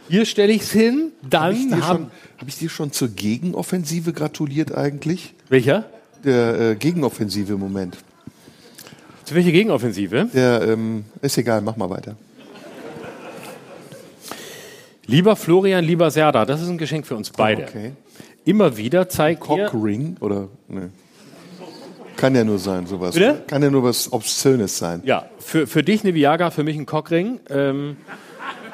Hier 0.10 0.26
stelle 0.26 0.54
ich 0.54 0.62
es 0.64 0.72
hin, 0.72 1.12
Habe 1.34 1.54
ich, 1.54 1.70
dann 1.70 1.80
dir 1.80 1.88
haben... 1.88 1.98
schon- 2.04 2.12
hab 2.40 2.48
ich 2.48 2.58
dir 2.58 2.70
schon 2.70 2.92
zur 2.92 3.10
Gegenoffensive 3.10 4.14
gratuliert 4.14 4.74
eigentlich? 4.76 5.34
Welcher? 5.50 5.86
Der 6.24 6.60
äh, 6.72 6.76
Gegenoffensive 6.76 7.54
im 7.54 7.60
Moment. 7.60 7.98
Zu 9.28 9.36
welcher 9.36 9.52
Gegenoffensive? 9.52 10.30
Der, 10.34 10.62
ähm, 10.62 11.04
ist 11.22 11.38
egal, 11.38 11.60
mach 11.60 11.76
mal 11.76 11.90
weiter. 11.90 12.16
Lieber 15.06 15.36
Florian, 15.36 15.84
lieber 15.84 16.10
Serda, 16.12 16.46
das 16.46 16.62
ist 16.62 16.70
ein 16.70 16.78
Geschenk 16.78 17.06
für 17.06 17.18
uns 17.18 17.32
beide. 17.32 17.64
Okay. 17.64 17.92
Immer 18.46 18.78
wieder 18.78 19.10
zeigt 19.10 19.42
ihr... 19.50 19.66
Cockring 19.66 20.16
oder? 20.22 20.48
Ne. 20.70 20.92
Kann 22.16 22.36
ja 22.36 22.46
nur 22.46 22.58
sein, 22.58 22.88
sowas. 22.88 23.16
Bitte? 23.16 23.44
Kann 23.48 23.62
ja 23.62 23.70
nur 23.70 23.84
was 23.84 24.14
Obszönes 24.14 24.78
sein. 24.78 25.02
Ja, 25.04 25.26
für, 25.40 25.68
für 25.68 25.84
dich 25.84 26.06
eine 26.06 26.14
Viagra, 26.14 26.50
für 26.50 26.64
mich 26.64 26.78
ein 26.78 26.86
Cockring. 26.86 27.42
Ähm, 27.50 27.98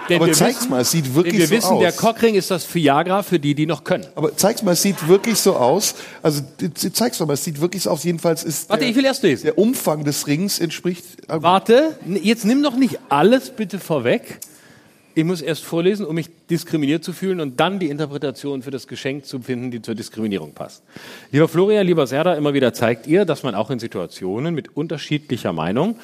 denn 0.10 0.18
Aber 0.18 0.28
wir 0.28 0.34
zeig's 0.34 0.60
wissen, 0.62 0.70
mal, 0.72 0.82
es 0.82 0.92
sieht 0.92 1.14
wirklich 1.16 1.38
wir 1.40 1.48
so 1.48 1.56
wissen, 1.56 1.72
aus. 1.74 1.80
der 1.82 1.92
Cockring 1.92 2.36
ist 2.36 2.52
das 2.52 2.74
Viagra 2.74 3.24
für 3.24 3.40
die, 3.40 3.56
die 3.56 3.66
noch 3.66 3.84
können. 3.84 4.06
Aber 4.16 4.36
zeig's 4.36 4.62
mal, 4.64 4.72
es 4.74 4.82
sieht 4.82 5.08
wirklich 5.08 5.38
so 5.38 5.56
aus. 5.56 5.96
Also 6.22 6.42
zeig's 6.74 7.18
doch 7.18 7.28
mal, 7.28 7.34
es 7.34 7.44
sieht 7.44 7.60
wirklich 7.62 7.84
so 7.84 7.90
aus. 7.92 8.04
Jedenfalls 8.04 8.44
ist 8.44 8.70
Warte, 8.70 8.82
der, 8.82 8.90
ich 8.90 8.96
will 8.96 9.06
erst 9.06 9.24
lesen. 9.24 9.44
der 9.46 9.58
Umfang 9.58 10.04
des 10.04 10.28
Rings 10.28 10.60
entspricht. 10.60 11.30
äh, 11.30 11.42
Warte, 11.42 11.98
jetzt 12.22 12.46
nimm 12.46 12.62
doch 12.64 12.76
nicht 12.76 13.00
alles 13.10 13.50
bitte 13.50 13.80
vorweg. 13.80 14.40
Ich 15.16 15.24
muss 15.24 15.42
erst 15.42 15.64
vorlesen, 15.64 16.08
um 16.08 16.16
mich 16.16 16.28
diskriminiert 16.50 17.04
zu 17.04 17.14
fühlen 17.14 17.40
und 17.40 17.60
dann 17.60 17.78
die 17.78 17.90
Interpretation 17.90 18.64
für 18.64 18.72
das 18.72 18.88
Geschenk 18.88 19.28
zu 19.28 19.40
finden, 19.42 19.70
die 19.70 19.80
zur 19.80 19.94
Diskriminierung 19.94 20.54
passt. 20.54 20.82
Lieber 21.32 21.48
Florian, 21.48 21.86
lieber 21.86 22.08
Serda, 22.08 22.34
immer 22.34 22.56
wieder 22.56 22.74
zeigt 22.74 23.06
ihr, 23.06 23.24
dass 23.24 23.44
man 23.44 23.54
auch 23.54 23.70
in 23.70 23.78
Situationen 23.78 24.56
mit 24.56 24.76
unterschiedlicher 24.76 25.54
Meinung 25.54 25.98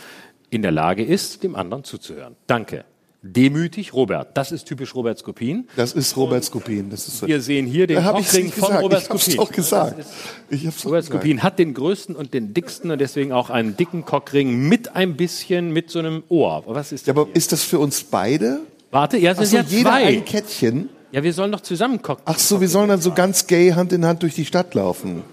in 0.51 0.61
der 0.61 0.71
Lage 0.71 1.03
ist, 1.03 1.41
dem 1.43 1.55
anderen 1.55 1.83
zuzuhören. 1.83 2.35
Danke. 2.45 2.85
Demütig, 3.21 3.93
Robert. 3.93 4.37
Das 4.37 4.51
ist 4.53 4.63
typisch 4.65 4.95
Robert 4.95 5.17
Skopin. 5.19 5.67
Das 5.75 5.91
ist 5.91 6.15
Robert 6.15 6.43
Skopin. 6.45 6.89
Das 6.89 7.05
ist 7.07 7.17
so. 7.19 7.27
Wir 7.27 7.41
sehen 7.41 7.65
hier 7.65 7.85
den 7.85 7.97
nicht 8.01 8.29
von 8.53 8.69
gesagt. 8.69 8.81
Robert 8.83 9.03
Ich 9.03 9.09
hab's 9.09 9.23
Skopin. 9.23 9.37
doch 9.37 9.51
gesagt. 9.51 10.05
Ich 10.49 10.65
hab's 10.65 10.85
Robert 10.85 11.01
gesagt. 11.01 11.21
Skopin 11.23 11.43
hat 11.43 11.59
den 11.59 11.73
größten 11.73 12.15
und 12.15 12.33
den 12.33 12.53
dicksten 12.53 12.91
und 12.91 12.99
deswegen 13.01 13.33
auch 13.33 13.49
einen 13.49 13.75
dicken 13.75 14.05
Cockring 14.05 14.69
mit 14.69 14.95
ein 14.95 15.17
bisschen, 15.17 15.71
mit 15.73 15.89
so 15.89 15.99
einem 15.99 16.23
Ohr. 16.29 16.63
Was 16.67 16.93
ist 16.93 17.07
Ja, 17.07 17.13
das? 17.13 17.21
aber 17.23 17.35
ist 17.35 17.51
das 17.51 17.63
für 17.63 17.79
uns 17.79 18.03
beide? 18.05 18.61
Warte, 18.91 19.17
ja, 19.17 19.31
es 19.33 19.37
sind 19.37 19.47
so, 19.49 19.57
ja 19.57 19.63
jeder 19.63 19.89
zwei. 19.89 20.05
ein 20.05 20.25
Kettchen. 20.25 20.89
Ja, 21.11 21.21
wir 21.21 21.33
sollen 21.33 21.51
doch 21.51 21.61
zusammen 21.61 22.01
cocken. 22.01 22.23
Ach 22.25 22.39
so, 22.39 22.61
wir 22.61 22.69
sollen 22.69 22.87
dann 22.87 23.01
so 23.01 23.11
ganz 23.11 23.47
gay 23.47 23.71
Hand 23.71 23.91
in 23.91 24.05
Hand 24.05 24.23
durch 24.23 24.35
die 24.35 24.45
Stadt 24.45 24.73
laufen. 24.75 25.23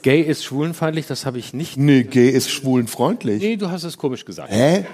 Gay 0.00 0.20
ist 0.22 0.44
schwulenfeindlich, 0.44 1.06
das 1.06 1.26
habe 1.26 1.38
ich 1.38 1.52
nicht. 1.52 1.76
Nee, 1.76 2.04
gay 2.04 2.30
ist 2.30 2.50
schwulenfreundlich. 2.50 3.42
Nee, 3.42 3.56
du 3.56 3.70
hast 3.70 3.84
es 3.84 3.98
komisch 3.98 4.24
gesagt. 4.24 4.50
Hä? 4.50 4.84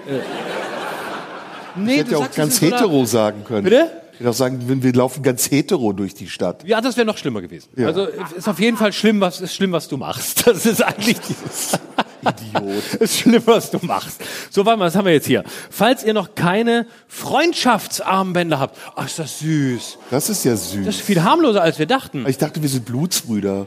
Nee, 1.75 1.93
Ich 1.93 1.99
hätte 1.99 2.11
ja 2.11 2.17
auch 2.17 2.31
ganz 2.31 2.61
hetero 2.61 3.05
sagen 3.05 3.43
können. 3.43 3.63
Bitte? 3.63 3.89
Ich 4.13 4.19
hätte 4.19 4.29
auch 4.29 4.35
sagen, 4.35 4.67
wir, 4.67 4.83
wir 4.83 4.93
laufen 4.93 5.23
ganz 5.23 5.49
hetero 5.49 5.93
durch 5.93 6.13
die 6.13 6.27
Stadt. 6.29 6.63
Ja, 6.65 6.79
das 6.81 6.95
wäre 6.97 7.05
noch 7.07 7.17
schlimmer 7.17 7.41
gewesen. 7.41 7.69
Ja. 7.75 7.87
Also 7.87 8.05
ist 8.05 8.47
auf 8.47 8.59
jeden 8.59 8.77
Fall 8.77 8.93
schlimm, 8.93 9.19
was 9.21 9.41
ist 9.41 9.55
schlimm, 9.55 9.71
was 9.71 9.87
du 9.87 9.97
machst. 9.97 10.43
Das 10.45 10.65
ist 10.65 10.81
eigentlich 10.83 11.17
Idiot. 12.21 12.83
ist 12.99 13.17
schlimm, 13.17 13.41
was 13.45 13.71
du 13.71 13.79
machst. 13.81 14.21
So, 14.51 14.63
warte 14.65 14.77
mal, 14.77 14.85
was 14.85 14.95
haben 14.95 15.05
wir 15.05 15.13
jetzt 15.13 15.25
hier? 15.25 15.43
Falls 15.71 16.03
ihr 16.03 16.13
noch 16.13 16.35
keine 16.35 16.85
Freundschaftsarmbänder 17.07 18.59
habt, 18.59 18.77
ach, 18.95 19.05
ist 19.07 19.17
das 19.17 19.39
süß. 19.39 19.97
Das 20.11 20.29
ist 20.29 20.43
ja 20.43 20.55
süß. 20.55 20.85
Das 20.85 20.95
ist 20.95 21.01
viel 21.01 21.23
harmloser, 21.23 21.61
als 21.63 21.79
wir 21.79 21.87
dachten. 21.87 22.25
ich 22.27 22.37
dachte, 22.37 22.61
wir 22.61 22.69
sind 22.69 22.85
Blutsbrüder. 22.85 23.65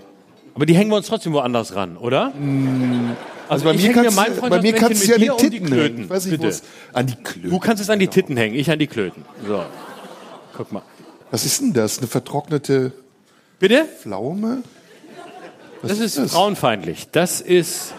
Aber 0.54 0.66
die 0.66 0.76
hängen 0.76 0.90
wir 0.90 0.96
uns 0.96 1.08
trotzdem 1.08 1.32
woanders 1.32 1.74
ran, 1.74 1.96
oder? 1.96 2.32
Also, 3.48 3.64
bei 3.64 3.72
ich 3.72 3.82
mir 3.82 3.88
mir 3.88 3.94
kannst, 3.94 4.16
mein 4.16 4.50
bei 4.50 4.62
mir 4.62 4.72
kannst 4.72 5.02
du 5.02 5.06
ja 5.06 5.18
mit 5.18 5.22
die 5.22 5.24
dir 5.26 5.34
um 5.34 5.38
die 5.38 5.50
Titten 5.50 5.66
Klöten. 5.66 5.82
hängen. 5.82 6.04
Ich 6.04 6.10
weiß 6.10 6.26
nicht, 6.26 6.40
Bitte. 6.40 6.56
An 6.92 7.06
die 7.06 7.16
Klöten. 7.16 7.50
Du 7.50 7.58
kannst 7.58 7.82
es 7.82 7.90
an 7.90 7.98
die 7.98 8.08
Titten 8.08 8.36
hängen, 8.36 8.54
ich 8.54 8.70
an 8.70 8.78
die 8.78 8.86
Klöten. 8.86 9.24
So. 9.46 9.64
Guck 10.56 10.72
mal. 10.72 10.82
Was 11.30 11.44
ist 11.44 11.60
denn 11.60 11.72
das? 11.72 11.98
Eine 11.98 12.06
vertrocknete 12.06 12.92
Bitte? 13.58 13.86
Pflaume? 14.00 14.62
Was 15.82 15.98
Das 15.98 16.16
ist 16.16 16.32
frauenfeindlich. 16.32 17.08
Das 17.12 17.40
ist. 17.40 17.92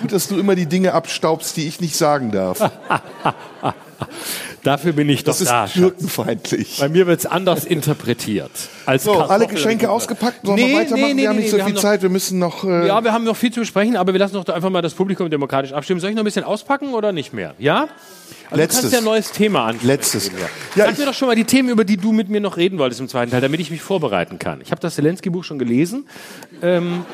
Gut, 0.00 0.12
dass 0.12 0.28
du 0.28 0.38
immer 0.38 0.54
die 0.54 0.66
Dinge 0.66 0.92
abstaubst, 0.92 1.56
die 1.56 1.66
ich 1.68 1.80
nicht 1.80 1.96
sagen 1.96 2.32
darf. 2.32 2.58
Dafür 4.64 4.92
bin 4.92 5.08
ich 5.08 5.24
Das 5.24 5.36
doch 5.38 5.42
ist 5.42 5.48
da. 5.50 5.66
Schatz. 5.66 5.74
türkenfeindlich. 5.74 6.78
Bei 6.80 6.88
mir 6.88 7.06
wird 7.06 7.20
es 7.20 7.26
anders 7.26 7.64
interpretiert. 7.64 8.50
Als 8.86 9.04
So, 9.04 9.12
Kartoffel- 9.12 9.30
alle 9.30 9.46
Geschenke 9.46 9.90
ausgepackt. 9.90 10.44
Sollen 10.44 10.56
Nee, 10.56 10.68
wir 10.68 10.76
weitermachen? 10.78 11.00
nee, 11.02 11.14
nee, 11.14 11.22
wir 11.22 11.28
haben 11.28 11.36
nicht 11.36 11.50
so 11.50 11.56
viel 11.56 11.64
haben 11.64 11.74
noch- 11.74 11.80
Zeit. 11.82 12.02
Wir 12.02 12.08
müssen 12.08 12.38
noch. 12.38 12.64
Äh, 12.64 12.86
Ja, 12.88 13.02
wir 13.04 13.12
haben 13.12 13.24
noch 13.24 13.36
viel 13.36 13.52
zu 13.52 13.60
besprechen, 13.60 13.96
aber 13.96 14.12
wir 14.12 14.18
lassen 14.20 14.34
doch 14.34 14.46
einfach 14.54 14.70
mal 14.70 14.82
das 14.82 14.94
Publikum 14.94 15.30
demokratisch 15.30 15.72
abstimmen. 15.72 16.00
Soll 16.00 16.10
ich 16.10 16.16
noch 16.16 16.22
ein 16.22 16.24
bisschen 16.24 16.44
auspacken 16.44 16.94
oder 16.94 17.12
nicht 17.12 17.32
mehr? 17.32 17.54
Ja? 17.58 17.88
Also 18.50 18.56
Letztes. 18.62 18.76
Du 18.76 18.82
kannst 18.82 18.92
ja 18.94 18.98
ein 18.98 19.04
neues 19.04 19.32
Thema 19.32 19.64
ansprechen. 19.66 19.86
Letztes. 19.88 20.30
Ja, 20.74 20.86
Sag 20.86 20.98
mir 20.98 21.04
doch 21.06 21.14
schon 21.14 21.28
mal 21.28 21.34
die 21.36 21.44
Themen, 21.44 21.68
über 21.68 21.84
die 21.84 21.96
du 21.98 22.12
mit 22.12 22.28
mir 22.30 22.40
noch 22.40 22.56
reden 22.56 22.78
wolltest 22.78 23.00
im 23.00 23.08
zweiten 23.08 23.30
Teil, 23.30 23.40
damit 23.42 23.60
ich 23.60 23.70
mich 23.70 23.82
vorbereiten 23.82 24.38
kann. 24.38 24.60
Ich 24.62 24.70
habe 24.70 24.80
das 24.80 24.94
Zelensky-Buch 24.94 25.44
schon 25.44 25.58
gelesen. 25.58 26.06
Ähm, 26.62 27.04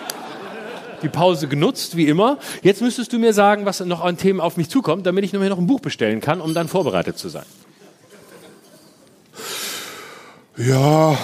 die 1.04 1.08
Pause 1.08 1.46
genutzt, 1.46 1.96
wie 1.96 2.08
immer. 2.08 2.38
Jetzt 2.62 2.80
müsstest 2.82 3.12
du 3.12 3.18
mir 3.18 3.32
sagen, 3.32 3.64
was 3.66 3.80
noch 3.80 4.02
an 4.02 4.16
Themen 4.16 4.40
auf 4.40 4.56
mich 4.56 4.68
zukommt, 4.68 5.06
damit 5.06 5.24
ich 5.24 5.32
mir 5.32 5.48
noch 5.48 5.58
ein 5.58 5.66
Buch 5.66 5.80
bestellen 5.80 6.20
kann, 6.20 6.40
um 6.40 6.54
dann 6.54 6.66
vorbereitet 6.68 7.18
zu 7.18 7.28
sein. 7.28 7.44
ja, 10.56 11.16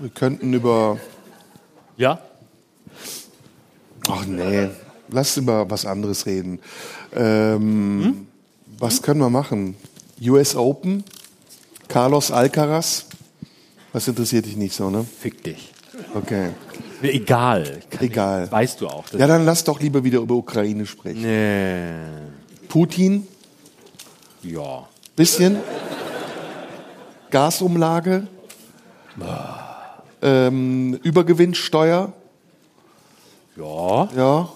wir 0.00 0.10
könnten 0.14 0.52
über. 0.52 0.98
Ja? 1.96 2.20
Ach 4.08 4.24
nee, 4.26 4.68
lass 5.10 5.36
über 5.36 5.70
was 5.70 5.86
anderes 5.86 6.26
reden. 6.26 6.58
Ähm, 7.14 8.26
Was 8.78 9.02
können 9.02 9.20
wir 9.20 9.30
machen? 9.30 9.76
US 10.20 10.56
Open? 10.56 11.04
Carlos 11.88 12.30
Alcaraz? 12.30 13.06
Das 13.92 14.08
interessiert 14.08 14.46
dich 14.46 14.56
nicht 14.56 14.74
so, 14.74 14.88
ne? 14.90 15.04
Fick 15.20 15.44
dich. 15.44 15.72
Okay. 16.14 16.50
Egal. 17.02 17.80
Egal. 18.00 18.44
Ich, 18.44 18.52
weißt 18.52 18.80
du 18.80 18.88
auch. 18.88 19.04
Das 19.08 19.20
Ja, 19.20 19.26
dann 19.26 19.44
lass 19.44 19.64
doch 19.64 19.80
lieber 19.80 20.04
wieder 20.04 20.20
über 20.20 20.34
Ukraine 20.34 20.86
sprechen. 20.86 21.24
Putin? 22.68 23.26
ja. 24.42 24.86
Bisschen. 25.14 25.58
Gasumlage. 27.30 28.26
Ähm, 30.22 30.98
Übergewinnsteuer. 31.02 32.12
Ja. 33.56 34.08
Ja. 34.16 34.48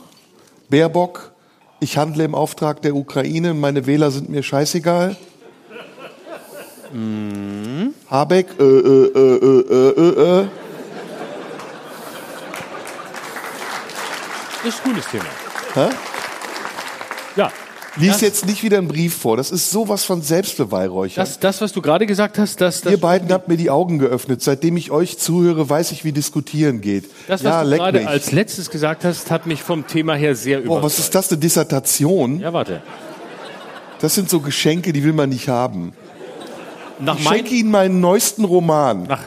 Baerbock. 0.70 1.32
Ich 1.80 1.98
handle 1.98 2.24
im 2.24 2.34
Auftrag 2.34 2.80
der 2.82 2.94
Ukraine. 2.94 3.52
Meine 3.52 3.86
Wähler 3.86 4.10
sind 4.10 4.30
mir 4.30 4.42
scheißegal. 4.42 5.16
Habeck. 8.08 8.46
Äh, 8.58 8.62
äh, 8.62 9.06
äh, 9.14 9.36
äh, 9.36 9.66
äh, 9.74 9.90
äh, 9.90 10.42
äh. 10.42 10.48
Das 14.48 14.55
ist 14.66 14.80
ein 14.84 14.90
cooles 14.90 15.06
Thema. 15.08 15.24
Hä? 15.74 15.88
Ja. 17.36 17.50
Lies 17.98 18.20
jetzt 18.20 18.44
nicht 18.44 18.62
wieder 18.62 18.76
einen 18.76 18.88
Brief 18.88 19.16
vor. 19.16 19.38
Das 19.38 19.50
ist 19.50 19.70
sowas 19.70 20.04
von 20.04 20.20
Selbstbeweihräuchern. 20.20 21.24
das, 21.24 21.38
das, 21.38 21.62
was 21.62 21.72
du 21.72 21.80
gerade 21.80 22.04
gesagt 22.04 22.38
hast, 22.38 22.60
das, 22.60 22.82
das, 22.82 22.92
Ihr 22.92 23.00
beiden 23.00 23.32
habt 23.32 23.48
mir 23.48 23.56
die 23.56 23.70
Augen 23.70 23.98
geöffnet. 23.98 24.42
Seitdem 24.42 24.76
ich 24.76 24.90
euch 24.90 25.18
zuhöre, 25.18 25.70
weiß 25.70 25.92
ich, 25.92 26.04
wie 26.04 26.12
diskutieren 26.12 26.82
geht. 26.82 27.04
das 27.26 27.42
was 27.42 27.50
ja, 27.50 27.64
du 27.64 27.70
gerade 27.70 27.98
mich. 28.00 28.08
als 28.08 28.32
letztes 28.32 28.68
gesagt 28.68 29.04
hast, 29.06 29.30
hat 29.30 29.46
mich 29.46 29.62
vom 29.62 29.86
Thema 29.86 30.14
her 30.14 30.34
sehr 30.34 30.58
Boah, 30.58 30.64
überzeugt. 30.78 30.84
was 30.84 30.98
ist 30.98 31.14
das, 31.14 31.30
eine 31.30 31.38
Dissertation? 31.40 32.40
Ja, 32.40 32.52
warte. 32.52 32.82
Das 34.00 34.14
sind 34.14 34.28
so 34.28 34.40
Geschenke, 34.40 34.92
die 34.92 35.02
will 35.02 35.14
man 35.14 35.30
nicht 35.30 35.48
haben. 35.48 35.94
Nach 36.98 37.18
Ich 37.18 37.24
mein, 37.24 37.36
schenke 37.38 37.54
Ihnen 37.54 37.70
meinen 37.70 38.00
neuesten 38.00 38.44
Roman. 38.44 39.04
nach, 39.04 39.20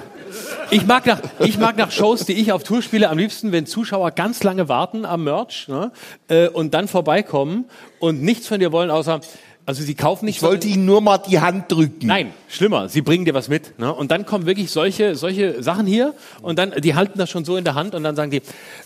ich, 0.72 0.86
mag 0.86 1.06
nach, 1.06 1.22
ich 1.40 1.58
mag 1.58 1.78
nach 1.78 1.92
Shows, 1.92 2.26
die 2.26 2.34
ich 2.34 2.52
auf 2.52 2.64
Tour 2.64 2.82
spiele, 2.82 3.10
am 3.10 3.18
liebsten, 3.18 3.52
wenn 3.52 3.66
Zuschauer 3.66 4.12
ganz 4.12 4.44
lange 4.44 4.70
warten 4.70 5.06
am 5.06 5.24
Merch 5.24 5.68
ne, 5.68 5.92
äh, 6.28 6.48
und 6.48 6.74
dann 6.74 6.88
vorbeikommen 6.88 7.66
und 8.00 8.22
nichts 8.22 8.48
von 8.48 8.60
dir 8.60 8.72
wollen, 8.72 8.92
außer, 8.92 9.22
also 9.66 9.84
sie 9.84 9.94
kaufen 9.94 10.26
nicht. 10.26 10.38
Ich 10.38 10.42
wollte 10.42 10.68
Ihnen 10.68 10.86
nur 10.86 11.02
mal 11.02 11.20
die 11.20 11.40
Hand 11.40 11.72
drücken. 11.72 12.08
Nein, 12.08 12.34
schlimmer. 12.48 12.90
Sie 12.90 13.02
bringen 13.02 13.26
dir 13.26 13.36
was 13.36 13.50
mit. 13.50 13.78
Ne? 13.78 13.94
Und 13.94 14.10
dann 14.10 14.26
kommen 14.26 14.48
wirklich 14.48 14.72
solche, 14.72 15.16
solche 15.16 15.62
Sachen 15.62 15.86
hier 15.86 16.16
und 16.42 16.58
dann, 16.58 16.74
die 16.80 16.96
halten 16.96 17.20
das 17.20 17.30
schon 17.30 17.46
so 17.46 17.56
in 17.56 17.64
der 17.64 17.76
Hand 17.76 17.94
und 17.94 18.04
dann 18.04 18.16
sagen 18.16 18.32
die, 18.32 18.42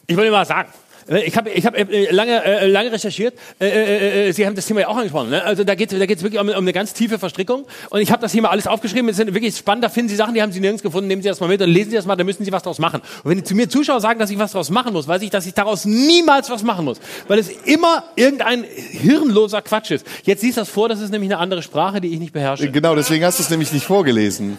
ich 0.07 0.17
will 0.17 0.25
dir 0.25 0.31
mal 0.31 0.45
sagen. 0.45 0.69
Äh, 1.09 1.23
Ich 1.25 1.35
habe 1.37 1.49
ich 1.49 1.65
hab 1.65 1.77
äh, 1.77 2.11
lange, 2.11 2.43
äh, 2.43 2.67
lange 2.67 2.91
recherchiert. 2.91 3.33
Äh, 3.59 3.67
äh, 3.67 4.29
äh, 4.29 4.31
Sie 4.33 4.45
haben 4.45 4.55
das 4.55 4.65
Thema 4.65 4.81
ja 4.81 4.87
auch 4.87 4.97
angesprochen. 4.97 5.29
Ne? 5.29 5.43
Also 5.43 5.63
da 5.63 5.75
geht 5.75 5.91
es 5.91 5.99
da 5.99 6.05
geht's 6.05 6.23
wirklich 6.23 6.39
um, 6.41 6.49
um 6.49 6.55
eine 6.55 6.73
ganz 6.73 6.93
tiefe 6.93 7.19
Verstrickung. 7.19 7.65
Und 7.89 8.01
ich 8.01 8.11
habe 8.11 8.21
das 8.21 8.31
hier 8.31 8.41
mal 8.41 8.49
alles 8.49 8.67
aufgeschrieben. 8.67 9.09
Es 9.09 9.17
sind 9.17 9.33
wirklich 9.33 9.55
spannend. 9.57 9.83
Da 9.83 9.89
finden 9.89 10.09
Sie 10.09 10.15
Sachen, 10.15 10.33
die 10.33 10.41
haben 10.41 10.51
Sie 10.51 10.59
nirgends 10.59 10.83
gefunden. 10.83 11.07
Nehmen 11.07 11.21
Sie 11.21 11.29
das 11.29 11.39
mal 11.39 11.47
mit 11.47 11.61
und 11.61 11.69
lesen 11.69 11.91
Sie 11.91 11.95
das 11.95 12.05
mal. 12.05 12.15
Da 12.15 12.23
müssen 12.23 12.45
Sie 12.45 12.51
was 12.51 12.63
draus 12.63 12.79
machen. 12.79 13.01
Und 13.23 13.29
wenn 13.31 13.37
die 13.37 13.43
zu 13.43 13.55
mir 13.55 13.69
Zuschauer 13.69 14.01
sagen, 14.01 14.19
dass 14.19 14.29
ich 14.29 14.39
was 14.39 14.51
draus 14.53 14.69
machen 14.69 14.93
muss, 14.93 15.07
weiß 15.07 15.21
ich, 15.21 15.29
dass 15.29 15.45
ich 15.45 15.53
daraus 15.53 15.85
niemals 15.85 16.49
was 16.49 16.63
machen 16.63 16.85
muss. 16.85 16.99
Weil 17.27 17.39
es 17.39 17.49
immer 17.65 18.03
irgendein 18.15 18.63
hirnloser 18.63 19.61
Quatsch 19.61 19.91
ist. 19.91 20.05
Jetzt 20.23 20.41
siehst 20.41 20.57
du 20.57 20.61
das 20.61 20.69
vor. 20.69 20.89
Das 20.89 20.99
ist 21.01 21.11
nämlich 21.11 21.31
eine 21.31 21.39
andere 21.39 21.61
Sprache, 21.63 22.01
die 22.01 22.09
ich 22.13 22.19
nicht 22.19 22.33
beherrsche. 22.33 22.69
Genau, 22.71 22.95
deswegen 22.95 23.23
hast 23.25 23.39
du 23.39 23.43
es 23.43 23.49
nämlich 23.49 23.71
nicht 23.71 23.85
vorgelesen. 23.85 24.57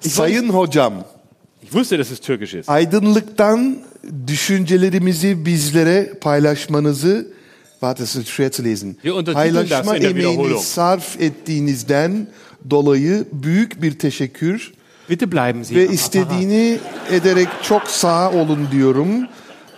Sayın 0.00 0.52
Hocam, 0.52 1.04
Ich 1.62 1.72
wusste, 1.72 1.96
dass 1.98 2.10
es 2.10 2.20
türkisch 2.20 2.54
ist. 2.54 2.68
aydınlıktan 2.68 3.82
düşüncelerimizi 4.26 5.46
bizlere 5.46 6.12
paylaşmanızı 6.20 7.36
Warte, 7.80 8.02
es 8.02 8.16
ist 8.16 8.28
schwer 8.28 8.50
zu 8.52 8.64
lesen. 8.64 8.96
Das 9.04 9.34
Paylaşma 9.34 9.96
emeğini 9.96 10.58
sarf 10.58 11.20
ettiğinizden 11.20 12.26
dolayı 12.70 13.24
büyük 13.32 13.82
bir 13.82 13.98
teşekkür 13.98 14.72
Bitte 15.10 15.32
bleiben 15.32 15.62
Sie. 15.62 15.76
ve 15.76 15.88
istediğini 15.88 16.78
ederek 17.10 17.48
çok 17.62 17.88
sağ 17.88 18.30
olun 18.30 18.68
diyorum. 18.72 19.26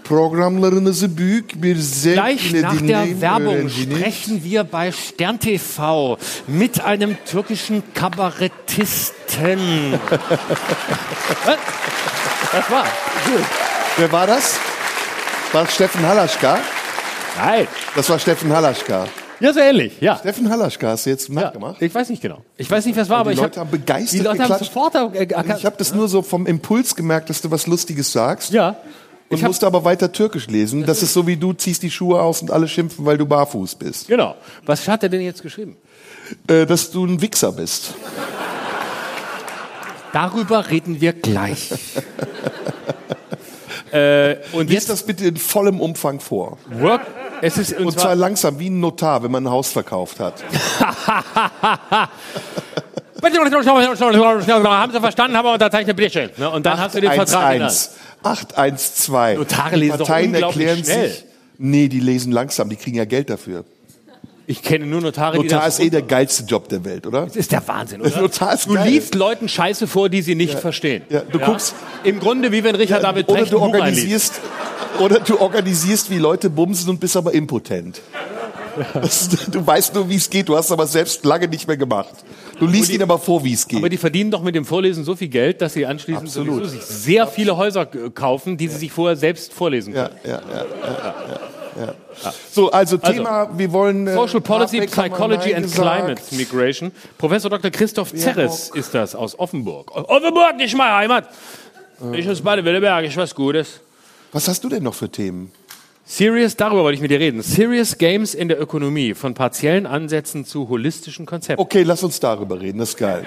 Programlarınızı 0.04 1.18
büyük 1.18 1.62
bir 1.62 1.76
zevk 1.76 2.14
Gleich 2.16 2.54
nach 2.62 2.88
der 2.88 3.06
Werbung 3.06 3.70
sprechen 3.70 4.40
wir 4.42 4.72
bei 4.72 4.92
Stern 4.92 5.36
TV 5.36 6.16
mit 6.48 6.80
einem 6.80 7.16
türkischen 7.26 7.82
Kabarettisten. 7.94 9.58
Was? 11.44 11.58
das 12.52 12.70
war. 12.70 12.86
Wer 13.98 14.12
war 14.12 14.26
das? 14.28 14.56
War 15.52 15.64
das 15.64 15.74
Steffen 15.74 16.06
Halaschka? 16.06 16.58
Nein. 17.36 17.66
Das 17.96 18.08
war 18.08 18.18
Steffen 18.18 18.52
Halaschka. 18.52 19.06
Ja, 19.40 19.52
so 19.52 19.60
ähnlich, 19.60 20.00
ja. 20.00 20.16
Steffen 20.16 20.48
Halaschka 20.50 20.88
hast 20.88 21.06
du 21.06 21.10
jetzt 21.10 21.28
ja. 21.28 21.34
nachgemacht? 21.34 21.82
Ich 21.82 21.94
weiß 21.94 22.08
nicht 22.08 22.22
genau. 22.22 22.44
Ich 22.56 22.70
weiß 22.70 22.86
nicht, 22.86 22.96
was 22.96 23.08
war, 23.08 23.18
aber 23.18 23.30
die 23.30 23.34
ich 23.36 23.42
Leute 23.42 23.58
hab, 23.60 23.66
haben 23.66 23.70
begeistert 23.72 24.12
Die 24.12 24.18
Leute 24.24 24.42
haben 24.42 24.50
geklatscht. 24.50 24.72
sofort 24.72 24.94
äh, 24.94 25.24
erkannt. 25.24 25.54
Ich 25.58 25.66
habe 25.66 25.76
das 25.76 25.92
nur 25.94 26.08
so 26.08 26.22
vom 26.22 26.46
Impuls 26.46 26.94
gemerkt, 26.94 27.28
dass 27.30 27.40
du 27.40 27.50
was 27.50 27.66
Lustiges 27.66 28.12
sagst. 28.12 28.52
ja. 28.52 28.76
Und 29.30 29.36
Ich 29.36 29.42
musste 29.42 29.66
aber 29.66 29.84
weiter 29.84 30.10
Türkisch 30.10 30.46
lesen. 30.46 30.86
Das 30.86 31.02
ist 31.02 31.12
so 31.12 31.26
wie 31.26 31.36
du 31.36 31.52
ziehst 31.52 31.82
die 31.82 31.90
Schuhe 31.90 32.22
aus 32.22 32.40
und 32.40 32.50
alle 32.50 32.66
schimpfen, 32.66 33.04
weil 33.04 33.18
du 33.18 33.26
barfuß 33.26 33.74
bist. 33.74 34.08
genau. 34.08 34.36
Was 34.64 34.88
hat 34.88 35.02
er 35.02 35.10
denn 35.10 35.20
jetzt 35.20 35.42
geschrieben? 35.42 35.76
Äh, 36.48 36.64
dass 36.64 36.90
du 36.90 37.04
ein 37.04 37.20
Wichser 37.20 37.52
bist. 37.52 37.92
Darüber 40.14 40.70
reden 40.70 41.00
wir 41.02 41.12
gleich. 41.12 41.70
äh, 43.92 44.36
und 44.52 44.66
Lies 44.68 44.74
jetzt 44.74 44.90
das 44.90 45.02
bitte 45.02 45.26
in 45.26 45.36
vollem 45.36 45.80
Umfang 45.80 46.20
vor. 46.20 46.58
Work. 46.70 47.02
Es 47.40 47.58
ist 47.58 47.72
und, 47.78 47.86
Und 47.86 47.98
zwar 47.98 48.14
langsam, 48.14 48.58
wie 48.58 48.68
ein 48.70 48.80
Notar, 48.80 49.22
wenn 49.22 49.30
man 49.30 49.46
ein 49.46 49.50
Haus 49.50 49.70
verkauft 49.70 50.20
hat. 50.20 50.42
haben 54.80 54.92
Sie 54.92 55.00
verstanden, 55.00 55.36
haben 55.36 55.46
wir 55.46 55.52
unterzeichnet, 55.52 55.96
bitteschön. 55.96 56.30
Ne? 56.36 56.50
Und 56.50 56.64
dann 56.64 56.78
hast 56.78 56.94
du 56.94 57.00
den 57.00 57.12
Vertrag 57.12 57.54
genannt. 57.54 57.90
812. 58.22 59.38
Notare 59.38 59.70
Die 59.74 59.80
lesen 59.80 59.98
doch 59.98 60.06
Parteien 60.06 60.34
unglaublich 60.34 60.66
erklären 60.66 60.84
schnell. 60.84 61.10
sich. 61.10 61.24
Nee, 61.58 61.88
die 61.88 62.00
lesen 62.00 62.32
langsam, 62.32 62.68
die 62.68 62.76
kriegen 62.76 62.96
ja 62.96 63.04
Geld 63.04 63.30
dafür. 63.30 63.64
Ich 64.50 64.62
kenne 64.62 64.86
nur 64.86 65.02
Notare, 65.02 65.36
die 65.38 65.44
Notar 65.44 65.68
ist 65.68 65.78
eh 65.78 65.90
der 65.90 66.00
geilste 66.00 66.42
Job 66.44 66.70
der 66.70 66.82
Welt, 66.82 67.06
oder? 67.06 67.26
Das 67.26 67.36
ist 67.36 67.52
der 67.52 67.68
Wahnsinn, 67.68 68.00
oder? 68.00 68.18
Notar 68.22 68.54
ist 68.54 68.66
du 68.66 68.72
geil. 68.72 68.88
liest 68.88 69.14
Leuten 69.14 69.46
Scheiße 69.46 69.86
vor, 69.86 70.08
die 70.08 70.22
sie 70.22 70.34
nicht 70.34 70.58
verstehen. 70.58 71.02
Ja, 71.10 71.20
du 71.20 71.38
guckst- 71.38 71.74
Im 72.02 72.18
Grunde 72.18 72.50
wie 72.50 72.64
wenn 72.64 72.74
Richard 72.74 73.04
David 73.04 73.28
Oder 73.28 73.44
du 73.44 73.60
organisierst, 73.60 74.40
oder 75.00 75.20
du 75.20 75.38
organisierst, 75.38 76.10
wie 76.10 76.16
Leute 76.16 76.48
bumsen 76.48 76.88
und 76.88 76.98
bist 76.98 77.14
aber 77.18 77.34
impotent. 77.34 78.00
Du 79.50 79.66
weißt 79.66 79.94
nur, 79.94 80.08
wie 80.08 80.16
es 80.16 80.28
geht, 80.28 80.48
du 80.48 80.56
hast 80.56 80.70
aber 80.70 80.86
selbst 80.86 81.24
lange 81.24 81.48
nicht 81.48 81.66
mehr 81.66 81.76
gemacht. 81.76 82.14
Du 82.58 82.66
liest 82.66 82.90
ihnen 82.90 83.02
aber 83.02 83.18
vor, 83.18 83.44
wie 83.44 83.52
es 83.52 83.66
geht. 83.66 83.78
Aber 83.78 83.88
die 83.88 83.96
verdienen 83.96 84.30
doch 84.30 84.42
mit 84.42 84.54
dem 84.54 84.64
Vorlesen 84.64 85.04
so 85.04 85.14
viel 85.14 85.28
Geld, 85.28 85.60
dass 85.60 85.74
sie 85.74 85.86
anschließend 85.86 86.26
Absolut. 86.26 86.64
sowieso 86.64 86.70
sich 86.70 86.82
sehr 86.82 87.26
viele 87.26 87.56
Häuser 87.56 87.82
äh, 87.82 88.10
kaufen, 88.10 88.56
die 88.56 88.68
sie 88.68 88.78
sich 88.78 88.92
vorher 88.92 89.16
selbst 89.16 89.52
vorlesen 89.52 89.94
ja, 89.94 90.08
können. 90.08 90.20
ja, 90.24 90.30
ja, 90.30 90.64
ja, 90.82 91.14
ja, 91.76 91.86
ja. 91.86 91.94
So, 92.50 92.70
also 92.70 92.96
Thema, 92.96 93.48
wir 93.56 93.72
wollen 93.72 94.06
äh, 94.06 94.14
Social 94.14 94.40
Policy, 94.40 94.80
Psychology 94.86 95.54
and 95.54 95.64
gesagt. 95.64 96.04
Climate 96.04 96.22
Migration. 96.34 96.92
Professor 97.16 97.50
Dr. 97.50 97.70
Christoph 97.70 98.12
Zerres 98.12 98.70
ist 98.74 98.92
das 98.94 99.14
aus 99.14 99.38
Offenburg. 99.38 99.94
Offenburg, 99.94 100.56
nicht 100.56 100.76
meine 100.76 100.96
Heimat. 100.96 101.28
Ich 102.12 102.28
aus 102.28 102.40
Baden-Württemberg, 102.40 103.04
ich 103.04 103.16
was 103.16 103.34
Gutes. 103.34 103.80
Was 104.32 104.46
hast 104.48 104.62
du 104.62 104.68
denn 104.68 104.82
noch 104.82 104.94
für 104.94 105.08
Themen? 105.08 105.52
Serious, 106.10 106.56
darüber 106.56 106.84
wollte 106.84 106.94
ich 106.94 107.02
mit 107.02 107.10
dir 107.10 107.20
reden. 107.20 107.42
Serious 107.42 107.98
Games 107.98 108.34
in 108.34 108.48
der 108.48 108.58
Ökonomie, 108.58 109.12
von 109.12 109.34
partiellen 109.34 109.84
Ansätzen 109.84 110.46
zu 110.46 110.66
holistischen 110.70 111.26
Konzepten. 111.26 111.60
Okay, 111.60 111.82
lass 111.82 112.02
uns 112.02 112.18
darüber 112.18 112.58
reden, 112.58 112.78
das 112.78 112.90
ist 112.90 112.96
geil. 112.96 113.26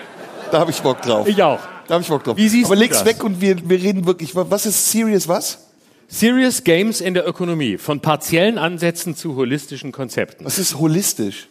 Da 0.51 0.61
habe 0.61 0.71
ich 0.71 0.81
Bock 0.81 0.99
drauf. 1.03 1.27
Ich 1.27 1.43
auch. 1.43 1.59
Da 1.87 1.93
habe 1.93 2.01
ich 2.01 2.09
Bock 2.09 2.23
drauf. 2.23 2.37
Wie 2.37 2.49
siehst 2.49 2.65
Aber 2.65 2.75
leg's 2.75 2.97
das? 2.97 3.05
weg 3.05 3.23
und 3.23 3.39
wir, 3.39 3.69
wir 3.69 3.79
reden 3.79 4.07
wirklich. 4.07 4.35
Was 4.35 4.65
ist 4.65 4.89
serious 4.89 5.27
was? 5.27 5.59
Serious 6.07 6.63
Games 6.63 7.01
in 7.01 7.13
der 7.13 7.27
Ökonomie, 7.27 7.77
von 7.77 7.99
partiellen 7.99 8.57
Ansätzen 8.57 9.15
zu 9.15 9.35
holistischen 9.35 9.91
Konzepten. 9.91 10.43
Was 10.43 10.57
ist 10.57 10.79
holistisch? 10.79 11.49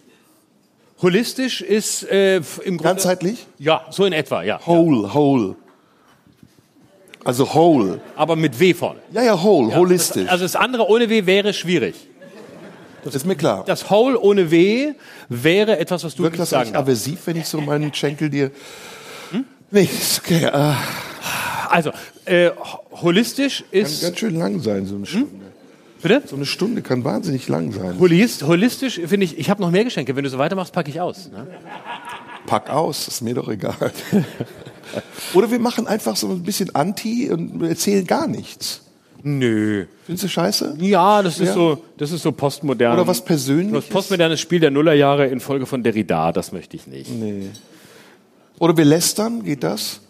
Holistisch 1.00 1.60
ist 1.60 2.10
äh, 2.10 2.38
im 2.38 2.42
Grunde... 2.76 2.82
Ganzheitlich? 2.82 3.46
Ja, 3.56 3.86
so 3.90 4.04
in 4.04 4.12
etwa, 4.12 4.42
ja. 4.42 4.60
Whole, 4.66 5.14
whole. 5.14 5.54
Also 7.24 7.52
whole. 7.54 8.00
Aber 8.16 8.36
mit 8.36 8.58
W 8.58 8.72
vorne. 8.74 9.00
Ja, 9.12 9.22
ja, 9.22 9.42
whole, 9.42 9.74
holistisch. 9.74 10.28
Also 10.28 10.44
das 10.44 10.56
andere 10.56 10.88
ohne 10.88 11.08
W 11.08 11.26
wäre 11.26 11.52
schwierig. 11.52 11.94
das 13.04 13.14
ist 13.14 13.26
mir 13.26 13.36
klar. 13.36 13.64
Das 13.66 13.90
Whole 13.90 14.18
ohne 14.18 14.50
W 14.50 14.94
wäre 15.28 15.78
etwas, 15.78 16.02
was 16.04 16.14
du 16.14 16.22
Wirkt 16.22 16.34
nicht 16.34 16.42
das 16.42 16.50
sagen 16.50 16.74
aversiv, 16.74 17.20
wenn 17.26 17.36
ich 17.36 17.46
so 17.46 17.60
meinen 17.60 17.92
Schenkel 17.94 18.30
dir... 18.30 18.50
Nee, 19.70 19.84
ist 19.84 20.20
okay. 20.24 20.44
Äh, 20.46 20.74
Also, 21.68 21.92
äh, 22.24 22.50
holistisch 22.90 23.64
kann 23.70 23.80
ist... 23.82 24.02
ganz 24.02 24.18
schön 24.18 24.34
lang 24.36 24.60
sein, 24.60 24.86
so 24.86 24.96
eine 24.96 25.06
Stunde. 25.06 25.28
Bitte? 26.02 26.22
So 26.26 26.34
eine 26.34 26.46
Stunde 26.46 26.82
kann 26.82 27.04
wahnsinnig 27.04 27.46
lang 27.48 27.70
sein. 27.72 27.96
Holist, 28.00 28.42
holistisch 28.42 29.00
finde 29.06 29.26
ich, 29.26 29.38
ich 29.38 29.50
habe 29.50 29.60
noch 29.60 29.70
mehr 29.70 29.84
Geschenke. 29.84 30.16
Wenn 30.16 30.24
du 30.24 30.30
so 30.30 30.38
weitermachst, 30.38 30.72
packe 30.72 30.90
ich 30.90 31.00
aus. 31.00 31.30
Ne? 31.30 31.46
Pack 32.46 32.70
aus, 32.70 33.06
ist 33.06 33.20
mir 33.20 33.34
doch 33.34 33.48
egal. 33.48 33.92
Oder 35.34 35.50
wir 35.50 35.58
machen 35.58 35.86
einfach 35.86 36.16
so 36.16 36.28
ein 36.28 36.42
bisschen 36.42 36.74
Anti 36.74 37.30
und 37.30 37.62
erzählen 37.62 38.06
gar 38.06 38.26
nichts. 38.26 38.82
Nö. 39.22 39.84
Findest 40.06 40.24
du 40.24 40.28
scheiße? 40.28 40.76
Ja, 40.80 41.22
das 41.22 41.38
ist 41.40 41.48
Ja. 41.48 41.54
so, 41.54 41.84
das 41.98 42.10
ist 42.10 42.22
so 42.22 42.32
postmodern. 42.32 42.94
Oder 42.94 43.06
was 43.06 43.22
Persönliches? 43.24 43.84
Das 43.84 43.92
postmodernes 43.92 44.40
Spiel 44.40 44.60
der 44.60 44.70
Nullerjahre 44.70 45.26
in 45.26 45.40
Folge 45.40 45.66
von 45.66 45.82
Derrida, 45.82 46.32
das 46.32 46.52
möchte 46.52 46.76
ich 46.76 46.86
nicht. 46.86 47.10
Nee. 47.10 47.50
Oder 48.58 48.76
wir 48.76 48.84
lästern, 48.86 49.42
geht 49.44 49.62
das? 49.62 50.00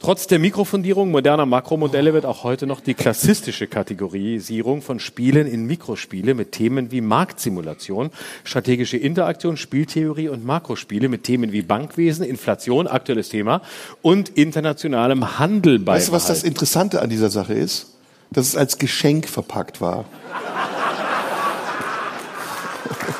Trotz 0.00 0.28
der 0.28 0.38
Mikrofundierung 0.38 1.10
moderner 1.10 1.44
Makromodelle 1.44 2.14
wird 2.14 2.24
auch 2.24 2.44
heute 2.44 2.68
noch 2.68 2.80
die 2.80 2.94
klassistische 2.94 3.66
Kategorisierung 3.66 4.80
von 4.80 5.00
Spielen 5.00 5.48
in 5.48 5.66
Mikrospiele 5.66 6.34
mit 6.34 6.52
Themen 6.52 6.92
wie 6.92 7.00
Marktsimulation, 7.00 8.10
strategische 8.44 8.96
Interaktion, 8.96 9.56
Spieltheorie 9.56 10.28
und 10.28 10.46
Makrospiele 10.46 11.08
mit 11.08 11.24
Themen 11.24 11.50
wie 11.50 11.62
Bankwesen, 11.62 12.24
Inflation, 12.24 12.86
aktuelles 12.86 13.28
Thema 13.28 13.60
und 14.00 14.28
internationalem 14.28 15.40
Handel 15.40 15.80
beibehalten. 15.80 15.86
Weißt 15.86 16.08
du, 16.08 16.12
was 16.12 16.26
das 16.26 16.44
Interessante 16.44 17.02
an 17.02 17.10
dieser 17.10 17.28
Sache 17.30 17.54
ist? 17.54 17.94
Dass 18.30 18.46
es 18.46 18.56
als 18.56 18.78
Geschenk 18.78 19.28
verpackt 19.28 19.80
war. 19.80 20.04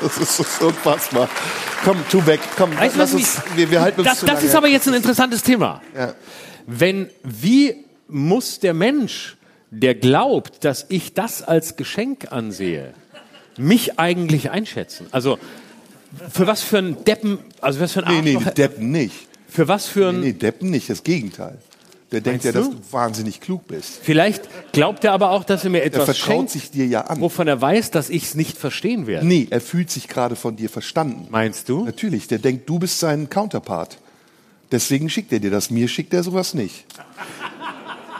Das 0.00 0.16
ist 0.16 0.36
so 0.36 0.68
unfassbar. 0.68 1.28
Komm, 1.84 1.96
tu 2.08 2.24
weg. 2.24 2.38
Komm, 2.56 2.70
Weißt 2.78 2.94
du, 2.94 2.98
lass 3.00 3.14
was 3.14 3.20
uns, 3.20 3.42
wir, 3.56 3.68
wir 3.68 3.80
halten 3.80 4.00
uns 4.00 4.08
das, 4.08 4.20
zu 4.20 4.26
das 4.26 4.36
lange. 4.36 4.46
ist 4.46 4.54
aber 4.54 4.68
jetzt 4.68 4.86
ein 4.86 4.94
interessantes 4.94 5.42
Thema. 5.42 5.80
Ja. 5.96 6.14
Wenn, 6.70 7.08
wie 7.24 7.76
muss 8.08 8.60
der 8.60 8.74
Mensch, 8.74 9.36
der 9.70 9.94
glaubt, 9.94 10.64
dass 10.64 10.84
ich 10.90 11.14
das 11.14 11.42
als 11.42 11.76
Geschenk 11.76 12.30
ansehe, 12.30 12.92
mich 13.56 13.98
eigentlich 13.98 14.50
einschätzen? 14.50 15.06
Also, 15.10 15.38
für 16.30 16.46
was 16.46 16.60
für 16.62 16.78
ein 16.78 17.04
Deppen, 17.04 17.38
also 17.62 17.80
was 17.80 17.92
für 17.92 18.06
ein 18.06 18.22
Nee, 18.22 18.30
nee, 18.32 18.36
Arschloch, 18.36 18.52
Deppen 18.54 18.90
nicht. 18.92 19.14
für 19.48 19.66
was 19.66 19.86
für 19.86 20.08
ein, 20.10 20.20
Nee, 20.20 20.32
Deppen 20.34 20.70
nicht, 20.70 20.90
das 20.90 21.02
Gegenteil. 21.02 21.56
Der 22.12 22.20
denkt 22.22 22.44
ja, 22.44 22.52
Meinst 22.52 22.68
dass 22.68 22.74
du? 22.74 22.82
du 22.82 22.92
wahnsinnig 22.92 23.40
klug 23.40 23.66
bist. 23.66 24.00
vielleicht 24.02 24.48
glaubt 24.72 25.04
er 25.04 25.12
aber 25.12 25.30
auch, 25.30 25.44
dass 25.44 25.64
er 25.64 25.70
mir 25.70 25.80
Er 25.80 25.86
etwas 25.86 26.04
vertraut 26.04 26.36
schenkt, 26.36 26.50
sich 26.50 26.70
dir 26.70 26.86
ja 26.86 27.02
an. 27.02 27.20
wovon 27.20 27.48
er 27.48 27.60
weiß, 27.60 27.90
dass 27.90 28.08
ich 28.10 28.24
es 28.24 28.34
nicht 28.34 28.56
verstehen 28.58 29.06
werde. 29.06 29.26
Nee, 29.26 29.46
er 29.50 29.60
fühlt 29.60 29.90
sich 29.90 30.08
gerade 30.08 30.36
von 30.36 30.56
dir 30.56 30.68
verstanden. 30.70 31.26
Meinst 31.30 31.68
du? 31.68 31.84
Natürlich, 31.84 32.26
der 32.28 32.38
denkt, 32.38 32.68
du 32.68 32.78
bist 32.78 32.98
sein 33.00 33.28
Counterpart. 33.30 33.98
Deswegen 34.70 35.08
schickt 35.08 35.32
er 35.32 35.40
dir 35.40 35.50
das. 35.50 35.70
Mir 35.70 35.88
schickt 35.88 36.12
er 36.14 36.22
sowas 36.22 36.54
nicht. 36.54 36.84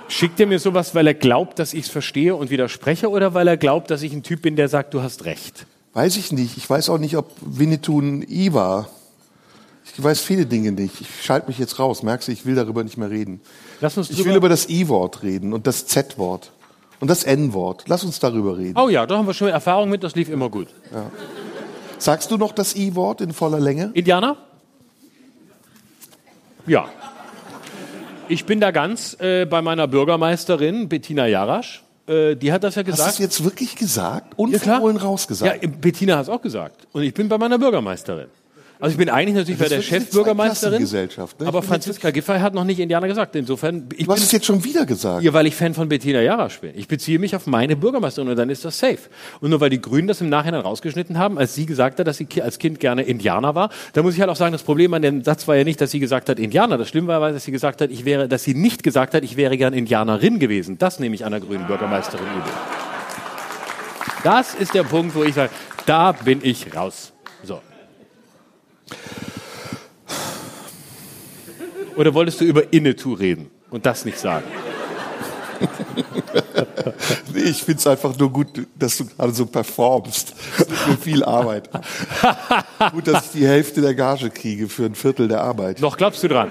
Schickt 0.08 0.40
er 0.40 0.46
mir 0.46 0.58
sowas, 0.58 0.94
weil 0.94 1.06
er 1.06 1.14
glaubt, 1.14 1.58
dass 1.58 1.74
ich 1.74 1.84
es 1.86 1.90
verstehe 1.90 2.34
und 2.34 2.50
widerspreche 2.50 3.10
oder 3.10 3.34
weil 3.34 3.46
er 3.46 3.58
glaubt, 3.58 3.90
dass 3.90 4.02
ich 4.02 4.12
ein 4.12 4.22
Typ 4.22 4.42
bin, 4.42 4.56
der 4.56 4.68
sagt, 4.68 4.94
du 4.94 5.02
hast 5.02 5.26
recht? 5.26 5.66
Weiß 5.92 6.16
ich 6.16 6.32
nicht. 6.32 6.56
Ich 6.56 6.68
weiß 6.68 6.88
auch 6.88 6.98
nicht, 6.98 7.16
ob 7.16 7.32
Winnetou 7.40 8.00
ein 8.00 8.22
I 8.28 8.54
war. 8.54 8.88
Ich 9.84 10.02
weiß 10.02 10.20
viele 10.20 10.46
Dinge 10.46 10.72
nicht. 10.72 11.00
Ich 11.00 11.08
schalte 11.22 11.48
mich 11.48 11.58
jetzt 11.58 11.78
raus. 11.78 12.02
Merkst 12.02 12.28
du, 12.28 12.32
ich 12.32 12.46
will 12.46 12.54
darüber 12.54 12.84
nicht 12.84 12.96
mehr 12.96 13.10
reden. 13.10 13.40
Lass 13.80 13.98
uns 13.98 14.10
Ich 14.10 14.24
will 14.24 14.36
über 14.36 14.48
das 14.48 14.68
I-Wort 14.68 15.22
reden 15.22 15.52
und 15.52 15.66
das 15.66 15.86
Z-Wort 15.86 16.52
und 17.00 17.08
das 17.08 17.24
N-Wort. 17.24 17.84
Lass 17.86 18.04
uns 18.04 18.18
darüber 18.18 18.56
reden. 18.56 18.78
Oh 18.78 18.88
ja, 18.88 19.06
da 19.06 19.18
haben 19.18 19.26
wir 19.26 19.34
schon 19.34 19.48
Erfahrung 19.48 19.90
mit, 19.90 20.02
das 20.02 20.14
lief 20.14 20.28
immer 20.28 20.48
gut. 20.48 20.68
Sagst 21.98 22.30
du 22.30 22.36
noch 22.36 22.52
das 22.52 22.76
I-Wort 22.76 23.20
in 23.20 23.32
voller 23.32 23.60
Länge? 23.60 23.90
Indianer? 23.94 24.36
Ja. 26.68 26.88
Ich 28.28 28.44
bin 28.44 28.60
da 28.60 28.70
ganz 28.70 29.16
äh, 29.20 29.46
bei 29.46 29.62
meiner 29.62 29.88
Bürgermeisterin 29.88 30.88
Bettina 30.88 31.26
Jarasch. 31.26 31.82
Äh, 32.06 32.36
die 32.36 32.52
hat 32.52 32.62
das 32.62 32.74
ja 32.74 32.82
Hast 32.82 32.88
du 32.88 32.92
gesagt. 32.92 33.12
es 33.12 33.18
jetzt 33.18 33.44
wirklich 33.44 33.74
gesagt? 33.76 34.32
Ja. 34.32 34.38
Unverhohlen 34.38 34.96
ja, 34.98 35.02
rausgesagt? 35.02 35.80
Bettina 35.80 36.16
hat 36.16 36.24
es 36.24 36.28
auch 36.28 36.42
gesagt. 36.42 36.86
Und 36.92 37.02
ich 37.02 37.14
bin 37.14 37.28
bei 37.28 37.38
meiner 37.38 37.58
Bürgermeisterin. 37.58 38.28
Also 38.80 38.92
ich 38.92 38.98
bin 38.98 39.08
eigentlich 39.08 39.34
natürlich 39.34 39.58
bei 39.58 39.68
der 39.68 39.82
Chefbürgermeisterin, 39.82 40.86
Zweiklassengesellschaft, 40.86 41.40
ne? 41.40 41.48
Aber 41.48 41.62
Franziska 41.62 42.10
Giffey 42.10 42.38
hat 42.38 42.54
noch 42.54 42.62
nicht 42.62 42.78
Indianer 42.78 43.08
gesagt. 43.08 43.34
Insofern, 43.34 43.88
ich 43.96 44.06
Du 44.06 44.12
hast 44.12 44.20
bin 44.20 44.26
es 44.26 44.32
jetzt 44.32 44.46
schon 44.46 44.62
wieder 44.62 44.86
gesagt. 44.86 45.24
Ja, 45.24 45.32
weil 45.32 45.46
ich 45.46 45.56
Fan 45.56 45.74
von 45.74 45.88
Bettina 45.88 46.20
Jarasch 46.20 46.60
bin. 46.60 46.72
Ich 46.76 46.86
beziehe 46.86 47.18
mich 47.18 47.34
auf 47.34 47.48
meine 47.48 47.74
Bürgermeisterin 47.74 48.28
und 48.28 48.36
dann 48.36 48.50
ist 48.50 48.64
das 48.64 48.78
safe. 48.78 48.98
Und 49.40 49.50
nur 49.50 49.60
weil 49.60 49.70
die 49.70 49.80
Grünen 49.80 50.06
das 50.06 50.20
im 50.20 50.28
Nachhinein 50.28 50.60
rausgeschnitten 50.60 51.18
haben, 51.18 51.38
als 51.38 51.56
sie 51.56 51.66
gesagt 51.66 51.98
hat, 51.98 52.06
dass 52.06 52.18
sie 52.18 52.28
als 52.40 52.60
Kind 52.60 52.78
gerne 52.78 53.02
Indianer 53.02 53.56
war, 53.56 53.70
da 53.94 54.02
muss 54.04 54.14
ich 54.14 54.20
halt 54.20 54.30
auch 54.30 54.36
sagen, 54.36 54.52
das 54.52 54.62
Problem 54.62 54.94
an 54.94 55.02
dem 55.02 55.24
Satz 55.24 55.48
war 55.48 55.56
ja 55.56 55.64
nicht, 55.64 55.80
dass 55.80 55.90
sie 55.90 55.98
gesagt 55.98 56.28
hat 56.28 56.38
Indianer. 56.38 56.78
Das 56.78 56.88
Schlimme 56.88 57.08
war, 57.08 57.32
dass 57.32 57.44
sie 57.44 57.52
gesagt 57.52 57.80
hat, 57.80 57.90
ich 57.90 58.04
wäre, 58.04 58.28
dass 58.28 58.44
sie 58.44 58.54
nicht 58.54 58.84
gesagt 58.84 59.12
hat, 59.14 59.24
ich 59.24 59.36
wäre 59.36 59.56
gern 59.56 59.74
Indianerin 59.74 60.38
gewesen. 60.38 60.78
Das 60.78 61.00
nehme 61.00 61.16
ich 61.16 61.24
an 61.24 61.32
der 61.32 61.40
grünen 61.40 61.66
Bürgermeisterin 61.66 62.26
übel. 62.26 62.52
Das 64.22 64.54
ist 64.54 64.74
der 64.74 64.84
Punkt, 64.84 65.16
wo 65.16 65.24
ich 65.24 65.34
sage, 65.34 65.50
da 65.86 66.12
bin 66.12 66.40
ich 66.42 66.76
raus. 66.76 67.12
Oder 71.96 72.14
wolltest 72.14 72.40
du 72.40 72.44
über 72.44 72.72
Innetu 72.72 73.12
reden 73.12 73.50
und 73.70 73.84
das 73.86 74.04
nicht 74.04 74.18
sagen? 74.18 74.44
Nee, 77.32 77.50
ich 77.50 77.62
find's 77.62 77.86
einfach 77.86 78.16
nur 78.18 78.32
gut, 78.32 78.48
dass 78.76 78.96
du 78.96 79.06
gerade 79.06 79.32
so 79.32 79.46
performst. 79.46 80.34
Das 80.58 80.68
ist 80.68 80.88
mir 80.88 80.96
viel 80.96 81.24
Arbeit. 81.24 81.68
gut, 82.92 83.06
dass 83.06 83.26
ich 83.26 83.40
die 83.40 83.46
Hälfte 83.46 83.80
der 83.80 83.94
Gage 83.94 84.30
kriege 84.30 84.68
für 84.68 84.86
ein 84.86 84.94
Viertel 84.94 85.28
der 85.28 85.42
Arbeit. 85.42 85.80
Noch 85.80 85.96
glaubst 85.96 86.22
du 86.22 86.28
dran? 86.28 86.50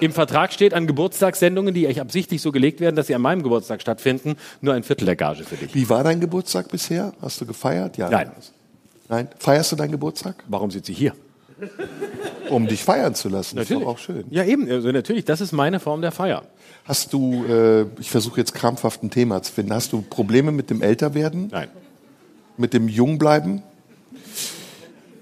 Im 0.00 0.12
Vertrag 0.12 0.52
steht 0.52 0.74
an 0.74 0.86
Geburtstagssendungen, 0.86 1.72
die 1.72 1.86
euch 1.86 2.00
absichtlich 2.00 2.42
so 2.42 2.52
gelegt 2.52 2.80
werden, 2.80 2.96
dass 2.96 3.06
sie 3.06 3.14
an 3.14 3.22
meinem 3.22 3.42
Geburtstag 3.42 3.80
stattfinden, 3.80 4.36
nur 4.60 4.74
ein 4.74 4.82
Viertel 4.82 5.06
der 5.06 5.16
Gage 5.16 5.44
für 5.44 5.56
dich. 5.56 5.74
Wie 5.74 5.88
war 5.88 6.04
dein 6.04 6.20
Geburtstag 6.20 6.68
bisher? 6.68 7.12
Hast 7.22 7.40
du 7.40 7.46
gefeiert? 7.46 7.96
Ja. 7.96 8.10
Nein. 8.10 8.30
Nein. 9.08 9.28
Feierst 9.38 9.72
du 9.72 9.76
deinen 9.76 9.92
Geburtstag? 9.92 10.44
Warum 10.48 10.70
sitzt 10.70 10.86
sie 10.86 10.92
hier? 10.92 11.14
Um 12.50 12.66
dich 12.66 12.84
feiern 12.84 13.14
zu 13.14 13.28
lassen. 13.28 13.56
Das 13.56 13.70
ist 13.70 13.80
doch 13.80 13.86
auch 13.86 13.98
schön. 13.98 14.24
Ja, 14.30 14.44
eben. 14.44 14.70
Also 14.70 14.90
natürlich, 14.92 15.24
das 15.24 15.40
ist 15.40 15.52
meine 15.52 15.80
Form 15.80 16.02
der 16.02 16.12
Feier. 16.12 16.42
Hast 16.84 17.12
du, 17.12 17.44
äh, 17.46 17.86
ich 17.98 18.10
versuche 18.10 18.38
jetzt 18.40 18.54
krampfhaft 18.54 19.02
ein 19.02 19.10
Thema 19.10 19.42
zu 19.42 19.52
finden, 19.52 19.72
hast 19.72 19.92
du 19.92 20.02
Probleme 20.02 20.52
mit 20.52 20.70
dem 20.70 20.82
Älterwerden? 20.82 21.48
Nein. 21.50 21.68
Mit 22.56 22.74
dem 22.74 22.88
Jungbleiben? 22.88 23.62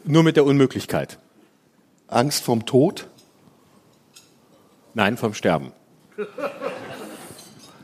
Nur 0.04 0.22
mit 0.22 0.36
der 0.36 0.44
Unmöglichkeit. 0.44 1.18
Angst 2.08 2.44
vorm 2.44 2.66
Tod? 2.66 3.08
Nein, 4.92 5.16
vom 5.16 5.34
Sterben. 5.34 5.72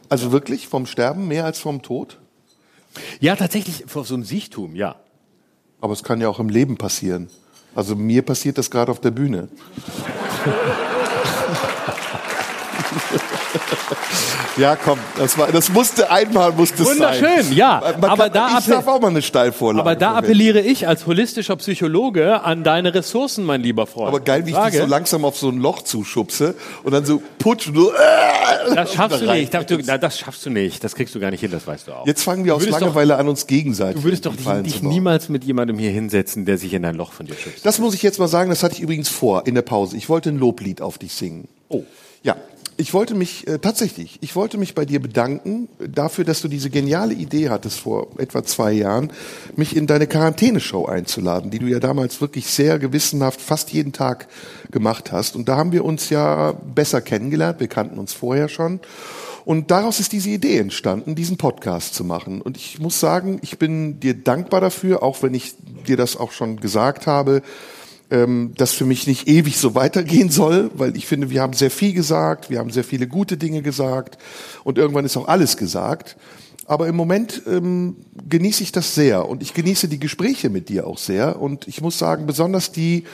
Also 0.08 0.32
wirklich 0.32 0.68
vom 0.68 0.86
Sterben 0.86 1.26
mehr 1.28 1.44
als 1.44 1.58
vom 1.58 1.82
Tod? 1.82 2.18
Ja, 3.20 3.36
tatsächlich, 3.36 3.84
vor 3.86 4.04
so 4.04 4.14
einem 4.14 4.24
Siechtum, 4.24 4.74
ja. 4.74 4.96
Aber 5.80 5.92
es 5.92 6.02
kann 6.02 6.20
ja 6.20 6.28
auch 6.28 6.40
im 6.40 6.48
Leben 6.48 6.76
passieren. 6.76 7.28
Also 7.74 7.96
mir 7.96 8.22
passiert 8.22 8.58
das 8.58 8.70
gerade 8.70 8.90
auf 8.90 9.00
der 9.00 9.10
Bühne. 9.10 9.48
ja, 14.56 14.76
komm, 14.76 14.98
das, 15.18 15.36
war, 15.38 15.48
das 15.52 15.68
musste 15.70 16.10
einmal 16.10 16.52
musste 16.52 16.82
es 16.82 16.88
sein. 16.88 16.98
Wunderschön, 16.98 17.52
ja. 17.56 17.82
Man 18.00 18.10
aber 18.10 18.24
kann, 18.24 18.32
da, 18.32 18.58
ich 18.58 18.66
darf 18.66 18.86
auch 18.86 19.00
mal 19.00 19.08
eine 19.08 19.22
Steilvorlage. 19.22 19.80
aber 19.80 19.96
da 19.96 20.14
appelliere 20.14 20.60
ich 20.60 20.86
als 20.88 21.06
holistischer 21.06 21.56
Psychologe 21.56 22.42
an 22.42 22.64
deine 22.64 22.94
Ressourcen, 22.94 23.44
mein 23.44 23.62
lieber 23.62 23.86
Freund. 23.86 24.08
Aber 24.08 24.20
geil, 24.20 24.46
wie 24.46 24.50
ich 24.50 24.56
dich 24.56 24.78
so 24.80 24.86
langsam 24.86 25.24
auf 25.24 25.36
so 25.36 25.48
ein 25.48 25.58
Loch 25.58 25.82
zuschubse 25.82 26.54
und 26.82 26.92
dann 26.92 27.04
so 27.04 27.22
putsch 27.38 27.68
und 27.68 27.76
so. 27.76 27.92
Äh, 27.92 28.74
Das 28.74 28.92
schaffst 28.94 29.20
du 29.22 29.26
rein. 29.26 29.40
nicht. 29.40 29.54
Das, 29.54 29.66
du, 29.66 29.78
na, 29.84 29.98
das 29.98 30.18
schaffst 30.18 30.44
du 30.46 30.50
nicht. 30.50 30.82
Das 30.84 30.94
kriegst 30.94 31.14
du 31.14 31.20
gar 31.20 31.30
nicht 31.30 31.40
hin, 31.40 31.50
das 31.50 31.66
weißt 31.66 31.88
du 31.88 31.92
auch. 31.92 32.06
Jetzt 32.06 32.22
fangen 32.22 32.44
wir 32.44 32.54
aus 32.54 32.62
würdest 32.62 32.76
doch- 32.76 32.80
Langeweile 32.86 33.16
an, 33.16 33.28
uns 33.28 33.46
gegenseitig 33.46 33.96
Du 33.96 34.04
würdest 34.04 34.26
doch 34.26 34.34
dich 34.36 34.82
niemals 34.82 35.28
mit 35.28 35.44
jemandem 35.44 35.78
hier 35.78 35.90
hinsetzen, 35.90 36.44
der 36.44 36.58
sich 36.58 36.72
in 36.74 36.84
ein 36.84 36.94
Loch 36.94 37.12
von 37.12 37.26
dir 37.26 37.34
schützt. 37.34 37.64
Das 37.64 37.78
muss 37.78 37.94
ich 37.94 38.02
jetzt 38.02 38.18
mal 38.18 38.28
sagen, 38.28 38.50
das 38.50 38.62
hatte 38.62 38.74
ich 38.74 38.80
übrigens 38.80 39.08
vor 39.08 39.46
in 39.46 39.54
der 39.54 39.62
Pause. 39.62 39.96
Ich 39.96 40.08
wollte 40.08 40.30
ein 40.30 40.38
Loblied 40.38 40.80
auf 40.82 40.98
dich 40.98 41.12
singen. 41.14 41.48
Oh. 41.68 41.84
Ja, 42.22 42.36
ich 42.80 42.94
wollte 42.94 43.14
mich 43.14 43.46
äh, 43.46 43.58
tatsächlich, 43.58 44.18
ich 44.22 44.34
wollte 44.34 44.56
mich 44.56 44.74
bei 44.74 44.86
dir 44.86 45.00
bedanken 45.00 45.68
äh, 45.78 45.88
dafür, 45.88 46.24
dass 46.24 46.40
du 46.40 46.48
diese 46.48 46.70
geniale 46.70 47.12
Idee 47.12 47.50
hattest 47.50 47.80
vor 47.80 48.08
etwa 48.16 48.42
zwei 48.42 48.72
Jahren, 48.72 49.12
mich 49.54 49.76
in 49.76 49.86
deine 49.86 50.06
Quarantäneshow 50.06 50.86
einzuladen, 50.86 51.50
die 51.50 51.58
du 51.58 51.66
ja 51.66 51.78
damals 51.78 52.20
wirklich 52.20 52.46
sehr 52.46 52.78
gewissenhaft 52.78 53.40
fast 53.40 53.70
jeden 53.72 53.92
Tag 53.92 54.28
gemacht 54.70 55.12
hast. 55.12 55.36
Und 55.36 55.48
da 55.48 55.56
haben 55.56 55.72
wir 55.72 55.84
uns 55.84 56.08
ja 56.08 56.52
besser 56.52 57.02
kennengelernt. 57.02 57.60
Wir 57.60 57.68
kannten 57.68 57.98
uns 57.98 58.14
vorher 58.14 58.48
schon. 58.48 58.80
Und 59.44 59.70
daraus 59.70 60.00
ist 60.00 60.12
diese 60.12 60.30
Idee 60.30 60.58
entstanden, 60.58 61.14
diesen 61.14 61.36
Podcast 61.36 61.94
zu 61.94 62.04
machen. 62.04 62.40
Und 62.40 62.56
ich 62.56 62.78
muss 62.78 62.98
sagen, 62.98 63.40
ich 63.42 63.58
bin 63.58 64.00
dir 64.00 64.14
dankbar 64.14 64.60
dafür, 64.60 65.02
auch 65.02 65.22
wenn 65.22 65.34
ich 65.34 65.54
dir 65.86 65.96
das 65.96 66.16
auch 66.16 66.32
schon 66.32 66.60
gesagt 66.60 67.06
habe, 67.06 67.42
ähm, 68.10 68.52
das 68.56 68.72
für 68.72 68.84
mich 68.84 69.06
nicht 69.06 69.28
ewig 69.28 69.56
so 69.58 69.74
weitergehen 69.74 70.30
soll, 70.30 70.70
weil 70.74 70.96
ich 70.96 71.06
finde, 71.06 71.30
wir 71.30 71.42
haben 71.42 71.52
sehr 71.52 71.70
viel 71.70 71.92
gesagt, 71.92 72.50
wir 72.50 72.58
haben 72.58 72.70
sehr 72.70 72.84
viele 72.84 73.06
gute 73.06 73.36
Dinge 73.36 73.62
gesagt 73.62 74.18
und 74.64 74.78
irgendwann 74.78 75.04
ist 75.04 75.16
auch 75.16 75.28
alles 75.28 75.56
gesagt. 75.56 76.16
Aber 76.66 76.86
im 76.86 76.94
Moment 76.94 77.42
ähm, 77.48 77.96
genieße 78.28 78.62
ich 78.62 78.70
das 78.70 78.94
sehr 78.94 79.28
und 79.28 79.42
ich 79.42 79.54
genieße 79.54 79.88
die 79.88 79.98
Gespräche 79.98 80.50
mit 80.50 80.68
dir 80.68 80.86
auch 80.86 80.98
sehr 80.98 81.40
und 81.40 81.66
ich 81.66 81.80
muss 81.80 81.98
sagen, 81.98 82.26
besonders 82.26 82.70
die, 82.70 83.04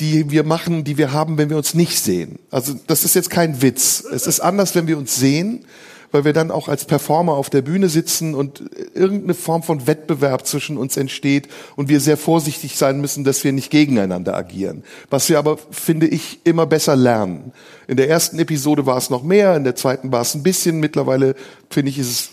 die 0.00 0.30
wir 0.30 0.44
machen, 0.44 0.84
die 0.84 0.98
wir 0.98 1.12
haben, 1.12 1.38
wenn 1.38 1.48
wir 1.48 1.56
uns 1.56 1.74
nicht 1.74 1.98
sehen. 1.98 2.38
Also 2.50 2.74
das 2.86 3.04
ist 3.04 3.14
jetzt 3.14 3.30
kein 3.30 3.62
Witz. 3.62 4.04
Es 4.04 4.26
ist 4.26 4.40
anders, 4.40 4.74
wenn 4.74 4.86
wir 4.86 4.98
uns 4.98 5.16
sehen, 5.16 5.64
weil 6.12 6.24
wir 6.24 6.32
dann 6.32 6.50
auch 6.50 6.68
als 6.68 6.84
Performer 6.84 7.32
auf 7.32 7.50
der 7.50 7.62
Bühne 7.62 7.88
sitzen 7.88 8.34
und 8.34 8.62
irgendeine 8.94 9.34
Form 9.34 9.62
von 9.62 9.86
Wettbewerb 9.86 10.46
zwischen 10.46 10.76
uns 10.76 10.96
entsteht 10.96 11.48
und 11.76 11.88
wir 11.88 12.00
sehr 12.00 12.16
vorsichtig 12.16 12.76
sein 12.76 13.00
müssen, 13.00 13.24
dass 13.24 13.44
wir 13.44 13.52
nicht 13.52 13.70
gegeneinander 13.70 14.36
agieren. 14.36 14.84
Was 15.08 15.28
wir 15.28 15.38
aber, 15.38 15.58
finde 15.70 16.06
ich, 16.06 16.40
immer 16.44 16.66
besser 16.66 16.96
lernen. 16.96 17.52
In 17.86 17.96
der 17.96 18.08
ersten 18.08 18.38
Episode 18.38 18.86
war 18.86 18.96
es 18.96 19.10
noch 19.10 19.22
mehr, 19.22 19.56
in 19.56 19.64
der 19.64 19.76
zweiten 19.76 20.12
war 20.12 20.22
es 20.22 20.34
ein 20.34 20.42
bisschen. 20.42 20.80
Mittlerweile, 20.80 21.34
finde 21.68 21.90
ich, 21.90 21.98
ist 21.98 22.10
es 22.10 22.30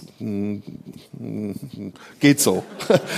geht 2.20 2.40
so. 2.40 2.64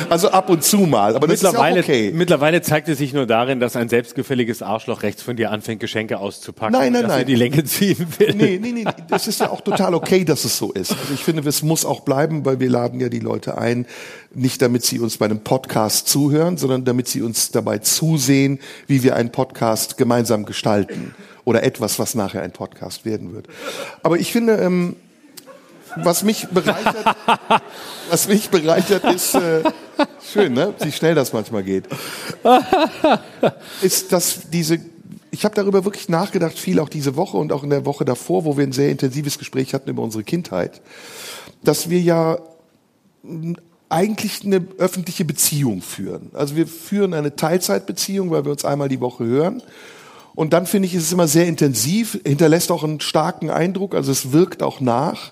Also 0.10 0.30
ab 0.32 0.50
und 0.50 0.64
zu 0.64 0.80
mal, 0.80 1.16
aber 1.16 1.28
das 1.28 1.42
Mittlerweile, 1.42 1.82
ist 1.82 1.88
ja 1.88 1.94
okay. 1.94 2.12
mittlerweile 2.14 2.62
zeigt 2.62 2.90
es 2.90 2.98
sich 2.98 3.14
nur 3.14 3.28
darin, 3.28 3.60
dass 3.60 3.76
ein 3.76 3.90
selbstgefälliges 3.90 4.62
Arschloch 4.62 5.04
rechts 5.04 5.22
von 5.22 5.36
dir 5.36 5.52
anfängt, 5.52 5.80
Geschenke 5.80 6.18
auszupacken. 6.18 6.74
Nein, 6.74 6.94
nein, 6.94 7.06
nein. 7.08 7.26
die 7.26 7.36
Länge 7.36 7.64
ziehen 7.64 8.08
will. 8.18 8.34
Nee, 8.34 8.60
nee, 8.62 8.72
nee, 8.72 8.86
das 9.08 9.28
ist 9.28 9.40
ja 9.40 9.50
auch 9.50 9.62
total 9.62 9.94
okay, 9.94 10.26
dass 10.26 10.46
es 10.46 10.58
so 10.58 10.72
ist. 10.72 10.92
Also 10.92 11.14
ich 11.14 11.24
finde, 11.24 11.48
es 11.48 11.64
muss 11.64 11.86
auch 11.86 12.02
bleiben, 12.02 12.46
weil 12.46 12.60
wir 12.60 12.70
laden 12.70 13.00
ja 13.00 13.10
die 13.10 13.20
Leute 13.20 13.58
ein, 13.58 13.86
nicht 14.34 14.62
damit 14.62 14.84
sie 14.84 15.00
uns 15.00 15.18
bei 15.18 15.26
einem 15.26 15.42
Podcast 15.42 16.08
zuhören, 16.08 16.58
sondern 16.58 16.86
damit 16.86 17.08
sie 17.08 17.22
uns 17.22 17.52
dabei 17.52 17.78
zusehen, 17.78 18.60
wie 18.88 19.04
wir 19.04 19.16
einen 19.16 19.32
Podcast 19.32 19.98
gemeinsam 19.98 20.46
gestalten. 20.46 21.14
Oder 21.46 21.64
etwas, 21.64 22.00
was 22.00 22.16
nachher 22.16 22.42
ein 22.42 22.52
Podcast 22.52 23.06
werden 23.06 23.34
wird. 23.34 23.48
Aber 24.04 24.20
ich 24.20 24.32
finde, 24.32 24.58
ähm, 24.58 24.96
was 25.98 26.24
mich 26.24 26.48
bereichert, 26.49 27.16
was 28.10 28.28
mich 28.28 28.49
bereichert 28.49 29.03
ist, 29.06 29.36
äh, 29.36 29.64
schön, 30.32 30.53
ne? 30.53 30.74
Wie 30.80 30.91
schnell 30.91 31.16
das 31.16 31.34
manchmal 31.34 31.64
geht, 31.64 31.86
ist, 33.82 34.11
dass 34.11 34.49
diese, 34.49 34.80
ich 35.32 35.45
habe 35.45 35.56
darüber 35.56 35.86
wirklich 35.86 36.10
nachgedacht, 36.10 36.57
viel 36.57 36.80
auch 36.80 36.90
diese 36.90 37.16
Woche 37.16 37.38
und 37.38 37.52
auch 37.52 37.64
in 37.64 37.70
der 37.70 37.86
Woche 37.86 38.06
davor, 38.06 38.45
wo 38.45 38.57
wir 38.57 38.66
ein 38.66 38.72
sehr 38.72 38.90
intensives 38.90 39.38
Gespräch 39.38 39.74
hatten 39.74 39.90
über 39.90 40.03
unsere 40.03 40.24
Kindheit, 40.24 40.82
dass 41.64 41.90
wir 41.90 41.99
ja 41.99 42.40
eigentlich 43.90 44.45
eine 44.45 44.66
öffentliche 44.78 45.26
Beziehung 45.26 45.82
führen. 45.82 46.30
Also 46.34 46.56
wir 46.56 46.68
führen 46.68 47.14
eine 47.14 47.36
Teilzeitbeziehung, 47.36 48.30
weil 48.30 48.45
wir 48.45 48.52
uns 48.52 48.64
einmal 48.64 48.88
die 48.88 49.02
Woche 49.02 49.26
hören. 49.26 49.64
Und 50.36 50.53
dann 50.53 50.68
finde 50.68 50.88
ich, 50.88 50.95
ist 50.95 51.03
es 51.03 51.11
immer 51.11 51.28
sehr 51.28 51.48
intensiv, 51.48 52.20
hinterlässt 52.26 52.72
auch 52.72 52.84
einen 52.84 53.02
starken 53.02 53.49
Eindruck, 53.49 53.95
also 53.95 54.11
es 54.11 54.32
wirkt 54.32 54.64
auch 54.64 54.80
nach. 54.80 55.32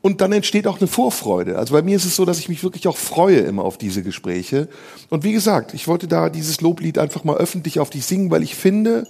Und 0.00 0.20
dann 0.20 0.32
entsteht 0.32 0.66
auch 0.66 0.78
eine 0.78 0.86
Vorfreude. 0.86 1.58
Also 1.58 1.74
bei 1.74 1.82
mir 1.82 1.96
ist 1.96 2.04
es 2.04 2.14
so, 2.14 2.24
dass 2.24 2.38
ich 2.38 2.48
mich 2.48 2.62
wirklich 2.62 2.86
auch 2.86 2.96
freue 2.96 3.38
immer 3.38 3.64
auf 3.64 3.78
diese 3.78 4.02
Gespräche. 4.02 4.68
Und 5.10 5.24
wie 5.24 5.32
gesagt, 5.32 5.74
ich 5.74 5.88
wollte 5.88 6.06
da 6.06 6.30
dieses 6.30 6.60
Loblied 6.60 6.98
einfach 6.98 7.24
mal 7.24 7.36
öffentlich 7.36 7.80
auf 7.80 7.90
dich 7.90 8.06
singen, 8.06 8.30
weil 8.30 8.42
ich 8.42 8.54
finde, 8.54 9.08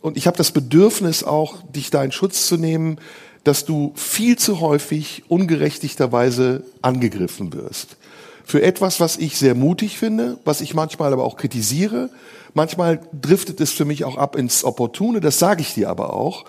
und 0.00 0.16
ich 0.16 0.26
habe 0.26 0.38
das 0.38 0.52
Bedürfnis 0.52 1.22
auch, 1.22 1.62
dich 1.70 1.90
da 1.90 2.02
in 2.02 2.12
Schutz 2.12 2.46
zu 2.46 2.56
nehmen, 2.56 2.98
dass 3.44 3.64
du 3.64 3.92
viel 3.94 4.36
zu 4.36 4.60
häufig 4.60 5.24
ungerechtigterweise 5.28 6.64
angegriffen 6.82 7.52
wirst. 7.52 7.96
Für 8.44 8.62
etwas, 8.62 9.00
was 9.00 9.18
ich 9.18 9.36
sehr 9.36 9.54
mutig 9.54 9.98
finde, 9.98 10.38
was 10.44 10.62
ich 10.62 10.72
manchmal 10.72 11.12
aber 11.12 11.24
auch 11.24 11.36
kritisiere. 11.36 12.08
Manchmal 12.54 13.00
driftet 13.12 13.60
es 13.60 13.72
für 13.72 13.84
mich 13.84 14.04
auch 14.04 14.16
ab 14.16 14.36
ins 14.36 14.64
Opportune, 14.64 15.20
das 15.20 15.38
sage 15.38 15.60
ich 15.60 15.74
dir 15.74 15.90
aber 15.90 16.14
auch. 16.14 16.46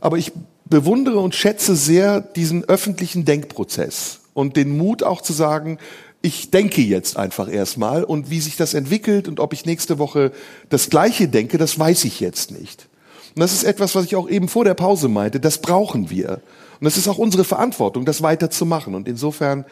Aber 0.00 0.18
ich 0.18 0.32
bewundere 0.70 1.18
und 1.18 1.34
schätze 1.34 1.76
sehr 1.76 2.20
diesen 2.20 2.64
öffentlichen 2.64 3.24
Denkprozess 3.24 4.20
und 4.34 4.56
den 4.56 4.76
Mut 4.76 5.02
auch 5.02 5.22
zu 5.22 5.32
sagen, 5.32 5.78
ich 6.20 6.50
denke 6.50 6.82
jetzt 6.82 7.16
einfach 7.16 7.48
erstmal 7.48 8.04
und 8.04 8.30
wie 8.30 8.40
sich 8.40 8.56
das 8.56 8.74
entwickelt 8.74 9.28
und 9.28 9.40
ob 9.40 9.52
ich 9.52 9.66
nächste 9.66 9.98
Woche 9.98 10.32
das 10.68 10.90
Gleiche 10.90 11.28
denke, 11.28 11.58
das 11.58 11.78
weiß 11.78 12.04
ich 12.04 12.20
jetzt 12.20 12.50
nicht. 12.50 12.88
Und 13.34 13.40
das 13.40 13.52
ist 13.52 13.64
etwas, 13.64 13.94
was 13.94 14.04
ich 14.04 14.16
auch 14.16 14.28
eben 14.28 14.48
vor 14.48 14.64
der 14.64 14.74
Pause 14.74 15.08
meinte, 15.08 15.38
das 15.38 15.58
brauchen 15.58 16.10
wir. 16.10 16.40
Und 16.80 16.84
das 16.84 16.96
ist 16.96 17.08
auch 17.08 17.18
unsere 17.18 17.44
Verantwortung, 17.44 18.04
das 18.04 18.22
weiterzumachen. 18.22 18.94
Und 18.94 19.06
insofern 19.06 19.64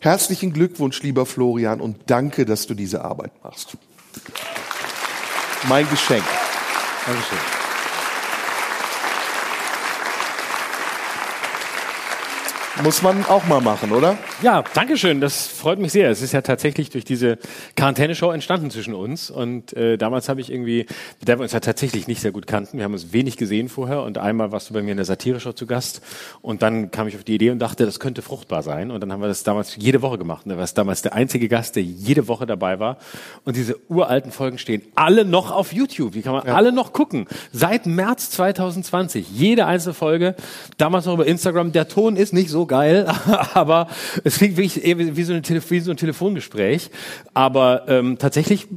herzlichen 0.00 0.52
Glückwunsch, 0.52 1.02
lieber 1.02 1.26
Florian, 1.26 1.80
und 1.80 1.96
danke, 2.06 2.44
dass 2.44 2.66
du 2.66 2.74
diese 2.74 3.04
Arbeit 3.04 3.32
machst. 3.44 3.76
mein 5.68 5.88
Geschenk. 5.88 6.24
Dankeschön. 7.06 7.63
Muss 12.82 13.02
man 13.02 13.24
auch 13.26 13.46
mal 13.46 13.60
machen, 13.60 13.92
oder? 13.92 14.18
Ja, 14.42 14.64
Dankeschön. 14.74 15.20
Das 15.20 15.46
freut 15.46 15.78
mich 15.78 15.92
sehr. 15.92 16.10
Es 16.10 16.22
ist 16.22 16.32
ja 16.32 16.42
tatsächlich 16.42 16.90
durch 16.90 17.04
diese 17.04 17.38
Quarantäne-Show 17.76 18.32
entstanden 18.32 18.68
zwischen 18.68 18.94
uns. 18.94 19.30
Und 19.30 19.72
äh, 19.74 19.96
damals 19.96 20.28
habe 20.28 20.40
ich 20.40 20.50
irgendwie, 20.50 20.86
der 21.24 21.38
wir 21.38 21.44
uns 21.44 21.52
ja 21.52 21.60
tatsächlich 21.60 22.08
nicht 22.08 22.20
sehr 22.20 22.32
gut 22.32 22.48
kannten. 22.48 22.78
Wir 22.78 22.84
haben 22.84 22.92
uns 22.92 23.12
wenig 23.12 23.36
gesehen 23.36 23.68
vorher. 23.68 24.02
Und 24.02 24.18
einmal 24.18 24.50
warst 24.50 24.70
du 24.70 24.74
bei 24.74 24.82
mir 24.82 24.90
in 24.90 24.96
der 24.96 25.06
Satire-Show 25.06 25.52
zu 25.52 25.66
Gast. 25.66 26.02
Und 26.42 26.62
dann 26.62 26.90
kam 26.90 27.06
ich 27.06 27.14
auf 27.14 27.22
die 27.22 27.36
Idee 27.36 27.50
und 27.50 27.60
dachte, 27.60 27.86
das 27.86 28.00
könnte 28.00 28.22
fruchtbar 28.22 28.64
sein. 28.64 28.90
Und 28.90 29.00
dann 29.00 29.12
haben 29.12 29.20
wir 29.20 29.28
das 29.28 29.44
damals 29.44 29.76
jede 29.76 30.02
Woche 30.02 30.18
gemacht. 30.18 30.42
Da 30.44 30.56
war 30.56 30.64
es 30.64 30.74
damals 30.74 31.00
der 31.02 31.12
einzige 31.12 31.46
Gast, 31.46 31.76
der 31.76 31.84
jede 31.84 32.26
Woche 32.26 32.44
dabei 32.44 32.80
war. 32.80 32.98
Und 33.44 33.54
diese 33.54 33.78
uralten 33.88 34.32
Folgen 34.32 34.58
stehen 34.58 34.82
alle 34.96 35.24
noch 35.24 35.52
auf 35.52 35.72
YouTube. 35.72 36.14
Die 36.14 36.22
kann 36.22 36.32
man 36.32 36.48
alle 36.48 36.72
noch 36.72 36.92
gucken. 36.92 37.28
Seit 37.52 37.86
März 37.86 38.30
2020. 38.30 39.30
Jede 39.30 39.66
einzelne 39.66 39.94
Folge. 39.94 40.34
Damals 40.76 41.06
noch 41.06 41.14
über 41.14 41.26
Instagram. 41.26 41.70
Der 41.70 41.86
Ton 41.86 42.16
ist 42.16 42.32
nicht 42.32 42.50
so 42.50 42.63
geil, 42.66 43.06
aber 43.54 43.88
es 44.22 44.38
klingt 44.38 44.56
wirklich 44.56 44.84
wie 44.84 45.24
so, 45.24 45.34
wie 45.34 45.80
so 45.80 45.90
ein 45.90 45.96
Telefongespräch. 45.96 46.90
Aber 47.32 47.84
ähm, 47.88 48.18
tatsächlich 48.18 48.68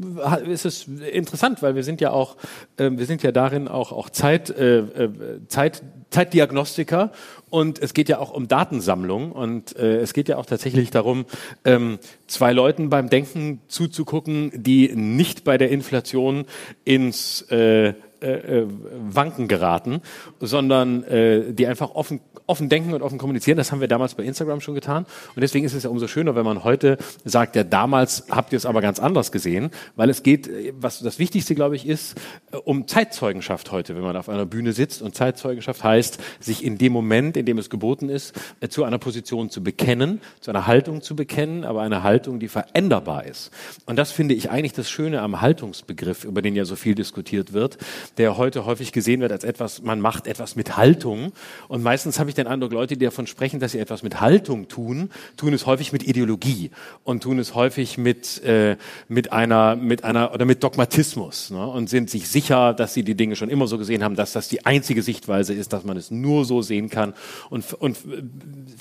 ist 0.47 0.65
es 0.65 0.87
interessant, 0.87 1.61
weil 1.61 1.75
wir 1.75 1.83
sind 1.83 2.01
ja 2.01 2.11
auch, 2.11 2.37
äh, 2.77 2.89
wir 2.91 3.05
sind 3.05 3.23
ja 3.23 3.31
darin 3.31 3.67
auch, 3.67 3.91
auch 3.91 4.09
Zeit, 4.09 4.49
äh, 4.49 4.79
äh, 4.79 5.09
Zeit, 5.47 5.83
Zeitdiagnostiker 6.09 7.11
und 7.49 7.79
es 7.79 7.93
geht 7.93 8.09
ja 8.09 8.19
auch 8.19 8.31
um 8.31 8.47
Datensammlung 8.47 9.31
und 9.31 9.75
äh, 9.77 9.97
es 9.97 10.13
geht 10.13 10.29
ja 10.29 10.37
auch 10.37 10.45
tatsächlich 10.45 10.89
darum, 10.89 11.25
ähm, 11.65 11.99
zwei 12.27 12.53
Leuten 12.53 12.89
beim 12.89 13.09
Denken 13.09 13.61
zuzugucken, 13.67 14.51
die 14.53 14.95
nicht 14.95 15.43
bei 15.43 15.57
der 15.57 15.69
Inflation 15.69 16.45
ins 16.85 17.41
äh, 17.43 17.93
äh, 18.21 18.61
äh, 18.61 18.67
Wanken 19.09 19.47
geraten, 19.47 20.01
sondern 20.39 21.03
äh, 21.03 21.53
die 21.53 21.67
einfach 21.67 21.91
offen, 21.93 22.19
offen 22.47 22.67
denken 22.67 22.93
und 22.93 23.01
offen 23.03 23.17
kommunizieren. 23.17 23.57
Das 23.57 23.71
haben 23.71 23.79
wir 23.79 23.87
damals 23.87 24.15
bei 24.15 24.23
Instagram 24.23 24.59
schon 24.61 24.73
getan. 24.73 25.05
Und 25.35 25.41
deswegen 25.41 25.65
ist 25.65 25.73
es 25.73 25.83
ja 25.83 25.89
umso 25.89 26.07
schöner, 26.07 26.35
wenn 26.35 26.45
man 26.45 26.63
heute 26.63 26.97
sagt, 27.25 27.55
ja, 27.55 27.63
damals 27.63 28.25
habt 28.31 28.53
ihr 28.53 28.57
es 28.57 28.65
aber 28.65 28.81
ganz 28.81 28.99
anders 28.99 29.31
gesehen, 29.31 29.69
weil 29.95 30.09
es 30.09 30.23
geht, 30.23 30.49
was 30.79 30.99
das 30.99 31.19
Wichtigste, 31.19 31.53
glaube 31.53 31.75
ich, 31.75 31.87
ist, 31.87 32.15
äh, 32.51 32.57
um 32.57 32.87
Zeitzeugenschaft 32.87 33.71
heute, 33.71 33.95
wenn 33.95 34.03
man 34.03 34.17
auf 34.17 34.29
einer 34.29 34.45
Bühne 34.45 34.73
sitzt. 34.73 35.01
Und 35.01 35.13
Zeitzeugenschaft 35.13 35.83
heißt, 35.83 36.19
sich 36.39 36.63
in 36.63 36.77
dem 36.77 36.93
Moment, 36.93 37.37
in 37.37 37.45
dem 37.45 37.57
es 37.57 37.69
geboten 37.69 38.09
ist, 38.09 38.33
äh, 38.61 38.67
zu 38.67 38.83
einer 38.83 38.97
Position 38.97 39.49
zu 39.49 39.61
bekennen, 39.61 40.21
zu 40.41 40.51
einer 40.51 40.65
Haltung 40.65 41.01
zu 41.01 41.15
bekennen, 41.15 41.63
aber 41.65 41.81
eine 41.81 42.03
Haltung, 42.03 42.39
die 42.39 42.47
veränderbar 42.47 43.25
ist. 43.25 43.51
Und 43.85 43.97
das 43.97 44.11
finde 44.11 44.33
ich 44.33 44.49
eigentlich 44.49 44.73
das 44.73 44.89
Schöne 44.89 45.21
am 45.21 45.41
Haltungsbegriff, 45.41 46.23
über 46.23 46.41
den 46.41 46.55
ja 46.55 46.65
so 46.65 46.75
viel 46.75 46.95
diskutiert 46.95 47.53
wird, 47.53 47.77
der 48.17 48.37
heute 48.37 48.65
häufig 48.65 48.91
gesehen 48.91 49.21
wird 49.21 49.31
als 49.31 49.43
etwas, 49.43 49.81
man 49.81 49.99
macht 49.99 50.27
etwas 50.27 50.55
mit 50.55 50.77
Haltung. 50.77 51.33
Und 51.67 51.83
meistens 51.83 52.19
habe 52.19 52.29
ich 52.29 52.35
den 52.35 52.47
Eindruck, 52.47 52.71
Leute, 52.71 52.97
die 52.97 53.05
davon 53.05 53.27
sprechen, 53.27 53.59
dass 53.59 53.73
sie 53.73 53.79
etwas 53.79 54.03
mit 54.03 54.21
Haltung 54.21 54.67
tun, 54.67 55.09
tun 55.35 55.53
es 55.53 55.65
häufig 55.65 55.91
mit 55.91 56.07
Ideologie 56.07 56.71
und 57.03 57.23
tun 57.23 57.39
es 57.39 57.55
häufig 57.55 57.97
mit, 57.97 58.43
äh, 58.43 58.77
mit 59.07 59.31
einer, 59.31 59.75
mit 59.75 60.03
einer, 60.03 60.33
oder 60.33 60.45
mit 60.45 60.63
Dogmatismus, 60.63 61.51
ne? 61.51 61.67
und 61.67 61.89
sind 61.89 62.09
sich 62.09 62.27
sicher, 62.27 62.73
dass 62.73 62.93
sie 62.93 63.03
die 63.03 63.15
Dinge 63.15 63.35
schon 63.35 63.49
immer 63.49 63.67
so 63.67 63.77
gesehen 63.77 64.03
haben, 64.03 64.15
dass 64.15 64.31
das 64.31 64.47
die 64.47 64.65
einzige 64.65 65.01
Sichtweise 65.01 65.53
ist, 65.53 65.73
dass 65.73 65.83
man 65.83 65.97
es 65.97 66.11
nur 66.11 66.45
so 66.45 66.61
sehen 66.61 66.89
kann 66.89 67.13
und, 67.49 67.73
und 67.73 67.97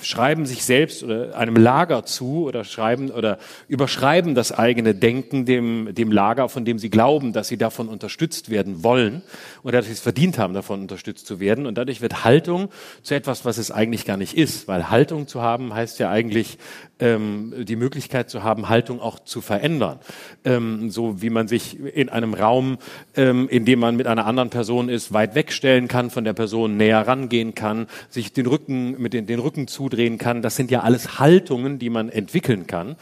schreiben 0.01 0.45
sich 0.45 0.63
selbst 0.63 1.03
oder 1.03 1.37
einem 1.37 1.55
Lager 1.55 2.05
zu 2.05 2.45
oder 2.45 2.63
schreiben 2.63 3.11
oder 3.11 3.37
überschreiben 3.67 4.35
das 4.35 4.51
eigene 4.51 4.95
Denken 4.95 5.45
dem, 5.45 5.93
dem 5.93 6.11
Lager, 6.11 6.49
von 6.49 6.65
dem 6.65 6.79
sie 6.79 6.89
glauben, 6.89 7.33
dass 7.33 7.47
sie 7.47 7.57
davon 7.57 7.89
unterstützt 7.89 8.49
werden 8.49 8.83
wollen 8.83 9.16
und 9.63 9.73
dadurch 9.73 9.91
es 9.91 9.99
verdient 9.99 10.37
haben, 10.37 10.53
davon 10.53 10.81
unterstützt 10.81 11.27
zu 11.27 11.39
werden. 11.39 11.65
Und 11.65 11.77
dadurch 11.77 12.01
wird 12.01 12.23
Haltung 12.23 12.69
zu 13.01 13.15
etwas, 13.15 13.45
was 13.45 13.57
es 13.57 13.71
eigentlich 13.71 14.05
gar 14.05 14.17
nicht 14.17 14.37
ist, 14.37 14.67
weil 14.67 14.89
Haltung 14.89 15.27
zu 15.27 15.41
haben 15.41 15.73
heißt 15.73 15.99
ja 15.99 16.09
eigentlich 16.09 16.57
ähm, 16.99 17.53
die 17.57 17.75
Möglichkeit 17.75 18.29
zu 18.29 18.43
haben, 18.43 18.69
Haltung 18.69 18.99
auch 18.99 19.19
zu 19.19 19.41
verändern. 19.41 19.99
Ähm, 20.43 20.89
so 20.89 21.21
wie 21.21 21.29
man 21.29 21.47
sich 21.47 21.79
in 21.79 22.09
einem 22.09 22.33
Raum, 22.33 22.77
ähm, 23.15 23.47
in 23.49 23.65
dem 23.65 23.79
man 23.79 23.95
mit 23.95 24.07
einer 24.07 24.25
anderen 24.25 24.49
Person 24.49 24.89
ist, 24.89 25.13
weit 25.13 25.35
wegstellen 25.35 25.87
kann, 25.87 26.09
von 26.09 26.23
der 26.23 26.33
Person 26.33 26.77
näher 26.77 27.07
rangehen 27.07 27.55
kann, 27.55 27.87
sich 28.09 28.33
den 28.33 28.47
Rücken 28.47 28.99
mit 28.99 29.13
den, 29.13 29.25
den 29.27 29.39
Rücken 29.39 29.67
zudrehen 29.67 30.17
kann. 30.17 30.41
Das 30.41 30.55
sind 30.55 30.71
ja 30.71 30.81
alles 30.81 31.19
Haltungen, 31.19 31.79
die 31.79 31.89
man 31.89 32.09
entwickeln 32.09 32.67
kann. 32.67 32.95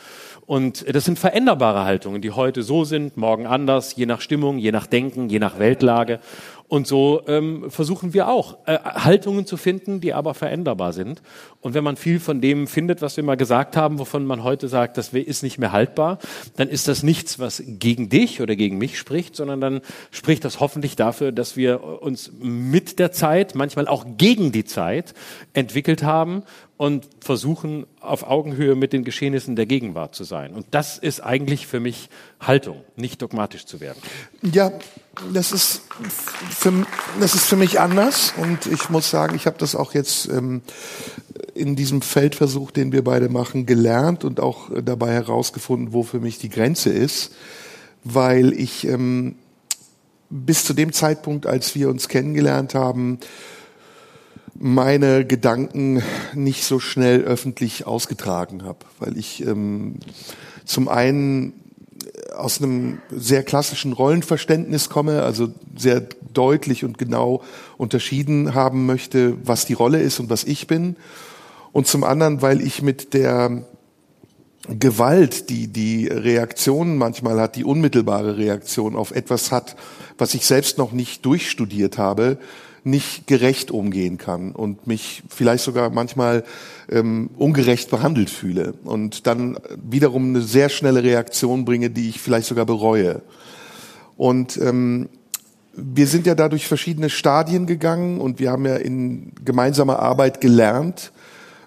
Und 0.46 0.86
das 0.94 1.06
sind 1.06 1.18
veränderbare 1.18 1.86
Haltungen, 1.86 2.22
die 2.22 2.32
heute 2.32 2.62
so 2.62 2.84
sind, 2.84 3.18
morgen 3.18 3.48
anders, 3.48 3.96
je 3.96 4.06
nach 4.06 4.22
Stimmung, 4.22 4.60
je 4.60 4.72
nach 4.72 4.86
Denken, 4.86 5.28
je 5.30 5.40
nach 5.40 5.58
Weltlage. 5.58 6.20
Und 6.68 6.88
so 6.88 7.22
ähm, 7.28 7.70
versuchen 7.70 8.14
wir 8.16 8.28
auch 8.28 8.58
äh, 8.66 8.80
Haltungen 8.80 9.46
zu 9.46 9.56
finden, 9.56 10.02
die 10.02 10.14
aber 10.14 10.34
veränderbar 10.34 10.94
sind. 10.94 11.22
Und 11.62 11.76
wenn 11.76 11.84
man 11.84 11.96
viel 11.96 12.20
von 12.20 12.42
dem 12.42 12.66
findet, 12.66 13.04
was 13.04 13.18
wir 13.18 13.24
mal 13.24 13.38
gesagt 13.38 13.78
haben, 13.78 14.00
wovon 14.00 14.26
man 14.26 14.44
heute 14.44 14.68
sagt, 14.68 14.98
das 14.98 15.10
ist 15.10 15.44
nicht 15.44 15.60
mehr 15.60 15.72
haltbar, 15.72 16.18
dann 16.58 16.68
ist 16.68 16.88
das 16.88 17.04
nichts, 17.04 17.38
was 17.38 17.64
gegen 17.66 18.10
dich 18.10 18.42
oder 18.42 18.56
gegen 18.56 18.80
mich 18.80 18.98
spricht, 18.98 19.36
sondern 19.36 19.62
dann 19.62 19.82
spricht 20.10 20.44
das 20.44 20.60
hoffentlich 20.60 20.96
dafür, 20.96 21.32
dass 21.32 21.56
wir 21.56 22.02
uns 22.02 22.32
mit 22.40 22.98
der 22.98 23.12
Zeit, 23.12 23.54
manchmal 23.54 23.88
auch 23.88 24.06
gegen 24.18 24.52
die 24.52 24.66
Zeit 24.66 25.14
entwickelt 25.54 26.02
haben 26.02 26.44
und 26.78 27.08
versuchen, 27.22 27.86
auf 28.02 28.24
Augenhöhe 28.24 28.76
mit 28.76 28.92
den 28.92 29.06
Geschehnissen 29.06 29.56
der 29.56 29.66
Gegenwart 29.66 30.14
zu 30.14 30.26
sein. 30.26 30.54
Und 30.54 30.66
das 30.72 30.98
ist 30.98 31.22
eigentlich 31.22 31.68
für 31.68 31.80
mich 31.80 32.10
Haltung, 32.40 32.82
nicht 32.98 33.22
dogmatisch 33.22 33.66
zu 33.66 33.80
werden. 33.80 34.00
Ja, 34.42 34.72
das 35.34 35.54
ist 35.54 35.82
für, 36.50 36.86
das 37.20 37.34
ist 37.34 37.46
für 37.46 37.56
mich 37.56 37.80
anders 37.80 38.34
und 38.38 38.66
ich 38.66 38.90
muss 38.90 39.10
sagen, 39.10 39.36
ich 39.36 39.46
habe 39.46 39.58
das 39.58 39.76
auch 39.76 39.94
jetzt 39.94 40.28
ähm, 40.28 40.62
in 41.54 41.78
diesem 41.78 42.02
Feldversuch, 42.02 42.72
den 42.72 42.92
wir 42.92 43.04
beide 43.04 43.30
machen, 43.30 43.66
gelernt 43.66 44.26
und 44.26 44.42
auch 44.42 44.70
dabei 44.84 45.14
herausgefunden, 45.14 45.94
wo 45.94 46.04
für 46.04 46.20
mich 46.20 46.40
die 46.40 46.50
Grenze 46.50 46.90
ist, 46.90 47.34
weil 48.04 48.52
ich 48.52 48.86
ähm, 48.86 49.36
bis 50.30 50.66
zu 50.66 50.74
dem 50.74 50.92
Zeitpunkt, 50.92 51.48
als 51.48 51.76
wir 51.76 51.88
uns 51.90 52.10
kennengelernt 52.10 52.76
haben, 52.76 53.20
meine 54.58 55.26
Gedanken 55.26 56.02
nicht 56.34 56.64
so 56.64 56.80
schnell 56.80 57.22
öffentlich 57.22 57.86
ausgetragen 57.86 58.64
habe, 58.64 58.80
weil 59.00 59.18
ich 59.18 59.46
ähm, 59.46 59.96
zum 60.64 60.88
einen 60.88 61.54
aus 62.36 62.62
einem 62.62 63.00
sehr 63.12 63.44
klassischen 63.44 63.94
Rollenverständnis 63.94 64.90
komme, 64.90 65.24
also 65.24 65.50
sehr 65.76 66.04
deutlich 66.34 66.84
und 66.84 66.98
genau 66.98 67.44
unterschieden 67.78 68.54
haben 68.54 68.86
möchte, 68.86 69.36
was 69.46 69.66
die 69.66 69.74
Rolle 69.74 70.00
ist 70.02 70.20
und 70.20 70.30
was 70.30 70.44
ich 70.44 70.68
bin. 70.68 70.96
Und 71.72 71.88
zum 71.88 72.04
anderen, 72.04 72.42
weil 72.42 72.62
ich 72.62 72.82
mit 72.82 73.14
der 73.14 73.66
Gewalt, 74.68 75.50
die 75.50 75.68
die 75.68 76.08
Reaktion 76.08 76.98
manchmal 76.98 77.40
hat, 77.40 77.56
die 77.56 77.64
unmittelbare 77.64 78.38
Reaktion 78.38 78.96
auf 78.96 79.12
etwas 79.12 79.52
hat, 79.52 79.76
was 80.18 80.34
ich 80.34 80.46
selbst 80.46 80.78
noch 80.78 80.92
nicht 80.92 81.26
durchstudiert 81.26 81.98
habe, 81.98 82.38
nicht 82.86 83.26
gerecht 83.26 83.72
umgehen 83.72 84.18
kann 84.18 84.52
und 84.52 84.86
mich 84.86 85.24
vielleicht 85.28 85.64
sogar 85.64 85.90
manchmal 85.90 86.44
ähm, 86.90 87.32
ungerecht 87.36 87.90
behandelt 87.90 88.30
fühle 88.30 88.76
und 88.84 89.26
dann 89.26 89.58
wiederum 89.90 90.30
eine 90.30 90.42
sehr 90.42 90.70
schnelle 90.70 91.04
Reaktion 91.04 91.66
bringe, 91.66 91.90
die 91.90 92.10
ich 92.10 92.22
vielleicht 92.22 92.48
sogar 92.48 92.66
bereue. 92.66 93.24
Und 94.18 94.58
ähm, 94.58 95.10
wir 95.74 96.06
sind 96.06 96.28
ja 96.28 96.36
da 96.36 96.48
durch 96.48 96.68
verschiedene 96.68 97.10
Stadien 97.10 97.66
gegangen 97.66 98.22
und 98.22 98.40
wir 98.40 98.52
haben 98.52 98.66
ja 98.66 98.76
in 98.76 99.32
gemeinsamer 99.44 100.00
Arbeit 100.00 100.40
gelernt, 100.40 101.12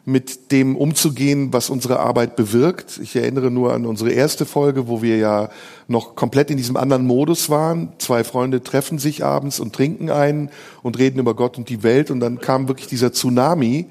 mit 0.09 0.53
dem 0.53 0.75
umzugehen, 0.75 1.53
was 1.53 1.69
unsere 1.69 2.01
Arbeit 2.01 2.35
bewirkt. 2.35 2.99
Ich 3.03 3.15
erinnere 3.15 3.51
nur 3.51 3.75
an 3.75 3.85
unsere 3.85 4.11
erste 4.11 4.47
Folge, 4.47 4.89
wo 4.89 5.03
wir 5.03 5.19
ja 5.19 5.51
noch 5.87 6.15
komplett 6.17 6.51
in 6.51 6.57
diesem 6.57 6.79
anderen 6.79 7.07
Modus 7.07 7.51
waren. 7.51 7.93
Zwei 7.99 8.25
Freunde 8.25 8.63
treffen 8.63 8.99
sich 8.99 9.23
abends 9.23 9.61
und 9.61 9.75
trinken 9.75 10.09
ein 10.09 10.51
und 10.83 10.99
reden 10.99 11.19
über 11.19 11.35
Gott 11.35 11.59
und 11.59 11.69
die 11.69 11.83
Welt 11.83 12.11
und 12.11 12.21
dann 12.21 12.41
kam 12.41 12.69
wirklich 12.69 12.87
dieser 12.87 13.13
Tsunami 13.13 13.85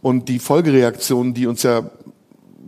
und 0.00 0.28
die 0.28 0.40
Folgereaktionen, 0.40 1.32
die 1.32 1.46
uns 1.46 1.62
ja 1.62 1.84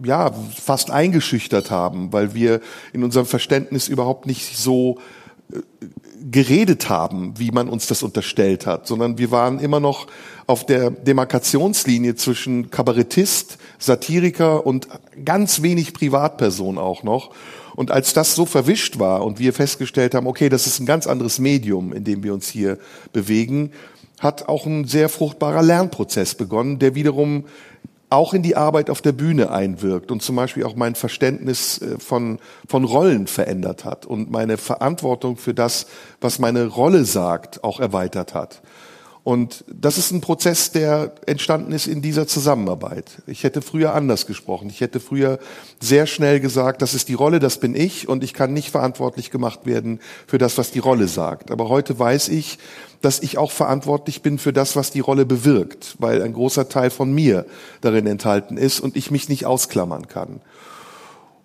ja 0.05 0.33
fast 0.33 0.93
eingeschüchtert 0.93 1.73
haben, 1.73 2.13
weil 2.13 2.33
wir 2.35 2.61
in 2.93 3.03
unserem 3.03 3.27
Verständnis 3.27 3.89
überhaupt 3.89 4.27
nicht 4.27 4.57
so 4.57 4.99
geredet 6.31 6.89
haben, 6.89 7.35
wie 7.39 7.51
man 7.51 7.69
uns 7.69 7.87
das 7.87 8.03
unterstellt 8.03 8.67
hat, 8.67 8.87
sondern 8.87 9.19
wir 9.19 9.31
waren 9.31 9.59
immer 9.59 9.81
noch 9.81 10.07
auf 10.47 10.67
der 10.67 10.91
Demarkationslinie 10.91 12.15
zwischen 12.15 12.71
Kabarettist, 12.71 13.59
Satiriker 13.79 14.67
und 14.67 14.89
ganz 15.25 15.63
wenig 15.63 15.93
Privatperson 15.93 16.79
auch 16.79 17.03
noch. 17.03 17.31
Und 17.77 17.91
als 17.91 18.15
das 18.15 18.35
so 18.35 18.47
verwischt 18.47 18.99
war 18.99 19.25
und 19.25 19.39
wir 19.39 19.53
festgestellt 19.53 20.15
haben, 20.15 20.27
okay, 20.27 20.49
das 20.49 20.67
ist 20.67 20.81
ein 20.81 20.87
ganz 20.87 21.07
anderes 21.07 21.39
Medium, 21.39 21.93
in 21.93 22.05
dem 22.05 22.23
wir 22.23 22.33
uns 22.33 22.49
hier 22.49 22.79
bewegen, 23.13 23.73
hat 24.21 24.49
auch 24.49 24.65
ein 24.65 24.87
sehr 24.87 25.09
fruchtbarer 25.09 25.63
Lernprozess 25.63 26.35
begonnen, 26.37 26.79
der 26.79 26.95
wiederum 26.95 27.45
auch 28.15 28.33
in 28.33 28.43
die 28.43 28.57
Arbeit 28.57 28.91
auf 28.91 29.03
der 29.03 29.13
Bühne 29.13 29.51
einwirkt 29.51 30.11
und 30.11 30.23
zum 30.23 30.37
Beispiel 30.37 30.65
auch 30.65 30.77
mein 30.77 30.95
Verständnis 30.95 31.83
äh, 31.83 31.99
von, 31.99 32.39
von 32.69 32.85
Rollen 32.85 33.27
verändert 33.27 33.85
hat 33.85 34.07
und 34.07 34.31
meine 34.31 34.57
Verantwortung 34.57 35.37
für 35.37 35.55
das, 35.55 35.87
was 36.21 36.39
meine 36.39 36.67
Rolle 36.67 37.05
sagt, 37.05 37.65
auch 37.65 37.81
erweitert 37.81 38.35
hat. 38.35 38.63
Und 39.25 39.65
das 39.67 39.97
ist 39.97 40.11
ein 40.11 40.21
Prozess, 40.21 40.71
der 40.71 41.15
entstanden 41.25 41.73
ist 41.73 41.87
in 41.87 42.03
dieser 42.03 42.27
Zusammenarbeit. 42.27 43.23
Ich 43.27 43.43
hätte 43.43 43.63
früher 43.63 43.95
anders 43.95 44.27
gesprochen. 44.27 44.69
Ich 44.69 44.83
hätte 44.83 45.01
früher 45.01 45.39
sehr 45.81 46.07
schnell 46.07 46.41
gesagt, 46.41 46.83
das 46.83 46.93
ist 46.93 47.09
die 47.09 47.15
Rolle, 47.15 47.41
das 47.41 47.57
bin 47.57 47.75
ich 47.75 48.07
und 48.07 48.23
ich 48.23 48.35
kann 48.35 48.53
nicht 48.53 48.71
verantwortlich 48.71 49.31
gemacht 49.31 49.61
werden 49.65 49.99
für 50.27 50.37
das, 50.37 50.59
was 50.59 50.73
die 50.73 50.79
Rolle 50.79 51.09
sagt. 51.09 51.51
Aber 51.51 51.71
heute 51.71 51.99
weiß 51.99 52.29
ich, 52.29 52.59
dass 53.01 53.21
ich 53.21 53.39
auch 53.39 53.51
verantwortlich 53.51 54.21
bin 54.21 54.37
für 54.37 54.53
das, 54.53 54.77
was 54.77 54.91
die 54.91 55.01
Rolle 55.01 55.25
bewirkt, 55.25 55.97
weil 55.99 56.23
ein 56.23 56.35
großer 56.35 56.69
Teil 56.69 56.91
von 56.91 57.11
mir 57.11 57.47
darin 57.81 58.07
enthalten 58.07 58.59
ist 58.59 58.81
und 58.81 58.95
ich 58.95 59.11
mich 59.11 59.31
nicht 59.31 59.47
ausklammern 59.47 60.07
kann. 60.07 60.43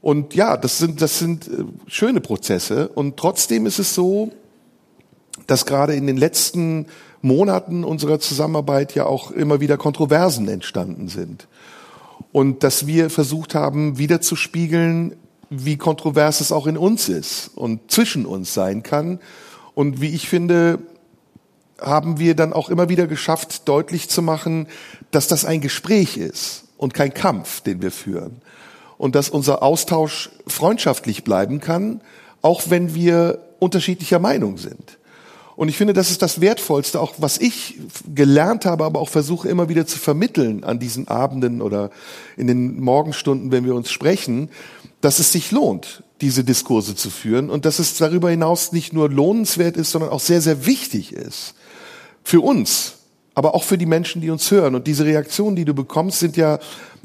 Und 0.02 0.36
ja, 0.36 0.58
das 0.58 0.80
sind, 0.80 1.02
das 1.02 1.18
sind 1.18 1.48
äh, 1.48 1.64
schöne 1.88 2.20
Prozesse. 2.20 2.90
Und 2.90 3.16
trotzdem 3.16 3.66
ist 3.66 3.80
es 3.80 3.96
so, 3.96 4.32
dass 5.48 5.66
gerade 5.66 5.96
in 5.96 6.08
den 6.08 6.18
letzten 6.18 6.88
Monaten 7.22 7.84
unserer 7.84 8.20
Zusammenarbeit 8.20 8.96
ja 8.96 9.06
auch 9.06 9.32
immer 9.32 9.60
wieder 9.60 9.78
Kontroversen 9.78 10.48
entstanden 10.48 11.10
sind. 11.10 11.48
Und 12.32 12.64
dass 12.64 12.88
wir 12.88 13.10
versucht 13.10 13.56
haben, 13.56 13.98
wiederzuspiegeln, 13.98 15.16
wie 15.50 15.78
kontrovers 15.78 16.42
es 16.42 16.52
auch 16.52 16.68
in 16.68 16.78
uns 16.78 17.10
ist 17.10 17.52
und 17.56 17.92
zwischen 17.92 18.26
uns 18.26 18.54
sein 18.54 18.84
kann. 18.84 19.20
Und 19.74 20.00
wie 20.02 20.14
ich 20.14 20.30
finde, 20.30 20.80
haben 21.82 22.20
wir 22.20 22.36
dann 22.36 22.54
auch 22.54 22.70
immer 22.70 22.90
wieder 22.90 23.08
geschafft, 23.08 23.68
deutlich 23.68 24.10
zu 24.10 24.22
machen, 24.22 24.68
dass 25.12 25.28
das 25.28 25.46
ein 25.46 25.62
Gespräch 25.62 26.18
ist 26.18 26.66
und 26.78 26.94
kein 26.94 27.14
Kampf, 27.14 27.62
den 27.62 27.82
wir 27.82 27.92
führen. 27.92 28.42
Und 28.98 29.16
dass 29.16 29.30
unser 29.30 29.64
Austausch 29.64 30.30
freundschaftlich 30.46 31.24
bleiben 31.24 31.60
kann, 31.60 32.02
auch 32.42 32.70
wenn 32.70 32.94
wir 32.94 33.40
unterschiedlicher 33.60 34.20
Meinung 34.20 34.58
sind. 34.58 34.99
Und 35.60 35.68
ich 35.68 35.76
finde, 35.76 35.92
das 35.92 36.10
ist 36.10 36.22
das 36.22 36.40
Wertvollste, 36.40 37.02
auch 37.02 37.16
was 37.18 37.38
ich 37.38 37.78
gelernt 38.16 38.64
habe, 38.64 38.86
aber 38.86 39.02
auch 39.02 39.10
versuche 39.10 39.50
immer 39.50 39.68
wieder 39.68 39.86
zu 39.86 40.00
vermitteln 40.00 40.64
an 40.64 40.80
diesen 40.80 41.10
Abenden 41.10 41.62
oder 41.62 41.92
in 42.38 42.48
den 42.48 42.80
Morgenstunden, 42.80 43.52
wenn 43.52 43.66
wir 43.66 43.76
uns 43.76 43.92
sprechen, 43.92 44.48
dass 45.02 45.20
es 45.20 45.34
sich 45.34 45.52
lohnt, 45.52 46.04
diese 46.22 46.46
Diskurse 46.46 46.96
zu 46.96 47.10
führen 47.10 47.50
und 47.50 47.66
dass 47.66 47.80
es 47.80 47.98
darüber 47.98 48.30
hinaus 48.30 48.72
nicht 48.72 48.94
nur 48.94 49.10
lohnenswert 49.10 49.76
ist, 49.76 49.92
sondern 49.92 50.12
auch 50.12 50.22
sehr, 50.22 50.40
sehr 50.40 50.66
wichtig 50.66 51.12
ist. 51.12 51.56
Für 52.24 52.40
uns, 52.40 52.99
aber 53.40 53.56
auch 53.56 53.64
für 53.64 53.78
die 53.78 53.86
Menschen, 53.86 54.20
die 54.20 54.32
uns 54.32 54.52
hören. 54.52 54.76
Und 54.76 54.86
diese 54.86 55.06
Reaktionen, 55.06 55.56
die 55.56 55.64
du 55.64 55.74
bekommst, 55.74 56.20
sind 56.20 56.36
ja 56.36 56.60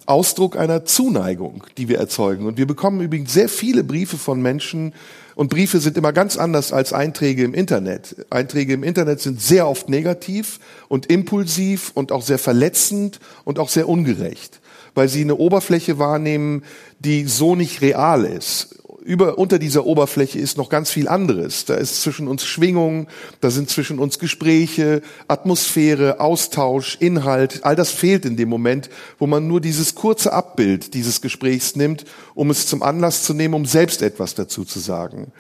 Ausdruck 0.05 0.57
einer 0.57 0.85
Zuneigung, 0.85 1.63
die 1.79 1.89
wir 1.89 1.99
erzeugen. 1.99 2.47
Und 2.47 2.59
wir 2.59 2.67
bekommen 2.67 3.01
übrigens 3.01 3.33
sehr 3.33 3.49
viele 3.49 3.85
Briefe 3.85 4.19
von 4.19 4.43
Menschen, 4.43 4.95
und 5.37 5.49
Briefe 5.49 5.79
sind 5.79 5.97
immer 5.97 6.13
ganz 6.13 6.37
anders 6.37 6.73
als 6.73 6.93
Einträge 6.93 7.45
im 7.45 7.55
Internet. 7.55 8.17
Einträge 8.31 8.73
im 8.73 8.83
Internet 8.83 9.21
sind 9.21 9.41
sehr 9.41 9.69
oft 9.69 9.89
negativ 9.89 10.59
und 10.89 11.07
impulsiv 11.07 11.93
und 11.95 12.11
auch 12.11 12.23
sehr 12.23 12.39
verletzend 12.39 13.21
und 13.45 13.61
auch 13.61 13.69
sehr 13.69 13.89
ungerecht, 13.89 14.61
weil 14.95 15.09
sie 15.09 15.23
eine 15.23 15.37
Oberfläche 15.37 15.99
wahrnehmen, 15.99 16.65
die 16.99 17.25
so 17.25 17.55
nicht 17.55 17.81
real 17.81 18.25
ist 18.25 18.77
über, 19.05 19.37
unter 19.37 19.59
dieser 19.59 19.85
Oberfläche 19.85 20.39
ist 20.39 20.57
noch 20.57 20.71
ganz 20.71 20.91
viel 20.91 21.09
anderes. 21.09 21.67
Da 21.67 21.75
ist 21.75 22.01
zwischen 22.01 22.27
uns 22.27 22.45
Schwingung, 22.47 23.07
da 23.43 23.51
sind 23.51 23.69
zwischen 23.69 23.99
uns 23.99 24.19
Gespräche, 24.19 25.03
Atmosphäre, 25.29 26.21
Austausch, 26.21 26.97
Inhalt. 27.01 27.65
All 27.65 27.77
das 27.77 27.91
fehlt 27.91 28.25
in 28.25 28.39
dem 28.39 28.49
Moment, 28.49 28.89
wo 29.19 29.27
man 29.27 29.47
nur 29.47 29.61
dieses 29.61 29.95
kurze 29.95 30.33
Abbild 30.33 30.95
dieses 30.95 31.21
Gesprächs 31.21 31.77
nimmt, 31.77 32.07
um 32.35 32.49
es 32.49 32.67
zum 32.67 32.83
Anlass 32.83 33.25
zu 33.25 33.35
nehmen, 33.35 33.53
um 33.53 33.67
selbst 33.67 34.01
etwas 34.01 34.35
dazu 34.35 34.65
zu 34.65 34.79
sagen. 34.79 35.33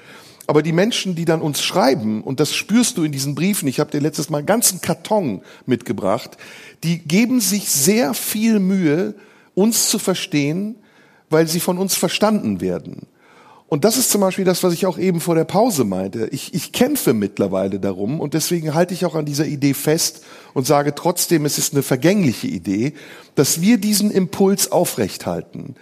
Aber 0.47 0.62
die 0.62 0.73
Menschen, 0.73 1.15
die 1.15 1.24
dann 1.24 1.41
uns 1.41 1.62
schreiben, 1.62 2.23
und 2.23 2.41
das 2.41 2.55
spürst 2.55 2.99
du 2.99 3.05
in 3.05 3.12
diesen 3.12 3.35
Briefen, 3.35 3.66
ich 3.66 3.81
habe 3.81 3.91
dir 3.91 4.01
letztes 4.01 4.28
Mal 4.28 4.39
einen 4.39 4.47
ganzen 4.47 4.82
Karton 4.82 5.41
mitgebracht, 5.65 6.36
die 6.82 6.99
geben 6.99 7.41
sich 7.41 7.70
sehr 7.70 8.12
viel 8.12 8.61
Mühe, 8.61 9.15
uns 9.55 9.89
zu 9.89 9.99
verstehen, 9.99 10.77
weil 11.31 11.49
sie 11.49 11.61
von 11.61 11.78
uns 11.78 11.95
verstanden 11.95 12.61
werden. 12.61 13.07
Und 13.75 13.83
das 13.83 13.97
ist 13.97 14.13
zum 14.13 14.21
Beispiel 14.21 14.45
das, 14.45 14.63
was 14.63 14.73
ich 14.73 14.87
auch 14.87 14.99
eben 14.99 15.19
vor 15.19 15.35
der 15.35 15.43
Pause 15.43 15.83
meinte. 15.83 16.29
Ich, 16.31 16.55
ich 16.55 16.71
kämpfe 16.71 17.13
mittlerweile 17.13 17.81
darum 17.81 18.21
und 18.21 18.33
deswegen 18.33 18.73
halte 18.73 18.95
ich 18.95 19.05
auch 19.05 19.17
an 19.17 19.25
dieser 19.25 19.47
Idee 19.47 19.75
fest 19.75 20.23
und 20.53 20.65
sage 20.65 20.95
trotzdem, 20.95 21.45
es 21.45 21.59
ist 21.59 21.73
eine 21.73 21.83
vergängliche 21.83 22.47
Idee, 22.47 22.93
dass 23.35 23.63
wir 23.63 23.79
diesen 23.79 24.13
Impuls 24.13 24.71
aufrechthalten 24.71 25.75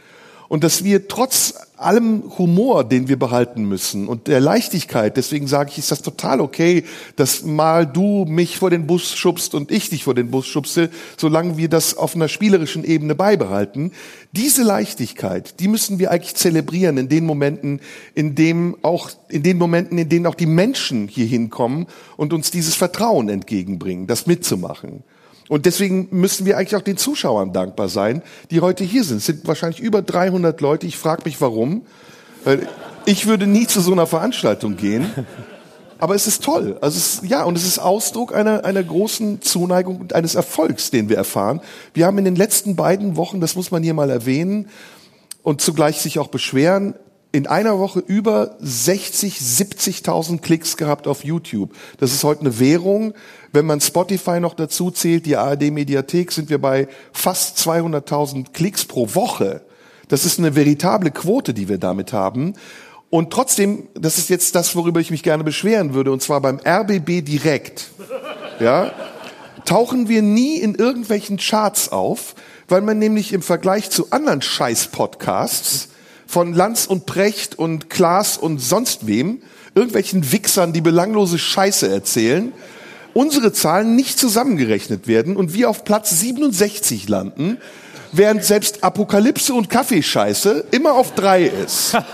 und 0.53 0.65
dass 0.65 0.85
wir 0.85 1.09
trotz 1.09 1.55
allem 1.79 2.25
Humor, 2.37 2.85
den 2.85 3.09
wir 3.09 3.19
behalten 3.19 3.65
müssen 3.65 4.07
und 4.07 4.27
der 4.27 4.39
Leichtigkeit, 4.39 5.17
deswegen 5.17 5.47
sage 5.47 5.71
ich, 5.71 5.79
ist 5.79 5.91
das 5.91 6.03
total 6.03 6.43
okay, 6.43 6.85
dass 7.17 7.43
mal 7.43 7.87
du 7.87 8.27
mich 8.27 8.59
vor 8.59 8.69
den 8.69 8.87
Bus 8.87 9.15
schubst 9.15 9.55
und 9.55 9.71
ich 9.71 9.89
dich 9.89 10.05
vor 10.05 10.13
den 10.13 10.31
Bus 10.31 10.47
schubse, 10.47 10.91
solange 11.17 11.57
wir 11.57 11.71
das 11.71 11.97
auf 11.97 12.15
einer 12.15 12.29
spielerischen 12.29 12.85
Ebene 12.85 13.15
beibehalten. 13.15 13.93
Diese 14.33 14.63
Leichtigkeit, 14.63 15.59
die 15.59 15.69
müssen 15.69 15.99
wir 15.99 16.11
eigentlich 16.11 16.35
zelebrieren 16.35 16.99
in 16.99 17.09
den 17.09 17.25
Momenten, 17.25 17.81
in 18.15 18.35
dem 18.35 18.77
auch, 18.83 19.09
in 19.31 19.43
den 19.43 19.57
Momenten, 19.57 19.97
in 19.97 20.11
denen 20.11 20.27
auch 20.27 20.35
die 20.35 20.45
Menschen 20.45 21.09
hier 21.09 21.25
hinkommen 21.25 21.87
und 22.19 22.35
uns 22.35 22.51
dieses 22.51 22.75
Vertrauen 22.75 23.31
entgegenbringen, 23.31 24.07
das 24.07 24.27
mitzumachen. 24.27 25.03
Und 25.53 25.67
deswegen 25.67 26.09
müssen 26.13 26.47
wir 26.47 26.57
eigentlich 26.57 26.77
auch 26.77 26.83
den 26.83 26.97
Zuschauern 26.97 27.53
dankbar 27.53 27.91
sein, 27.91 28.23
die 28.51 28.63
heute 28.63 28.85
hier 28.85 29.05
sind. 29.05 29.19
Es 29.19 29.27
sind 29.27 29.47
wahrscheinlich 29.47 29.81
über 29.81 30.01
300 30.01 30.59
Leute. 30.63 30.87
Ich 30.87 30.97
frage 30.97 31.25
mich, 31.27 31.43
warum. 31.43 31.83
Weil 32.43 32.67
ich 33.05 33.27
würde 33.27 33.47
nie 33.47 33.67
zu 33.67 33.83
so 33.83 33.93
einer 33.93 34.07
Veranstaltung 34.07 34.79
gehen. 34.79 35.11
Aber 35.99 36.15
es 36.15 36.27
ist 36.27 36.43
toll. 36.43 36.79
Also 36.81 36.97
es 36.97 37.21
ja, 37.29 37.45
und 37.45 37.59
es 37.59 37.67
ist 37.67 37.79
Ausdruck 37.79 38.35
einer, 38.35 38.65
einer 38.65 38.83
großen 38.83 39.43
Zuneigung 39.43 39.99
und 39.99 40.15
eines 40.15 40.37
Erfolgs, 40.37 40.91
den 40.91 41.11
wir 41.11 41.19
erfahren. 41.19 41.61
Wir 41.93 42.07
haben 42.07 42.17
in 42.17 42.25
den 42.25 42.37
letzten 42.37 42.75
beiden 42.75 43.17
Wochen, 43.17 43.43
das 43.43 43.55
muss 43.55 43.71
man 43.71 43.83
hier 43.83 43.93
mal 43.93 44.09
erwähnen, 44.09 44.71
und 45.43 45.61
zugleich 45.61 46.01
sich 46.01 46.19
auch 46.19 46.29
beschweren, 46.29 46.95
in 47.33 47.47
einer 47.47 47.79
Woche 47.79 48.01
über 48.01 48.57
60, 48.61 49.39
70.000 49.39 50.41
Klicks 50.41 50.77
gehabt 50.77 51.07
auf 51.07 51.25
YouTube. 51.25 51.75
Das 51.99 52.13
ist 52.13 52.25
heute 52.25 52.43
eine 52.43 52.59
Währung. 52.59 53.15
Wenn 53.53 53.67
man 53.67 53.81
Spotify 53.81 54.41
noch 54.41 54.55
dazu 54.55 54.91
zählt, 54.91 55.27
die 55.27 55.37
ARD-Mediathek, 55.37 56.33
sind 56.33 56.49
wir 56.49 56.61
bei 56.61 56.89
fast 57.13 57.59
200.000 57.59 58.53
Klicks 58.53 58.87
pro 58.87 59.15
Woche. 59.15 59.61
Das 60.09 60.25
ist 60.25 60.39
eine 60.39 60.57
veritable 60.57 61.11
Quote, 61.11 61.53
die 61.53 61.69
wir 61.69 61.79
damit 61.79 62.13
haben. 62.13 62.55
Und 63.11 63.31
trotzdem, 63.31 63.89
das 63.95 64.17
ist 64.17 64.31
jetzt 64.31 64.55
das, 64.55 64.75
worüber 64.75 65.01
ich 65.01 65.11
mich 65.11 65.23
gerne 65.23 65.45
beschweren 65.45 65.93
würde, 65.93 66.13
und 66.13 66.23
zwar 66.23 66.41
beim 66.41 66.61
RBB 66.67 67.23
direkt, 67.23 67.91
ja, 68.59 68.91
tauchen 69.67 70.09
wir 70.09 70.23
nie 70.23 70.57
in 70.57 70.75
irgendwelchen 70.75 71.37
Charts 71.37 71.93
auf, 71.93 72.35
weil 72.69 72.81
man 72.81 72.99
nämlich 72.99 73.35
im 73.35 73.43
Vergleich 73.43 73.91
zu 73.91 74.11
anderen 74.13 74.41
Scheiß-Podcasts 74.41 75.89
von 76.27 76.55
Lanz 76.55 76.87
und 76.87 77.05
Precht 77.05 77.59
und 77.59 77.91
Klaas 77.91 78.39
und 78.39 78.61
sonst 78.61 79.07
wem, 79.07 79.43
irgendwelchen 79.75 80.33
Wichsern, 80.33 80.73
die 80.73 80.81
belanglose 80.81 81.39
Scheiße 81.39 81.91
erzählen, 81.91 82.55
unsere 83.15 83.53
Zahlen 83.53 83.97
nicht 83.97 84.19
zusammengerechnet 84.19 85.07
werden 85.07 85.37
und 85.37 85.55
wir 85.55 85.71
auf 85.71 85.85
Platz 85.85 86.11
67 86.11 87.09
landen, 87.09 87.59
während 88.13 88.45
selbst 88.45 88.85
Apokalypse 88.85 89.55
und 89.55 89.71
Kaffeescheiße 89.71 90.67
immer 90.71 90.95
auf 90.95 91.15
drei 91.15 91.45
ist. 91.45 91.97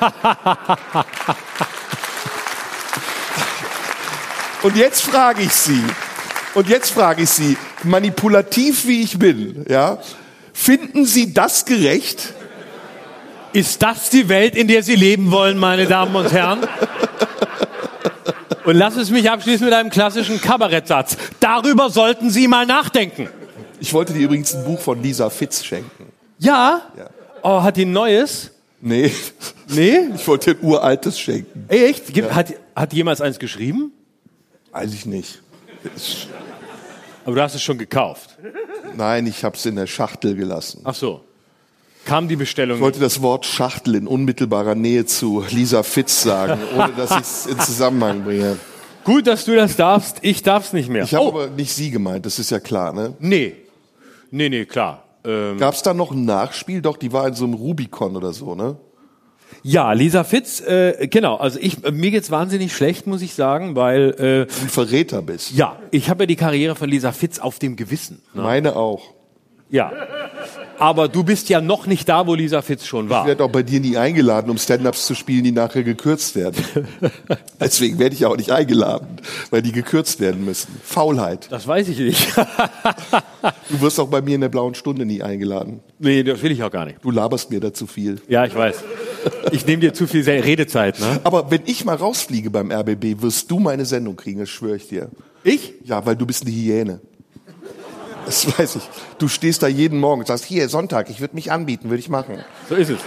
Und 4.62 4.76
jetzt 4.76 5.02
frage 5.02 5.42
ich 5.42 5.52
Sie, 5.52 5.84
und 6.54 6.68
jetzt 6.68 6.90
frage 6.90 7.22
ich 7.22 7.30
Sie, 7.30 7.56
manipulativ 7.84 8.88
wie 8.88 9.02
ich 9.02 9.16
bin, 9.16 9.64
ja, 9.68 9.98
finden 10.52 11.06
Sie 11.06 11.32
das 11.32 11.64
gerecht? 11.64 12.34
Ist 13.52 13.82
das 13.82 14.10
die 14.10 14.28
Welt, 14.28 14.56
in 14.56 14.66
der 14.66 14.82
Sie 14.82 14.96
leben 14.96 15.30
wollen, 15.30 15.58
meine 15.58 15.86
Damen 15.86 16.16
und 16.16 16.32
Herren? 16.32 16.66
Und 18.64 18.76
lass 18.76 18.96
es 18.96 19.10
mich 19.10 19.30
abschließen 19.30 19.64
mit 19.64 19.74
einem 19.74 19.90
klassischen 19.90 20.40
Kabarettsatz. 20.40 21.16
Darüber 21.40 21.90
sollten 21.90 22.30
Sie 22.30 22.48
mal 22.48 22.66
nachdenken. 22.66 23.28
Ich 23.80 23.92
wollte 23.92 24.12
dir 24.12 24.24
übrigens 24.24 24.54
ein 24.54 24.64
Buch 24.64 24.80
von 24.80 25.02
Lisa 25.02 25.30
Fitz 25.30 25.64
schenken. 25.64 26.12
Ja? 26.38 26.82
Ja. 26.96 27.10
Oh, 27.42 27.62
hat 27.62 27.76
die 27.76 27.84
ein 27.84 27.92
neues? 27.92 28.50
Nee. 28.80 29.12
Nee? 29.68 29.98
Ich 30.14 30.26
wollte 30.26 30.54
dir 30.54 30.60
ein 30.60 30.66
uraltes 30.66 31.18
schenken. 31.18 31.66
Echt? 31.68 32.12
Gibt, 32.12 32.34
hat, 32.34 32.54
hat 32.74 32.92
jemals 32.92 33.20
eins 33.20 33.38
geschrieben? 33.38 33.92
Weiß 34.72 34.92
ich 34.92 35.06
nicht. 35.06 35.42
Aber 37.24 37.34
du 37.34 37.42
hast 37.42 37.54
es 37.54 37.62
schon 37.62 37.78
gekauft. 37.78 38.38
Nein, 38.96 39.26
ich 39.26 39.44
habe 39.44 39.56
es 39.56 39.66
in 39.66 39.76
der 39.76 39.86
Schachtel 39.86 40.34
gelassen. 40.34 40.80
Ach 40.84 40.94
so. 40.94 41.24
Kam 42.08 42.26
die 42.26 42.36
Bestellung? 42.36 42.78
Ich 42.78 42.82
wollte 42.82 43.00
das 43.00 43.20
Wort 43.20 43.44
Schachtel 43.44 43.94
in 43.94 44.06
unmittelbarer 44.06 44.74
Nähe 44.74 45.04
zu 45.04 45.44
Lisa 45.50 45.82
Fitz 45.82 46.22
sagen, 46.22 46.58
ohne 46.74 46.92
dass 46.96 47.10
ich 47.10 47.18
es 47.18 47.46
in 47.46 47.60
Zusammenhang 47.60 48.24
bringe. 48.24 48.56
Gut, 49.04 49.26
dass 49.26 49.44
du 49.44 49.54
das 49.54 49.76
darfst. 49.76 50.16
Ich 50.22 50.42
darf's 50.42 50.72
nicht 50.72 50.88
mehr. 50.88 51.04
Ich 51.04 51.14
habe 51.14 51.26
oh, 51.26 51.28
aber 51.28 51.48
nicht 51.48 51.70
sie 51.70 51.90
gemeint, 51.90 52.24
das 52.24 52.38
ist 52.38 52.48
ja 52.50 52.60
klar, 52.60 52.94
ne? 52.94 53.12
nee. 53.18 53.56
Nee, 54.30 54.48
nee, 54.48 54.64
klar. 54.64 55.04
ähm, 55.22 55.58
Gab 55.58 55.74
es 55.74 55.82
da 55.82 55.92
noch 55.92 56.10
ein 56.10 56.24
Nachspiel? 56.24 56.80
Doch, 56.80 56.96
die 56.96 57.12
war 57.12 57.28
in 57.28 57.34
so 57.34 57.44
einem 57.44 57.52
Rubicon 57.52 58.16
oder 58.16 58.32
so, 58.32 58.54
ne? 58.54 58.78
ja, 59.62 59.92
Lisa 59.92 60.24
Fitz, 60.24 60.60
äh, 60.60 61.08
genau. 61.08 61.36
Also 61.36 61.58
ich, 61.60 61.84
äh, 61.84 61.90
mir 61.90 62.10
geht's 62.10 62.30
wahnsinnig 62.30 62.74
schlecht, 62.74 63.06
muss 63.06 63.20
ich 63.20 63.34
sagen, 63.34 63.76
weil 63.76 64.12
äh, 64.12 64.46
Du 64.46 64.62
ein 64.62 64.68
Verräter 64.70 65.20
bist. 65.20 65.50
ja, 65.52 65.78
ich 65.90 66.08
habe 66.08 66.22
ja 66.22 66.26
die 66.26 66.36
Karriere 66.36 66.74
von 66.74 66.88
Lisa 66.88 67.12
Fitz 67.12 67.38
auf 67.38 67.58
dem 67.58 67.76
Gewissen. 67.76 68.22
Ne? 68.32 68.42
Meine 68.42 68.76
auch. 68.76 69.17
Ja. 69.70 69.92
Aber 70.78 71.08
du 71.08 71.24
bist 71.24 71.48
ja 71.48 71.60
noch 71.60 71.86
nicht 71.86 72.08
da, 72.08 72.26
wo 72.26 72.34
Lisa 72.34 72.62
Fitz 72.62 72.86
schon 72.86 73.06
Ich 73.06 73.10
war. 73.10 73.26
werde 73.26 73.42
auch 73.44 73.50
bei 73.50 73.62
dir 73.62 73.80
nie 73.80 73.96
eingeladen, 73.96 74.48
um 74.50 74.56
Stand-ups 74.56 75.06
zu 75.06 75.14
spielen, 75.14 75.44
die 75.44 75.52
nachher 75.52 75.82
gekürzt 75.82 76.36
werden. 76.36 76.56
Deswegen 77.60 77.98
werde 77.98 78.14
ich 78.14 78.24
auch 78.24 78.36
nicht 78.36 78.50
eingeladen, 78.52 79.08
weil 79.50 79.60
die 79.62 79.72
gekürzt 79.72 80.20
werden 80.20 80.44
müssen. 80.44 80.68
Faulheit. 80.84 81.48
Das 81.50 81.66
weiß 81.66 81.88
ich 81.88 81.98
nicht. 81.98 82.28
Du 83.68 83.80
wirst 83.80 83.98
auch 84.00 84.08
bei 84.08 84.22
mir 84.22 84.36
in 84.36 84.40
der 84.40 84.48
blauen 84.48 84.74
Stunde 84.74 85.04
nie 85.04 85.22
eingeladen. 85.22 85.80
nee, 85.98 86.22
das 86.22 86.42
will 86.42 86.52
ich 86.52 86.62
auch 86.62 86.70
gar 86.70 86.84
nicht. 86.86 86.98
Du 87.02 87.10
laberst 87.10 87.50
mir 87.50 87.60
da 87.60 87.72
zu 87.74 87.86
viel. 87.86 88.20
Ja, 88.28 88.44
ich 88.44 88.54
weiß. 88.54 88.82
Ich 89.50 89.66
nehme 89.66 89.80
dir 89.80 89.92
zu 89.92 90.06
viel 90.06 90.22
Redezeit, 90.28 91.00
ne? 91.00 91.20
Aber 91.24 91.50
wenn 91.50 91.62
ich 91.66 91.84
mal 91.84 91.96
rausfliege 91.96 92.50
beim 92.50 92.70
RBB, 92.70 93.20
wirst 93.20 93.50
du 93.50 93.58
meine 93.58 93.84
Sendung 93.84 94.16
kriegen, 94.16 94.38
das 94.38 94.48
schwöre 94.48 94.76
ich 94.76 94.88
dir. 94.88 95.08
Ich? 95.42 95.74
Ja, 95.84 96.06
weil 96.06 96.16
du 96.16 96.24
bist 96.24 96.44
eine 96.46 96.54
Hyäne. 96.54 97.00
Das 98.28 98.58
weiß 98.58 98.76
ich. 98.76 98.82
Du 99.16 99.26
stehst 99.26 99.62
da 99.62 99.68
jeden 99.68 99.98
Morgen 100.00 100.20
und 100.20 100.26
sagst, 100.26 100.44
hier, 100.44 100.68
Sonntag, 100.68 101.08
ich 101.08 101.20
würde 101.20 101.34
mich 101.34 101.50
anbieten, 101.50 101.88
würde 101.88 102.00
ich 102.00 102.10
machen. 102.10 102.44
So 102.68 102.74
ist 102.74 102.90
es. 102.90 102.98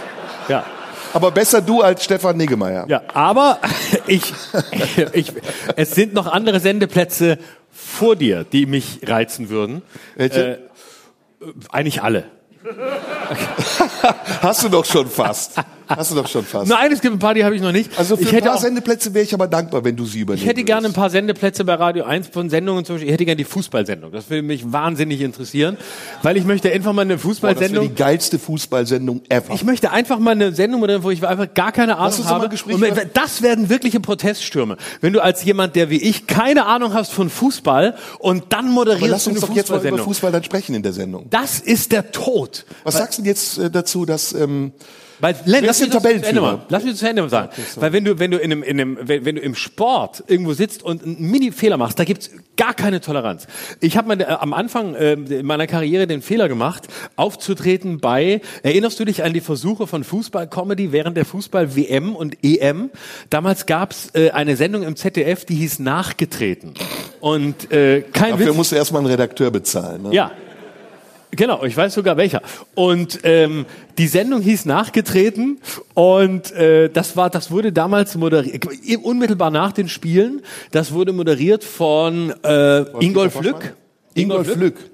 Ja. 0.48 0.64
Aber 1.12 1.30
besser 1.30 1.60
du 1.60 1.80
als 1.80 2.02
Stefan 2.02 2.36
Niggemeier. 2.36 2.86
Ja, 2.88 3.02
aber 3.14 3.60
ich, 4.08 4.34
ich, 5.12 5.32
es 5.76 5.92
sind 5.92 6.12
noch 6.12 6.26
andere 6.26 6.58
Sendeplätze 6.58 7.38
vor 7.70 8.16
dir, 8.16 8.42
die 8.42 8.66
mich 8.66 8.98
reizen 9.06 9.48
würden. 9.48 9.82
Welche? 10.16 10.58
Äh, 11.40 11.46
eigentlich 11.70 12.02
alle. 12.02 12.24
Hast 14.42 14.64
du 14.64 14.70
doch 14.70 14.84
schon 14.84 15.08
fast. 15.08 15.54
Hast 15.96 16.10
du 16.10 16.14
doch 16.16 16.28
schon 16.28 16.44
fast. 16.44 16.68
Nein, 16.68 16.92
es 16.92 17.00
gibt 17.00 17.14
ein 17.14 17.18
paar, 17.18 17.34
die 17.34 17.44
habe 17.44 17.54
ich 17.54 17.62
noch 17.62 17.72
nicht. 17.72 17.90
Also 17.98 18.16
für 18.16 18.22
ich 18.22 18.34
ein 18.34 18.42
paar 18.42 18.58
Sendeplätze 18.58 19.14
wäre 19.14 19.24
ich 19.24 19.34
aber 19.34 19.46
dankbar, 19.48 19.84
wenn 19.84 19.96
du 19.96 20.04
sie 20.04 20.20
übernimmst. 20.20 20.42
ich 20.44 20.48
hätte 20.48 20.64
gerne 20.64 20.86
ein 20.88 20.92
paar 20.92 21.10
Sendeplätze 21.10 21.64
bei 21.64 21.74
Radio 21.74 22.04
1 22.04 22.28
von 22.28 22.50
Sendungen 22.50 22.84
zum 22.84 22.96
Beispiel. 22.96 23.08
Ich 23.08 23.14
hätte 23.14 23.24
gerne 23.24 23.36
die 23.36 23.44
Fußballsendung. 23.44 24.12
Das 24.12 24.30
würde 24.30 24.42
mich 24.42 24.72
wahnsinnig 24.72 25.20
interessieren, 25.20 25.76
weil 26.22 26.36
ich 26.36 26.44
möchte 26.44 26.70
einfach 26.72 26.92
mal 26.92 27.02
eine 27.02 27.14
Boah, 27.14 27.16
das 27.16 27.22
Fußballsendung. 27.22 27.88
die 27.88 27.94
geilste 27.94 28.38
Fußballsendung 28.38 29.22
ever. 29.28 29.52
Ich 29.54 29.64
möchte 29.64 29.90
einfach 29.90 30.18
mal 30.18 30.32
eine 30.32 30.52
Sendung 30.52 30.82
wo 31.02 31.10
ich 31.10 31.26
einfach 31.26 31.52
gar 31.54 31.72
keine 31.72 31.96
Ahnung 31.98 32.18
mal 32.24 32.26
habe. 32.26 32.48
Gespräch 32.48 32.74
Und 32.74 32.80
wenn- 32.82 33.10
das 33.14 33.42
werden 33.42 33.68
wirkliche 33.68 34.00
Proteststürme. 34.00 34.76
Wenn 35.00 35.12
du 35.12 35.20
als 35.22 35.44
jemand, 35.44 35.76
der 35.76 35.90
wie 35.90 35.96
ich 36.02 36.26
keine 36.26 36.66
Ahnung 36.66 36.92
hast 36.94 37.12
von 37.12 37.30
Fußball 37.30 37.94
und 38.18 38.52
dann 38.52 38.66
aber 38.66 38.74
moderierst 38.74 39.10
lass 39.10 39.24
du 39.24 39.30
eine 39.30 39.38
uns 39.38 39.48
doch 39.48 39.54
jetzt 39.54 39.68
mal 39.70 39.76
über 39.76 39.82
Fußballsendung. 39.82 40.04
Fußball 40.06 40.32
dann 40.32 40.44
sprechen 40.44 40.74
in 40.74 40.82
der 40.82 40.92
Sendung. 40.92 41.26
Das 41.30 41.60
ist 41.60 41.92
der 41.92 42.10
Tod. 42.12 42.64
Was 42.84 42.94
sagst 42.96 43.18
du 43.18 43.22
jetzt 43.22 43.58
äh, 43.58 43.70
dazu, 43.70 44.04
dass 44.06 44.32
ähm, 44.32 44.72
Weil, 45.22 45.36
Len, 45.44 45.64
lass 45.64 45.80
mich 45.80 45.90
das 45.90 46.02
zu 46.02 46.08
Ende 46.08 46.40
mal. 46.40 46.62
Lass 46.68 46.82
mich 46.82 46.94
das 46.94 46.98
zu 46.98 47.08
Ende 47.08 47.22
mal 47.22 47.28
sagen. 47.28 47.50
Weil 47.76 47.92
wenn 47.92 48.04
du, 48.04 48.18
wenn 48.18 48.32
du 48.32 48.38
in 48.38 48.50
einem, 48.50 48.64
in 48.64 48.80
einem, 48.80 48.98
wenn, 49.04 49.36
du 49.36 49.40
im 49.40 49.54
Sport 49.54 50.24
irgendwo 50.26 50.52
sitzt 50.52 50.82
und 50.82 51.04
einen 51.04 51.30
Mini-Fehler 51.30 51.76
machst, 51.76 51.96
da 52.00 52.02
gibt's 52.02 52.32
gar 52.56 52.74
keine 52.74 53.00
Toleranz. 53.00 53.46
Ich 53.78 53.96
habe 53.96 54.12
äh, 54.14 54.24
am 54.24 54.52
Anfang 54.52 54.96
äh, 54.96 55.12
in 55.12 55.46
meiner 55.46 55.68
Karriere 55.68 56.08
den 56.08 56.22
Fehler 56.22 56.48
gemacht, 56.48 56.88
aufzutreten 57.14 58.00
bei, 58.00 58.40
erinnerst 58.64 58.98
du 58.98 59.04
dich 59.04 59.22
an 59.22 59.32
die 59.32 59.40
Versuche 59.40 59.86
von 59.86 60.02
Fußball-Comedy 60.02 60.90
während 60.90 61.16
der 61.16 61.24
Fußball-WM 61.24 62.16
und 62.16 62.38
EM? 62.42 62.90
Damals 63.30 63.66
gab's 63.66 64.10
äh, 64.14 64.30
eine 64.30 64.56
Sendung 64.56 64.82
im 64.82 64.96
ZDF, 64.96 65.44
die 65.44 65.54
hieß 65.54 65.78
Nachgetreten. 65.78 66.74
Und 67.20 67.70
äh, 67.70 68.00
kein 68.00 68.32
dafür 68.32 68.48
Witz. 68.48 68.56
musst 68.56 68.72
du 68.72 68.76
erstmal 68.76 69.02
einen 69.02 69.10
Redakteur 69.12 69.52
bezahlen. 69.52 70.02
Ne? 70.02 70.14
Ja. 70.14 70.32
Genau, 71.34 71.64
ich 71.64 71.74
weiß 71.74 71.94
sogar 71.94 72.18
welcher. 72.18 72.42
Und 72.74 73.20
ähm, 73.22 73.64
die 73.96 74.06
Sendung 74.06 74.42
hieß 74.42 74.66
Nachgetreten 74.66 75.58
und 75.94 76.52
äh, 76.52 76.90
das 76.90 77.16
war, 77.16 77.30
das 77.30 77.50
wurde 77.50 77.72
damals 77.72 78.16
moderiert, 78.16 78.66
unmittelbar 79.02 79.50
nach 79.50 79.72
den 79.72 79.88
Spielen. 79.88 80.42
Das 80.72 80.92
wurde 80.92 81.12
moderiert 81.12 81.64
von 81.64 82.34
äh, 82.44 82.82
Ingolf 83.02 83.40
Lück. 83.40 83.74
Ingolf 84.14 84.54
Lück. 84.56 84.90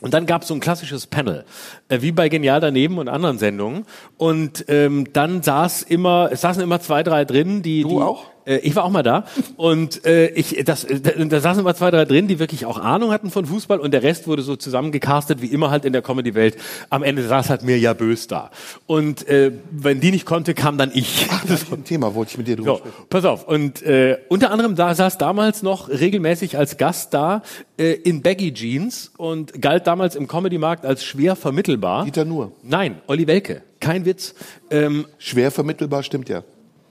Und 0.00 0.14
dann 0.14 0.26
gab 0.26 0.42
es 0.42 0.48
so 0.48 0.54
ein 0.54 0.60
klassisches 0.60 1.06
Panel, 1.06 1.44
äh, 1.88 2.00
wie 2.00 2.10
bei 2.10 2.28
Genial 2.28 2.60
daneben 2.60 2.98
und 2.98 3.08
anderen 3.08 3.38
Sendungen. 3.38 3.84
Und 4.16 4.64
ähm, 4.68 5.12
dann 5.12 5.42
saß 5.42 5.82
immer, 5.82 6.30
es 6.32 6.40
saßen 6.40 6.62
immer 6.62 6.80
zwei, 6.80 7.02
drei 7.02 7.24
drin, 7.24 7.62
die. 7.62 7.82
Du 7.82 7.90
die, 7.90 7.96
auch? 7.96 8.24
Äh, 8.50 8.58
ich 8.58 8.74
war 8.74 8.84
auch 8.84 8.90
mal 8.90 9.02
da. 9.02 9.24
Und 9.56 10.04
äh, 10.04 10.28
ich, 10.30 10.62
das, 10.64 10.84
äh, 10.84 11.00
da, 11.00 11.12
da 11.24 11.40
saßen 11.40 11.60
immer 11.60 11.74
zwei, 11.74 11.90
drei 11.90 12.04
drin, 12.04 12.26
die 12.28 12.38
wirklich 12.38 12.66
auch 12.66 12.78
Ahnung 12.78 13.12
hatten 13.12 13.30
von 13.30 13.46
Fußball. 13.46 13.78
Und 13.78 13.92
der 13.92 14.02
Rest 14.02 14.26
wurde 14.26 14.42
so 14.42 14.56
zusammengecastet, 14.56 15.40
wie 15.40 15.46
immer 15.46 15.70
halt 15.70 15.84
in 15.84 15.92
der 15.92 16.02
Comedy-Welt. 16.02 16.56
Am 16.90 17.02
Ende 17.02 17.26
saß 17.26 17.50
halt 17.50 17.62
Mirja 17.62 17.92
Bös 17.94 18.26
da. 18.26 18.50
Und 18.86 19.26
äh, 19.28 19.52
wenn 19.70 20.00
die 20.00 20.10
nicht 20.10 20.26
konnte, 20.26 20.54
kam 20.54 20.76
dann 20.78 20.90
ich. 20.92 21.26
Das 21.48 21.62
ist 21.62 21.72
ein 21.72 21.84
Thema, 21.84 22.14
wollte 22.14 22.32
ich 22.32 22.38
mit 22.38 22.48
dir 22.48 22.56
drüber 22.56 22.72
So, 22.72 22.76
sprechen. 22.78 23.06
pass 23.08 23.24
auf. 23.24 23.46
Und 23.48 23.82
äh, 23.82 24.18
unter 24.28 24.50
anderem 24.50 24.74
da 24.74 24.94
saß 24.94 25.18
damals 25.18 25.62
noch 25.62 25.88
regelmäßig 25.88 26.58
als 26.58 26.76
Gast 26.76 27.14
da 27.14 27.42
äh, 27.78 27.92
in 27.92 28.22
Baggy 28.22 28.52
Jeans 28.52 29.12
und 29.16 29.60
galt 29.62 29.86
damals 29.86 30.16
im 30.16 30.26
Comedy-Markt 30.28 30.84
als 30.84 31.04
schwer 31.04 31.36
vermittelbar. 31.36 32.04
Dieter 32.04 32.24
Nuhr. 32.24 32.52
Nein, 32.62 33.00
Olli 33.06 33.26
Welke. 33.26 33.62
Kein 33.80 34.04
Witz. 34.04 34.34
Ähm, 34.70 35.06
Schwer 35.18 35.50
vermittelbar, 35.50 36.02
stimmt 36.02 36.28
ja. 36.28 36.42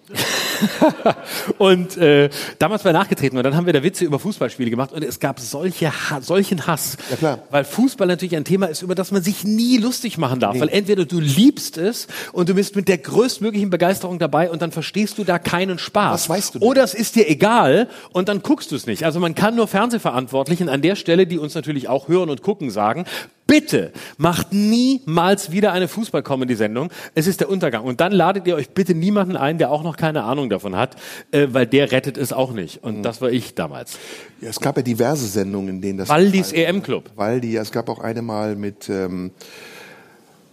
und 1.58 1.98
äh, 1.98 2.30
damals 2.60 2.84
war 2.86 2.92
er 2.92 3.00
nachgetreten 3.00 3.38
und 3.38 3.44
dann 3.44 3.56
haben 3.56 3.66
wir 3.66 3.74
da 3.74 3.84
Witze 3.84 4.06
über 4.06 4.20
Fußballspiele 4.20 4.70
gemacht 4.70 4.92
und 4.92 5.04
es 5.04 5.20
gab 5.20 5.40
solche 5.40 5.92
ha 5.92 6.22
solchen 6.22 6.68
Hass. 6.68 6.98
Ja, 7.10 7.16
klar. 7.16 7.40
Weil 7.50 7.64
Fußball 7.64 8.08
natürlich 8.08 8.36
ein 8.36 8.46
Thema 8.46 8.68
ist, 8.68 8.82
über 8.82 8.96
das 8.96 9.12
man 9.12 9.24
sich 9.24 9.44
nie 9.44 9.78
lustig 9.78 10.18
machen 10.18 10.40
darf. 10.40 10.60
Weil 10.60 10.70
entweder 10.70 11.06
du 11.06 11.20
liebst 11.20 11.78
es 11.78 12.08
und 12.32 12.50
du 12.50 12.56
bist 12.56 12.76
mit 12.76 12.88
der 12.88 12.98
größtmöglichen 12.98 13.70
Begeisterung 13.70 14.20
dabei 14.20 14.50
und 14.50 14.62
dann 14.62 14.72
verstehst 14.72 15.18
du 15.18 15.24
da 15.24 15.40
keinen 15.40 15.80
Spaß. 15.80 16.14
Was 16.14 16.30
weißt 16.30 16.56
du 16.56 16.60
denn? 16.60 16.68
Oder 16.68 16.84
es 16.84 16.94
ist 16.94 17.16
dir 17.16 17.30
egal 17.30 17.88
und 18.12 18.30
dann 18.30 18.42
guckst 18.42 18.72
du 18.72 18.76
es 18.76 18.86
nicht. 18.86 19.04
Also 19.04 19.20
man 19.20 19.36
kann 19.36 19.56
nur 19.56 19.68
Fernsehverantwortlichen 19.68 20.70
an 20.70 20.82
der 20.82 20.96
Stelle, 20.96 21.28
die 21.28 21.38
uns 21.38 21.56
natürlich 21.56 21.88
auch 21.88 22.08
hören 22.08 22.30
und 22.30 22.42
gucken, 22.42 22.72
sagen, 22.72 23.06
bitte 23.50 23.92
macht 24.18 24.54
niemals 24.54 25.52
wieder 25.52 25.74
eine 25.74 25.88
Fußball-Comedy-Sendung. 25.88 26.90
Es 27.16 27.26
ist 27.26 27.42
der 27.42 27.50
Untergang. 27.50 27.84
Und 27.84 28.00
dann 28.00 28.12
ladet 28.12 28.46
ihr 28.48 28.56
euch 28.56 28.70
bitte 28.70 28.94
niemanden 28.94 29.36
ein, 29.36 29.58
der 29.58 29.72
auch 29.72 29.84
noch 29.84 29.98
keine 29.98 30.24
Ahnung 30.24 30.50
davon 30.50 30.76
hat, 30.76 30.96
äh, 31.32 31.48
weil 31.50 31.66
der 31.66 31.92
rettet 31.92 32.18
es 32.18 32.32
auch 32.32 32.54
nicht. 32.54 32.84
Mhm. 32.84 32.90
Und 32.90 33.04
das 33.04 33.22
war 33.22 33.32
ich 33.32 33.56
damals. 33.56 33.98
ja. 34.40 34.50
Es 34.50 34.60
gab 34.60 34.78
ja 34.78 34.84
diverse 34.84 35.26
Sendungen, 35.26 35.70
in 35.70 35.82
denen 35.82 35.98
das. 35.98 36.10
Waldis 36.10 36.52
EM-Club. 36.52 37.12
Waldi, 37.16 37.54
ja, 37.54 37.62
es 37.62 37.72
gab 37.72 37.90
auch 37.90 38.00
eine 38.00 38.22
mal 38.22 38.56
mit 38.56 38.88
ähm, 38.88 39.32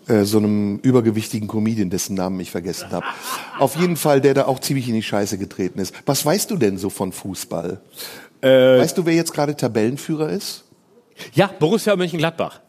äh, 0.09 0.25
so 0.25 0.39
einem 0.39 0.79
übergewichtigen 0.79 1.49
Comedian, 1.49 1.91
dessen 1.91 2.15
Namen 2.15 2.41
ich 2.41 2.51
vergessen 2.51 2.91
habe. 2.93 3.05
Auf 3.59 3.77
jeden 3.77 3.97
Fall, 3.97 4.23
der 4.23 4.33
da 4.33 4.47
auch 4.47 4.59
ziemlich 4.59 4.89
in 4.89 4.95
die 4.95 5.03
Scheiße 5.03 5.37
getreten 5.37 5.81
ist. 5.81 5.95
Was 6.07 6.25
weißt 6.25 6.51
du 6.51 6.57
denn 6.57 6.79
so 6.79 6.89
von 6.89 7.13
Fußball? 7.13 7.81
Äh, 8.41 8.49
weißt 8.49 8.97
du, 8.97 9.05
wer 9.05 9.15
jetzt 9.15 9.35
gerade 9.35 9.55
Tabellenführer 9.55 10.31
ist? 10.31 10.65
Ja, 11.35 11.51
Borussia 11.59 11.95
Mönchengladbach. 11.97 12.61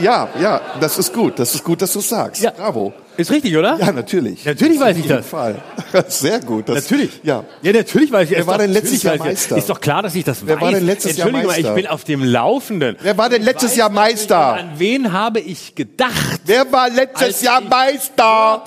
Ja, 0.00 0.28
ja, 0.40 0.60
das 0.80 0.98
ist 0.98 1.12
gut. 1.12 1.38
Das 1.38 1.54
ist 1.54 1.64
gut, 1.64 1.82
dass 1.82 1.92
du 1.92 2.00
es 2.00 2.08
sagst. 2.08 2.42
Ja. 2.42 2.50
Bravo. 2.50 2.92
Ist 3.16 3.30
richtig, 3.30 3.56
oder? 3.56 3.78
Ja, 3.80 3.92
natürlich. 3.92 4.44
Natürlich 4.44 4.78
weiß 4.78 4.96
ich 4.98 5.06
das. 5.06 5.26
Fall. 5.26 5.56
Sehr 6.08 6.38
gut. 6.40 6.68
Das, 6.68 6.84
Natürlich. 6.84 7.20
Ja. 7.22 7.44
Ja, 7.62 7.72
natürlich 7.72 8.12
weiß 8.12 8.30
ich 8.30 8.36
Wer 8.36 8.46
war 8.46 8.58
denn 8.58 8.70
letztes 8.72 9.02
Jahr 9.02 9.16
Meister? 9.16 9.56
Ist 9.56 9.70
doch 9.70 9.80
klar, 9.80 10.02
dass 10.02 10.14
ich 10.14 10.24
das 10.24 10.46
Wer 10.46 10.56
weiß. 10.56 10.62
war 10.62 10.72
denn 10.72 10.84
letztes 10.84 11.16
Jahr 11.16 11.28
Entschuldigung, 11.28 11.56
Meister? 11.56 11.76
ich 11.76 11.82
bin 11.82 11.86
auf 11.86 12.04
dem 12.04 12.22
Laufenden. 12.22 12.96
Wer 13.00 13.16
war 13.16 13.30
denn 13.30 13.42
letztes 13.42 13.74
Jahr 13.74 13.88
Meister? 13.88 14.54
An 14.54 14.72
wen 14.76 15.12
habe 15.12 15.40
ich 15.40 15.74
gedacht? 15.74 16.42
Wer 16.44 16.70
war 16.70 16.90
letztes 16.90 17.40
Jahr 17.40 17.62
Meister? 17.62 18.64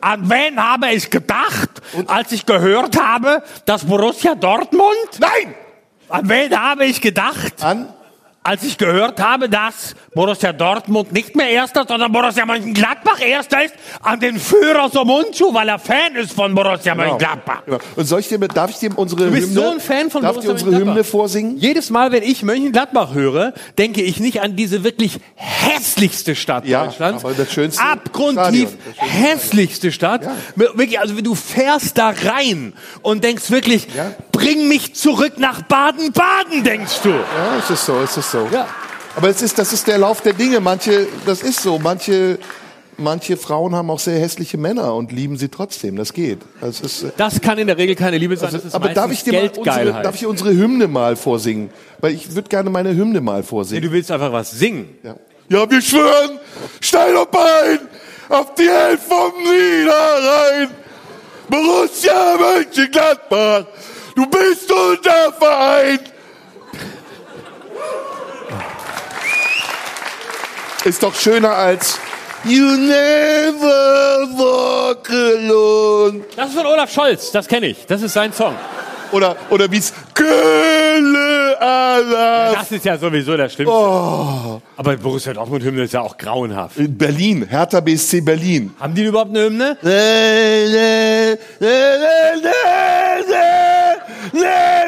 An 0.00 0.30
wen 0.30 0.62
habe 0.62 0.90
ich 0.92 1.10
gedacht, 1.10 1.70
als 2.06 2.30
ich 2.30 2.46
gehört 2.46 3.00
habe, 3.00 3.42
dass 3.66 3.84
Borussia 3.84 4.34
Dortmund? 4.36 4.86
Nein! 5.18 5.54
An 6.08 6.28
wen 6.28 6.56
habe 6.56 6.84
ich 6.84 7.00
gedacht, 7.00 7.62
An? 7.64 7.88
Als 8.44 8.62
ich 8.64 8.76
gehört 8.78 9.20
habe, 9.20 9.48
dass 9.48 9.94
Borussia 10.14 10.52
Dortmund 10.52 11.12
nicht 11.12 11.36
mehr 11.36 11.48
Erster, 11.48 11.84
sondern 11.86 12.10
Borussia 12.12 12.44
Mönchengladbach 12.44 13.20
Erster 13.20 13.64
ist? 13.64 13.74
An 14.02 14.18
den 14.20 14.38
Führer 14.38 14.88
Somunchu, 14.90 15.54
weil 15.54 15.68
er 15.68 15.78
Fan 15.78 16.16
ist 16.16 16.32
von 16.32 16.54
Borussia 16.54 16.94
Mönchengladbach. 16.94 17.62
Genau. 17.64 17.78
Und 17.96 18.04
soll 18.04 18.20
ich 18.20 18.28
dir, 18.28 18.38
darf 18.40 18.70
ich 18.70 18.78
dir 18.78 18.90
unsere 18.96 19.26
Du 19.26 19.30
bist 19.30 19.48
Hymne, 19.48 19.60
so 19.60 19.70
ein 19.70 19.80
Fan 19.80 20.10
von 20.10 20.22
darf 20.22 20.36
ich 20.36 20.44
Borussia 20.44 20.64
dir 20.64 20.66
unsere. 20.76 20.90
Hymne 20.90 21.04
vorsingen? 21.04 21.56
Jedes 21.58 21.90
Mal, 21.90 22.10
wenn 22.12 22.22
ich 22.22 22.42
Mönchengladbach 22.42 23.14
höre, 23.14 23.52
denke 23.78 24.02
ich 24.02 24.18
nicht 24.20 24.40
an 24.42 24.56
diese 24.56 24.82
wirklich 24.84 25.18
hässlichste 25.34 26.34
Stadt 26.34 26.64
Ja, 26.66 26.84
Deutschlands. 26.86 27.24
aber 27.24 27.34
das 27.34 27.52
schönste 27.52 27.82
Abgrundtief 27.82 28.70
Stadion, 28.70 28.78
das 28.86 28.96
schönste 29.08 29.28
hässlichste 29.28 29.92
Stadt. 29.92 30.22
Wirklich, 30.56 30.98
also 31.00 31.14
du 31.20 31.34
fährst 31.34 31.96
da 31.98 32.10
rein 32.24 32.72
und 33.02 33.24
denkst 33.24 33.50
wirklich, 33.50 33.86
Ja. 33.94 34.12
bring 34.32 34.68
mich 34.68 34.94
zurück 34.94 35.34
nach 35.38 35.62
Baden-Baden, 35.62 36.64
denkst 36.64 37.00
du. 37.02 37.10
Ja, 37.10 37.56
es 37.58 37.70
ist 37.70 37.86
so, 37.86 38.00
es 38.00 38.16
ist 38.16 38.31
so. 38.32 38.48
Ja. 38.52 38.66
Aber 39.14 39.28
es 39.28 39.42
ist, 39.42 39.58
das 39.58 39.72
ist 39.72 39.86
der 39.86 39.98
Lauf 39.98 40.22
der 40.22 40.32
Dinge. 40.32 40.58
Manche, 40.60 41.06
das 41.26 41.42
ist 41.42 41.60
so. 41.62 41.78
Manche, 41.78 42.38
manche 42.96 43.36
Frauen 43.36 43.74
haben 43.74 43.90
auch 43.90 43.98
sehr 43.98 44.18
hässliche 44.18 44.56
Männer 44.56 44.94
und 44.94 45.12
lieben 45.12 45.36
sie 45.36 45.48
trotzdem. 45.48 45.96
Das 45.96 46.12
geht. 46.14 46.38
Das 46.60 46.80
ist, 46.80 47.02
äh, 47.04 47.10
Das 47.16 47.40
kann 47.40 47.58
in 47.58 47.66
der 47.66 47.76
Regel 47.76 47.94
keine 47.94 48.16
Liebe 48.18 48.36
sein, 48.36 48.50
das 48.52 48.64
ist 48.64 48.74
aber 48.74 48.88
darf 48.88 49.12
ich 49.12 49.22
dir 49.22 49.34
mal 49.34 49.50
unsere, 49.56 50.02
darf 50.02 50.14
ich 50.14 50.26
unsere 50.26 50.50
Hymne 50.50 50.88
mal 50.88 51.14
vorsingen? 51.16 51.70
Weil 52.00 52.14
ich 52.14 52.34
würde 52.34 52.48
gerne 52.48 52.70
meine 52.70 52.94
Hymne 52.96 53.20
mal 53.20 53.40
Nee, 53.40 53.46
vorsingen. 53.46 53.82
du 53.84 53.92
willst 53.92 54.10
einfach 54.10 54.32
was 54.32 54.50
singen. 54.50 54.88
Ja. 55.02 55.14
Ja, 55.48 55.70
wir 55.70 55.82
schwören, 55.82 56.38
steil 56.80 57.14
auf 57.16 57.28
Bein, 57.28 57.80
auf 58.30 58.54
die 58.54 58.68
Hälfte 58.68 59.06
vom 59.08 59.32
Niederrhein. 59.42 60.70
Borussia 61.50 62.36
Mönchengladbach, 62.38 63.66
du 64.14 64.24
bist 64.26 64.72
unser 64.72 65.32
Verein. 65.38 65.98
Ist 70.84 71.02
doch 71.02 71.14
schöner 71.14 71.50
als 71.54 71.98
You 72.44 72.76
never 72.76 74.28
walk 74.36 75.08
alone. 75.10 76.24
Das 76.34 76.48
ist 76.48 76.56
von 76.56 76.66
Olaf 76.66 76.92
Scholz, 76.92 77.30
das 77.30 77.46
kenne 77.46 77.68
ich. 77.68 77.86
Das 77.86 78.02
ist 78.02 78.14
sein 78.14 78.32
Song. 78.32 78.56
Oder, 79.12 79.36
oder 79.50 79.70
wie's 79.70 79.92
Kölle 80.14 81.56
Allah. 81.60 82.52
Das 82.54 82.72
ist 82.72 82.84
ja 82.84 82.96
sowieso 82.98 83.36
der 83.36 83.48
Schlimmste. 83.48 83.76
Aber 84.76 84.96
Borussia 84.96 85.34
Dortmund 85.34 85.62
Hymne 85.62 85.82
ist 85.82 85.92
ja 85.92 86.00
auch 86.00 86.16
grauenhaft. 86.16 86.78
In 86.78 86.96
Berlin, 86.98 87.46
Hertha 87.48 87.80
BSC 87.80 88.22
Berlin. 88.22 88.74
Haben 88.80 88.94
die 88.94 89.04
überhaupt 89.04 89.30
eine 89.30 89.44
Hymne? 89.44 89.76
Nee, 89.82 90.66
nee, 90.66 91.38
nee, 91.60 91.68
nee, 92.42 92.50
nee, 93.28 94.40
nee. 94.40 94.81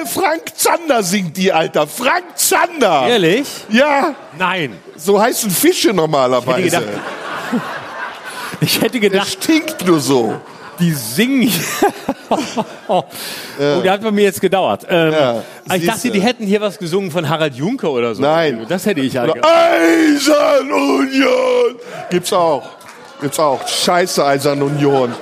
Frank 0.65 0.81
Zander 0.81 1.03
singt 1.03 1.37
die, 1.37 1.53
Alter. 1.53 1.87
Frank 1.87 2.25
Zander. 2.37 3.07
Ehrlich? 3.07 3.47
Ja, 3.69 4.15
Nein. 4.39 4.79
so 4.97 5.21
heißen 5.21 5.51
Fische 5.51 5.93
normalerweise. 5.93 6.61
Ich 6.67 6.73
hätte 6.73 6.89
Ich 8.61 8.81
hätte 8.81 9.01
Der 9.01 9.11
gedacht, 9.11 9.29
stinkt 9.29 9.87
nur 9.87 10.01
so. 10.01 10.41
die 10.81 10.93
singen. 10.93 11.53
oh, 12.89 13.05
der 13.59 13.93
hat 13.93 14.01
bei 14.01 14.11
mir 14.11 14.25
jetzt 14.25 14.41
gedauert. 14.41 14.87
Ähm, 14.89 15.13
Ja, 15.13 15.43
ich 15.75 15.85
dachte, 15.87 16.11
die 16.11 16.23
hätten 16.23 16.47
hier 16.47 16.63
was 16.63 16.79
gesungen 16.79 17.11
von 17.11 17.29
Harald 17.29 17.55
Juncker 17.55 17.91
oder 17.91 18.15
so. 18.15 18.23
Nein. 18.23 18.65
Das 18.67 18.87
hätte 18.87 19.03
ich 19.03 19.19
eigentlich. 19.19 19.45
Eisern 19.45 20.73
Union. 20.73 21.77
Gibt's 22.11 22.33
auch. 22.33 22.63
Gibt's 23.21 23.39
auch. 23.39 23.67
Scheiße 23.69 24.25
Eisern 24.25 24.63
Union. 24.63 25.15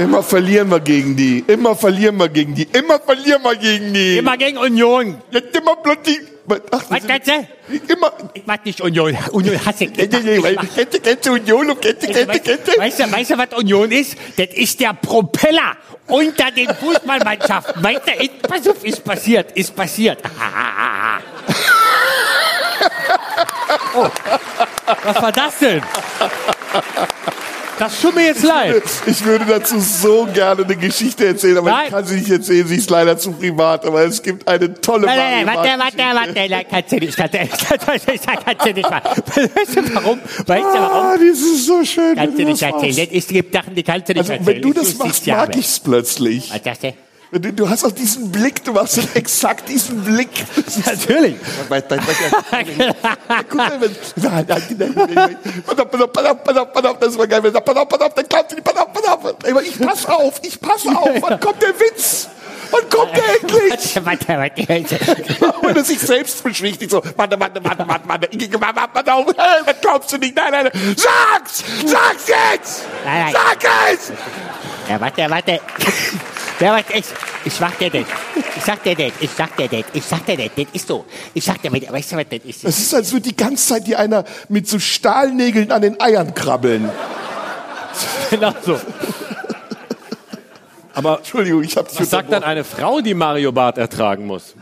Immer 0.00 0.22
verlieren 0.22 0.70
wir 0.70 0.80
gegen 0.80 1.14
die. 1.14 1.44
Immer 1.46 1.76
verlieren 1.76 2.16
wir 2.16 2.30
gegen 2.30 2.54
die. 2.54 2.62
Immer 2.72 2.98
verlieren 3.00 3.42
wir 3.42 3.54
gegen 3.56 3.92
die. 3.92 4.16
Immer 4.16 4.38
gegen 4.38 4.56
Union. 4.56 5.20
Jetzt 5.30 5.54
immer 5.54 5.76
plötzlich. 5.76 6.20
Ach, 6.48 6.82
Was 6.88 7.06
kannst 7.06 7.28
du? 7.28 7.46
Immer. 7.92 8.10
Ich 8.32 8.46
mag 8.46 8.64
nicht 8.64 8.80
Union. 8.80 9.16
Union 9.32 9.64
hasse 9.64 9.84
ich. 9.84 9.92
Kennst 9.92 10.14
du, 10.14 11.00
kennst 11.00 11.26
du 11.26 11.32
Union 11.32 11.70
und 11.70 11.82
kennst 11.82 12.02
du, 12.02 12.06
kennst 12.06 12.34
du, 12.34 12.40
kennst 12.40 12.66
du? 12.66 12.80
Weißt 12.80 12.98
du, 13.00 13.12
weißt 13.12 13.30
du, 13.30 13.38
was 13.38 13.52
Union 13.58 13.92
ist? 13.92 14.16
Das 14.36 14.48
ist 14.54 14.80
der 14.80 14.94
Propeller 14.94 15.76
unter 16.06 16.50
den 16.50 16.74
Fußballmannschaften. 16.74 17.84
Weißt 17.84 18.00
du, 18.06 18.24
ist, 18.24 18.42
pass 18.42 18.66
auf, 18.68 18.82
ist 18.82 19.04
passiert, 19.04 19.52
ist 19.52 19.76
passiert. 19.76 20.18
Oh, 23.94 24.08
was 25.02 25.22
war 25.22 25.32
das 25.32 25.58
denn? 25.58 25.82
Das 27.80 28.00
tut 28.00 28.14
mir 28.14 28.26
jetzt 28.26 28.42
leid. 28.44 28.82
Ich 29.06 29.24
würde 29.24 29.46
dazu 29.46 29.80
so 29.80 30.28
gerne 30.32 30.64
eine 30.64 30.76
Geschichte 30.76 31.26
erzählen, 31.26 31.56
aber 31.58 31.70
Nein. 31.70 31.84
ich 31.86 31.90
kann 31.90 32.04
sie 32.04 32.16
nicht 32.16 32.30
erzählen, 32.30 32.66
sie 32.66 32.76
ist 32.76 32.90
leider 32.90 33.16
zu 33.16 33.32
privat, 33.32 33.86
aber 33.86 34.02
es 34.04 34.22
gibt 34.22 34.46
eine 34.46 34.72
tolle 34.80 35.06
Nein, 35.06 35.16
nein, 35.16 35.46
nein, 35.46 35.56
warte, 35.56 35.78
warte, 35.78 35.96
warte, 36.36 36.48
nein, 36.50 36.64
kannst 36.70 36.92
du 36.92 36.96
nicht, 36.96 37.16
kannst 37.16 37.34
du 37.34 37.38
nicht, 37.40 37.86
kannst 38.44 38.66
du 38.66 38.72
nicht 38.74 38.90
machen. 38.90 39.22
Weißt 39.34 39.76
du 39.76 39.94
warum? 39.94 40.20
Weißt 40.46 40.64
du 40.64 40.78
warum? 40.78 41.06
Ah, 41.06 41.14
das 41.16 41.38
ist 41.38 41.66
so 41.66 41.82
schön. 41.84 42.14
Kannst 42.16 42.38
du 42.38 42.44
nicht 42.44 42.62
erzählen. 42.62 43.08
Es 43.12 43.26
gibt 43.26 43.54
Sachen, 43.54 43.74
die 43.74 43.82
kannst 43.82 44.08
du 44.08 44.12
nicht 44.12 44.20
Also, 44.20 44.32
erzählen. 44.34 44.46
wenn 44.46 44.62
du 44.62 44.72
das 44.72 44.90
Ich 44.90 44.98
machst, 44.98 45.26
mag 45.26 45.56
ich's 45.56 45.80
plötzlich. 45.80 46.52
Was 46.52 46.62
sagst 46.62 46.82
du? 46.84 46.92
Du, 47.32 47.38
du 47.52 47.68
hast 47.68 47.84
auch 47.84 47.92
diesen 47.92 48.32
Blick, 48.32 48.64
du 48.64 48.72
machst 48.72 48.98
exakt 49.14 49.68
diesen 49.68 50.02
Blick. 50.02 50.30
Natürlich. 50.86 51.36
Das 51.68 51.70
war 57.18 57.26
geil. 57.28 57.42
Dann 57.52 58.76
auf. 59.06 59.24
Aber 59.26 59.62
ich 59.62 59.78
pass 59.78 60.06
auf, 60.06 60.40
ich 60.42 60.60
pass 60.60 60.86
auf. 60.86 61.08
Wann 61.20 61.38
kommt 61.38 61.62
der 61.62 61.78
Witz? 61.78 62.28
Wann 62.72 62.88
kommt 62.88 63.16
der 63.16 63.40
endlich? 63.40 63.96
Warte, 64.04 64.28
warte, 64.28 64.68
warte. 64.68 65.56
Und 65.62 65.76
er 65.76 65.84
sich 65.84 65.98
selbst 66.00 66.42
beschwichtigt 66.42 66.90
so, 66.90 67.02
warte, 67.16 67.38
warte, 67.38 67.64
warte, 67.64 67.86
warte, 67.86 68.08
warte, 68.08 68.28
ich, 68.30 68.52
warte, 68.60 68.76
warte, 68.76 68.94
warte 68.94 69.12
auf, 69.12 69.26
was 69.26 69.80
glaubst 69.80 70.12
du 70.12 70.18
nicht? 70.18 70.34
Nein, 70.34 70.50
nein, 70.50 70.70
nein, 70.72 70.96
sag's! 70.96 71.64
Sag's 71.84 72.28
jetzt! 72.28 72.84
Sag 73.32 73.58
es! 73.92 74.12
Ja, 74.88 75.00
warte, 75.00 75.30
warte. 75.30 75.60
Ja, 76.60 76.74
was 76.74 76.84
ich, 76.94 77.04
ich 77.46 77.52
sag 77.54 77.78
dir 77.78 77.90
das. 77.90 78.04
Ich 78.56 78.62
sag 78.64 78.82
dir 78.82 78.94
das. 78.94 79.12
Ich 79.20 79.30
sag 79.30 79.56
dir 79.56 79.68
das. 79.68 79.84
Ich 79.94 80.04
sag 80.04 80.26
dir 80.26 80.36
das. 80.36 80.50
Das 80.56 80.66
ist 80.72 80.86
so. 80.88 81.06
Ich 81.32 81.44
sag 81.44 81.62
dir, 81.62 81.72
weißt 81.72 82.12
du, 82.12 82.16
was 82.16 82.26
das 82.28 82.40
ist? 82.44 82.64
Es 82.64 82.78
ist, 82.78 82.94
als 82.94 83.12
würde 83.12 83.28
die 83.30 83.36
ganze 83.36 83.66
Zeit 83.66 83.86
dir 83.86 83.98
einer 83.98 84.24
mit 84.48 84.68
so 84.68 84.78
Stahlnägeln 84.78 85.72
an 85.72 85.82
den 85.82 86.00
Eiern 86.00 86.34
krabbeln. 86.34 86.90
Genau 88.30 88.54
so. 88.64 88.78
Aber 90.94 91.18
Entschuldigung, 91.18 91.62
ich 91.64 91.76
hab 91.76 91.88
dich 91.88 91.98
was 92.00 92.10
sagt 92.10 92.32
dann 92.32 92.44
eine 92.44 92.62
Frau, 92.64 93.00
die 93.00 93.14
Mario 93.14 93.52
Barth 93.52 93.78
ertragen 93.78 94.26
muss? 94.26 94.54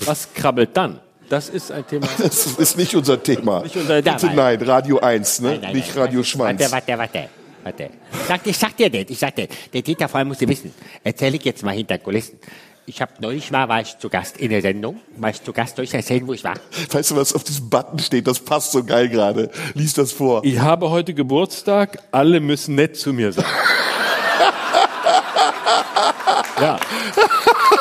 Was 0.00 0.32
krabbelt 0.32 0.70
dann? 0.76 1.00
Das 1.28 1.48
ist 1.48 1.70
ein 1.70 1.86
Thema. 1.86 2.06
Das 2.18 2.46
ist 2.46 2.76
nicht 2.78 2.94
unser 2.94 3.22
Thema. 3.22 3.62
Nicht 3.62 3.76
unser- 3.76 4.00
Bitte 4.02 4.30
Nein. 4.34 4.62
Radio 4.62 4.98
1, 5.00 5.40
ne? 5.40 5.48
Nein, 5.50 5.60
nein, 5.62 5.76
nicht 5.76 5.94
Radio 5.96 6.22
Schwanz. 6.22 6.60
Warte, 6.70 6.72
warte, 6.72 6.98
warte. 6.98 7.28
Warte. 7.68 7.90
Sag, 8.26 8.46
ich 8.46 8.56
sag 8.56 8.76
dir 8.76 8.90
das. 8.90 9.04
Ich 9.08 9.18
sag 9.18 9.34
dir. 9.34 9.48
Der 9.72 9.82
Dieter 9.82 10.08
vor 10.08 10.18
allem 10.18 10.28
muss 10.28 10.40
wissen. 10.40 10.72
Erzähl 11.04 11.34
ich 11.34 11.44
jetzt 11.44 11.62
mal 11.62 11.74
hinter 11.74 11.98
Kulissen. 11.98 12.38
Ich 12.86 13.02
habe 13.02 13.12
neulich 13.20 13.50
mal, 13.50 13.68
war 13.68 13.82
ich 13.82 13.98
zu 13.98 14.08
Gast 14.08 14.38
in 14.38 14.48
der 14.48 14.62
Sendung. 14.62 14.98
War 15.18 15.28
ich 15.28 15.42
zu 15.42 15.52
Gast, 15.52 15.76
soll 15.76 15.84
ich 15.84 15.92
erzählen, 15.92 16.26
wo 16.26 16.32
ich 16.32 16.42
war? 16.42 16.54
Weißt 16.90 17.10
du, 17.10 17.16
was 17.16 17.34
auf 17.34 17.44
diesem 17.44 17.68
Button 17.68 17.98
steht? 17.98 18.26
Das 18.26 18.40
passt 18.40 18.72
so 18.72 18.82
geil 18.82 19.10
gerade. 19.10 19.50
Lies 19.74 19.92
das 19.92 20.12
vor. 20.12 20.42
Ich 20.42 20.58
habe 20.58 20.88
heute 20.88 21.12
Geburtstag, 21.12 21.98
alle 22.12 22.40
müssen 22.40 22.76
nett 22.76 22.96
zu 22.96 23.12
mir 23.12 23.30
sein. 23.30 23.44
ja. 26.62 26.80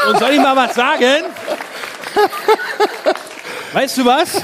Und 0.10 0.20
soll 0.20 0.32
ich 0.32 0.40
mal 0.40 0.58
was 0.58 0.76
sagen? 0.76 1.24
Weißt 3.72 3.98
du 3.98 4.06
was? 4.06 4.42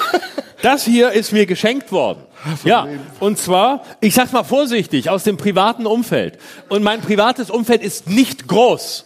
Das 0.64 0.86
hier 0.86 1.12
ist 1.12 1.34
mir 1.34 1.46
geschenkt 1.46 1.92
worden. 1.92 2.24
Ja, 2.64 2.88
und 3.20 3.38
zwar, 3.38 3.84
ich 4.00 4.14
sag's 4.14 4.32
mal 4.32 4.46
vorsichtig, 4.46 5.10
aus 5.10 5.26
dem 5.26 5.36
privaten 5.36 5.86
Umfeld. 5.86 6.40
Und 6.70 6.84
mein 6.84 7.02
privates 7.02 7.50
Umfeld 7.50 7.84
ist 7.84 8.10
nicht 8.10 8.48
groß. 8.48 9.06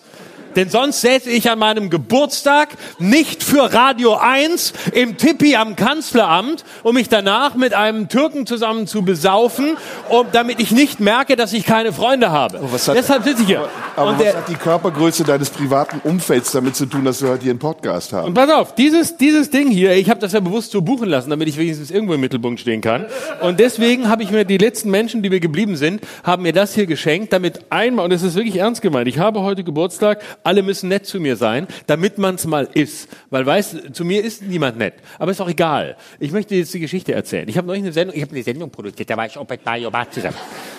Denn 0.58 0.72
sonst 0.72 1.02
säße 1.02 1.30
ich 1.30 1.52
an 1.52 1.60
meinem 1.60 1.92
Geburtstag 1.92 2.70
nicht 2.98 3.44
für 3.44 3.72
Radio 3.72 4.16
1 4.16 4.74
im 4.92 5.16
Tippi 5.16 5.56
am 5.56 5.76
Kanzleramt, 5.76 6.66
um 6.82 6.96
mich 6.96 7.10
danach 7.10 7.54
mit 7.54 7.76
einem 7.76 8.10
Türken 8.10 8.48
zusammen 8.48 8.88
zu 8.88 9.04
besaufen, 9.04 9.78
um, 10.10 10.26
damit 10.32 10.60
ich 10.60 10.72
nicht 10.72 11.00
merke, 11.00 11.36
dass 11.36 11.54
ich 11.54 11.64
keine 11.64 11.94
Freunde 11.94 12.32
habe. 12.32 12.60
Oh, 12.64 12.72
hat- 12.74 12.98
Deshalb 12.98 13.24
sitze 13.24 13.44
ich 13.44 13.48
hier. 13.48 13.70
Aber 13.96 14.10
und, 14.12 14.20
was 14.20 14.36
hat 14.36 14.50
die 14.50 14.56
Körpergröße 14.56 15.24
deines 15.24 15.52
privaten 15.52 16.02
Umfelds 16.04 16.52
damit 16.52 16.76
zu 16.76 16.88
tun, 16.88 17.06
dass 17.06 17.22
wir 17.22 17.30
heute 17.30 17.44
hier 17.44 17.52
einen 17.52 17.60
Podcast 17.60 18.12
haben? 18.14 18.26
und 18.30 18.34
pass 18.34 18.50
auf, 18.50 18.74
dieses, 18.74 19.16
dieses 19.16 19.52
Ding 19.52 19.70
hier, 19.70 19.94
ich 19.94 20.10
habe 20.10 20.20
das 20.20 20.34
ja 20.34 20.40
bewusst 20.40 20.72
so 20.72 20.82
buchen 20.82 21.08
lassen, 21.08 21.30
damit 21.30 21.48
ich 21.50 21.58
wenigstens 21.58 21.92
irgendwo 21.92 22.16
im 22.16 22.22
Mittelpunkt 22.22 22.60
stehen 22.60 22.82
kann. 22.82 23.06
Und 23.42 23.60
deswegen 23.60 24.10
habe 24.10 24.24
ich 24.24 24.32
mir 24.32 24.44
die 24.44 24.58
letzten 24.58 24.90
Menschen, 24.90 25.22
die 25.22 25.30
mir 25.30 25.40
geblieben 25.40 25.76
sind, 25.76 26.02
haben 26.24 26.42
mir 26.42 26.54
das 26.54 26.74
hier 26.74 26.88
geschenkt, 26.88 27.32
damit 27.32 27.60
einmal, 27.70 28.06
und 28.06 28.12
es 28.12 28.24
ist 28.24 28.34
wirklich 28.34 28.56
ernst 28.56 28.82
gemeint, 28.82 29.08
ich 29.08 29.20
habe 29.20 29.42
heute 29.44 29.64
Geburtstag, 29.64 30.20
alle 30.48 30.64
müssen 30.64 30.88
nett 30.88 31.06
zu 31.06 31.20
mir 31.20 31.36
sein, 31.36 31.68
damit 31.88 32.18
man 32.18 32.36
es 32.36 32.46
mal 32.46 32.70
ist. 32.74 33.10
Weil 33.30 33.46
weißt, 33.46 33.94
zu 33.94 34.06
mir 34.06 34.24
ist 34.24 34.42
niemand 34.42 34.78
nett. 34.78 34.94
Aber 35.20 35.32
ist 35.32 35.42
auch 35.42 35.50
egal. 35.50 35.98
Ich 36.20 36.32
möchte 36.32 36.56
jetzt 36.56 36.74
die 36.74 36.80
Geschichte 36.80 37.14
erzählen. 37.14 37.48
Ich 37.50 37.58
habe 37.58 37.68
neulich 37.68 37.84
eine 37.84 37.92
Sendung, 37.92 38.16
ich 38.16 38.22
habe 38.22 38.32
eine 38.34 38.44
Sendung 38.44 38.70
produziert, 38.70 39.10
da 39.10 39.18
war 39.18 39.26
ich 39.26 39.38
auch 39.38 39.48
mit 39.48 39.66
Mario 39.66 39.92
Barth 39.92 40.14
zusammen. 40.14 40.38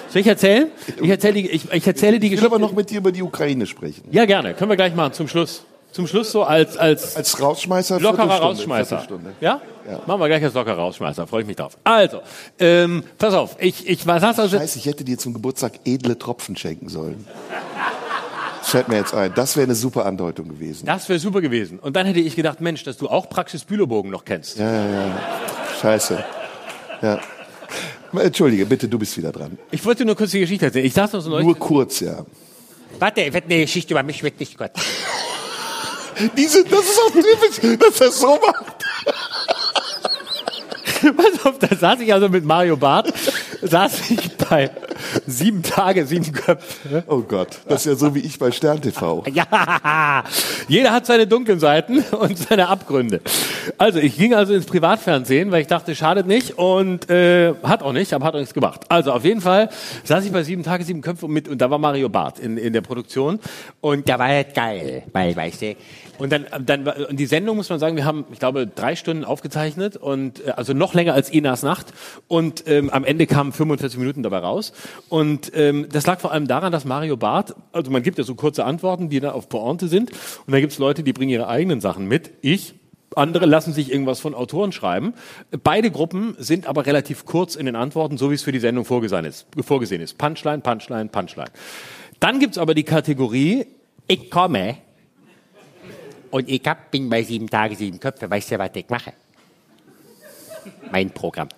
Soll 0.09 0.23
ich 0.23 0.27
erzählen? 0.27 0.69
Ich 1.03 1.11
erzähle 1.11 1.35
die, 1.35 1.51
ich, 1.51 1.71
ich 1.71 1.87
erzähle 1.87 2.19
die 2.19 2.29
Ich 2.29 2.31
will 2.33 2.37
Geschichte. 2.39 2.47
aber 2.47 2.59
noch 2.59 2.73
mit 2.73 2.89
dir 2.89 2.99
über 2.99 3.13
die 3.13 3.23
Ukraine 3.23 3.67
sprechen. 3.67 4.05
ja, 4.11 4.25
gerne. 4.25 4.55
Können 4.55 4.71
wir 4.71 4.77
gleich 4.77 4.95
machen, 4.95 5.13
zum 5.13 5.29
Schluss. 5.29 5.65
Zum 5.93 6.07
Schluss 6.07 6.31
so 6.33 6.45
als, 6.45 6.77
als, 6.77 7.17
Als 7.17 7.41
Rausschmeißer? 7.41 8.01
Lockerer 8.01 8.41
Rausschmeißer. 8.41 9.01
Viertelstunde. 9.01 9.33
Ja? 9.41 9.61
Machen 10.07 10.21
wir 10.21 10.29
gleich 10.29 10.45
als 10.45 10.55
lockerer 10.55 10.77
Rausschmeißer. 10.77 11.27
Freue 11.27 11.43
ich 11.43 11.47
mich 11.47 11.57
drauf. 11.57 11.77
Also, 11.85 12.21
ähm, 12.59 13.05
pass 13.19 13.35
auf. 13.35 13.57
Ich, 13.59 13.87
ich 13.89 14.07
war, 14.07 14.21
saß 14.21 14.39
also, 14.39 14.59
Scheiße, 14.59 14.79
ich 14.79 14.87
hätte 14.87 15.05
dir 15.05 15.19
zum 15.19 15.33
Geburtstag 15.35 15.73
edle 15.85 16.19
Tropfen 16.19 16.57
schenken 16.57 16.89
sollen. 16.89 17.27
Das 18.69 18.73
fällt 18.73 18.89
mir 18.89 18.97
jetzt 18.97 19.15
ein. 19.15 19.33
Das 19.35 19.57
wäre 19.57 19.65
eine 19.65 19.75
super 19.75 20.05
Andeutung 20.05 20.47
gewesen. 20.47 20.85
das 20.85 21.09
wäre 21.09 21.19
super 21.19 21.41
gewesen. 21.41 21.79
Und 21.79 21.97
dann 21.97 22.05
hätte 22.05 22.21
ich 22.21 22.37
gedacht, 22.37 22.61
Mensch, 22.61 22.85
dass 22.85 22.99
du 22.99 23.09
auch 23.09 23.31
Praxis 23.31 23.65
Bülowbogen 23.65 24.11
noch 24.11 24.27
kennst. 24.27 24.59
Scheiße. 25.81 26.23
Ja. 27.01 27.19
Entschuldige, 28.13 28.67
bitte, 28.67 28.87
du 28.87 28.99
bist 28.99 29.17
wieder 29.17 29.33
dran. 29.33 29.57
Ich 29.71 29.83
wollte 29.87 30.05
nur 30.05 30.17
kurz 30.17 30.33
die 30.33 30.41
Geschichte 30.41 30.67
erzählen. 30.67 30.85
Ich 30.85 30.93
saß 30.93 31.15
noch 31.15 31.23
so 31.23 31.31
neulich. 31.31 31.47
Nur 31.47 31.59
kurz, 31.59 32.01
ja. 32.01 32.27
Warte, 32.99 33.33
wird 33.33 33.45
eine 33.47 33.61
Geschichte 33.61 33.95
über 33.95 34.03
mich 34.03 34.23
wird 34.23 34.39
nicht 34.39 34.59
gut. 34.59 34.71
Diese, 36.37 36.63
das 36.65 36.81
ist 36.81 37.01
auch 37.07 37.11
typisch, 37.11 37.79
dass 37.81 38.01
er 38.03 38.11
so 38.11 38.39
macht. 38.39 38.85
Pass 41.17 41.47
auf, 41.47 41.59
da 41.59 41.75
saß 41.75 42.01
ich 42.01 42.13
also 42.13 42.29
mit 42.29 42.45
Mario 42.45 42.77
Barth, 42.77 43.15
saß 43.63 44.11
ich 44.11 44.37
bei, 44.37 44.71
sieben 45.27 45.63
Tage, 45.63 46.07
sieben 46.07 46.33
Köpfe. 46.33 47.05
Oh 47.07 47.21
Gott, 47.21 47.61
das 47.69 47.87
ist 47.87 47.87
ja 47.87 47.95
so 47.97 48.15
wie 48.15 48.21
ich 48.21 48.39
bei 48.39 48.51
Stern 48.51 48.81
TV. 48.81 49.25
Ja, 49.39 50.25
jeder 50.67 50.91
hat 50.91 51.07
seine 51.07 51.27
dunklen 51.27 51.61
Seiten 51.61 52.01
und 52.19 52.37
seine 52.37 52.69
Abgründe. 52.69 53.21
Also 53.77 54.01
ich 54.01 54.17
ging 54.17 54.35
also 54.35 54.53
ins 54.53 54.67
Privatfernsehen, 54.67 55.53
weil 55.53 55.61
ich 55.61 55.69
dachte, 55.69 55.95
schadet 55.95 56.27
nicht 56.27 56.59
und 56.59 57.09
äh, 57.09 57.55
hat 57.63 57.83
auch 57.83 57.93
nicht, 57.93 58.13
aber 58.13 58.25
hat 58.25 58.35
auch 58.35 58.41
nichts 58.41 58.55
gemacht. 58.55 58.81
Also 58.89 59.13
auf 59.13 59.25
jeden 59.25 59.41
Fall 59.41 59.69
saß 60.05 60.25
ich 60.25 60.33
bei 60.33 60.43
sieben 60.43 60.65
Tage, 60.65 60.83
sieben 60.83 61.03
Köpfe 61.03 61.29
mit 61.29 61.49
und 61.49 61.59
da 61.59 61.71
war 61.71 61.79
Mario 61.79 62.09
Barth 62.09 62.41
in, 62.41 62.57
in 62.57 62.73
der 62.73 62.81
Produktion 62.81 63.39
und 63.81 64.09
Da 64.09 64.19
war 64.19 64.43
das 64.43 64.55
geil, 64.55 65.03
weil, 65.13 65.37
weißt 65.37 65.63
du, 65.63 65.77
und 66.19 66.33
dann, 66.33 66.47
dann 66.61 66.87
und 66.87 67.17
die 67.17 67.27
Sendung 67.27 67.57
muss 67.57 67.71
man 67.71 67.79
sagen, 67.79 67.97
wir 67.97 68.05
haben, 68.05 68.25
ich 68.33 68.41
glaube, 68.41 68.67
drei 68.67 68.97
Stunden 68.97 69.25
aufgezeichnet 69.25 69.97
und 69.97 70.45
äh, 70.47 70.51
also 70.51 70.73
noch 70.73 70.95
länger 70.95 71.15
als 71.15 71.31
Inas 71.31 71.63
Nacht 71.63 71.87
und 72.27 72.65
ähm, 72.67 72.91
am 72.91 73.05
Ende 73.05 73.27
kamen 73.27 73.53
45 73.53 73.99
Minuten 73.99 74.23
dabei 74.23 74.39
raus 74.39 74.73
und 75.09 75.53
ähm, 75.55 75.87
das 75.91 76.07
lag 76.07 76.21
vor 76.21 76.33
allem 76.33 76.47
daran, 76.47 76.73
dass 76.73 76.85
Mario 76.85 77.17
Barth, 77.17 77.55
also 77.73 77.91
man 77.91 78.03
gibt 78.03 78.19
ja 78.19 78.25
so 78.25 78.35
kurze 78.35 78.65
Antworten, 78.65 79.09
die 79.09 79.21
dann 79.21 79.33
auf 79.33 79.49
Pointe 79.49 79.89
sind 79.89 80.11
und 80.11 80.53
dann 80.53 80.61
gibt 80.61 80.73
es 80.73 80.79
Leute, 80.79 81.03
die 81.03 81.13
bringen 81.13 81.31
ihre 81.31 81.49
eigenen 81.49 81.81
Sachen 81.81 82.07
mit. 82.07 82.31
Ich 82.43 82.75
andere 83.17 83.47
lassen 83.47 83.73
sich 83.73 83.91
irgendwas 83.91 84.21
von 84.21 84.35
Autoren 84.35 84.71
schreiben. 84.71 85.15
Beide 85.65 85.91
Gruppen 85.91 86.37
sind 86.39 86.67
aber 86.67 86.85
relativ 86.85 87.25
kurz 87.25 87.57
in 87.57 87.67
den 87.67 87.75
Antworten, 87.75 88.19
so 88.19 88.31
wie 88.31 88.35
es 88.35 88.43
für 88.43 88.53
die 88.53 88.59
Sendung 88.61 88.85
vorgesehen 88.85 89.25
ist. 89.25 89.47
Vorgesehen 89.61 90.03
ist. 90.03 90.19
Punchline, 90.19 90.61
Punchline, 90.61 91.09
Punchline. 91.09 91.51
Dann 92.21 92.39
gibt's 92.39 92.59
aber 92.59 92.75
die 92.75 92.85
Kategorie 92.85 93.67
ich 94.11 94.31
komme 94.31 94.79
und 96.31 96.49
ich 96.49 96.63
hab, 96.65 96.91
bin 96.91 97.11
bei 97.11 97.23
sieben 97.23 97.49
Tage, 97.49 97.77
sieben 97.77 98.01
Köpfe. 98.01 98.29
Weißt 98.29 98.51
du, 98.51 98.59
was 98.59 98.71
ich 98.75 98.89
mache? 98.89 99.13
Mein 100.91 101.11
Programm. 101.11 101.49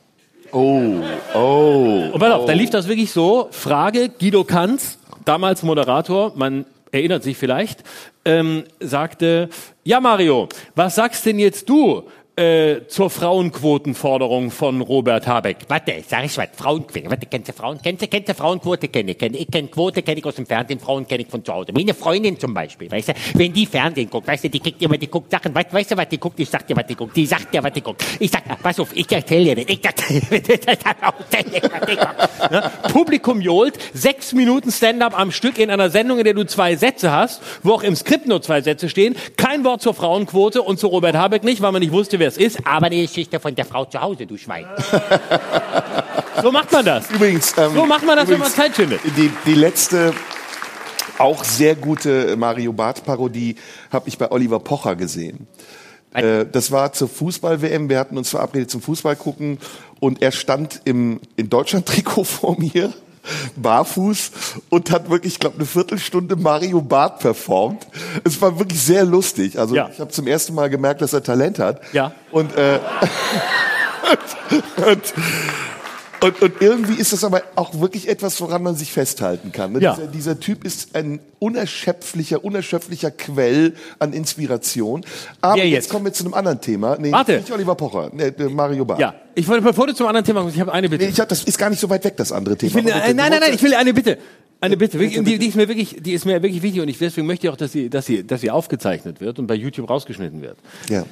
Oh, 0.52 1.02
oh. 1.34 2.10
Und 2.12 2.18
pass 2.18 2.32
auf, 2.32 2.46
da 2.46 2.52
lief 2.52 2.70
das 2.70 2.88
wirklich 2.88 3.10
so. 3.10 3.48
Frage, 3.50 4.08
Guido 4.08 4.44
Kanz, 4.44 4.98
damals 5.24 5.62
Moderator, 5.62 6.32
man 6.34 6.66
erinnert 6.92 7.22
sich 7.22 7.36
vielleicht, 7.36 7.84
ähm, 8.24 8.64
sagte, 8.80 9.48
ja 9.84 10.00
Mario, 10.00 10.48
was 10.74 10.96
sagst 10.96 11.24
denn 11.26 11.38
jetzt 11.38 11.68
du 11.68 12.02
äh, 12.36 12.86
zur 12.88 13.10
Frauenquotenforderung 13.10 14.50
von 14.50 14.80
Robert 14.80 15.26
Habeck? 15.26 15.58
Warte, 15.68 15.94
sag 16.06 16.24
ich 16.24 16.36
was, 16.36 16.48
Frauenquote. 16.54 17.10
Warte, 17.10 17.26
kennst 17.26 17.48
du 17.48 17.52
Frauen? 17.52 17.78
Kennst 17.82 18.02
du, 18.02 18.08
kennst 18.08 18.28
du 18.28 18.34
Frauenquote? 18.34 18.88
Kenne 18.88 19.12
ich. 19.12 19.18
Kenn, 19.18 19.34
ich 19.34 19.50
kenne 19.50 19.68
Quote, 19.68 20.02
kenne 20.02 20.20
ich 20.20 20.24
aus 20.24 20.36
dem 20.36 20.46
Fernsehen, 20.46 20.80
Frauen 20.80 21.06
kenne 21.06 21.22
ich 21.22 21.28
von 21.28 21.44
zu 21.44 21.52
Hause. 21.52 21.72
Meine 21.72 21.94
Freundin 21.94 22.38
zum 22.38 22.54
Beispiel, 22.54 22.90
weißt 22.90 23.08
du, 23.08 23.12
wenn 23.34 23.52
die 23.52 23.66
Fernsehen 23.66 24.08
guckt, 24.08 24.26
weißt 24.26 24.44
du, 24.44 24.50
die 24.50 24.60
kriegt 24.60 24.80
immer, 24.82 24.96
die 24.96 25.08
guckt 25.08 25.30
Sachen, 25.30 25.54
weißt, 25.54 25.72
weißt 25.72 25.90
du, 25.90 25.96
was 25.96 26.08
die 26.08 26.18
guckt? 26.18 26.38
Ich 26.40 26.48
sag 26.48 26.66
dir, 26.66 26.76
was 26.76 26.86
die 26.86 26.94
guckt. 26.94 27.16
Die 27.16 27.26
sagt 27.26 27.52
dir, 27.52 27.62
was 27.62 27.72
die 27.72 27.82
guckt. 27.82 28.04
Ich 28.18 28.30
sag, 28.30 28.42
pass 28.62 28.78
auf, 28.80 28.94
ich 28.94 29.10
erzähl 29.10 29.44
dir 29.44 29.56
nicht. 29.56 29.70
Ich 29.70 29.84
erzähl 29.84 30.20
dir 30.30 30.40
die 30.40 31.96
guckt. 31.96 32.50
Ne? 32.50 32.70
Publikum 32.92 33.40
johlt, 33.40 33.78
sechs 33.92 34.32
Minuten 34.32 34.70
Stand-up 34.70 35.18
am 35.18 35.32
Stück 35.32 35.58
in 35.58 35.70
einer 35.70 35.90
Sendung, 35.90 36.18
in 36.18 36.24
der 36.24 36.34
du 36.34 36.44
zwei 36.44 36.76
Sätze 36.76 37.10
hast, 37.10 37.42
wo 37.62 37.72
auch 37.72 37.82
im 37.82 37.96
Skript 37.96 38.26
nur 38.26 38.40
zwei 38.40 38.60
Sätze 38.60 38.88
stehen, 38.88 39.16
kein 39.36 39.64
Wort 39.64 39.82
zur 39.82 39.94
Frauenquote 39.94 40.62
und 40.62 40.78
zu 40.78 40.86
Robert 40.86 41.16
Habeck 41.16 41.44
nicht, 41.44 41.60
weil 41.60 41.72
man 41.72 41.80
nicht 41.80 41.92
wusste, 41.92 42.19
wer 42.20 42.28
es 42.28 42.36
ist. 42.36 42.64
Aber 42.64 42.88
die 42.88 43.02
Geschichte 43.02 43.40
von 43.40 43.54
der 43.54 43.64
Frau 43.64 43.84
zu 43.84 44.00
Hause, 44.00 44.26
du 44.26 44.36
Schwein. 44.36 44.66
So 46.42 46.50
macht 46.50 46.72
man 46.72 46.84
das. 46.84 47.10
Übrigens, 47.10 47.52
ähm, 47.58 47.74
So 47.74 47.84
macht 47.84 48.04
man 48.06 48.16
das, 48.16 48.28
wenn 48.28 48.38
man 48.38 48.48
übrigens, 48.48 48.56
Zeit 48.56 48.74
findet. 48.74 49.00
Die, 49.16 49.30
die 49.44 49.54
letzte 49.54 50.14
auch 51.18 51.44
sehr 51.44 51.74
gute 51.74 52.36
Mario 52.36 52.72
Barth 52.72 53.04
Parodie 53.04 53.56
habe 53.92 54.08
ich 54.08 54.16
bei 54.16 54.30
Oliver 54.30 54.60
Pocher 54.60 54.96
gesehen. 54.96 55.46
Äh, 56.14 56.46
das 56.50 56.70
war 56.70 56.92
zur 56.92 57.08
Fußball-WM. 57.08 57.88
Wir 57.88 57.98
hatten 57.98 58.16
uns 58.16 58.30
verabredet 58.30 58.70
zum 58.70 58.80
Fußball 58.80 59.16
gucken 59.16 59.58
und 60.00 60.22
er 60.22 60.32
stand 60.32 60.80
im 60.84 61.20
in 61.36 61.50
Deutschland-Trikot 61.50 62.24
vor 62.24 62.58
mir, 62.58 62.92
barfuß 63.56 64.30
und 64.70 64.90
hat 64.90 65.10
wirklich, 65.10 65.34
ich 65.34 65.38
glaube, 65.40 65.56
eine 65.56 65.66
Viertelstunde 65.66 66.36
Mario 66.36 66.80
Barth 66.80 67.18
performt. 67.20 67.86
Es 68.24 68.40
war 68.40 68.58
wirklich 68.58 68.82
sehr 68.82 69.04
lustig. 69.04 69.58
Also 69.58 69.74
Ja. 69.74 69.88
ich 69.92 70.00
habe 70.00 70.10
zum 70.10 70.26
ersten 70.26 70.54
Mal 70.54 70.70
gemerkt, 70.70 71.00
dass 71.02 71.12
er 71.12 71.22
Talent 71.22 71.58
hat. 71.58 71.80
Ja. 71.92 72.12
Und 72.30 72.56
äh, 72.56 72.78
und, 74.10 74.86
und, 74.86 75.02
und 76.22 76.52
irgendwie 76.60 76.94
ist 76.94 77.12
das 77.12 77.24
aber 77.24 77.42
auch 77.56 77.80
wirklich 77.80 78.08
etwas, 78.08 78.40
woran 78.40 78.62
man 78.62 78.76
sich 78.76 78.92
festhalten 78.92 79.52
kann. 79.52 79.72
Ne? 79.72 79.80
Ja. 79.80 79.94
Dieser, 79.94 80.06
dieser 80.08 80.40
Typ 80.40 80.64
ist 80.64 80.94
ein 80.94 81.20
unerschöpflicher, 81.38 82.44
unerschöpflicher 82.44 83.10
Quell 83.10 83.74
an 83.98 84.12
Inspiration. 84.12 85.04
Aber 85.40 85.56
jetzt? 85.56 85.70
jetzt? 85.70 85.90
kommen 85.90 86.04
wir 86.04 86.12
zu 86.12 86.24
einem 86.24 86.34
anderen 86.34 86.60
Thema. 86.60 86.96
Nee, 86.98 87.12
Warte. 87.12 87.38
nicht 87.38 87.50
Oliver 87.50 87.74
Pocher, 87.74 88.10
nee, 88.12 88.24
äh, 88.24 88.48
Mario 88.48 88.84
Barth. 88.84 89.00
Ja, 89.00 89.14
ich 89.34 89.48
wollte, 89.48 89.62
bevor 89.62 89.86
du 89.86 89.94
zum 89.94 90.06
anderen 90.06 90.24
Thema 90.24 90.40
kommst, 90.40 90.56
ich 90.56 90.60
habe 90.60 90.72
eine 90.72 90.88
Bitte. 90.88 91.04
Nee, 91.04 91.10
ich 91.10 91.20
hab, 91.20 91.28
das 91.28 91.44
ist 91.44 91.58
gar 91.58 91.70
nicht 91.70 91.80
so 91.80 91.88
weit 91.88 92.04
weg, 92.04 92.16
das 92.16 92.32
andere 92.32 92.56
Thema. 92.56 92.74
Will, 92.74 92.88
äh, 92.88 93.14
nein, 93.14 93.16
nein, 93.16 93.40
nein, 93.40 93.54
ich 93.54 93.62
will 93.62 93.74
eine 93.74 93.94
Bitte. 93.94 94.18
Eine 94.62 94.76
Bitte, 94.76 94.98
die, 94.98 95.38
die 95.38 95.46
ist 95.46 95.56
mir 95.56 95.68
wirklich, 95.68 95.96
die 96.00 96.12
ist 96.12 96.26
mir 96.26 96.42
wirklich 96.42 96.62
wichtig 96.62 96.82
und 96.82 96.88
ich, 96.88 96.98
deswegen 96.98 97.26
möchte 97.26 97.46
ich 97.46 97.52
auch, 97.52 97.56
dass 97.56 97.72
sie, 97.72 97.88
dass 97.88 98.04
sie, 98.04 98.26
dass 98.26 98.42
sie 98.42 98.50
aufgezeichnet 98.50 99.22
wird 99.22 99.38
und 99.38 99.46
bei 99.46 99.54
YouTube 99.54 99.88
rausgeschnitten 99.88 100.42
wird. 100.42 100.58
Ja. 100.90 101.06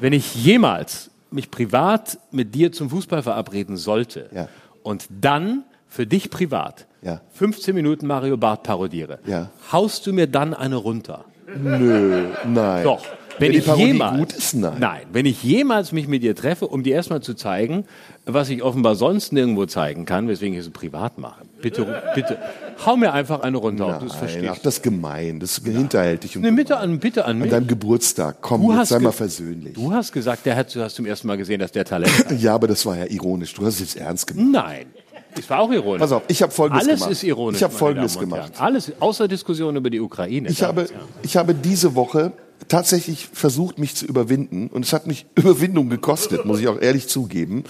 Wenn 0.00 0.12
ich 0.12 0.34
jemals 0.34 1.10
mich 1.30 1.50
privat 1.50 2.18
mit 2.30 2.54
dir 2.54 2.72
zum 2.72 2.90
Fußball 2.90 3.22
verabreden 3.22 3.76
sollte 3.76 4.28
Ja. 4.34 4.48
und 4.82 5.06
dann 5.20 5.64
für 5.88 6.06
dich 6.06 6.30
privat 6.30 6.86
Ja. 7.02 7.20
15 7.32 7.74
Minuten 7.74 8.06
Mario 8.06 8.36
Barth 8.36 8.62
parodiere, 8.64 9.18
Ja. 9.26 9.50
haust 9.72 10.06
du 10.06 10.12
mir 10.12 10.26
dann 10.26 10.54
eine 10.54 10.76
runter? 10.76 11.24
Nö, 11.62 12.26
nein. 12.46 12.84
Doch. 12.84 13.04
Wenn 13.40 13.52
Wenn, 13.52 13.58
ich 13.60 13.66
jemals, 13.76 14.18
gut 14.18 14.32
ist, 14.32 14.54
nein. 14.54 15.02
wenn 15.12 15.24
ich 15.24 15.44
jemals 15.44 15.92
mich 15.92 16.08
mit 16.08 16.24
dir 16.24 16.34
treffe, 16.34 16.66
um 16.66 16.82
dir 16.82 16.96
erstmal 16.96 17.22
zu 17.22 17.34
zeigen, 17.34 17.84
was 18.26 18.48
ich 18.50 18.64
offenbar 18.64 18.96
sonst 18.96 19.32
nirgendwo 19.32 19.64
zeigen 19.66 20.06
kann, 20.06 20.26
weswegen 20.26 20.54
ich 20.54 20.60
es 20.66 20.70
privat 20.70 21.18
mache. 21.18 21.42
Bitte, 21.60 22.02
bitte, 22.14 22.38
hau 22.86 22.96
mir 22.96 23.12
einfach 23.12 23.40
eine 23.40 23.56
runter, 23.56 23.88
ob 23.88 23.98
du 24.00 24.06
es 24.06 24.12
Nein, 24.12 24.18
verstehst. 24.20 24.48
ach, 24.52 24.58
das 24.62 24.74
ist 24.76 24.82
gemein, 24.82 25.40
das 25.40 25.58
ist 25.58 25.66
hinterhältig. 25.66 26.36
Und 26.36 26.44
Eine 26.46 26.54
Bitte 26.56 26.76
an, 26.76 26.98
bitte 27.00 27.24
an 27.24 27.32
An 27.32 27.38
mich. 27.40 27.50
deinem 27.50 27.66
Geburtstag, 27.66 28.36
komm, 28.40 28.62
Du 28.62 28.72
jetzt 28.78 28.90
sei 28.90 29.00
mal 29.00 29.10
versöhnlich. 29.12 29.74
Du 29.74 29.92
hast 29.92 30.12
gesagt, 30.12 30.46
der 30.46 30.54
hat, 30.56 30.72
du 30.74 30.80
hast 30.80 30.94
zum 30.94 31.06
ersten 31.06 31.26
Mal 31.26 31.36
gesehen, 31.36 31.58
dass 31.60 31.72
der 31.72 31.84
Talent 31.84 32.16
hat. 32.30 32.40
Ja, 32.40 32.54
aber 32.54 32.68
das 32.68 32.86
war 32.86 32.96
ja 32.96 33.06
ironisch. 33.06 33.54
Du 33.54 33.66
hast 33.66 33.74
es 33.74 33.80
jetzt 33.80 33.96
ernst 33.96 34.26
gemacht. 34.28 34.46
Nein. 34.50 34.86
Das 35.34 35.48
war 35.50 35.60
auch 35.60 35.70
ironisch. 35.70 36.00
Pass 36.00 36.12
auf, 36.12 36.22
ich 36.28 36.42
habe 36.42 36.52
Folgendes 36.52 36.86
Alles 36.86 37.00
gemacht. 37.00 37.12
ist 37.12 37.22
ironisch. 37.24 37.56
Ich 37.58 37.62
habe 37.64 37.74
Folgendes 37.74 38.18
gemacht. 38.18 38.52
Alles, 38.58 38.92
außer 39.00 39.28
Diskussion 39.28 39.76
über 39.76 39.90
die 39.90 40.00
Ukraine. 40.00 40.48
Ich 40.48 40.62
habe, 40.62 40.82
ja. 40.82 40.88
ich 41.22 41.36
habe 41.36 41.54
diese 41.54 41.94
Woche 41.94 42.32
tatsächlich 42.68 43.28
versucht, 43.32 43.78
mich 43.78 43.94
zu 43.94 44.06
überwinden. 44.06 44.68
Und 44.68 44.84
es 44.84 44.92
hat 44.92 45.06
mich 45.06 45.26
Überwindung 45.34 45.90
gekostet, 45.90 46.44
muss 46.44 46.60
ich 46.60 46.68
auch 46.68 46.80
ehrlich 46.80 47.08
zugeben. 47.08 47.64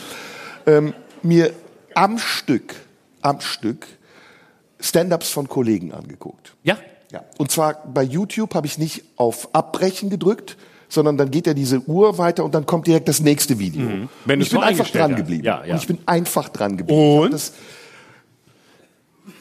Ähm, 0.66 0.92
mir 1.22 1.52
am 1.94 2.18
Stück, 2.18 2.74
am 3.22 3.40
Stück 3.40 3.86
Stand-ups 4.80 5.30
von 5.30 5.48
Kollegen 5.48 5.92
angeguckt. 5.92 6.54
Ja? 6.62 6.78
Ja. 7.10 7.24
Und 7.38 7.50
zwar 7.50 7.82
bei 7.86 8.02
YouTube 8.02 8.54
habe 8.54 8.66
ich 8.66 8.78
nicht 8.78 9.04
auf 9.16 9.54
Abbrechen 9.54 10.10
gedrückt, 10.10 10.56
sondern 10.88 11.16
dann 11.16 11.30
geht 11.30 11.46
ja 11.46 11.54
diese 11.54 11.80
Uhr 11.80 12.18
weiter 12.18 12.44
und 12.44 12.54
dann 12.54 12.66
kommt 12.66 12.86
direkt 12.86 13.08
das 13.08 13.20
nächste 13.20 13.58
Video. 13.58 13.82
Mhm. 13.82 14.08
Wenn 14.24 14.40
ich 14.40 14.50
bin 14.50 14.60
einfach 14.60 14.88
dran 14.90 15.16
geblieben. 15.16 15.44
Ja, 15.44 15.64
ja. 15.64 15.74
Und 15.74 15.80
ich 15.80 15.86
bin 15.86 15.98
einfach 16.06 16.48
dran 16.48 16.76
geblieben. 16.76 17.18
Und? 17.18 17.52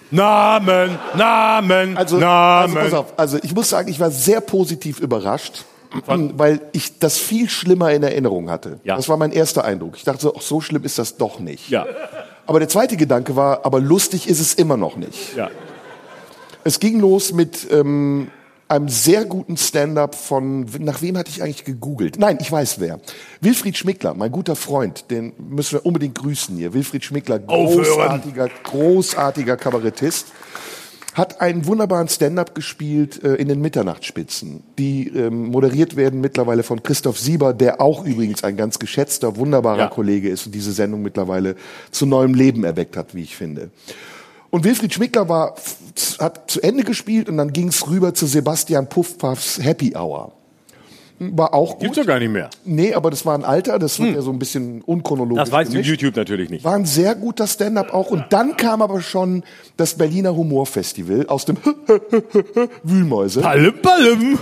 Namen, 0.09 0.97
Namen, 1.17 1.97
Also, 1.97 2.17
also 2.17 2.75
pass 2.75 2.93
auf, 2.93 3.19
also 3.19 3.39
ich 3.43 3.53
muss 3.53 3.69
sagen, 3.69 3.89
ich 3.89 3.99
war 3.99 4.09
sehr 4.09 4.39
positiv 4.39 5.01
überrascht, 5.01 5.65
weil 6.05 6.61
ich 6.71 6.99
das 6.99 7.17
viel 7.17 7.49
schlimmer 7.49 7.91
in 7.91 8.03
Erinnerung 8.03 8.49
hatte. 8.49 8.79
Ja. 8.85 8.95
Das 8.95 9.09
war 9.09 9.17
mein 9.17 9.33
erster 9.33 9.65
Eindruck. 9.65 9.97
Ich 9.97 10.05
dachte 10.05 10.21
so, 10.21 10.33
ach, 10.35 10.41
so 10.41 10.61
schlimm 10.61 10.85
ist 10.85 10.97
das 10.97 11.17
doch 11.17 11.39
nicht. 11.39 11.69
Ja. 11.69 11.85
Aber 12.47 12.59
der 12.59 12.69
zweite 12.69 12.97
Gedanke 12.97 13.35
war, 13.35 13.65
aber 13.65 13.79
lustig 13.79 14.27
ist 14.27 14.39
es 14.39 14.53
immer 14.53 14.77
noch 14.77 14.95
nicht. 14.95 15.35
Ja. 15.35 15.51
Es 16.63 16.79
ging 16.79 16.99
los 16.99 17.33
mit 17.33 17.67
ähm, 17.71 18.31
einem 18.69 18.89
sehr 18.89 19.25
guten 19.25 19.57
Stand-up 19.57 20.15
von, 20.15 20.65
nach 20.79 21.01
wem 21.01 21.17
hatte 21.17 21.29
ich 21.29 21.41
eigentlich 21.41 21.65
gegoogelt? 21.65 22.17
Nein, 22.19 22.37
ich 22.41 22.51
weiß 22.51 22.79
wer. 22.79 22.99
Wilfried 23.41 23.77
Schmickler, 23.77 24.13
mein 24.13 24.31
guter 24.31 24.55
Freund, 24.55 25.09
den 25.11 25.33
müssen 25.37 25.73
wir 25.73 25.85
unbedingt 25.85 26.15
grüßen 26.15 26.55
hier. 26.55 26.73
Wilfried 26.73 27.03
Schmickler, 27.03 27.39
großartiger, 27.39 28.49
großartiger 28.63 29.57
Kabarettist, 29.57 30.27
hat 31.18 31.41
einen 31.41 31.65
wunderbaren 31.65 32.07
Stand-up 32.07 32.53
gespielt 32.53 33.23
äh, 33.23 33.34
in 33.35 33.48
den 33.48 33.60
Mitternachtsspitzen, 33.60 34.64
die 34.77 35.07
ähm, 35.07 35.48
moderiert 35.48 35.95
werden 35.95 36.22
mittlerweile 36.22 36.61
von 36.61 36.84
Christoph 36.84 37.19
Sieber, 37.19 37.56
der 37.56 37.81
auch 37.81 38.06
übrigens 38.06 38.44
ein 38.44 38.56
ganz 38.56 38.77
geschätzter, 38.77 39.35
wunderbarer 39.35 39.80
Ja. 39.80 39.88
Kollege 39.88 40.30
ist 40.30 40.45
und 40.45 40.53
diese 40.53 40.72
Sendung 40.72 41.02
mittlerweile 41.02 41.56
zu 41.89 42.06
neuem 42.06 42.35
Leben 42.35 42.64
erweckt 42.64 42.95
hat, 42.95 43.15
wie 43.15 43.23
ich 43.23 43.35
finde. 43.35 43.72
Und 44.52 44.64
Wilfried 44.64 44.94
Schmickler 44.94 45.27
war, 45.27 45.56
hat 46.19 46.52
zu 46.52 46.61
Ende 46.61 46.84
gespielt 46.84 47.30
und 47.30 47.38
dann 47.38 47.52
ging 47.52 47.69
es 47.69 47.89
rüber 47.89 48.14
zu 48.14 48.27
Sebastian 48.27 48.88
Puffpaffs 48.88 49.60
Happy 49.61 49.95
Hour. 49.95 50.36
War 51.19 51.53
auch 51.53 51.73
gut. 51.73 51.81
Gibt's 51.81 51.98
doch 51.98 52.06
gar 52.06 52.19
nicht 52.19 52.31
mehr. 52.31 52.49
Nee, 52.64 52.94
aber 52.94 53.10
das 53.10 53.26
war 53.26 53.34
ein 53.35 53.44
Alter, 53.44 53.80
das 53.80 53.99
wird 53.99 54.15
ja 54.15 54.22
so 54.22 54.31
ein 54.31 54.39
bisschen 54.39 54.81
unchronologisch. 54.84 55.44
Das 55.44 55.52
weißt 55.52 55.73
du. 55.73 55.80
YouTube 55.80 56.15
natürlich 56.15 56.49
nicht. 56.49 56.64
War 56.64 56.76
ein 56.76 56.85
sehr 56.85 57.15
guter 57.15 57.48
Stand-up 57.48 57.94
auch. 57.94 58.11
Und 58.11 58.26
dann 58.30 58.56
kam 58.56 58.81
aber 58.81 59.02
schon 59.02 59.44
das 59.77 59.95
Berliner 59.95 60.35
Humorfestival 60.35 61.26
aus 61.27 61.45
dem 61.45 61.57
Wühlmäuse. 62.84 63.41
Palim, 63.41 63.73
palim. 63.81 64.38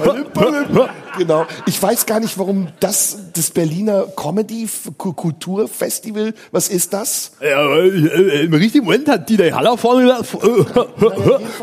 Genau. 1.17 1.45
Ich 1.65 1.81
weiß 1.81 2.05
gar 2.05 2.19
nicht, 2.19 2.37
warum 2.37 2.67
das, 2.79 3.31
das 3.33 3.51
Berliner 3.51 4.07
Comedy 4.15 4.67
Kulturfestival, 4.97 6.33
was 6.51 6.67
ist 6.67 6.93
das? 6.93 7.31
Ja, 7.41 7.73
äh, 7.73 8.45
Im 8.45 8.53
richtigen 8.53 8.85
Moment 8.85 9.07
hat 9.07 9.29
die 9.29 9.37
der 9.37 9.55
Haller 9.55 9.77
vorne 9.77 10.03
gesagt, 10.03 10.25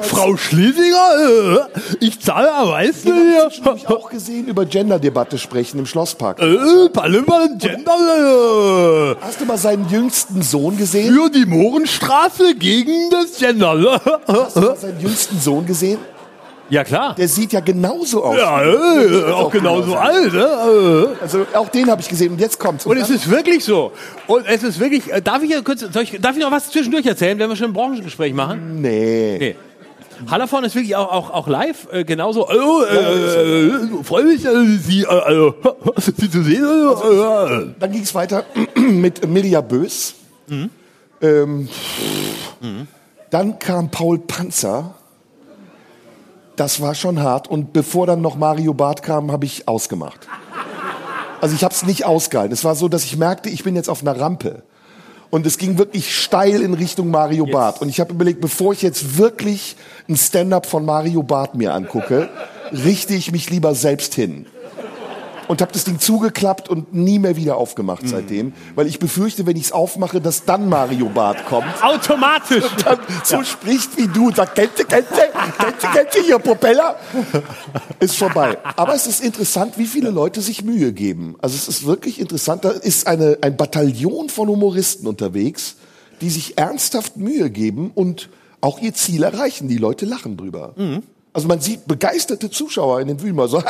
Frau 0.00 0.36
Schlesinger, 0.36 1.66
äh, 1.66 1.80
ich 2.00 2.20
zahle 2.20 2.52
am 2.54 2.68
meisten 2.68 3.12
habe 3.64 3.76
ich 3.76 3.88
auch 3.88 4.10
gesehen, 4.10 4.46
über 4.46 4.64
Genderdebatte 5.02 5.36
sprechen 5.36 5.80
im 5.80 5.86
Schlosspark. 5.86 6.40
Äh, 6.40 6.88
Palimmer, 6.92 7.48
Gender, 7.58 9.16
Hast 9.20 9.40
du 9.40 9.44
mal 9.44 9.58
seinen 9.58 9.88
jüngsten 9.88 10.42
Sohn 10.42 10.74
äh, 10.74 10.78
gesehen? 10.78 11.14
für 11.14 11.28
die 11.28 11.44
Mohrenstraße 11.44 12.54
gegen 12.54 13.10
das 13.10 13.38
Gender. 13.38 14.00
Hast 14.28 14.56
du 14.56 14.60
mal 14.60 14.76
seinen 14.76 15.00
jüngsten 15.00 15.40
Sohn 15.40 15.66
gesehen? 15.66 15.98
Ja, 16.70 16.84
klar. 16.84 17.14
Der 17.16 17.28
sieht 17.28 17.52
ja 17.52 17.60
genauso 17.60 18.24
aus. 18.24 18.36
Ja, 18.38 18.62
äh, 18.62 19.24
auch 19.32 19.50
genauso 19.50 19.94
alt. 19.96 20.32
Ne? 20.32 20.40
Äh. 21.18 21.22
Also 21.22 21.44
auch 21.52 21.68
den 21.68 21.90
habe 21.90 22.00
ich 22.00 22.08
gesehen. 22.08 22.32
Und 22.32 22.40
jetzt 22.40 22.58
kommt's. 22.58 22.86
Und 22.86 22.96
es 22.96 23.10
ist 23.10 23.28
wirklich 23.28 23.62
so. 23.64 23.92
Und 24.26 24.46
es 24.46 24.62
ist 24.62 24.78
wirklich, 24.80 25.12
äh, 25.12 25.20
darf 25.20 25.42
ich 25.42 25.50
ja 25.50 25.60
kurz, 25.60 25.82
ich, 25.82 26.18
darf 26.20 26.36
ich 26.36 26.42
noch 26.42 26.50
was 26.52 26.70
zwischendurch 26.70 27.04
erzählen, 27.04 27.38
wenn 27.38 27.50
wir 27.50 27.56
schon 27.56 27.70
ein 27.70 27.72
Branchengespräch 27.74 28.32
machen? 28.32 28.80
nee. 28.80 29.36
Nee. 29.38 29.56
Hallervorn 30.30 30.64
ist 30.64 30.74
wirklich 30.74 30.96
auch, 30.96 31.10
auch, 31.10 31.30
auch 31.30 31.48
live 31.48 31.88
äh, 31.92 32.04
genauso. 32.04 32.48
Oh, 32.48 32.82
äh, 32.82 33.66
äh, 33.68 34.04
freue 34.04 34.24
mich, 34.24 34.44
äh, 34.44 34.76
Sie, 34.78 35.02
äh, 35.02 35.48
äh, 35.48 35.52
Sie 35.96 36.30
zu 36.30 36.42
sehen. 36.42 36.64
Äh, 36.64 37.74
Dann 37.78 37.92
ging 37.92 38.02
es 38.02 38.14
weiter 38.14 38.44
mit 38.76 39.26
Mirja 39.28 39.60
Bös. 39.60 40.14
Mhm. 40.46 40.70
Ähm, 41.20 41.68
Dann 43.30 43.58
kam 43.58 43.90
Paul 43.90 44.18
Panzer. 44.18 44.94
Das 46.56 46.80
war 46.80 46.94
schon 46.94 47.22
hart. 47.22 47.48
Und 47.48 47.72
bevor 47.72 48.06
dann 48.06 48.20
noch 48.20 48.36
Mario 48.36 48.74
Barth 48.74 49.02
kam, 49.02 49.32
habe 49.32 49.46
ich 49.46 49.66
ausgemacht. 49.68 50.28
Also 51.40 51.56
ich 51.56 51.64
habe 51.64 51.74
es 51.74 51.84
nicht 51.84 52.04
ausgehalten. 52.04 52.52
Es 52.52 52.64
war 52.64 52.74
so, 52.74 52.88
dass 52.88 53.04
ich 53.04 53.16
merkte, 53.16 53.48
ich 53.48 53.64
bin 53.64 53.74
jetzt 53.74 53.88
auf 53.88 54.02
einer 54.02 54.18
Rampe. 54.18 54.62
Und 55.32 55.46
es 55.46 55.56
ging 55.56 55.78
wirklich 55.78 56.14
steil 56.14 56.60
in 56.60 56.74
Richtung 56.74 57.10
Mario 57.10 57.46
Barth. 57.46 57.80
Und 57.80 57.88
ich 57.88 58.00
habe 58.00 58.12
überlegt, 58.12 58.42
bevor 58.42 58.74
ich 58.74 58.82
jetzt 58.82 59.16
wirklich 59.16 59.76
ein 60.06 60.14
Stand-up 60.14 60.66
von 60.66 60.84
Mario 60.84 61.22
Barth 61.22 61.54
mir 61.54 61.72
angucke, 61.72 62.28
richte 62.70 63.14
ich 63.14 63.32
mich 63.32 63.48
lieber 63.48 63.74
selbst 63.74 64.14
hin 64.14 64.44
und 65.52 65.60
habe 65.60 65.70
das 65.70 65.84
Ding 65.84 65.98
zugeklappt 65.98 66.70
und 66.70 66.94
nie 66.94 67.18
mehr 67.18 67.36
wieder 67.36 67.58
aufgemacht 67.58 68.08
seitdem, 68.08 68.54
weil 68.74 68.86
ich 68.86 68.98
befürchte, 68.98 69.44
wenn 69.44 69.54
ich 69.54 69.64
es 69.64 69.72
aufmache, 69.72 70.18
dass 70.22 70.46
dann 70.46 70.66
Mario 70.66 71.10
Barth 71.10 71.44
kommt. 71.44 71.66
automatisch. 71.84 72.64
Dann 72.82 72.98
so 73.22 73.42
spricht 73.42 73.98
wie 73.98 74.08
du 74.08 74.28
und 74.28 74.36
sagt, 74.36 74.54
kennt 74.54 74.78
ihr, 74.78 74.86
kennt 74.86 75.08
ihr, 75.10 75.28
kennt 75.58 75.82
ihr, 75.82 75.88
kennt 75.90 76.16
ihr 76.16 76.22
hier 76.22 76.38
Propeller? 76.38 76.96
Ist 78.00 78.16
vorbei. 78.16 78.56
Aber 78.76 78.94
es 78.94 79.06
ist 79.06 79.22
interessant, 79.22 79.76
wie 79.76 79.84
viele 79.84 80.08
Leute 80.08 80.40
sich 80.40 80.64
Mühe 80.64 80.94
geben. 80.94 81.36
Also 81.42 81.54
es 81.54 81.68
ist 81.68 81.84
wirklich 81.84 82.18
interessant. 82.18 82.64
Da 82.64 82.70
ist 82.70 83.06
eine, 83.06 83.36
ein 83.42 83.54
Bataillon 83.58 84.30
von 84.30 84.48
Humoristen 84.48 85.06
unterwegs, 85.06 85.76
die 86.22 86.30
sich 86.30 86.56
ernsthaft 86.56 87.18
Mühe 87.18 87.50
geben 87.50 87.90
und 87.94 88.30
auch 88.62 88.80
ihr 88.80 88.94
Ziel 88.94 89.22
erreichen. 89.22 89.68
Die 89.68 89.76
Leute 89.76 90.06
lachen 90.06 90.38
drüber. 90.38 90.72
Also 91.32 91.48
man 91.48 91.60
sieht 91.60 91.86
begeisterte 91.86 92.50
Zuschauer 92.50 93.00
in 93.00 93.16
den 93.16 93.34
mal 93.34 93.48
so. 93.48 93.62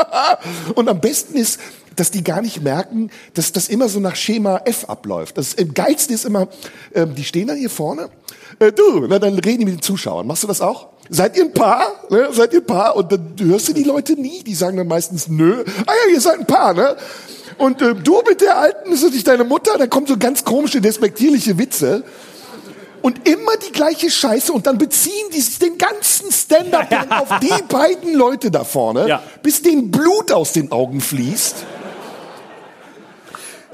Und 0.74 0.88
am 0.88 1.00
besten 1.00 1.36
ist, 1.36 1.58
dass 1.96 2.10
die 2.10 2.22
gar 2.22 2.40
nicht 2.40 2.62
merken, 2.62 3.10
dass 3.34 3.52
das 3.52 3.68
immer 3.68 3.88
so 3.88 4.00
nach 4.00 4.16
Schema 4.16 4.60
F 4.64 4.84
abläuft. 4.88 5.38
Das 5.38 5.54
im 5.54 5.74
geilste 5.74 6.14
ist 6.14 6.24
immer, 6.24 6.48
ähm, 6.94 7.14
die 7.14 7.24
stehen 7.24 7.48
dann 7.48 7.56
hier 7.56 7.70
vorne. 7.70 8.10
Äh, 8.58 8.72
du, 8.72 9.06
na, 9.08 9.18
dann 9.18 9.34
reden 9.38 9.60
die 9.60 9.64
mit 9.64 9.74
den 9.74 9.82
Zuschauern. 9.82 10.26
Machst 10.26 10.42
du 10.42 10.46
das 10.46 10.60
auch? 10.60 10.88
Seid 11.08 11.36
ihr 11.36 11.44
ein 11.44 11.52
Paar? 11.52 11.86
Ne? 12.10 12.28
Seid 12.32 12.52
ihr 12.52 12.60
ein 12.60 12.66
Paar? 12.66 12.96
Und 12.96 13.12
dann 13.12 13.34
hörst 13.40 13.68
du 13.68 13.72
die 13.72 13.84
Leute 13.84 14.14
nie. 14.14 14.42
Die 14.42 14.54
sagen 14.54 14.76
dann 14.76 14.88
meistens 14.88 15.28
nö. 15.28 15.64
Ah 15.86 15.92
ja, 15.92 16.12
ihr 16.12 16.20
seid 16.20 16.40
ein 16.40 16.46
Paar, 16.46 16.74
ne? 16.74 16.96
Und 17.58 17.82
äh, 17.82 17.94
du 17.94 18.22
mit 18.26 18.40
der 18.40 18.58
Alten, 18.58 18.92
ist 18.92 19.04
das 19.04 19.12
nicht 19.12 19.26
deine 19.26 19.44
Mutter? 19.44 19.78
Dann 19.78 19.90
kommen 19.90 20.06
so 20.06 20.16
ganz 20.16 20.44
komische, 20.44 20.80
despektierliche 20.80 21.58
Witze. 21.58 22.04
Und 23.04 23.28
immer 23.28 23.54
die 23.58 23.70
gleiche 23.70 24.10
Scheiße 24.10 24.50
und 24.50 24.66
dann 24.66 24.78
beziehen 24.78 25.26
die 25.34 25.40
sich 25.42 25.58
den 25.58 25.76
ganzen 25.76 26.32
Stand-up 26.32 26.88
auf 27.20 27.38
die 27.40 27.62
beiden 27.68 28.14
Leute 28.14 28.50
da 28.50 28.64
vorne, 28.64 29.06
Ja. 29.06 29.22
bis 29.42 29.60
denen 29.60 29.90
Blut 29.90 30.32
aus 30.32 30.52
den 30.52 30.72
Augen 30.72 31.02
fließt. 31.02 31.54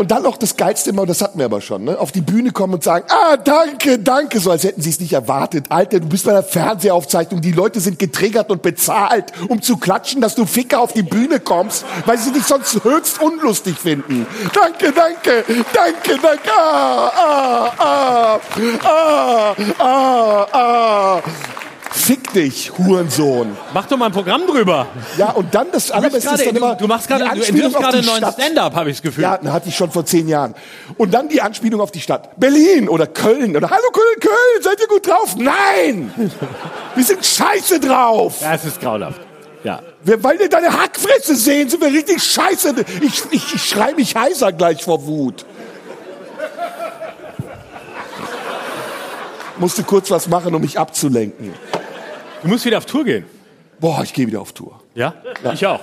Und 0.01 0.13
dann 0.13 0.23
noch 0.23 0.39
das 0.39 0.57
Geilste 0.57 0.89
immer, 0.89 1.05
das 1.05 1.21
hatten 1.21 1.39
wir 1.39 1.45
aber 1.45 1.61
schon, 1.61 1.85
ne? 1.85 1.99
auf 1.99 2.11
die 2.11 2.23
Bühne 2.23 2.53
kommen 2.53 2.73
und 2.73 2.83
sagen, 2.83 3.05
ah, 3.11 3.37
danke, 3.37 3.99
danke, 3.99 4.41
so 4.41 4.51
als 4.51 4.65
hätten 4.65 4.81
sie 4.81 4.89
es 4.89 4.99
nicht 4.99 5.13
erwartet. 5.13 5.67
Alter, 5.69 6.01
du 6.01 6.07
bist 6.09 6.25
bei 6.25 6.33
der 6.33 6.43
Fernsehaufzeichnung, 6.43 7.43
die 7.43 7.53
Leute 7.53 7.81
sind 7.81 7.99
getriggert 7.99 8.51
und 8.51 8.63
bezahlt, 8.63 9.27
um 9.49 9.61
zu 9.61 9.77
klatschen, 9.77 10.23
dass 10.23 10.35
du 10.35 10.47
Ficker 10.47 10.81
auf 10.81 10.95
die 10.95 11.03
Bühne 11.03 11.39
kommst, 11.39 11.85
weil 12.07 12.17
sie 12.17 12.33
dich 12.33 12.45
sonst 12.45 12.83
höchst 12.83 13.21
unlustig 13.21 13.77
finden. 13.77 14.27
Danke, 14.55 14.91
danke, 14.91 15.45
danke, 15.75 16.19
danke, 16.23 16.51
ah, 16.51 17.71
ah, 17.79 18.41
ah, 18.41 18.41
ah, 18.83 19.55
ah, 19.79 20.47
ah. 20.51 21.23
Fick 21.93 22.33
dich, 22.33 22.71
Hurensohn. 22.79 23.57
Mach 23.75 23.87
doch 23.87 23.97
mal 23.97 24.07
ein 24.07 24.13
Programm 24.13 24.47
drüber. 24.47 24.87
Ja, 25.19 25.31
und 25.33 25.53
dann 25.53 25.73
das 25.73 25.91
Allerbeste 25.91 26.35
ist 26.35 26.47
dann 26.47 26.55
du, 26.55 26.61
immer 26.61 26.75
du 26.77 26.87
machst 26.87 27.09
gerade, 27.09 27.25
du 27.25 27.43
entwirfst 27.43 27.77
auf 27.77 27.83
gerade 27.83 27.99
einen 27.99 28.07
neuen. 28.07 28.33
Stand-up, 28.33 28.75
habe 28.77 28.91
ich 28.91 28.97
das 28.97 29.03
Gefühl. 29.03 29.25
Ja, 29.25 29.37
den 29.37 29.53
hatte 29.53 29.69
ich 29.69 29.77
schon 29.77 29.91
vor 29.91 30.07
zehn 30.07 30.29
Jahren. 30.29 30.55
Und 30.97 31.13
dann 31.13 31.29
die 31.29 31.41
Anspielung 31.41 31.81
auf 31.81 31.91
die 31.91 32.01
Stadt. 32.01 32.39
Berlin 32.39 32.89
oder 32.89 33.09
Köln 33.09 33.57
oder 33.57 33.69
Hallo 33.71 33.91
Köln, 33.93 34.21
Köln, 34.21 34.63
seid 34.63 34.81
ihr 34.81 34.87
gut 34.87 35.07
drauf? 35.07 35.35
Nein! 35.37 36.13
Wir 36.95 37.05
sind 37.05 37.27
scheiße 37.27 37.81
drauf. 37.81 38.41
Ja, 38.41 38.55
es 38.55 38.65
ist 38.65 38.81
grauenhaft. 38.81 39.21
Ja. 39.65 39.81
Wir, 40.03 40.23
weil 40.23 40.39
wir 40.39 40.49
deine 40.49 40.73
Hackfresse 40.73 41.35
sehen, 41.35 41.69
sind 41.69 41.83
wir 41.83 41.93
richtig 41.93 42.23
scheiße. 42.23 42.73
Ich, 43.01 43.23
ich, 43.33 43.55
ich 43.55 43.65
schrei 43.65 43.95
mich 43.95 44.15
heiser 44.15 44.53
gleich 44.53 44.85
vor 44.85 45.05
Wut. 45.07 45.45
Musste 49.59 49.83
kurz 49.83 50.11
was 50.11 50.29
machen, 50.29 50.55
um 50.55 50.63
mich 50.63 50.79
abzulenken. 50.79 51.53
Du 52.43 52.49
musst 52.49 52.65
wieder 52.65 52.79
auf 52.79 52.87
Tour 52.87 53.05
gehen. 53.05 53.25
Boah, 53.81 54.03
ich 54.03 54.13
gehe 54.13 54.27
wieder 54.27 54.41
auf 54.41 54.53
Tour. 54.53 54.81
Ja? 54.95 55.15
Ich 55.53 55.67
auch. 55.67 55.81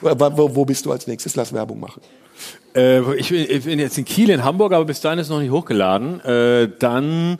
Wo, 0.00 0.54
wo, 0.54 0.64
bist 0.64 0.86
du 0.86 0.92
als 0.92 1.06
nächstes? 1.06 1.36
Lass 1.36 1.52
Werbung 1.52 1.80
machen. 1.80 2.02
Äh, 2.74 3.00
ich, 3.14 3.30
bin, 3.30 3.46
ich 3.48 3.64
bin 3.64 3.78
jetzt 3.78 3.98
in 3.98 4.04
Kiel, 4.04 4.30
in 4.30 4.44
Hamburg, 4.44 4.72
aber 4.72 4.84
bis 4.84 5.00
dahin 5.00 5.18
ist 5.18 5.26
es 5.26 5.30
noch 5.30 5.40
nicht 5.40 5.50
hochgeladen. 5.50 6.20
Äh, 6.24 6.68
dann 6.78 7.38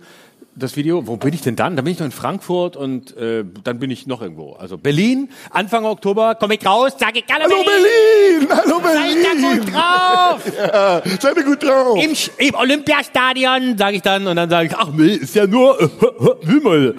das 0.56 0.76
Video, 0.76 1.06
wo 1.06 1.16
bin 1.16 1.32
ich 1.32 1.40
denn 1.42 1.54
dann? 1.54 1.76
Dann 1.76 1.84
bin 1.84 1.92
ich 1.92 2.00
noch 2.00 2.06
in 2.06 2.12
Frankfurt 2.12 2.76
und 2.76 3.16
äh, 3.16 3.44
dann 3.62 3.78
bin 3.78 3.90
ich 3.90 4.08
noch 4.08 4.22
irgendwo. 4.22 4.54
Also 4.54 4.76
Berlin, 4.76 5.30
Anfang 5.50 5.84
Oktober 5.84 6.34
Komm 6.34 6.50
ich 6.50 6.66
raus, 6.66 6.92
sag 6.98 7.16
ich 7.16 7.24
alle 7.32 7.44
Hallo 7.44 7.64
Berlin! 7.64 8.48
Hallo 8.50 8.80
Seid 8.82 9.14
ihr 9.14 9.22
Berlin! 9.22 9.60
gut 9.60 9.74
drauf? 9.74 10.42
Ja, 10.58 11.02
seid 11.20 11.36
ihr 11.36 11.44
gut 11.44 11.62
drauf? 11.62 11.98
Im, 12.02 12.46
Im 12.46 12.54
Olympiastadion. 12.54 13.78
sage 13.78 13.96
ich 13.96 14.02
dann 14.02 14.26
und 14.26 14.34
dann 14.34 14.50
sage 14.50 14.68
ich, 14.68 14.76
ach 14.76 14.88
nee, 14.92 15.14
ist 15.14 15.34
ja 15.36 15.46
nur 15.46 15.78
Himmel. 16.42 16.96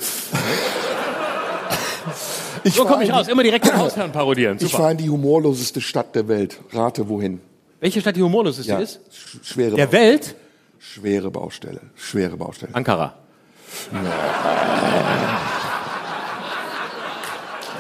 Ich 2.64 2.74
So 2.76 2.86
komme 2.86 3.04
ich 3.04 3.12
raus, 3.12 3.28
immer 3.28 3.44
direkt 3.44 3.66
den 3.66 3.78
Hausherrn 3.78 4.12
parodieren. 4.12 4.58
Ich 4.58 4.64
Super. 4.64 4.78
fahre 4.78 4.92
in 4.92 4.98
die 4.98 5.10
humorloseste 5.10 5.82
Stadt 5.82 6.16
der 6.16 6.28
Welt. 6.28 6.60
Rate 6.72 7.08
wohin? 7.10 7.42
Welche 7.80 8.02
Stadt 8.02 8.16
die 8.16 8.22
humorloseste 8.24 8.72
Ja, 8.72 8.80
ist? 8.80 9.00
sch- 9.12 9.44
schwere, 9.54 9.76
Der 9.76 9.86
Bau- 9.88 9.94
Welt? 9.94 10.36
schwere 10.80 11.32
Baustelle. 11.32 11.82
Schwere 11.96 12.36
Baustelle. 12.38 12.74
Ankara. 12.76 13.14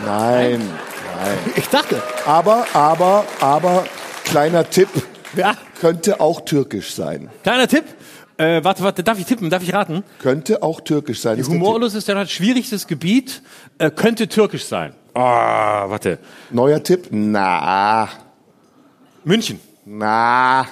Nein, 0.05 0.61
nein. 0.61 1.37
Ich 1.55 1.67
dachte. 1.67 2.01
Aber, 2.25 2.65
aber, 2.73 3.25
aber, 3.41 3.85
kleiner 4.23 4.69
Tipp, 4.69 4.89
Ja. 5.35 5.55
könnte 5.79 6.19
auch 6.21 6.41
türkisch 6.41 6.93
sein. 6.93 7.29
Kleiner 7.43 7.67
Tipp. 7.67 7.83
Äh, 8.39 8.63
warte, 8.63 8.83
warte, 8.83 9.03
darf 9.03 9.19
ich 9.19 9.25
tippen? 9.25 9.49
Darf 9.49 9.63
ich 9.63 9.73
raten? 9.73 10.03
Könnte 10.19 10.63
auch 10.63 10.79
türkisch 10.79 11.19
sein. 11.19 11.35
Die 11.35 11.43
humorlos 11.43 11.93
ist 11.93 12.07
der 12.07 12.25
schwierigstes 12.25 12.87
Gebiet, 12.87 13.41
äh, 13.79 13.91
könnte 13.91 14.29
türkisch 14.29 14.63
sein. 14.63 14.93
Ah, 15.13 15.89
warte. 15.89 16.11
Tipp. 16.17 16.19
Neuer 16.51 16.81
Tipp? 16.81 17.07
Na, 17.11 18.07
München. 19.25 19.59
na, 19.85 20.65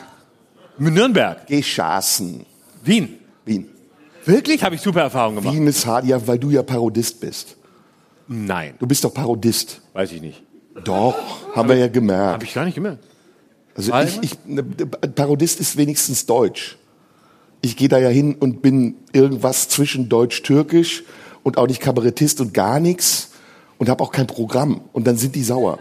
Nürnberg. 0.77 1.45
geschassen. 1.47 2.45
Wien. 2.83 3.19
Wien. 3.43 3.67
Wirklich? 4.23 4.63
Habe 4.63 4.75
ich 4.75 4.81
super 4.81 5.01
Erfahrungen 5.01 5.37
gemacht. 5.37 5.53
Wien 5.53 5.67
ist 5.67 5.85
hart, 5.85 6.05
ja, 6.05 6.25
weil 6.25 6.39
du 6.39 6.49
ja 6.49 6.63
Parodist 6.63 7.19
bist. 7.19 7.57
Nein, 8.29 8.75
Du 8.79 8.87
bist 8.87 9.03
doch 9.03 9.13
Parodist. 9.13 9.81
weiß 9.91 10.13
ich 10.13 10.21
nicht. 10.21 10.41
Doch, 10.85 11.15
haben 11.53 11.67
wir 11.67 11.75
ja 11.75 11.87
gemerkt. 11.89 12.33
Habe 12.33 12.45
ich 12.45 12.53
gar 12.53 12.63
nicht 12.63 12.75
gemerkt. 12.75 13.03
Also 13.75 13.93
ich, 13.93 14.19
ich, 14.21 14.31
ne, 14.45 14.63
Parodist 14.63 15.59
ist 15.59 15.75
wenigstens 15.75 16.25
Deutsch. 16.25 16.77
Ich 17.61 17.75
gehe 17.75 17.89
da 17.89 17.97
ja 17.97 18.09
hin 18.09 18.35
und 18.35 18.61
bin 18.61 18.95
irgendwas 19.13 19.69
zwischen 19.69 20.09
Deutsch-Türkisch 20.09 21.03
und 21.43 21.57
auch 21.57 21.67
nicht 21.67 21.81
Kabarettist 21.81 22.41
und 22.41 22.53
gar 22.53 22.79
nichts 22.79 23.31
und 23.77 23.89
habe 23.89 24.03
auch 24.03 24.11
kein 24.11 24.27
Programm. 24.27 24.81
Und 24.93 25.07
dann 25.07 25.17
sind 25.17 25.35
die 25.35 25.43
sauer. 25.43 25.79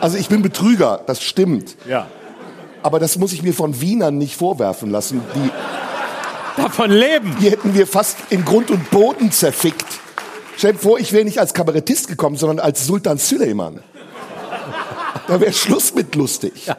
Also 0.00 0.18
ich 0.18 0.28
bin 0.28 0.42
Betrüger, 0.42 1.00
das 1.06 1.22
stimmt. 1.22 1.76
Ja. 1.88 2.08
Aber 2.82 2.98
das 2.98 3.16
muss 3.16 3.32
ich 3.32 3.42
mir 3.42 3.54
von 3.54 3.80
Wienern 3.80 4.18
nicht 4.18 4.36
vorwerfen 4.36 4.90
lassen. 4.90 5.22
Die, 5.34 5.50
Davon 6.60 6.90
leben. 6.90 7.34
die 7.40 7.50
hätten 7.50 7.74
wir 7.74 7.86
fast 7.86 8.18
in 8.30 8.44
Grund 8.44 8.70
und 8.70 8.90
Boden 8.90 9.32
zerfickt. 9.32 9.86
Stell 10.56 10.74
dir 10.74 10.78
vor, 10.78 10.98
ich 10.98 11.12
wäre 11.12 11.24
nicht 11.24 11.40
als 11.40 11.54
Kabarettist 11.54 12.08
gekommen, 12.08 12.36
sondern 12.36 12.60
als 12.60 12.86
Sultan 12.86 13.18
Süleyman. 13.18 13.80
Da 15.26 15.40
wäre 15.40 15.52
Schluss 15.52 15.94
mit 15.94 16.14
lustig. 16.14 16.70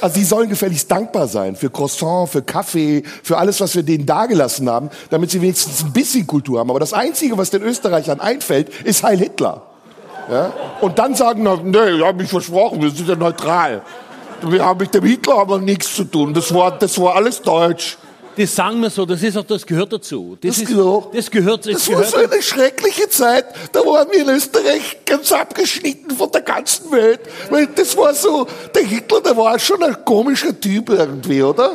Also 0.00 0.18
die 0.18 0.24
sollen 0.24 0.48
gefälligst 0.48 0.90
dankbar 0.90 1.28
sein 1.28 1.56
für 1.56 1.70
Croissant, 1.70 2.28
für 2.28 2.42
Kaffee, 2.42 3.02
für 3.22 3.38
alles, 3.38 3.60
was 3.60 3.74
wir 3.74 3.82
denen 3.82 4.06
dagelassen 4.06 4.68
haben, 4.68 4.90
damit 5.10 5.30
sie 5.30 5.40
wenigstens 5.40 5.82
ein 5.82 5.92
bisschen 5.92 6.26
Kultur 6.26 6.60
haben. 6.60 6.70
Aber 6.70 6.80
das 6.80 6.92
Einzige, 6.92 7.36
was 7.38 7.50
den 7.50 7.62
Österreichern 7.62 8.20
einfällt, 8.20 8.68
ist 8.84 9.02
Heil 9.02 9.18
Hitler. 9.18 9.62
Ja? 10.30 10.52
Und 10.80 10.98
dann 10.98 11.14
sagen, 11.14 11.42
na, 11.42 11.56
nee, 11.62 11.96
ich 11.96 12.04
habe 12.04 12.18
mich 12.18 12.30
versprochen, 12.30 12.82
wir 12.82 12.90
sind 12.90 13.08
ja 13.08 13.16
neutral. 13.16 13.82
Wir 14.42 14.64
haben 14.64 14.78
mit 14.78 14.94
dem 14.94 15.04
Hitler 15.04 15.38
aber 15.38 15.58
nichts 15.58 15.94
zu 15.94 16.04
tun. 16.04 16.32
Das 16.32 16.54
war, 16.54 16.78
das 16.78 17.00
war 17.00 17.16
alles 17.16 17.42
deutsch. 17.42 17.98
Das 18.38 18.54
sagen 18.54 18.80
wir 18.80 18.88
so, 18.88 19.04
das 19.04 19.22
ist 19.22 19.36
auch, 19.36 19.44
das 19.44 19.66
gehört 19.66 19.92
dazu. 19.92 20.38
Das 20.40 20.58
ist, 20.58 20.68
gehört- 20.68 21.14
das 21.14 21.30
gehört, 21.30 21.66
das 21.66 21.72
Das 21.74 21.88
war 21.88 21.96
gehört 21.96 22.10
so 22.10 22.16
eine 22.18 22.42
schreckliche 22.42 23.08
Zeit. 23.08 23.46
Da 23.72 23.80
waren 23.80 24.06
wir 24.12 24.22
in 24.22 24.28
Österreich 24.28 24.98
ganz 25.04 25.32
abgeschnitten 25.32 26.12
von 26.12 26.30
der 26.30 26.42
ganzen 26.42 26.90
Welt. 26.92 27.20
Weil 27.50 27.66
das 27.74 27.96
war 27.96 28.14
so, 28.14 28.46
der 28.74 28.82
Hitler, 28.84 29.20
der 29.20 29.36
war 29.36 29.58
schon 29.58 29.82
ein 29.82 29.96
komischer 30.04 30.58
Typ 30.58 30.88
irgendwie, 30.90 31.42
oder? 31.42 31.72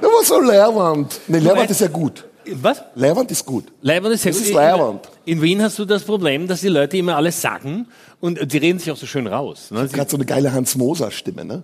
Der 0.00 0.08
war 0.08 0.24
so 0.24 0.40
Lehrwand. 0.40 1.20
Nee, 1.28 1.38
Lehrwand 1.38 1.70
ist 1.70 1.80
ja 1.82 1.88
gut. 1.88 2.24
Was? 2.50 2.82
Lehrwand 2.94 3.30
ist 3.30 3.44
gut. 3.44 3.64
Leibwand 3.82 4.14
ist 4.14 4.22
sehr 4.22 4.32
Das 4.32 4.38
gut. 4.40 4.48
ist 4.48 4.54
Leibwand. 4.54 5.06
In, 5.26 5.42
Wien 5.42 5.62
hast 5.62 5.78
du 5.78 5.84
das 5.84 6.02
Problem, 6.02 6.46
dass 6.48 6.62
die 6.62 6.68
Leute 6.68 6.96
immer 6.96 7.14
alles 7.16 7.38
sagen 7.42 7.86
und 8.20 8.50
die 8.52 8.56
reden 8.56 8.78
sich 8.78 8.90
auch 8.90 8.96
so 8.96 9.04
schön 9.04 9.26
raus. 9.26 9.70
Ne? 9.70 9.86
Sie, 9.86 9.94
Gerade 9.94 10.10
so 10.10 10.16
eine 10.16 10.24
geile 10.24 10.50
Hans-Moser-Stimme, 10.50 11.44
ne? 11.44 11.62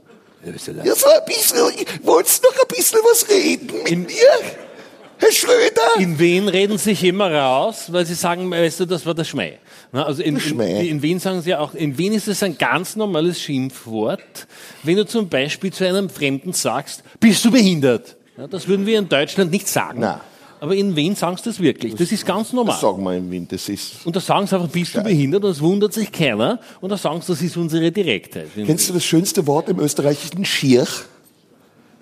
Ja, 0.84 0.94
so 0.94 1.06
ein 1.06 1.24
bisschen, 1.26 1.58
wollt's 2.02 2.40
noch 2.42 2.52
ein 2.52 2.68
bisschen 2.68 2.98
was 3.10 3.28
reden 3.28 3.82
mit 3.82 4.08
mir? 4.08 4.28
Herr 5.18 5.32
Schröder? 5.32 5.82
in 5.98 6.18
Wien 6.18 6.48
reden 6.48 6.76
sich 6.76 7.02
immer 7.04 7.32
raus, 7.32 7.86
weil 7.92 8.04
sie 8.04 8.14
sagen, 8.14 8.50
weißt 8.50 8.80
du, 8.80 8.84
das 8.84 9.06
war 9.06 9.14
der 9.14 9.24
Schmäh. 9.24 9.54
Also 9.92 10.22
in, 10.22 10.36
in, 10.36 10.60
in 10.60 11.02
Wien 11.02 11.20
sagen 11.20 11.40
sie 11.40 11.54
auch, 11.54 11.72
in 11.72 11.96
Wien 11.96 12.12
ist 12.12 12.26
es 12.26 12.42
ein 12.42 12.58
ganz 12.58 12.96
normales 12.96 13.40
Schimpfwort, 13.40 14.46
wenn 14.82 14.96
du 14.96 15.06
zum 15.06 15.28
Beispiel 15.28 15.72
zu 15.72 15.86
einem 15.86 16.10
Fremden 16.10 16.52
sagst, 16.52 17.04
bist 17.20 17.44
du 17.44 17.52
behindert? 17.52 18.16
Ja, 18.36 18.48
das 18.48 18.66
würden 18.66 18.86
wir 18.86 18.98
in 18.98 19.08
Deutschland 19.08 19.52
nicht 19.52 19.68
sagen. 19.68 20.00
Na. 20.00 20.20
Aber 20.64 20.74
in 20.74 20.96
Wien 20.96 21.14
sagen 21.14 21.36
sie 21.36 21.42
das 21.44 21.60
wirklich. 21.60 21.94
Das 21.94 22.10
ist 22.10 22.24
ganz 22.24 22.54
normal. 22.54 22.72
Das 22.72 22.80
sagen 22.80 23.02
wir 23.04 23.14
im 23.14 23.30
Wind, 23.30 23.52
das 23.52 23.68
ist... 23.68 24.06
Und 24.06 24.16
da 24.16 24.20
sagen 24.20 24.46
sie 24.46 24.56
einfach, 24.56 24.70
bist 24.70 24.94
du 24.94 25.02
behindert? 25.02 25.44
Und 25.44 25.50
das 25.50 25.60
wundert 25.60 25.92
sich 25.92 26.10
keiner. 26.10 26.58
Und 26.80 26.88
da 26.88 26.96
sagen 26.96 27.20
sie, 27.20 27.32
das 27.32 27.42
ist 27.42 27.58
unsere 27.58 27.92
Direktheit. 27.92 28.46
Kennst 28.54 28.88
du 28.88 28.94
das 28.94 29.04
schönste 29.04 29.46
Wort 29.46 29.68
im 29.68 29.78
Österreichischen? 29.78 30.42
Schier. 30.46 30.86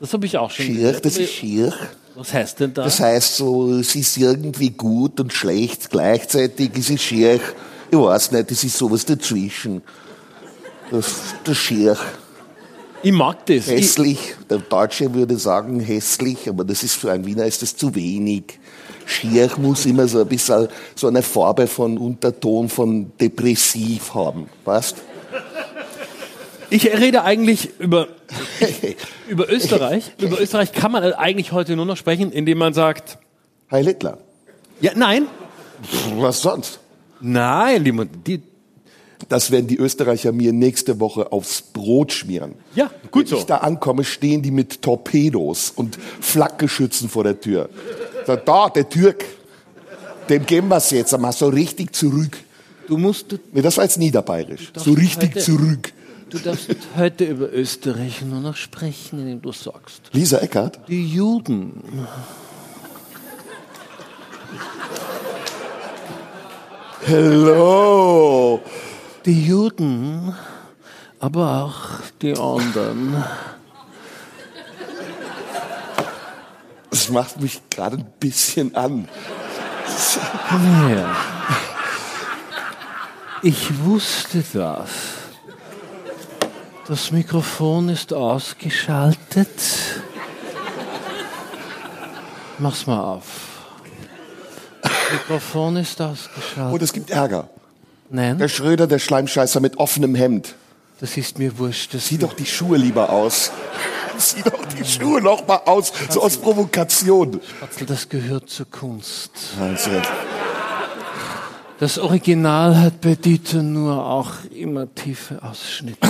Das 0.00 0.12
habe 0.12 0.26
ich 0.26 0.38
auch 0.38 0.52
schon 0.52 0.66
Schier, 0.66 0.92
das 0.92 1.16
ist 1.16 1.32
Schier. 1.32 1.74
Was 2.14 2.32
heißt 2.32 2.60
denn 2.60 2.72
da? 2.72 2.84
Das 2.84 3.00
heißt 3.00 3.36
so, 3.36 3.72
es 3.72 3.96
ist 3.96 4.16
irgendwie 4.16 4.70
gut 4.70 5.18
und 5.18 5.32
schlecht 5.32 5.90
gleichzeitig, 5.90 6.70
es 6.78 6.88
ist 6.88 7.02
schier. 7.02 7.40
Ich 7.90 7.98
weiß 7.98 8.30
nicht, 8.30 8.48
es 8.52 8.62
ist 8.62 8.78
sowas 8.78 9.04
dazwischen. 9.04 9.82
Das, 10.92 11.34
das 11.42 11.56
schier. 11.56 11.96
Ich 13.02 13.12
mag 13.12 13.46
das. 13.46 13.68
Ich, 13.68 13.82
Hässlich. 13.82 14.34
Der 14.50 14.58
Deutsche 14.58 15.12
würde 15.14 15.36
sagen 15.36 15.80
hässlich, 15.80 16.48
aber 16.48 16.64
das 16.64 16.82
ist 16.82 16.94
für 16.94 17.10
einen 17.12 17.26
Wiener 17.26 17.44
ist 17.46 17.62
das 17.62 17.76
zu 17.76 17.94
wenig. 17.94 18.58
Schier 19.04 19.50
muss 19.56 19.84
immer 19.86 20.06
so 20.06 20.20
ein 20.20 20.28
bisschen 20.28 20.68
so 20.94 21.08
eine 21.08 21.22
Farbe 21.22 21.66
von 21.66 21.98
Unterton 21.98 22.68
von 22.68 23.12
depressiv 23.18 24.14
haben. 24.14 24.48
Weißt? 24.64 24.96
ich 26.70 26.86
rede 26.86 27.22
eigentlich 27.24 27.68
über, 27.80 28.08
über 29.28 29.50
Österreich. 29.50 30.12
über 30.18 30.40
Österreich 30.40 30.72
kann 30.72 30.92
man 30.92 31.02
eigentlich 31.14 31.52
heute 31.52 31.76
nur 31.76 31.84
noch 31.84 31.96
sprechen, 31.96 32.32
indem 32.32 32.58
man 32.58 32.72
sagt, 32.74 33.18
Heil 33.70 33.86
Hitler. 33.86 34.18
ja, 34.80 34.92
nein, 34.94 35.26
Was 36.16 36.40
sonst? 36.42 36.78
nein, 37.20 37.84
die, 37.84 37.92
die 38.38 38.42
Das 39.28 39.50
werden 39.50 39.66
die 39.66 39.76
Österreicher 39.78 40.32
mir 40.32 40.52
nächste 40.52 41.00
Woche 41.00 41.32
aufs 41.32 41.62
Brot 41.62 42.12
schmieren. 42.12 42.54
ja, 42.74 42.90
gut 43.10 43.24
Wenn 43.24 43.30
so. 43.30 43.36
ich 43.38 43.44
da 43.46 43.58
ankomme, 43.58 44.04
stehen 44.04 44.42
die 44.42 44.50
mit 44.50 44.82
Torpedos 44.82 45.70
und 45.74 45.98
Flakgeschützen 46.20 47.08
vor 47.08 47.24
der 47.24 47.40
Tür. 47.40 47.68
So, 48.26 48.36
da, 48.36 48.68
der 48.68 48.88
Türk, 48.88 49.24
dem 50.28 50.44
geben 50.46 50.68
wir 50.68 50.76
es 50.76 50.90
jetzt 50.90 51.14
einmal 51.14 51.32
so 51.32 51.48
richtig 51.48 51.94
zurück. 51.94 52.36
Du 52.88 52.98
musst, 52.98 53.32
du, 53.32 53.38
Nee, 53.52 53.62
das 53.62 53.76
war 53.76 53.84
jetzt 53.84 53.98
niederbayerisch. 53.98 54.72
So 54.76 54.92
richtig 54.92 55.30
heute- 55.30 55.40
zurück. 55.40 55.92
du 56.30 56.38
darfst 56.38 56.68
heute 56.96 57.24
über 57.24 57.52
Österreich 57.52 58.22
nur 58.22 58.40
noch 58.40 58.56
sprechen, 58.56 59.20
indem 59.20 59.40
du 59.42 59.52
sagst, 59.52 60.02
Lisa 60.12 60.38
Eckert? 60.38 60.80
die 60.88 61.06
Juden. 61.06 61.72
Hello. 67.22 68.60
Die 69.24 69.46
Juden, 69.46 70.34
aber 71.20 71.64
auch 71.64 72.00
die 72.20 72.36
anderen. 72.36 73.22
Das 76.90 77.08
macht 77.08 77.40
mich 77.40 77.62
gerade 77.70 77.98
ein 77.98 78.12
bisschen 78.18 78.74
an. 78.74 79.08
Her. 80.48 81.14
Ich 83.42 83.84
wusste 83.84 84.42
das. 84.52 84.90
Das 86.88 87.12
Mikrofon 87.12 87.88
ist 87.90 88.12
ausgeschaltet. 88.12 89.48
Mach's 92.58 92.86
mal 92.86 93.00
auf. 93.00 93.24
Das 94.82 94.92
Mikrofon 95.12 95.76
ist 95.76 96.00
ausgeschaltet. 96.00 96.74
Und 96.74 96.82
es 96.82 96.92
gibt 96.92 97.10
Ärger. 97.10 97.48
Der 98.12 98.34
Nein, 98.34 98.48
Schröder, 98.50 98.86
der 98.86 98.98
Schleimscheißer 98.98 99.60
mit 99.60 99.78
offenem 99.78 100.14
Hemd. 100.14 100.54
das 101.00 101.16
ist 101.16 101.38
mir 101.38 101.58
wurscht. 101.58 101.94
Das 101.94 102.04
Zieh 102.04 102.18
doch 102.18 102.34
die 102.34 102.44
Schuhe 102.44 102.76
lieber 102.76 103.08
aus. 103.08 103.50
Zieh 104.18 104.42
doch 104.42 104.64
die 104.66 104.84
Schuhe 104.84 105.22
noch 105.22 105.46
mal 105.46 105.62
aus. 105.64 105.94
So 106.10 106.22
aus 106.22 106.36
Provokation. 106.36 107.40
das 107.86 108.08
gehört 108.10 108.50
zur 108.50 108.70
Kunst. 108.70 109.30
Also, 109.58 109.90
Das 111.80 111.98
Original 111.98 112.78
hat 112.78 113.00
bei 113.00 113.14
Dieter 113.14 113.62
nur 113.62 114.04
auch 114.04 114.32
immer 114.54 114.94
tiefe 114.94 115.42
Ausschnitte. 115.42 116.06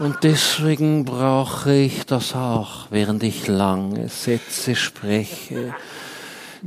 Und 0.00 0.16
deswegen 0.24 1.04
brauche 1.04 1.72
ich 1.72 2.06
das 2.06 2.34
auch, 2.34 2.88
während 2.90 3.22
ich 3.22 3.46
lange 3.46 4.08
Sätze 4.08 4.74
spreche. 4.74 5.74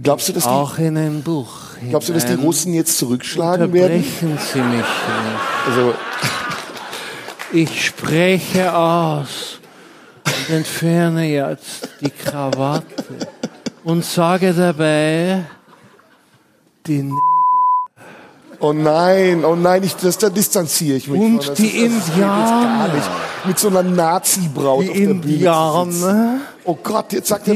Glaubst 0.01 0.29
du, 0.29 0.33
dass 0.33 0.43
die, 0.43 0.49
Auch 0.49 0.77
in 0.77 0.97
ein 0.97 1.21
Buch. 1.23 1.49
glaubst 1.89 2.09
du, 2.09 2.13
dass 2.13 2.25
die. 2.25 2.33
Russen 2.33 2.73
jetzt 2.73 2.97
zurückschlagen 2.97 3.71
werden? 3.73 4.03
Sie 4.19 4.25
mich 4.25 4.77
nicht. 4.77 4.85
Also, 5.67 5.93
Ich 7.53 7.85
spreche 7.85 8.75
aus 8.75 9.59
und 10.25 10.55
entferne 10.55 11.25
jetzt 11.27 11.87
die 12.01 12.09
Krawatte 12.09 13.05
und 13.83 14.03
sage 14.03 14.53
dabei, 14.53 15.45
die 16.85 16.99
N 16.99 17.13
oh 18.59 18.73
nein, 18.73 19.45
oh 19.45 19.55
nein, 19.55 19.83
ich, 19.83 19.95
das, 19.95 20.17
da 20.17 20.29
distanziere 20.29 20.97
ich 20.97 21.07
mich 21.07 21.21
Und 21.21 21.37
von. 21.43 21.47
Das 21.47 21.57
die 21.57 21.67
ist- 21.67 22.09
Indianer. 22.09 22.89
Mit 23.45 23.59
so 23.59 23.67
einer 23.67 23.83
Nazi-Braut 23.83 24.83
die 24.85 24.89
auf 24.89 24.95
der 24.95 25.01
Bühne 25.05 25.21
sitzen. 25.21 25.29
Indianer 25.33 26.37
Oh 26.63 26.75
Gott, 26.81 27.13
jetzt 27.13 27.27
sagt 27.27 27.47
er 27.47 27.53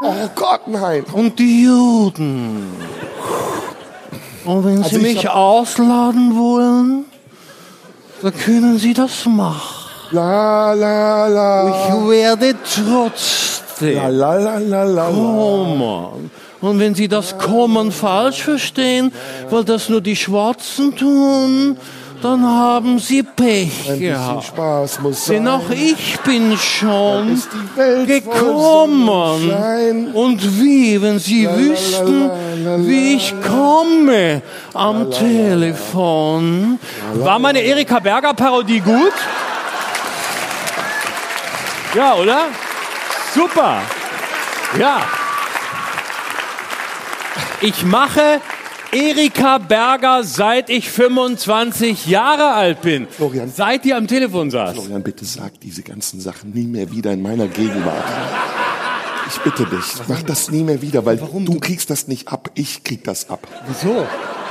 Oh 0.00 0.28
Gott, 0.34 0.68
nein. 0.68 1.04
und 1.12 1.38
die 1.38 1.62
Juden. 1.62 2.66
Und 4.44 4.64
wenn 4.64 4.82
Also 4.82 4.90
Sie 4.90 4.96
ich 5.06 5.14
mich 5.14 5.28
ausladen 5.28 6.36
wollen, 6.36 7.06
dann 8.20 8.34
können 8.36 8.78
Sie 8.78 8.92
das 8.92 9.24
machen. 9.24 9.90
La 10.10 10.74
la 10.74 11.26
la. 11.28 11.68
Ich 11.68 12.08
werde 12.10 12.54
trotzdem 12.62 13.96
la 13.96 14.08
la 14.08 14.36
la 14.36 14.58
la. 14.58 14.84
la. 14.84 15.06
kommen. 15.06 16.30
Und 16.60 16.78
wenn 16.78 16.94
Sie 16.94 17.08
das 17.08 17.38
Kommen 17.38 17.90
falsch 17.90 18.42
verstehen, 18.42 19.12
weil 19.48 19.64
das 19.64 19.88
nur 19.88 20.02
die 20.02 20.16
Schwarzen 20.16 20.94
tun, 20.94 21.78
dann 22.22 22.44
haben 22.44 22.98
Sie 22.98 23.22
Pech 23.22 23.90
Ein 23.90 24.00
gehabt. 24.00 24.44
Spaß 24.44 25.00
muss 25.00 25.24
Denn 25.26 25.44
sein. 25.44 25.48
auch 25.48 25.70
ich 25.70 26.18
bin 26.20 26.56
schon 26.56 27.40
gekommen. 28.06 29.08
Und 30.14 30.60
wie, 30.60 31.00
wenn 31.00 31.18
Sie 31.18 31.44
la, 31.44 31.56
wüssten, 31.56 32.28
la, 32.28 32.76
la, 32.76 32.86
wie 32.86 33.14
ich 33.14 33.34
komme 33.42 34.42
am 34.74 35.10
Telefon. 35.10 36.78
War 37.14 37.38
meine 37.38 37.60
Erika 37.60 37.98
Berger 37.98 38.34
Parodie 38.34 38.80
gut? 38.80 39.12
Ja, 41.94 42.14
oder? 42.14 42.46
Super. 43.34 43.80
Ja. 44.78 45.00
Ich 47.60 47.84
mache 47.84 48.40
Erika 48.96 49.58
Berger, 49.58 50.24
seit 50.24 50.70
ich 50.70 50.90
25 50.90 52.06
Jahre 52.06 52.54
alt 52.54 52.80
bin. 52.80 53.06
Florian. 53.08 53.52
Seit 53.54 53.84
die 53.84 53.92
am 53.92 54.06
Telefon 54.06 54.50
saß. 54.50 54.72
Florian, 54.72 55.02
bitte 55.02 55.26
sag 55.26 55.60
diese 55.60 55.82
ganzen 55.82 56.18
Sachen 56.18 56.52
nie 56.52 56.66
mehr 56.66 56.90
wieder 56.90 57.12
in 57.12 57.20
meiner 57.20 57.46
Gegenwart. 57.46 58.04
Ich 59.28 59.38
bitte 59.40 59.66
dich, 59.66 59.84
mach 60.08 60.22
das 60.22 60.50
nie 60.50 60.62
mehr 60.62 60.80
wieder, 60.80 61.04
weil 61.04 61.18
du 61.18 61.60
kriegst 61.60 61.90
das 61.90 62.08
nicht 62.08 62.28
ab, 62.28 62.50
ich 62.54 62.84
krieg 62.84 63.04
das 63.04 63.28
ab. 63.28 63.46
Wieso? 63.66 64.06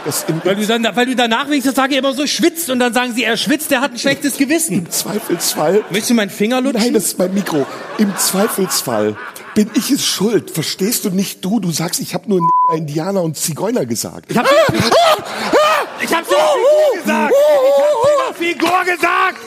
Das 0.06 0.26
im, 0.28 0.40
Weil 0.44 0.58
du, 0.58 0.68
dann, 0.68 0.88
weil 0.96 1.08
du 1.08 1.16
danach 1.16 1.48
wenigstens 1.48 1.74
sage 1.74 1.96
immer 1.96 2.14
so 2.14 2.28
schwitzt 2.28 2.70
und 2.70 2.78
dann 2.78 2.94
sagen 2.94 3.14
sie, 3.14 3.24
er 3.24 3.38
schwitzt, 3.38 3.72
der 3.72 3.82
hat 3.82 3.94
ein 3.94 3.98
schlechtes 3.98 4.38
Gewissen. 4.38 4.88
Zweifelsfall. 4.92 5.84
Möchtest 5.90 6.12
du 6.12 6.14
meinen 6.14 6.30
Finger 6.30 6.62
lutschen? 6.62 6.80
Nein, 6.80 6.94
das 6.94 7.06
ist 7.06 7.18
mein 7.18 7.34
Mikro. 7.34 7.66
Im 7.98 8.16
Zweifelsfall 8.16 9.16
bin 9.56 9.72
ich 9.76 9.90
es 9.90 10.06
schuld. 10.06 10.52
Verstehst 10.52 11.06
du 11.06 11.10
nicht 11.10 11.44
du? 11.44 11.60
Du 11.60 11.72
sagst, 11.72 12.00
ich 12.00 12.14
habe 12.14 12.30
nur 12.30 12.40
Neger, 12.42 12.78
Indianer 12.78 13.24
und 13.24 13.36
Zigeuner 13.38 13.86
gesagt. 13.86 14.30
ich 14.32 14.38
hab 14.38 14.46
ich 16.02 16.14
hab 16.14 16.26
sogar 16.26 16.54
Figur 16.54 17.02
gesagt. 17.04 17.34
Ich 17.34 17.74
hab 17.82 18.04
sogar 18.04 18.34
Figur 18.36 18.84
gesagt. 18.86 19.38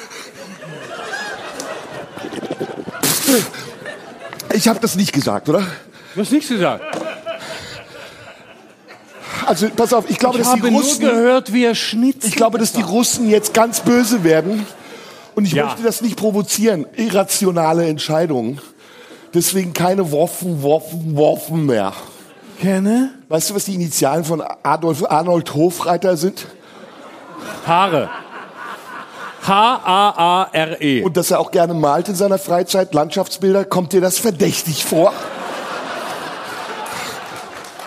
Ich 4.55 4.67
habe 4.69 4.81
das 4.81 4.97
nicht 4.97 5.13
gesagt, 5.13 5.49
oder? 5.49 5.67
Du 6.15 6.21
hast 6.23 6.33
nichts 6.33 6.49
gesagt. 6.49 6.83
Also 9.47 9.69
pass 9.75 9.93
auf, 9.93 10.09
ich 10.11 10.19
glaube, 10.19 10.39
Ich 10.39 10.45
dass 10.45 10.55
die 10.55 10.61
habe 10.61 10.71
nur 10.73 10.81
Russen, 10.83 11.01
gehört, 11.01 11.53
wie 11.53 11.65
er 11.65 11.75
schnitzt. 11.75 12.27
ich 12.27 12.35
glaube, 12.37 12.59
dass 12.59 12.73
die 12.73 12.83
Russen 12.83 13.31
jetzt 13.31 13.55
ganz 13.55 13.81
böse 13.81 14.25
werden. 14.25 14.67
Und 15.35 15.45
ich 15.45 15.53
Ja. 15.53 15.67
möchte 15.67 15.83
das 15.83 16.01
nicht 16.01 16.17
provozieren. 16.17 16.87
Irrationale 16.97 17.87
Entscheidungen. 17.87 18.61
Deswegen 19.35 19.73
keine 19.73 20.11
Waffen, 20.13 20.63
Waffen, 20.63 21.17
Waffen 21.17 21.67
mehr. 21.67 21.93
Kenne? 22.61 23.11
Weißt 23.29 23.51
du, 23.51 23.55
was 23.55 23.67
die 23.67 23.75
Initialen 23.75 24.25
von 24.25 24.43
Adolf 24.63 25.05
Arnold 25.09 25.55
Hofreiter 25.55 26.17
sind? 26.17 26.47
Haare. 27.67 28.09
H-A-A-R-E. 29.43 31.03
Und 31.03 31.17
dass 31.17 31.31
er 31.31 31.41
auch 31.41 31.51
gerne 31.51 31.75
malt 31.75 32.09
in 32.09 32.15
seiner 32.15 32.39
Freizeit, 32.39 32.93
Landschaftsbilder. 32.95 33.65
Kommt 33.65 33.93
dir 33.93 34.01
das 34.01 34.19
verdächtig 34.19 34.85
vor? 34.85 35.13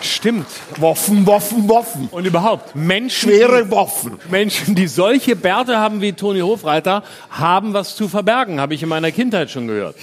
Stimmt. 0.00 0.46
Waffen, 0.78 1.26
Waffen, 1.26 1.68
Waffen. 1.68 2.08
Und 2.10 2.26
überhaupt, 2.26 2.74
Menschen, 2.74 3.30
Schwere 3.30 3.70
Waffen. 3.70 4.18
Menschen, 4.30 4.74
die 4.74 4.88
solche 4.88 5.36
Bärte 5.36 5.78
haben 5.78 6.00
wie 6.00 6.12
Toni 6.12 6.40
Hofreiter, 6.40 7.02
haben 7.30 7.72
was 7.72 7.94
zu 7.94 8.08
verbergen, 8.08 8.60
habe 8.60 8.74
ich 8.74 8.82
in 8.82 8.88
meiner 8.88 9.12
Kindheit 9.12 9.50
schon 9.50 9.68
gehört. 9.68 9.96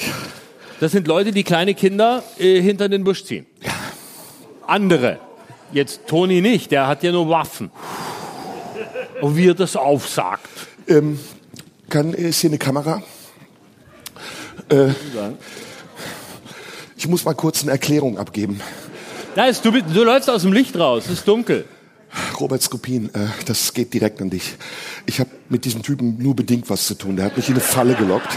Das 0.79 0.93
sind 0.93 1.07
Leute, 1.07 1.31
die 1.31 1.43
kleine 1.43 1.73
Kinder 1.73 2.23
äh, 2.37 2.61
hinter 2.61 2.87
den 2.87 3.03
Busch 3.03 3.25
ziehen. 3.25 3.45
Andere. 4.65 5.19
Jetzt 5.71 6.07
Toni 6.07 6.41
nicht, 6.41 6.71
der 6.71 6.87
hat 6.87 7.03
ja 7.03 7.11
nur 7.11 7.29
Waffen. 7.29 7.69
Und 9.21 9.35
wie 9.35 9.49
er 9.49 9.53
das 9.53 9.75
aufsagt. 9.75 10.47
Ähm, 10.87 11.19
kann, 11.89 12.13
ist 12.13 12.39
hier 12.39 12.49
eine 12.49 12.57
Kamera? 12.57 13.03
Äh, 14.69 14.89
ich 16.95 17.07
muss 17.07 17.25
mal 17.25 17.33
kurz 17.33 17.63
eine 17.63 17.71
Erklärung 17.71 18.17
abgeben. 18.17 18.61
Da 19.35 19.45
ist, 19.45 19.63
du, 19.65 19.71
du 19.71 20.03
läufst 20.03 20.29
aus 20.29 20.43
dem 20.43 20.53
Licht 20.53 20.77
raus, 20.77 21.05
es 21.05 21.19
ist 21.19 21.27
dunkel. 21.27 21.65
Robert 22.39 22.61
Skopin, 22.61 23.13
äh, 23.13 23.27
das 23.45 23.73
geht 23.73 23.93
direkt 23.93 24.21
an 24.21 24.29
dich. 24.29 24.55
Ich 25.05 25.19
habe 25.19 25.29
mit 25.49 25.65
diesem 25.65 25.81
Typen 25.81 26.17
nur 26.19 26.35
bedingt 26.35 26.69
was 26.69 26.85
zu 26.85 26.95
tun. 26.95 27.15
Der 27.15 27.25
hat 27.25 27.37
mich 27.37 27.49
in 27.49 27.55
eine 27.55 27.63
Falle 27.63 27.95
gelockt. 27.95 28.35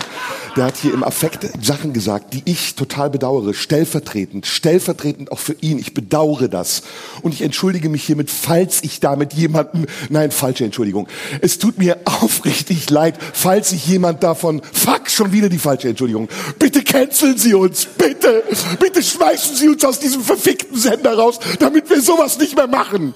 Der 0.57 0.65
hat 0.65 0.77
hier 0.77 0.93
im 0.93 1.03
Affekt 1.03 1.49
Sachen 1.65 1.95
gesagt, 1.95 2.35
die 2.35 2.43
ich 2.45 2.75
total 2.75 3.09
bedauere. 3.09 3.55
Stellvertretend, 3.55 4.47
stellvertretend 4.47 5.33
auch 5.33 5.39
für 5.39 5.55
ihn. 5.61 5.79
Ich 5.79 5.95
bedauere 5.95 6.49
das. 6.49 6.83
Und 7.23 7.33
ich 7.33 7.41
entschuldige 7.41 7.89
mich 7.89 8.05
hiermit, 8.05 8.31
falls 8.31 8.83
ich 8.83 9.01
damit 9.01 9.33
jemanden, 9.33 9.87
nein, 10.11 10.31
falsche 10.31 10.65
Entschuldigung. 10.65 11.09
Es 11.41 11.59
tut 11.59 11.79
mir 11.79 12.01
aufrichtig 12.05 12.91
leid, 12.91 13.19
falls 13.33 13.71
sich 13.71 13.87
jemand 13.87 14.23
davon, 14.23 14.61
fuck, 14.73 15.09
schon 15.09 15.33
wieder 15.33 15.49
die 15.49 15.59
falsche 15.59 15.89
Entschuldigung. 15.89 16.29
Bitte 16.59 16.83
canceln 16.83 17.39
Sie 17.39 17.55
uns, 17.55 17.87
bitte, 17.87 18.45
bitte 18.79 19.03
schmeißen 19.03 19.57
Sie 19.57 19.69
uns 19.69 19.85
aus 19.85 20.01
diesem 20.01 20.23
verfickten 20.23 20.77
Sender 20.77 21.17
raus, 21.17 21.39
damit 21.61 21.89
wir 21.89 22.03
sowas 22.03 22.39
nicht 22.39 22.57
mehr 22.57 22.67
machen. 22.67 23.15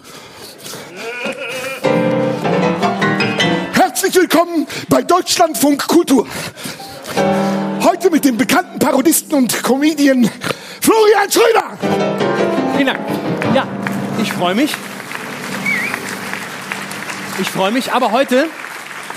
Willkommen 4.17 4.67
bei 4.89 5.03
Deutschlandfunk 5.03 5.87
Kultur. 5.89 6.27
Heute 7.83 8.11
mit 8.11 8.25
dem 8.25 8.39
bekannten 8.39 8.79
Parodisten 8.79 9.35
und 9.35 9.63
Comedian 9.63 10.31
Florian 10.81 11.31
Schröder. 11.31 11.79
Vielen 12.75 12.87
Dank. 12.87 13.01
Ja, 13.55 13.69
ich 14.23 14.33
freue 14.33 14.55
mich. 14.55 14.75
Ich 17.41 17.51
freue 17.51 17.71
mich, 17.71 17.93
aber 17.93 18.11
heute, 18.11 18.47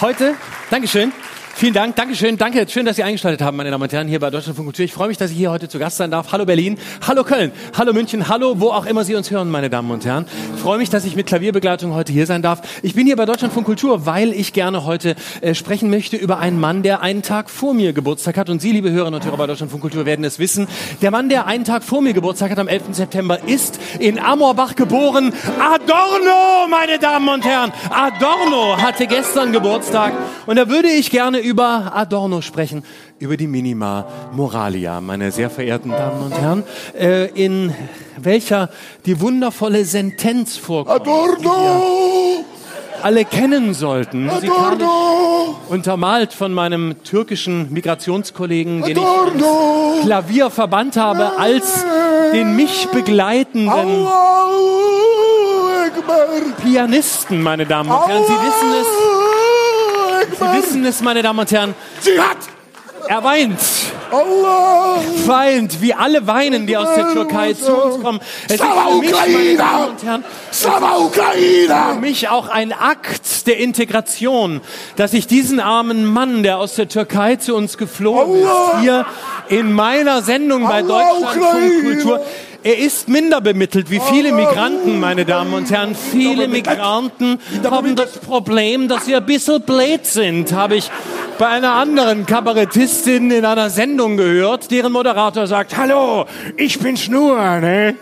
heute, 0.02 0.36
Dankeschön. 0.70 1.14
Vielen 1.60 1.74
Dank, 1.74 1.98
Dankeschön, 1.98 2.38
danke, 2.38 2.66
schön, 2.70 2.86
dass 2.86 2.96
Sie 2.96 3.04
eingeschaltet 3.04 3.42
haben, 3.42 3.58
meine 3.58 3.70
Damen 3.70 3.84
und 3.84 3.92
Herren, 3.92 4.08
hier 4.08 4.22
bei 4.22 4.30
Deutschlandfunk 4.30 4.68
Kultur. 4.68 4.86
Ich 4.86 4.94
freue 4.94 5.10
mich, 5.10 5.18
dass 5.18 5.30
ich 5.30 5.36
hier 5.36 5.52
heute 5.52 5.68
zu 5.68 5.78
Gast 5.78 5.98
sein 5.98 6.10
darf. 6.10 6.32
Hallo 6.32 6.46
Berlin, 6.46 6.78
hallo 7.06 7.26
Köln, 7.26 7.52
hallo 7.78 7.92
München, 7.92 8.30
hallo, 8.30 8.62
wo 8.62 8.70
auch 8.70 8.86
immer 8.86 9.04
Sie 9.04 9.14
uns 9.14 9.30
hören, 9.30 9.52
meine 9.52 9.70
Damen 9.70 9.92
und 9.92 10.06
Herren. 10.06 10.26
Ich 10.56 10.62
freue 10.62 10.78
mich, 10.78 10.90
dass 10.90 11.04
ich 11.04 11.18
mit 11.18 11.28
Klavierbegleitung 11.28 11.94
heute 11.94 12.14
hier 12.14 12.26
sein 12.28 12.42
darf. 12.42 12.62
Ich 12.82 12.96
bin 12.96 13.08
hier 13.08 13.18
bei 13.18 13.26
Deutschlandfunk 13.26 13.66
Kultur, 13.66 14.06
weil 14.06 14.32
ich 14.32 14.54
gerne 14.54 14.86
heute 14.86 15.18
äh, 15.42 15.54
sprechen 15.54 15.90
möchte 15.90 16.16
über 16.16 16.40
einen 16.40 16.62
Mann, 16.62 16.82
der 16.82 17.02
einen 17.02 17.24
Tag 17.24 17.50
vor 17.50 17.74
mir 17.74 17.92
Geburtstag 17.92 18.38
hat. 18.38 18.50
Und 18.50 18.62
Sie, 18.62 18.72
liebe 18.72 18.90
Hörerinnen 18.90 19.20
und 19.20 19.26
Hörer 19.26 19.36
bei 19.36 19.48
Deutschlandfunk 19.48 19.82
Kultur, 19.82 20.06
werden 20.06 20.24
es 20.24 20.40
wissen. 20.40 20.66
Der 21.02 21.12
Mann, 21.12 21.28
der 21.28 21.46
einen 21.46 21.66
Tag 21.66 21.84
vor 21.84 22.02
mir 22.02 22.14
Geburtstag 22.14 22.52
hat, 22.52 22.60
am 22.60 22.70
11. 22.70 22.84
September, 22.94 23.38
ist 23.48 23.82
in 24.00 24.18
Amorbach 24.18 24.78
geboren. 24.78 25.34
Adorno, 25.60 26.70
meine 26.70 27.00
Damen 27.00 27.28
und 27.28 27.44
Herren. 27.44 27.74
Adorno 27.90 28.78
hatte 28.78 29.08
gestern 29.08 29.52
Geburtstag. 29.52 30.14
Und 30.46 30.56
da 30.56 30.70
würde 30.70 30.88
ich 30.88 31.12
gerne 31.12 31.49
über 31.50 31.96
Adorno 31.96 32.42
sprechen, 32.42 32.84
über 33.18 33.36
die 33.36 33.48
Minima 33.48 34.06
Moralia, 34.32 35.02
meine 35.02 35.32
sehr 35.32 35.50
verehrten 35.50 35.90
Damen 35.90 36.22
und 36.26 36.40
Herren, 36.40 36.64
äh, 36.98 37.26
in 37.32 37.74
welcher 38.18 38.70
die 39.08 39.20
wundervolle 39.20 39.84
Sentenz 39.84 40.58
vorkommt, 40.58 41.02
Adorno, 41.02 42.46
alle 43.02 43.26
kennen 43.26 43.74
sollten. 43.74 44.30
Adorno, 44.30 45.56
untermalt 45.70 46.34
von 46.34 46.54
meinem 46.54 47.04
türkischen 47.04 47.74
Migrationskollegen, 47.74 48.84
den 48.84 48.98
ich 48.98 49.04
Adorno. 49.04 50.02
Klavier 50.04 50.52
verbannt 50.52 50.98
habe, 50.98 51.40
als 51.40 51.84
den 52.32 52.56
mich 52.56 52.88
begleitenden 52.92 54.06
Akbar. 54.08 54.50
Pianisten, 56.64 57.42
meine 57.42 57.66
Damen 57.66 57.90
und 57.90 58.08
Herren. 58.08 58.24
Sie 58.24 58.34
wissen 58.34 58.70
es, 58.82 59.29
Sie 60.40 60.58
wissen 60.58 60.86
es, 60.86 61.02
meine 61.02 61.22
Damen 61.22 61.40
und 61.40 61.52
Herren. 61.52 61.76
Sie 62.02 62.20
hat 62.20 62.38
Er 63.08 63.24
weint. 63.24 63.60
Allah. 64.12 65.02
Weint, 65.26 65.82
wie 65.82 65.94
alle 65.94 66.26
weinen, 66.26 66.66
die 66.66 66.76
aus 66.78 66.88
der 66.96 67.14
Türkei 67.14 67.54
zu 67.54 67.76
uns 67.76 68.04
kommen. 68.04 68.20
Es 68.48 68.56
ist 68.56 68.64
für 68.64 69.00
mich, 69.00 69.12
meine! 69.12 69.58
Damen 69.58 69.90
und 69.90 70.04
Herren, 70.04 70.24
für 70.52 72.00
mich 72.00 72.30
auch 72.30 72.50
ein 72.50 72.74
Akt 72.74 73.48
der 73.48 73.58
Integration, 73.58 74.62
dass 74.96 75.14
ich 75.14 75.28
diesen 75.28 75.60
armen 75.60 76.06
Mann, 76.06 76.44
der 76.44 76.58
aus 76.58 76.76
der 76.76 76.88
Türkei 76.88 77.36
zu 77.36 77.56
uns 77.56 77.78
geflohen 77.78 78.42
ist, 78.42 78.82
hier 78.82 79.06
in 79.50 79.72
meiner 79.72 80.22
Sendung 80.22 80.68
bei 80.68 80.82
Deutschlandfunk! 80.82 81.84
Kultur. 81.84 82.26
Er 82.62 82.78
ist 82.78 83.08
minder 83.08 83.40
bemittelt 83.40 83.90
wie 83.90 84.02
viele 84.02 84.34
Migranten, 84.34 85.00
meine 85.00 85.24
Damen 85.24 85.54
und 85.54 85.72
Herren. 85.72 85.96
Viele 85.96 86.50
Migranten 86.50 87.40
haben 87.64 87.96
das 87.96 88.18
Problem, 88.18 88.90
dass 88.90 89.06
sie 89.06 89.16
ein 89.16 89.26
bisschen 89.26 89.62
blöd 89.62 90.06
sind, 90.06 90.52
habe 90.52 90.76
ich 90.76 90.92
bei 91.38 91.48
einer 91.48 91.72
anderen 91.76 92.26
Kabarettistin 92.26 93.32
in 93.32 93.46
einer 93.46 93.70
Sendung 93.70 94.18
gehört, 94.18 94.72
deren 94.72 94.92
Moderator 94.92 95.48
sagt, 95.48 95.78
hallo, 95.78 96.26
ich 96.58 96.78
bin 96.80 96.98
Schnur, 96.98 97.38
ne? 97.62 97.96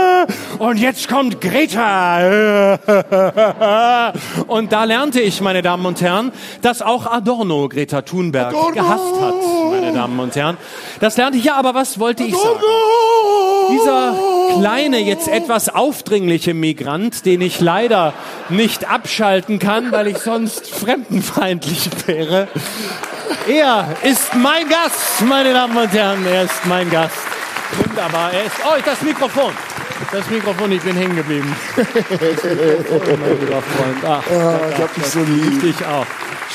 Und 0.58 0.78
jetzt 0.78 1.06
kommt 1.06 1.42
Greta. 1.42 2.78
Und 4.46 4.72
da 4.72 4.84
lernte 4.84 5.20
ich, 5.20 5.42
meine 5.42 5.60
Damen 5.60 5.84
und 5.84 6.00
Herren, 6.00 6.32
dass 6.62 6.80
auch 6.80 7.06
Adorno 7.06 7.68
Greta 7.68 8.00
Thunberg 8.00 8.48
Adorno! 8.48 8.72
gehasst 8.72 9.20
hat, 9.20 9.34
meine 9.70 9.92
Damen 9.92 10.18
und 10.18 10.34
Herren. 10.36 10.56
Das 11.00 11.16
lernte 11.18 11.38
ich, 11.38 11.44
ja, 11.44 11.56
aber 11.56 11.74
was 11.74 11.98
wollte 11.98 12.24
ich 12.24 12.34
sagen? 12.34 12.56
Adorno. 12.56 13.89
Dieser 13.90 14.14
kleine, 14.60 14.98
jetzt 15.00 15.26
etwas 15.26 15.68
aufdringliche 15.68 16.54
Migrant, 16.54 17.26
den 17.26 17.40
ich 17.40 17.60
leider 17.60 18.12
nicht 18.48 18.88
abschalten 18.88 19.58
kann, 19.58 19.90
weil 19.90 20.06
ich 20.06 20.18
sonst 20.18 20.70
fremdenfeindlich 20.70 21.90
wäre. 22.06 22.46
Er 23.48 23.96
ist 24.02 24.34
mein 24.34 24.68
Gast, 24.68 25.22
meine 25.26 25.52
Damen 25.52 25.76
und 25.76 25.92
Herren, 25.92 26.24
er 26.24 26.44
ist 26.44 26.66
mein 26.66 26.88
Gast. 26.90 27.16
Wunderbar, 27.84 28.32
er 28.32 28.44
ist, 28.44 28.56
oh, 28.64 28.78
das 28.84 29.00
Mikrofon. 29.02 29.52
Das 30.12 30.28
Mikrofon, 30.30 30.72
ich 30.72 30.82
bin 30.82 30.96
hängen 30.96 31.16
geblieben. 31.16 31.54
Mikrofon, 31.76 33.20
mein 33.20 33.40
lieber 33.40 33.62
Freund. 33.62 34.04
Ach, 34.06 34.22
ich 34.72 34.78
hab 34.82 34.94
dich 34.94 35.06
so 35.06 35.20
lieb. 35.20 35.60
Dich 35.62 35.84
auch. 35.86 36.06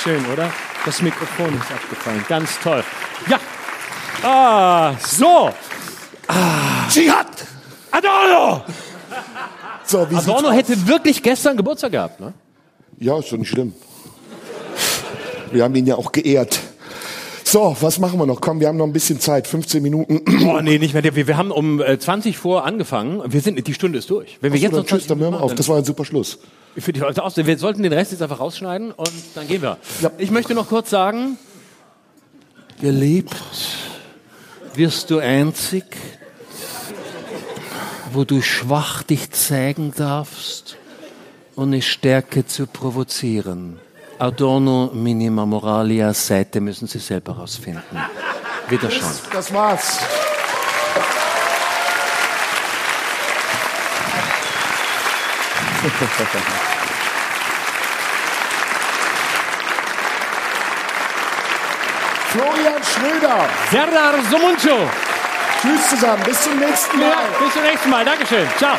Schön, 0.01 0.25
oder? 0.31 0.49
Das 0.85 1.01
Mikrofon 1.01 1.47
ist 1.47 1.71
abgefallen. 1.71 2.25
Ganz 2.29 2.59
toll. 2.59 2.83
Ja. 3.27 3.39
Ah, 4.23 4.93
so. 4.99 5.53
Dschihad. 6.89 7.27
Adorno! 7.91 8.63
So, 9.85 10.09
wie 10.09 10.15
Adorno 10.15 10.51
hätte 10.51 10.87
wirklich 10.87 11.21
gestern 11.21 11.57
Geburtstag 11.57 11.91
gehabt, 11.91 12.19
ne? 12.19 12.33
Ja, 12.99 13.19
ist 13.19 13.31
doch 13.31 13.37
nicht 13.37 13.49
schlimm. 13.49 13.73
Wir 15.51 15.63
haben 15.63 15.75
ihn 15.75 15.85
ja 15.85 15.95
auch 15.95 16.11
geehrt. 16.11 16.59
So, 17.43 17.77
was 17.79 17.99
machen 17.99 18.19
wir 18.19 18.25
noch? 18.25 18.41
Komm, 18.41 18.59
wir 18.59 18.67
haben 18.67 18.77
noch 18.77 18.87
ein 18.87 18.91
bisschen 18.93 19.19
Zeit, 19.19 19.47
15 19.47 19.81
Minuten. 19.81 20.21
Oh, 20.47 20.59
nee, 20.61 20.79
nicht 20.79 20.93
mehr. 20.93 21.03
Wir, 21.03 21.27
wir 21.27 21.37
haben 21.37 21.51
um 21.51 21.79
äh, 21.81 21.97
20 21.99 22.37
vor 22.37 22.65
angefangen. 22.65 23.21
Wir 23.31 23.39
sind, 23.41 23.65
die 23.65 23.73
Stunde 23.73 23.99
ist 23.99 24.09
durch. 24.09 24.37
Wenn 24.41 24.51
wir 24.51 24.59
So, 24.59 24.63
jetzt 24.63 24.73
dann 24.73 24.79
noch 24.81 24.85
tschüss, 24.87 25.05
20 25.05 25.07
dann 25.07 25.19
hören 25.19 25.33
wir 25.33 25.41
auf. 25.41 25.55
Das 25.55 25.69
war 25.69 25.77
ein 25.77 25.85
super 25.85 26.03
Schluss. 26.05 26.39
Für 26.77 26.91
die 26.91 26.99
Leute 26.99 27.23
aus. 27.23 27.37
Wir 27.37 27.57
sollten 27.57 27.83
den 27.83 27.93
Rest 27.93 28.11
jetzt 28.11 28.21
einfach 28.21 28.39
rausschneiden 28.39 28.91
und 28.91 29.11
dann 29.35 29.47
gehen 29.47 29.61
wir. 29.61 29.77
Ich 30.17 30.31
möchte 30.31 30.53
noch 30.55 30.67
kurz 30.67 30.89
sagen, 30.89 31.37
geliebt 32.81 33.35
wirst 34.77 35.09
du 35.09 35.19
einzig, 35.19 35.85
wo 38.11 38.23
du 38.23 38.41
schwach 38.41 39.03
dich 39.03 39.31
zeigen 39.31 39.93
darfst, 39.95 40.77
ohne 41.55 41.81
Stärke 41.81 42.45
zu 42.45 42.67
provozieren. 42.67 43.79
Adorno 44.19 44.91
minima 44.93 45.45
moralia, 45.45 46.13
Seite 46.13 46.61
müssen 46.61 46.87
Sie 46.87 46.99
selber 46.99 47.33
rausfinden. 47.33 47.83
Wiederschauen. 48.69 49.11
Das 49.31 49.53
war's. 49.53 49.99
Florian 55.85 56.65
Schröder. 62.95 63.49
Serdar 63.71 64.13
Somuncu. 64.29 64.89
Tschüss 65.61 65.89
zusammen. 65.89 66.23
Bis 66.23 66.41
zum 66.41 66.57
nächsten 66.57 66.99
Mal. 66.99 67.09
Ja, 67.09 67.17
bis 67.43 67.53
zum 67.53 67.63
nächsten 67.63 67.89
Mal. 67.89 68.05
Dankeschön. 68.05 68.47
Ciao. 68.57 68.77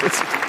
darauf 0.00 0.38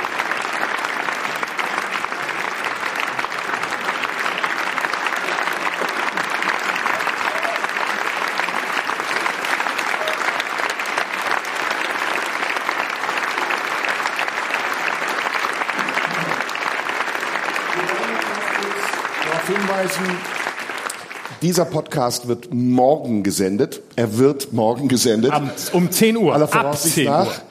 dieser 21.50 21.66
Podcast 21.66 22.28
wird 22.28 22.54
morgen 22.54 23.24
gesendet. 23.24 23.82
Er 23.96 24.20
wird 24.20 24.54
morgen 24.54 24.88
gesendet. 24.88 25.32
Am, 25.32 25.50
um 25.74 25.90
10 25.90 26.16
Uhr. 26.16 26.36
aller 26.36 26.44
Ab 26.44 26.54
Voraussicht 26.54 26.94
10 26.94 27.08
Uhr. 27.08 27.12
nach. 27.12 27.42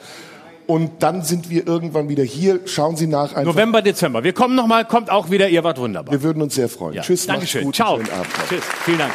Und 0.67 1.03
dann 1.03 1.21
sind 1.21 1.49
wir 1.49 1.67
irgendwann 1.67 2.07
wieder 2.07 2.23
hier. 2.23 2.61
Schauen 2.63 2.95
Sie 2.95 3.07
nach. 3.07 3.33
Einfach. 3.33 3.43
November, 3.43 3.81
Dezember. 3.81 4.23
Wir 4.23 4.31
kommen 4.31 4.55
nochmal, 4.55 4.85
kommt 4.85 5.09
auch 5.09 5.31
wieder. 5.31 5.49
Ihr 5.49 5.65
wart 5.65 5.79
wunderbar. 5.79 6.13
Wir 6.13 6.23
würden 6.23 6.41
uns 6.41 6.55
sehr 6.55 6.69
freuen. 6.69 6.93
Ja. 6.93 7.01
Tschüss. 7.01 7.27
Dankeschön. 7.27 7.65
Gut, 7.65 7.75
Ciao. 7.75 7.99
Tschüss. 8.47 8.63
Vielen 8.85 8.99
Dank. 8.99 9.11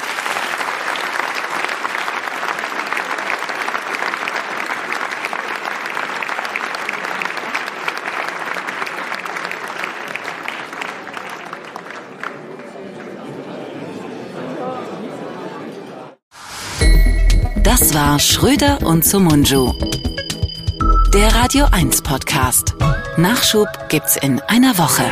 War 18.15 18.20
Schröder 18.20 18.78
und 18.85 19.05
Sumunju. 19.05 19.73
Der 21.12 21.35
Radio 21.35 21.66
1 21.73 22.03
Podcast. 22.03 22.77
Nachschub 23.16 23.66
gibt's 23.89 24.16
in 24.16 24.41
einer 24.43 24.78
Woche. 24.78 25.03